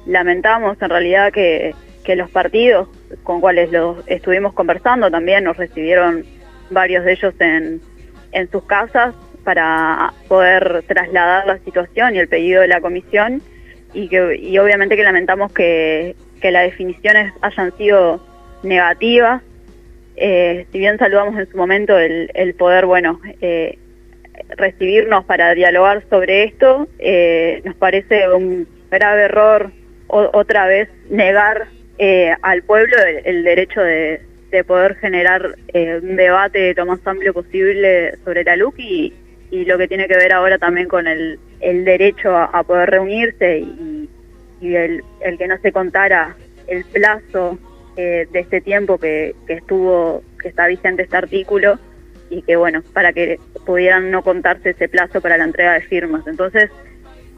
lamentamos 0.07 0.81
en 0.81 0.91
realidad 0.91 1.33
que, 1.33 1.75
los 2.15 2.31
partidos 2.31 2.89
con 3.25 3.41
cuales 3.41 3.73
los 3.73 3.97
estuvimos 4.07 4.53
conversando 4.53 5.11
también 5.11 5.43
nos 5.43 5.57
recibieron 5.57 6.25
varios 6.71 7.05
de 7.05 7.13
ellos 7.15 7.35
en, 7.41 7.81
en 8.31 8.49
sus 8.53 8.63
casas 8.63 9.13
para 9.43 10.13
poder 10.29 10.85
trasladar 10.87 11.47
la 11.49 11.59
situación 11.59 12.15
y 12.15 12.19
el 12.19 12.29
pedido 12.29 12.63
de 12.63 12.69
la 12.69 12.81
comisión. 12.81 13.43
Y 13.93 14.09
que 14.09 14.37
y 14.37 14.57
obviamente 14.59 14.97
que 14.97 15.03
lamentamos 15.03 15.53
que, 15.53 16.15
que 16.41 16.51
las 16.53 16.65
definiciones 16.65 17.33
hayan 17.41 17.77
sido 17.77 18.25
negativas. 18.63 19.43
Eh, 20.17 20.67
si 20.71 20.79
bien 20.79 20.99
saludamos 20.99 21.39
en 21.39 21.51
su 21.51 21.57
momento 21.57 21.99
el, 21.99 22.31
el 22.35 22.55
poder 22.55 22.87
bueno 22.87 23.21
eh, 23.41 23.79
recibirnos 24.51 25.25
para 25.25 25.55
dialogar 25.55 26.05
sobre 26.09 26.45
esto, 26.45 26.89
eh, 26.99 27.61
nos 27.65 27.75
parece 27.77 28.29
un 28.29 28.67
grave 28.91 29.23
error 29.23 29.71
o- 30.09 30.31
otra 30.33 30.67
vez 30.67 30.89
negar 31.11 31.67
eh, 31.99 32.35
al 32.43 32.63
pueblo 32.63 32.97
el, 33.25 33.43
derecho 33.43 33.81
de, 33.81 34.21
de 34.51 34.65
poder 34.65 34.97
generar 34.97 35.55
eh, 35.73 36.01
un 36.03 36.17
debate 36.17 36.75
lo 36.75 36.87
más 36.87 37.01
amplio 37.07 37.33
posible 37.33 38.17
sobre 38.25 38.45
la 38.45 38.57
LUC 38.57 38.79
y, 38.79 39.13
lo 39.51 39.79
que 39.79 39.89
tiene 39.89 40.07
que 40.07 40.17
ver 40.17 40.35
ahora 40.35 40.59
también 40.59 40.87
con 40.87 41.07
el, 41.07 41.39
el 41.61 41.85
derecho 41.87 42.37
a, 42.37 42.63
poder 42.65 42.91
reunirse 42.91 43.61
y, 43.61 44.09
y 44.61 44.75
el, 44.75 45.03
el 45.23 45.39
que 45.39 45.47
no 45.49 45.57
se 45.59 45.73
contara 45.73 46.37
el 46.67 46.85
plazo 46.85 47.59
eh, 47.97 48.27
de 48.31 48.41
este 48.41 48.61
tiempo 48.61 48.99
que, 48.99 49.35
que 49.47 49.55
estuvo 49.55 50.23
que 50.43 50.49
está 50.49 50.67
vigente 50.67 51.05
este 51.05 51.17
artículo 51.17 51.79
y 52.31 52.43
que 52.43 52.57
bueno 52.57 52.83
para 52.93 53.13
que 53.13 53.39
pudieran 53.65 54.11
no 54.11 54.23
contarse 54.23 54.71
ese 54.71 54.89
plazo 54.89 55.21
para 55.21 55.39
la 55.39 55.45
entrega 55.45 55.75
de 55.75 55.83
firmas. 55.83 56.27
Entonces 56.27 56.71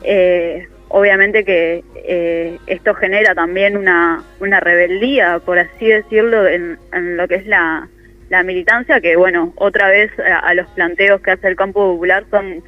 eh, 0.02 0.66
obviamente 0.89 1.44
que 1.44 1.85
eh, 1.97 2.59
esto 2.66 2.94
genera 2.94 3.35
también 3.35 3.77
una, 3.77 4.23
una 4.40 4.60
rebeldía 4.60 5.40
por 5.44 5.59
así 5.59 5.86
decirlo 5.86 6.47
en, 6.47 6.78
lo 7.16 7.28
que 7.28 7.36
es 7.36 7.47
la, 7.47 7.89
la 8.31 8.43
militancia 8.43 9.01
que 9.01 9.16
bueno 9.16 9.52
otra 9.56 9.89
vez 9.89 10.10
a, 10.19 10.55
los 10.55 10.66
planteos 10.70 11.20
que 11.20 11.32
hace 11.32 11.48
el 11.48 11.56
campo 11.56 11.93
popular 11.93 12.24
son 12.31 12.62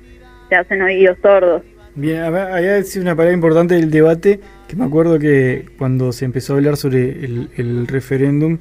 se 0.48 0.56
hacen 0.56 0.82
oídos 0.82 1.16
sordos. 1.22 1.62
Bien, 1.94 2.22
había 2.22 2.82
sido 2.82 3.02
una 3.02 3.14
palabra 3.14 3.34
importante 3.34 3.74
del 3.74 3.90
debate, 3.90 4.40
que 4.66 4.74
me 4.74 4.84
acuerdo 4.84 5.18
que 5.18 5.66
cuando 5.78 6.12
se 6.12 6.24
empezó 6.24 6.54
a 6.54 6.56
hablar 6.56 6.76
sobre 6.76 7.24
el 7.24 7.86
referéndum, 7.86 8.58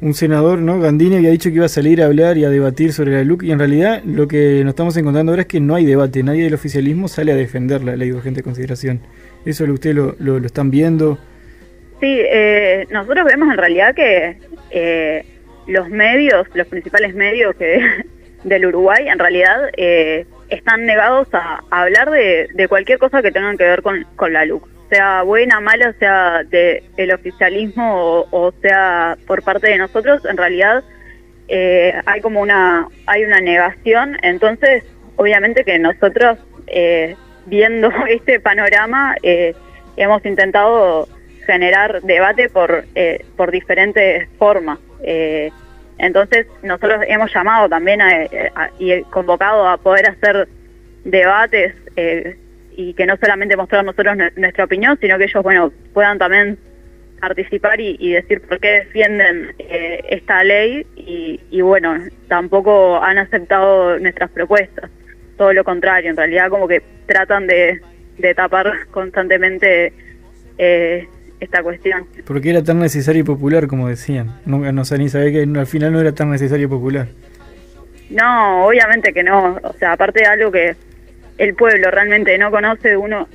un 0.00 0.14
senador, 0.14 0.58
¿no? 0.58 0.80
Gandini 0.80 1.16
había 1.16 1.30
dicho 1.30 1.50
que 1.50 1.56
iba 1.56 1.66
a 1.66 1.68
salir 1.68 2.02
a 2.02 2.06
hablar 2.06 2.38
y 2.38 2.44
a 2.44 2.50
debatir 2.50 2.92
sobre 2.92 3.12
la 3.12 3.24
LUC, 3.24 3.42
y 3.42 3.52
en 3.52 3.58
realidad 3.58 4.02
lo 4.04 4.28
que 4.28 4.62
nos 4.64 4.70
estamos 4.70 4.96
encontrando 4.96 5.32
ahora 5.32 5.42
es 5.42 5.48
que 5.48 5.60
no 5.60 5.74
hay 5.74 5.84
debate, 5.84 6.22
nadie 6.22 6.44
del 6.44 6.54
oficialismo 6.54 7.08
sale 7.08 7.32
a 7.32 7.36
defender 7.36 7.82
la 7.82 7.96
ley 7.96 8.10
de 8.10 8.16
urgente 8.16 8.42
consideración. 8.42 9.00
¿Eso 9.44 9.66
lo 9.66 9.74
usted 9.74 9.94
lo, 9.94 10.16
lo, 10.18 10.38
están 10.38 10.70
viendo? 10.70 11.18
Sí, 12.00 12.18
eh, 12.18 12.86
nosotros 12.90 13.26
vemos 13.26 13.50
en 13.50 13.58
realidad 13.58 13.94
que 13.94 14.38
eh, 14.70 15.24
los 15.66 15.88
medios, 15.90 16.46
los 16.54 16.66
principales 16.66 17.14
medios 17.14 17.54
que 17.56 17.80
del 18.44 18.66
Uruguay, 18.66 19.06
en 19.06 19.18
realidad 19.18 19.70
eh, 19.76 20.26
están 20.48 20.86
negados 20.86 21.28
a, 21.32 21.60
hablar 21.70 22.10
de, 22.10 22.66
cualquier 22.68 22.98
cosa 22.98 23.20
que 23.20 23.32
tenga 23.32 23.54
que 23.56 23.64
ver 23.64 23.82
con, 23.82 24.06
con 24.16 24.32
la 24.32 24.46
LUC, 24.46 24.66
sea 24.90 25.22
buena, 25.22 25.60
mala, 25.60 25.92
sea 25.98 26.42
de 26.44 26.82
el 26.96 27.12
oficialismo 27.12 27.94
o, 27.94 28.28
o 28.30 28.52
sea 28.60 29.16
por 29.26 29.42
parte 29.42 29.68
de 29.68 29.78
nosotros. 29.78 30.24
En 30.26 30.36
realidad 30.36 30.82
eh, 31.48 31.94
hay 32.06 32.20
como 32.20 32.40
una 32.40 32.86
hay 33.06 33.24
una 33.24 33.40
negación, 33.40 34.16
entonces 34.22 34.84
obviamente 35.16 35.64
que 35.64 35.78
nosotros 35.78 36.38
eh, 36.66 37.16
viendo 37.46 37.90
este 38.08 38.40
panorama 38.40 39.16
eh, 39.22 39.54
hemos 39.96 40.24
intentado 40.26 41.08
generar 41.46 42.02
debate 42.02 42.48
por 42.48 42.84
eh, 42.94 43.24
por 43.36 43.50
diferentes 43.50 44.28
formas. 44.38 44.78
Eh, 45.02 45.50
entonces 45.98 46.46
nosotros 46.62 47.02
hemos 47.08 47.32
llamado 47.34 47.68
también 47.68 48.00
a- 48.00 48.26
a- 48.54 48.70
y 48.78 49.02
convocado 49.04 49.68
a 49.68 49.76
poder 49.78 50.08
hacer 50.10 50.48
debates 51.04 51.74
eh, 51.96 52.36
y 52.80 52.94
que 52.94 53.04
no 53.06 53.16
solamente 53.16 53.56
mostrar 53.56 53.84
nosotros 53.84 54.16
nu- 54.16 54.30
nuestra 54.36 54.64
opinión, 54.64 54.96
sino 55.00 55.18
que 55.18 55.24
ellos, 55.24 55.42
bueno, 55.42 55.72
puedan 55.92 56.18
también 56.18 56.58
participar 57.20 57.80
y, 57.80 57.96
y 57.98 58.12
decir 58.12 58.40
por 58.40 58.58
qué 58.60 58.70
defienden 58.84 59.52
eh, 59.58 60.00
esta 60.08 60.42
ley 60.42 60.86
y, 60.96 61.38
y 61.50 61.60
bueno, 61.60 61.94
tampoco 62.28 63.02
han 63.02 63.18
aceptado 63.18 63.98
nuestras 63.98 64.30
propuestas, 64.30 64.90
todo 65.36 65.52
lo 65.52 65.62
contrario, 65.64 66.10
en 66.10 66.16
realidad 66.16 66.48
como 66.48 66.66
que 66.66 66.82
tratan 67.06 67.46
de, 67.46 67.80
de 68.18 68.34
tapar 68.34 68.86
constantemente 68.90 69.92
eh, 70.56 71.06
esta 71.40 71.62
cuestión. 71.62 72.06
Porque 72.24 72.50
era 72.50 72.62
tan 72.62 72.78
necesario 72.78 73.20
y 73.20 73.24
popular, 73.24 73.66
como 73.66 73.88
decían. 73.88 74.40
Nunca 74.46 74.72
no 74.72 74.84
sé 74.84 74.96
ni 74.98 75.08
sabía 75.08 75.32
que 75.32 75.58
al 75.58 75.66
final 75.66 75.92
no 75.92 76.00
era 76.00 76.12
tan 76.12 76.30
necesario 76.30 76.66
y 76.66 76.68
popular. 76.70 77.08
No, 78.10 78.66
obviamente 78.66 79.12
que 79.12 79.22
no. 79.22 79.58
O 79.62 79.72
sea, 79.74 79.92
aparte 79.92 80.20
de 80.20 80.26
algo 80.26 80.50
que 80.50 80.74
el 81.40 81.54
pueblo 81.54 81.90
realmente 81.90 82.36
no 82.36 82.50
conoce, 82.50 82.98
uno 82.98 83.26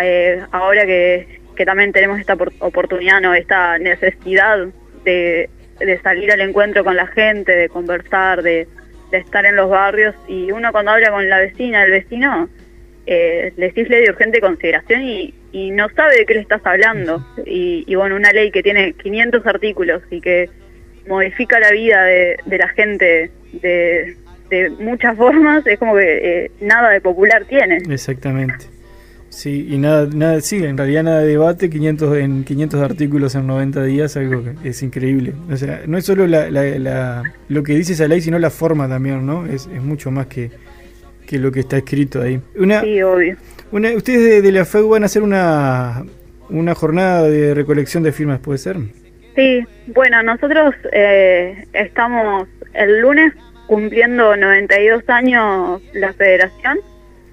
eh, 0.00 0.40
ahora 0.52 0.86
que, 0.86 1.40
que 1.56 1.64
también 1.64 1.92
tenemos 1.92 2.20
esta 2.20 2.36
opor- 2.36 2.54
oportunidad, 2.60 3.20
no, 3.20 3.34
esta 3.34 3.78
necesidad 3.78 4.68
de, 5.04 5.50
de 5.80 6.00
salir 6.00 6.30
al 6.30 6.40
encuentro 6.40 6.84
con 6.84 6.94
la 6.94 7.08
gente, 7.08 7.56
de 7.56 7.68
conversar, 7.68 8.42
de, 8.42 8.68
estar 9.10 9.44
en 9.44 9.56
los 9.56 9.70
barrios 9.70 10.14
y 10.28 10.52
uno 10.52 10.70
cuando 10.70 10.92
habla 10.92 11.10
con 11.10 11.28
la 11.28 11.38
vecina, 11.38 11.82
el 11.82 11.90
vecino, 11.90 12.48
eh, 13.06 13.52
le 13.56 13.72
ley 13.72 14.02
de 14.04 14.10
urgente 14.10 14.38
consideración 14.40 15.02
y, 15.02 15.34
no 15.72 15.88
sabe 15.88 16.18
de 16.18 16.26
qué 16.26 16.34
le 16.34 16.40
estás 16.40 16.60
hablando. 16.64 17.26
Y, 17.44 17.82
y 17.88 17.94
bueno, 17.96 18.14
una 18.14 18.32
ley 18.32 18.52
que 18.52 18.62
tiene 18.62 18.92
500 18.92 19.44
artículos 19.46 20.02
y 20.10 20.20
que 20.20 20.48
modifica 21.08 21.58
la 21.58 21.72
vida 21.72 22.04
de 22.04 22.36
la 22.46 22.68
gente 22.68 23.30
de, 23.54 24.14
de 24.50 24.70
muchas 24.70 25.16
formas, 25.16 25.66
es 25.66 25.78
como 25.78 25.94
que 25.96 26.44
eh, 26.46 26.50
nada 26.60 26.90
de 26.90 27.00
popular 27.00 27.44
tiene. 27.46 27.78
Exactamente. 27.90 28.66
Sí, 29.30 29.68
y 29.70 29.76
nada, 29.78 30.08
nada, 30.12 30.40
sí, 30.40 30.64
en 30.64 30.76
realidad 30.78 31.02
nada 31.04 31.20
de 31.20 31.28
debate, 31.28 31.68
500 31.68 32.16
en 32.16 32.44
500 32.44 32.80
artículos 32.80 33.34
en 33.34 33.46
90 33.46 33.84
días, 33.84 34.16
algo 34.16 34.42
que 34.42 34.68
es 34.70 34.82
increíble. 34.82 35.34
O 35.52 35.56
sea, 35.56 35.82
no 35.86 35.98
es 35.98 36.06
solo 36.06 36.26
la, 36.26 36.50
la- 36.50 36.78
la- 36.78 37.22
lo 37.48 37.62
que 37.62 37.74
dice 37.74 37.92
esa 37.92 38.08
ley, 38.08 38.20
sino 38.22 38.38
la 38.38 38.50
forma 38.50 38.88
también, 38.88 39.26
¿no? 39.26 39.44
Es, 39.46 39.68
es 39.72 39.82
mucho 39.82 40.10
más 40.10 40.26
que, 40.28 40.50
que 41.26 41.38
lo 41.38 41.52
que 41.52 41.60
está 41.60 41.76
escrito 41.76 42.22
ahí. 42.22 42.40
Una, 42.56 42.80
Sí, 42.80 43.02
obvio. 43.02 43.36
una, 43.70 43.90
ustedes 43.90 44.22
de, 44.22 44.42
de 44.42 44.50
la 44.52 44.64
FEU 44.64 44.88
van 44.88 45.02
a 45.02 45.06
hacer 45.06 45.22
una, 45.22 46.04
una 46.48 46.74
jornada 46.74 47.22
de 47.28 47.52
recolección 47.54 48.02
de 48.02 48.12
firmas, 48.12 48.40
¿puede 48.40 48.58
ser? 48.58 48.76
Sí, 49.36 49.62
bueno, 49.88 50.22
nosotros 50.22 50.74
eh, 50.90 51.64
estamos 51.74 52.48
el 52.72 53.00
lunes 53.00 53.34
cumpliendo 53.68 54.36
92 54.36 55.04
años 55.08 55.80
la 55.92 56.12
federación. 56.14 56.80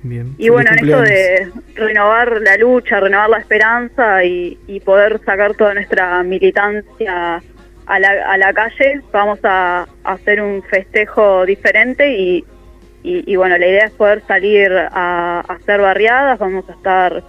Bien. 0.07 0.36
y 0.38 0.49
bueno, 0.49 0.70
en 0.72 0.86
esto 0.86 1.02
de 1.02 1.49
renovar 1.74 2.40
la 2.41 2.57
lucha, 2.57 2.99
renovar 2.99 3.28
la 3.28 3.40
esperanza 3.40 4.24
y, 4.24 4.56
y 4.68 4.80
poder 4.82 5.20
sacar 5.26 5.56
toda 5.56 5.74
nuestra 5.74 6.22
militancia 6.22 7.41
a 7.88 7.99
la, 7.99 8.10
a 8.32 8.38
la 8.38 8.53
calle, 8.53 9.02
vamos 9.12 9.40
a, 9.41 9.88
a 10.03 10.12
hacer 10.14 10.41
un 10.44 10.62
festejo 10.62 11.44
diferente 11.48 12.16
y, 12.20 12.45
y, 13.02 13.24
y 13.32 13.36
bueno, 13.36 13.57
la 13.57 13.66
idea 13.66 13.86
es 13.86 13.91
poder 13.94 14.22
salir 14.28 14.72
a, 14.74 15.40
a 15.40 15.53
hacer 15.53 15.82
barriadas, 15.82 16.38
vamos 16.38 16.70
a 16.70 16.74
estar 16.74 17.24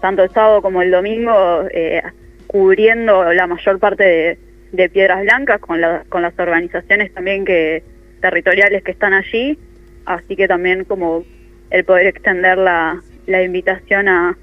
tanto 0.00 0.22
el 0.22 0.30
sábado 0.30 0.62
como 0.62 0.82
el 0.82 0.92
domingo 0.92 1.64
eh, 1.72 2.00
cubriendo 2.46 3.32
la 3.32 3.46
mayor 3.48 3.78
parte 3.80 4.04
de, 4.04 4.38
de 4.70 4.88
Piedras 4.88 5.22
Blancas 5.22 5.60
con, 5.60 5.80
la- 5.80 6.04
con 6.08 6.22
las 6.22 6.38
organizaciones 6.38 7.12
también 7.12 7.44
que 7.44 7.82
territoriales 8.20 8.82
que 8.82 8.90
están 8.92 9.12
allí, 9.14 9.58
así 10.06 10.36
que 10.36 10.48
también 10.48 10.84
como 10.84 11.24
el 11.70 11.84
poder 11.84 12.06
extender 12.06 12.58
la, 12.58 13.00
la 13.26 13.42
invitación 13.42 14.08
a, 14.08 14.36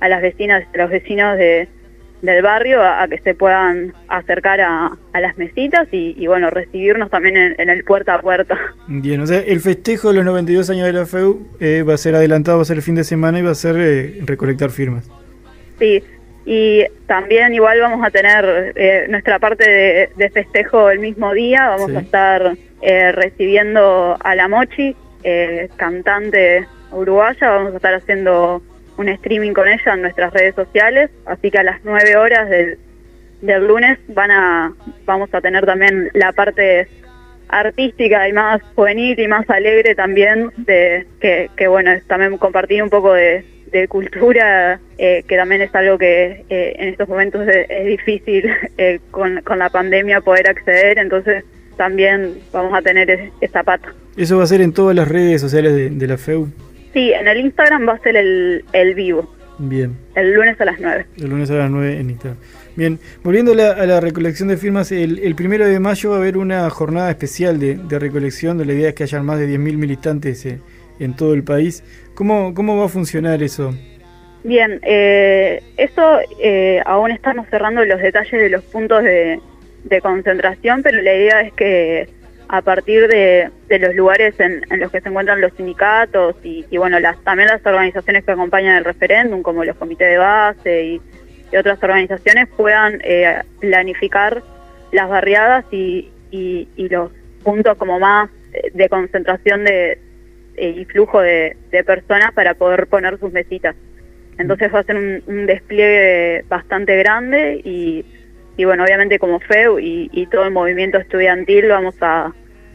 a 0.00 0.08
las 0.08 0.22
vecinas, 0.22 0.64
a 0.74 0.76
los 0.78 0.90
vecinos 0.90 1.36
de, 1.36 1.68
del 2.22 2.42
barrio 2.42 2.82
a, 2.82 3.02
a 3.02 3.08
que 3.08 3.18
se 3.18 3.34
puedan 3.34 3.92
acercar 4.08 4.60
a, 4.60 4.90
a 5.12 5.20
las 5.20 5.36
mesitas 5.38 5.88
y, 5.92 6.14
y, 6.18 6.26
bueno, 6.26 6.50
recibirnos 6.50 7.10
también 7.10 7.36
en, 7.36 7.54
en 7.58 7.68
el 7.70 7.84
puerta 7.84 8.14
a 8.14 8.20
puerta. 8.20 8.58
Bien, 8.88 9.20
o 9.20 9.26
sea, 9.26 9.40
el 9.40 9.60
festejo 9.60 10.08
de 10.08 10.14
los 10.16 10.24
92 10.24 10.70
años 10.70 10.86
de 10.86 10.92
la 10.92 11.06
FEU 11.06 11.46
eh, 11.60 11.82
va 11.86 11.94
a 11.94 11.98
ser 11.98 12.14
adelantado, 12.14 12.58
va 12.58 12.62
a 12.62 12.66
ser 12.66 12.76
el 12.76 12.82
fin 12.82 12.94
de 12.94 13.04
semana 13.04 13.38
y 13.38 13.42
va 13.42 13.50
a 13.50 13.54
ser 13.54 13.76
eh, 13.78 14.20
recolectar 14.24 14.70
firmas. 14.70 15.08
Sí, 15.78 16.02
y 16.46 16.84
también 17.06 17.52
igual 17.54 17.80
vamos 17.80 18.04
a 18.06 18.10
tener 18.10 18.72
eh, 18.74 19.06
nuestra 19.08 19.38
parte 19.38 19.68
de, 19.70 20.08
de 20.16 20.30
festejo 20.30 20.90
el 20.90 20.98
mismo 20.98 21.32
día, 21.34 21.68
vamos 21.68 21.90
Sí. 21.90 21.96
a 21.96 22.00
estar 22.00 22.56
eh, 22.82 23.12
recibiendo 23.12 24.16
a 24.20 24.34
la 24.34 24.48
Mochi, 24.48 24.96
eh, 25.22 25.68
cantante 25.76 26.66
uruguaya, 26.92 27.50
vamos 27.50 27.72
a 27.72 27.76
estar 27.76 27.94
haciendo 27.94 28.62
un 28.96 29.08
streaming 29.08 29.52
con 29.52 29.68
ella 29.68 29.94
en 29.94 30.02
nuestras 30.02 30.32
redes 30.32 30.54
sociales, 30.54 31.10
así 31.26 31.50
que 31.50 31.58
a 31.58 31.62
las 31.62 31.82
9 31.84 32.16
horas 32.16 32.48
del, 32.48 32.78
del 33.40 33.66
lunes 33.66 33.98
van 34.08 34.30
a 34.30 34.72
vamos 35.04 35.32
a 35.32 35.40
tener 35.40 35.64
también 35.64 36.10
la 36.14 36.32
parte 36.32 36.88
artística 37.48 38.28
y 38.28 38.32
más 38.32 38.62
juvenil 38.74 39.18
y 39.18 39.26
más 39.26 39.48
alegre 39.50 39.94
también 39.94 40.50
de 40.56 41.06
que, 41.20 41.50
que 41.56 41.66
bueno 41.66 41.92
es 41.92 42.06
también 42.06 42.36
compartir 42.38 42.82
un 42.82 42.90
poco 42.90 43.12
de, 43.12 43.44
cultura 43.88 44.80
eh, 44.98 45.22
que 45.28 45.36
también 45.36 45.62
es 45.62 45.72
algo 45.76 45.96
que 45.96 46.44
eh, 46.50 46.74
en 46.76 46.88
estos 46.88 47.08
momentos 47.08 47.46
es, 47.46 47.66
es 47.70 47.86
difícil 47.86 48.50
eh, 48.78 48.98
con, 49.12 49.40
con 49.42 49.60
la 49.60 49.70
pandemia 49.70 50.20
poder 50.20 50.48
acceder. 50.50 50.98
Entonces 50.98 51.44
también 51.84 52.34
vamos 52.52 52.74
a 52.78 52.82
tener 52.82 53.08
es- 53.10 53.32
esa 53.40 53.62
pata 53.62 53.88
Eso 54.18 54.36
va 54.36 54.44
a 54.44 54.46
ser 54.46 54.60
en 54.60 54.72
todas 54.74 54.94
las 54.94 55.08
redes 55.08 55.40
sociales 55.40 55.74
de, 55.74 55.88
de 55.88 56.06
la 56.06 56.18
FEU. 56.18 56.46
sí 56.92 57.12
en 57.12 57.26
el 57.26 57.38
Instagram 57.40 57.88
va 57.88 57.94
a 57.94 57.98
ser 58.00 58.16
el, 58.16 58.62
el 58.74 58.94
vivo 58.94 59.34
Bien, 59.58 59.96
el 60.14 60.34
lunes 60.34 60.60
a 60.60 60.64
las 60.66 60.78
9 60.78 61.06
el 61.16 61.28
lunes 61.30 61.50
a 61.50 61.54
las 61.54 61.70
9 61.70 61.98
en 62.00 62.10
Instagram. 62.10 62.38
Bien, 62.76 62.98
volviendo 63.22 63.52
a 63.52 63.54
la, 63.54 63.70
a 63.72 63.84
la 63.86 64.00
recolección 64.00 64.48
de 64.48 64.56
firmas, 64.56 64.90
el, 64.92 65.18
el 65.18 65.34
primero 65.34 65.66
de 65.66 65.78
mayo 65.80 66.10
va 66.10 66.16
a 66.16 66.18
haber 66.18 66.36
una 66.38 66.68
jornada 66.70 67.10
especial 67.10 67.58
de, 67.58 67.74
de 67.76 67.98
recolección, 67.98 68.56
de 68.58 68.64
la 68.64 68.72
idea 68.72 68.88
es 68.90 68.94
que 68.94 69.02
hayan 69.04 69.24
más 69.26 69.38
de 69.38 69.46
10.000 69.48 69.76
militantes 69.76 70.46
eh, 70.46 70.60
en 70.98 71.14
todo 71.14 71.34
el 71.34 71.42
país. 71.42 71.82
¿Cómo, 72.14 72.54
¿Cómo 72.54 72.78
va 72.78 72.86
a 72.86 72.88
funcionar 72.88 73.42
eso? 73.42 73.74
Bien, 74.44 74.80
eh, 74.82 75.62
eso 75.76 76.02
eh, 76.42 76.80
aún 76.86 77.10
estamos 77.10 77.46
cerrando 77.50 77.84
los 77.84 78.00
detalles 78.00 78.32
de 78.32 78.48
los 78.48 78.64
puntos 78.64 79.02
de, 79.04 79.40
de 79.84 80.00
concentración, 80.00 80.82
pero 80.82 81.00
la 81.02 81.14
idea 81.14 81.40
es 81.42 81.52
que 81.54 82.08
a 82.52 82.62
partir 82.62 83.06
de, 83.06 83.48
de 83.68 83.78
los 83.78 83.94
lugares 83.94 84.38
en, 84.40 84.62
en 84.70 84.80
los 84.80 84.90
que 84.90 85.00
se 85.00 85.08
encuentran 85.08 85.40
los 85.40 85.52
sindicatos 85.52 86.34
y, 86.42 86.66
y, 86.68 86.78
bueno, 86.78 86.98
las, 86.98 87.16
también 87.22 87.48
las 87.48 87.64
organizaciones 87.64 88.24
que 88.24 88.32
acompañan 88.32 88.76
el 88.76 88.84
referéndum, 88.84 89.42
como 89.42 89.64
los 89.64 89.76
comités 89.76 90.10
de 90.10 90.18
base 90.18 90.84
y, 90.84 91.00
otras 91.56 91.82
organizaciones, 91.82 92.48
puedan 92.56 93.00
eh, 93.02 93.42
planificar 93.60 94.42
las 94.92 95.08
barriadas 95.08 95.64
y, 95.72 96.08
y, 96.30 96.68
y 96.76 96.88
los 96.88 97.10
puntos 97.42 97.76
como 97.76 97.98
más 97.98 98.30
eh, 98.52 98.70
de 98.72 98.88
concentración 98.88 99.64
de, 99.64 99.98
y 100.56 100.84
flujo 100.84 101.20
de, 101.20 101.56
de 101.70 101.84
personas 101.84 102.32
para 102.34 102.54
poder 102.54 102.86
poner 102.86 103.18
sus 103.18 103.32
mesitas. 103.32 103.74
Entonces 104.38 104.72
va 104.72 104.80
a 104.80 104.84
ser 104.84 104.96
un, 104.96 105.22
un 105.26 105.46
despliegue 105.46 106.44
bastante 106.48 106.96
grande 106.96 107.60
y, 107.64 108.04
y 108.60 108.64
bueno, 108.66 108.84
obviamente 108.84 109.18
como 109.18 109.40
FEU 109.40 109.78
y, 109.78 110.28
todo 110.30 110.44
el 110.44 110.50
movimiento 110.50 110.98
estudiantil 110.98 111.68
vamos 111.68 111.94
a, 112.02 112.30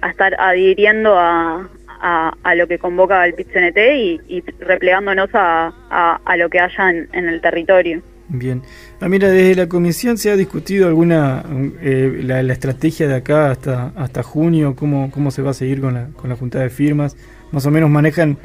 estar 0.10 0.34
adhiriendo 0.40 1.16
a, 1.16 1.70
a, 2.02 2.56
lo 2.56 2.68
que 2.68 2.80
convoca 2.80 3.24
el 3.24 3.36
PIT-CNT 3.36 3.78
y, 3.96 4.22
y 4.28 4.42
replegándonos 4.60 5.30
a, 5.34 5.72
a, 5.92 6.20
a 6.26 6.38
lo 6.38 6.50
que 6.50 6.60
haya 6.60 6.90
en, 6.90 7.30
el 7.30 7.40
territorio. 7.40 8.02
Bien. 8.30 8.64
Ah, 9.00 9.10
mira, 9.10 9.30
desde 9.30 9.54
la 9.54 9.70
comisión 9.70 10.18
se 10.18 10.32
ha 10.32 10.36
discutido 10.36 10.88
alguna 10.88 11.44
eh, 11.82 12.22
la, 12.24 12.42
estrategia 12.52 13.08
de 13.08 13.16
acá 13.18 13.52
hasta 13.52 13.94
hasta 13.96 14.24
junio, 14.24 14.76
cómo, 14.76 15.12
cómo 15.12 15.30
se 15.30 15.44
va 15.44 15.52
a 15.52 15.54
seguir 15.54 15.82
con 15.82 15.94
la, 15.94 16.08
con 16.16 16.32
la 16.32 16.36
junta 16.36 16.60
de 16.62 16.72
firmas. 16.72 17.16
Más 17.52 17.64
o 17.68 17.70
menos 17.70 17.92
manejan, 17.92 18.40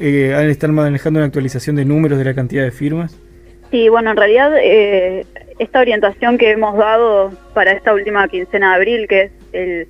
eh, 0.00 0.34
han 0.34 0.48
estar 0.48 0.72
manejando 0.72 1.18
una 1.18 1.26
actualización 1.26 1.76
de 1.76 1.84
números 1.84 2.16
de 2.16 2.24
la 2.24 2.34
cantidad 2.34 2.64
de 2.64 2.70
firmas. 2.70 3.14
Sí, 3.70 3.88
bueno, 3.88 4.10
en 4.10 4.16
realidad 4.16 4.52
eh, 4.58 5.26
esta 5.58 5.80
orientación 5.80 6.38
que 6.38 6.50
hemos 6.50 6.76
dado 6.76 7.32
para 7.54 7.72
esta 7.72 7.92
última 7.92 8.26
quincena 8.28 8.70
de 8.70 8.76
abril, 8.76 9.08
que 9.08 9.22
es 9.22 9.32
el, 9.52 9.88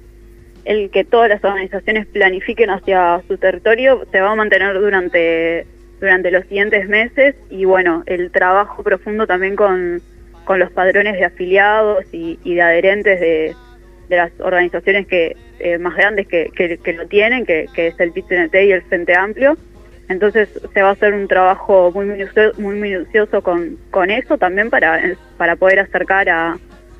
el 0.64 0.90
que 0.90 1.04
todas 1.04 1.28
las 1.28 1.44
organizaciones 1.44 2.06
planifiquen 2.06 2.70
hacia 2.70 3.22
su 3.28 3.38
territorio, 3.38 4.04
se 4.10 4.20
va 4.20 4.32
a 4.32 4.34
mantener 4.34 4.78
durante 4.80 5.66
durante 6.00 6.30
los 6.30 6.44
siguientes 6.44 6.88
meses 6.88 7.34
y 7.50 7.64
bueno, 7.64 8.02
el 8.06 8.30
trabajo 8.30 8.82
profundo 8.82 9.26
también 9.26 9.56
con, 9.56 10.00
con 10.44 10.58
los 10.58 10.70
padrones 10.70 11.14
de 11.14 11.24
afiliados 11.24 12.04
y, 12.12 12.38
y 12.44 12.54
de 12.54 12.62
adherentes 12.62 13.20
de, 13.20 13.54
de, 14.08 14.16
las 14.16 14.30
organizaciones 14.40 15.06
que 15.06 15.36
eh, 15.58 15.78
más 15.78 15.96
grandes 15.96 16.28
que, 16.28 16.50
que, 16.54 16.92
lo 16.92 17.06
tienen, 17.08 17.44
que, 17.44 17.66
que 17.74 17.88
es 17.88 18.00
el 18.00 18.12
PIT-CNT 18.12 18.54
y 18.66 18.72
el 18.72 18.82
Frente 18.82 19.16
Amplio. 19.16 19.56
Entonces 20.08 20.48
se 20.72 20.82
va 20.82 20.88
a 20.88 20.92
hacer 20.92 21.12
un 21.12 21.28
trabajo 21.28 21.90
muy 21.94 22.06
minucioso, 22.06 22.58
muy 22.60 22.76
minucioso 22.76 23.42
con, 23.42 23.76
con 23.90 24.10
eso 24.10 24.38
también 24.38 24.70
para, 24.70 25.00
para 25.36 25.56
poder 25.56 25.80
acercar 25.80 26.28
a, 26.30 26.58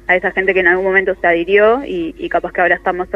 a 0.09 0.17
esa 0.17 0.31
gente 0.33 0.55
que 0.55 0.61
en 0.61 0.67
algún 0.67 0.87
momento 0.87 1.15
se 1.21 1.27
adhirió 1.27 1.83
y, 1.87 2.29
capaz 2.29 2.53
que 2.53 2.63
ahora 2.63 2.75
está 2.75 2.93
más, 2.93 3.09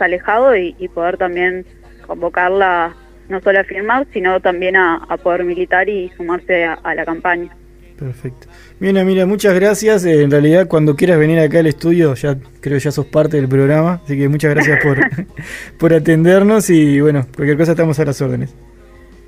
alejado 0.00 0.56
y, 0.56 0.72
poder 0.94 1.18
también 1.18 1.66
convocarla 2.06 2.94
no 3.28 3.40
solo 3.40 3.60
a 3.60 3.64
firmar, 3.64 4.06
sino 4.12 4.40
también 4.40 4.76
a, 4.76 4.96
a 4.96 5.16
poder 5.16 5.44
militar 5.44 5.88
y 5.88 6.08
sumarse 6.16 6.64
a, 6.64 6.94
la 6.94 7.04
campaña. 7.04 7.50
Perfecto. 7.98 8.46
Bien, 8.78 9.04
mira, 9.06 9.26
muchas 9.26 9.54
gracias. 9.54 10.04
Eh, 10.04 10.22
en 10.22 10.30
realidad, 10.30 10.68
cuando 10.68 10.94
quieras 10.94 11.18
venir 11.18 11.40
acá 11.40 11.58
al 11.58 11.66
estudio, 11.66 12.14
ya 12.14 12.36
creo 12.60 12.78
ya 12.78 12.92
sos 12.92 13.06
parte 13.06 13.38
del 13.38 13.48
programa. 13.48 14.00
Así 14.04 14.16
que 14.16 14.28
muchas 14.28 14.54
gracias 14.54 14.80
por, 14.84 14.98
por 15.78 15.94
atendernos 15.94 16.70
y 16.70 17.00
bueno, 17.00 17.26
cualquier 17.34 17.56
cosa 17.56 17.72
estamos 17.72 17.98
a 17.98 18.04
las 18.04 18.20
órdenes. 18.20 18.54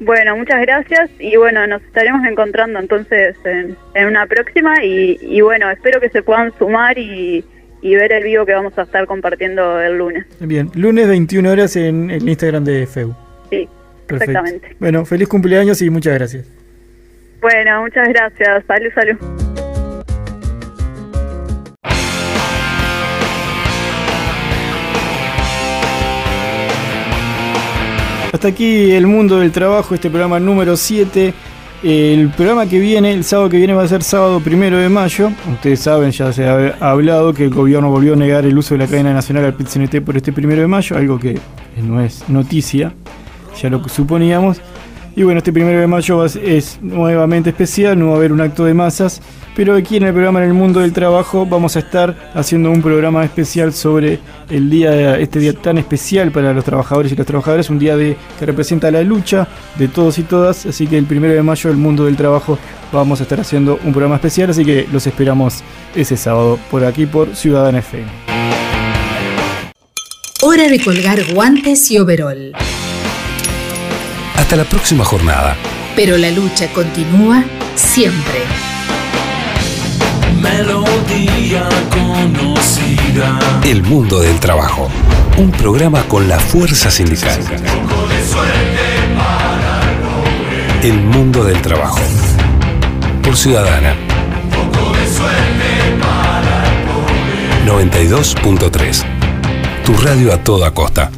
Bueno, 0.00 0.36
muchas 0.36 0.60
gracias 0.60 1.10
y 1.18 1.36
bueno, 1.36 1.66
nos 1.66 1.82
estaremos 1.82 2.24
encontrando 2.24 2.78
entonces 2.78 3.36
en, 3.44 3.76
en 3.94 4.06
una 4.06 4.26
próxima 4.26 4.84
y, 4.84 5.18
y 5.20 5.40
bueno, 5.40 5.68
espero 5.70 6.00
que 6.00 6.08
se 6.08 6.22
puedan 6.22 6.52
sumar 6.56 6.96
y, 6.98 7.44
y 7.82 7.94
ver 7.96 8.12
el 8.12 8.22
vivo 8.24 8.46
que 8.46 8.54
vamos 8.54 8.78
a 8.78 8.82
estar 8.82 9.06
compartiendo 9.06 9.80
el 9.80 9.98
lunes. 9.98 10.24
Bien, 10.38 10.70
lunes 10.74 11.08
21 11.08 11.50
horas 11.50 11.74
en 11.76 12.10
el 12.10 12.28
Instagram 12.28 12.64
de 12.64 12.86
FEU. 12.86 13.12
Sí, 13.50 13.68
Perfecto. 14.06 14.30
exactamente. 14.30 14.76
Bueno, 14.78 15.04
feliz 15.04 15.26
cumpleaños 15.28 15.82
y 15.82 15.90
muchas 15.90 16.14
gracias. 16.14 16.46
Bueno, 17.40 17.82
muchas 17.82 18.08
gracias. 18.08 18.64
Salud, 18.66 18.90
salud. 18.94 19.57
Hasta 28.30 28.48
aquí 28.48 28.90
el 28.90 29.06
mundo 29.06 29.38
del 29.38 29.52
trabajo, 29.52 29.94
este 29.94 30.10
programa 30.10 30.38
número 30.38 30.76
7. 30.76 31.32
El 31.82 32.28
programa 32.30 32.66
que 32.66 32.78
viene, 32.78 33.12
el 33.12 33.24
sábado 33.24 33.48
que 33.48 33.56
viene 33.56 33.72
va 33.72 33.84
a 33.84 33.88
ser 33.88 34.02
sábado 34.02 34.40
primero 34.40 34.76
de 34.76 34.90
mayo. 34.90 35.30
Ustedes 35.50 35.80
saben, 35.80 36.10
ya 36.10 36.30
se 36.32 36.46
ha 36.46 36.74
hablado 36.78 37.32
que 37.32 37.44
el 37.44 37.50
gobierno 37.50 37.88
volvió 37.90 38.12
a 38.12 38.16
negar 38.16 38.44
el 38.44 38.58
uso 38.58 38.74
de 38.74 38.80
la 38.80 38.86
cadena 38.86 39.14
nacional 39.14 39.46
al 39.46 39.54
PIT-CNT 39.54 40.02
por 40.02 40.16
este 40.16 40.32
primero 40.32 40.60
de 40.60 40.66
mayo, 40.66 40.96
algo 40.96 41.18
que 41.18 41.38
no 41.82 42.02
es 42.02 42.28
noticia, 42.28 42.92
ya 43.60 43.70
lo 43.70 43.88
suponíamos. 43.88 44.60
Y 45.16 45.22
bueno, 45.22 45.38
este 45.38 45.52
primero 45.52 45.80
de 45.80 45.86
mayo 45.86 46.24
es 46.24 46.78
nuevamente 46.82 47.50
especial, 47.50 47.98
no 47.98 48.08
va 48.08 48.14
a 48.14 48.16
haber 48.16 48.32
un 48.32 48.42
acto 48.42 48.64
de 48.66 48.74
masas, 48.74 49.22
pero 49.58 49.74
aquí 49.74 49.96
en 49.96 50.04
el 50.04 50.12
programa 50.12 50.38
En 50.40 50.50
el 50.50 50.54
Mundo 50.54 50.78
del 50.78 50.92
Trabajo 50.92 51.44
vamos 51.44 51.74
a 51.74 51.80
estar 51.80 52.14
haciendo 52.32 52.70
un 52.70 52.80
programa 52.80 53.24
especial 53.24 53.72
sobre 53.72 54.20
el 54.48 54.70
día, 54.70 55.18
este 55.18 55.40
día 55.40 55.52
tan 55.52 55.78
especial 55.78 56.30
para 56.30 56.52
los 56.52 56.64
trabajadores 56.64 57.10
y 57.10 57.16
las 57.16 57.26
trabajadoras, 57.26 57.68
un 57.68 57.80
día 57.80 57.96
de, 57.96 58.16
que 58.38 58.46
representa 58.46 58.88
la 58.92 59.02
lucha 59.02 59.48
de 59.76 59.88
todos 59.88 60.16
y 60.20 60.22
todas, 60.22 60.64
así 60.64 60.86
que 60.86 60.96
el 60.96 61.06
primero 61.06 61.34
de 61.34 61.42
mayo 61.42 61.70
el 61.70 61.76
Mundo 61.76 62.04
del 62.04 62.16
Trabajo 62.16 62.56
vamos 62.92 63.18
a 63.18 63.24
estar 63.24 63.40
haciendo 63.40 63.80
un 63.82 63.90
programa 63.90 64.14
especial, 64.14 64.48
así 64.48 64.64
que 64.64 64.86
los 64.92 65.04
esperamos 65.08 65.64
ese 65.92 66.16
sábado 66.16 66.56
por 66.70 66.84
aquí 66.84 67.06
por 67.06 67.34
Ciudadana 67.34 67.80
FM. 67.80 68.06
Hora 70.42 70.68
de 70.68 70.78
colgar 70.78 71.18
guantes 71.34 71.90
y 71.90 71.98
overol. 71.98 72.52
Hasta 74.36 74.54
la 74.54 74.62
próxima 74.62 75.04
jornada. 75.04 75.56
Pero 75.96 76.16
la 76.16 76.30
lucha 76.30 76.68
continúa 76.72 77.42
siempre. 77.74 78.77
El 83.64 83.82
mundo 83.82 84.20
del 84.20 84.40
trabajo. 84.40 84.88
Un 85.36 85.50
programa 85.50 86.02
con 86.04 86.28
la 86.28 86.38
fuerza 86.38 86.90
sindical. 86.90 87.38
El 90.82 91.00
mundo 91.02 91.44
del 91.44 91.60
trabajo. 91.60 92.00
Por 93.22 93.36
Ciudadana. 93.36 93.94
92.3. 97.66 99.04
Tu 99.84 99.92
radio 99.98 100.32
a 100.32 100.38
toda 100.42 100.70
costa. 100.70 101.10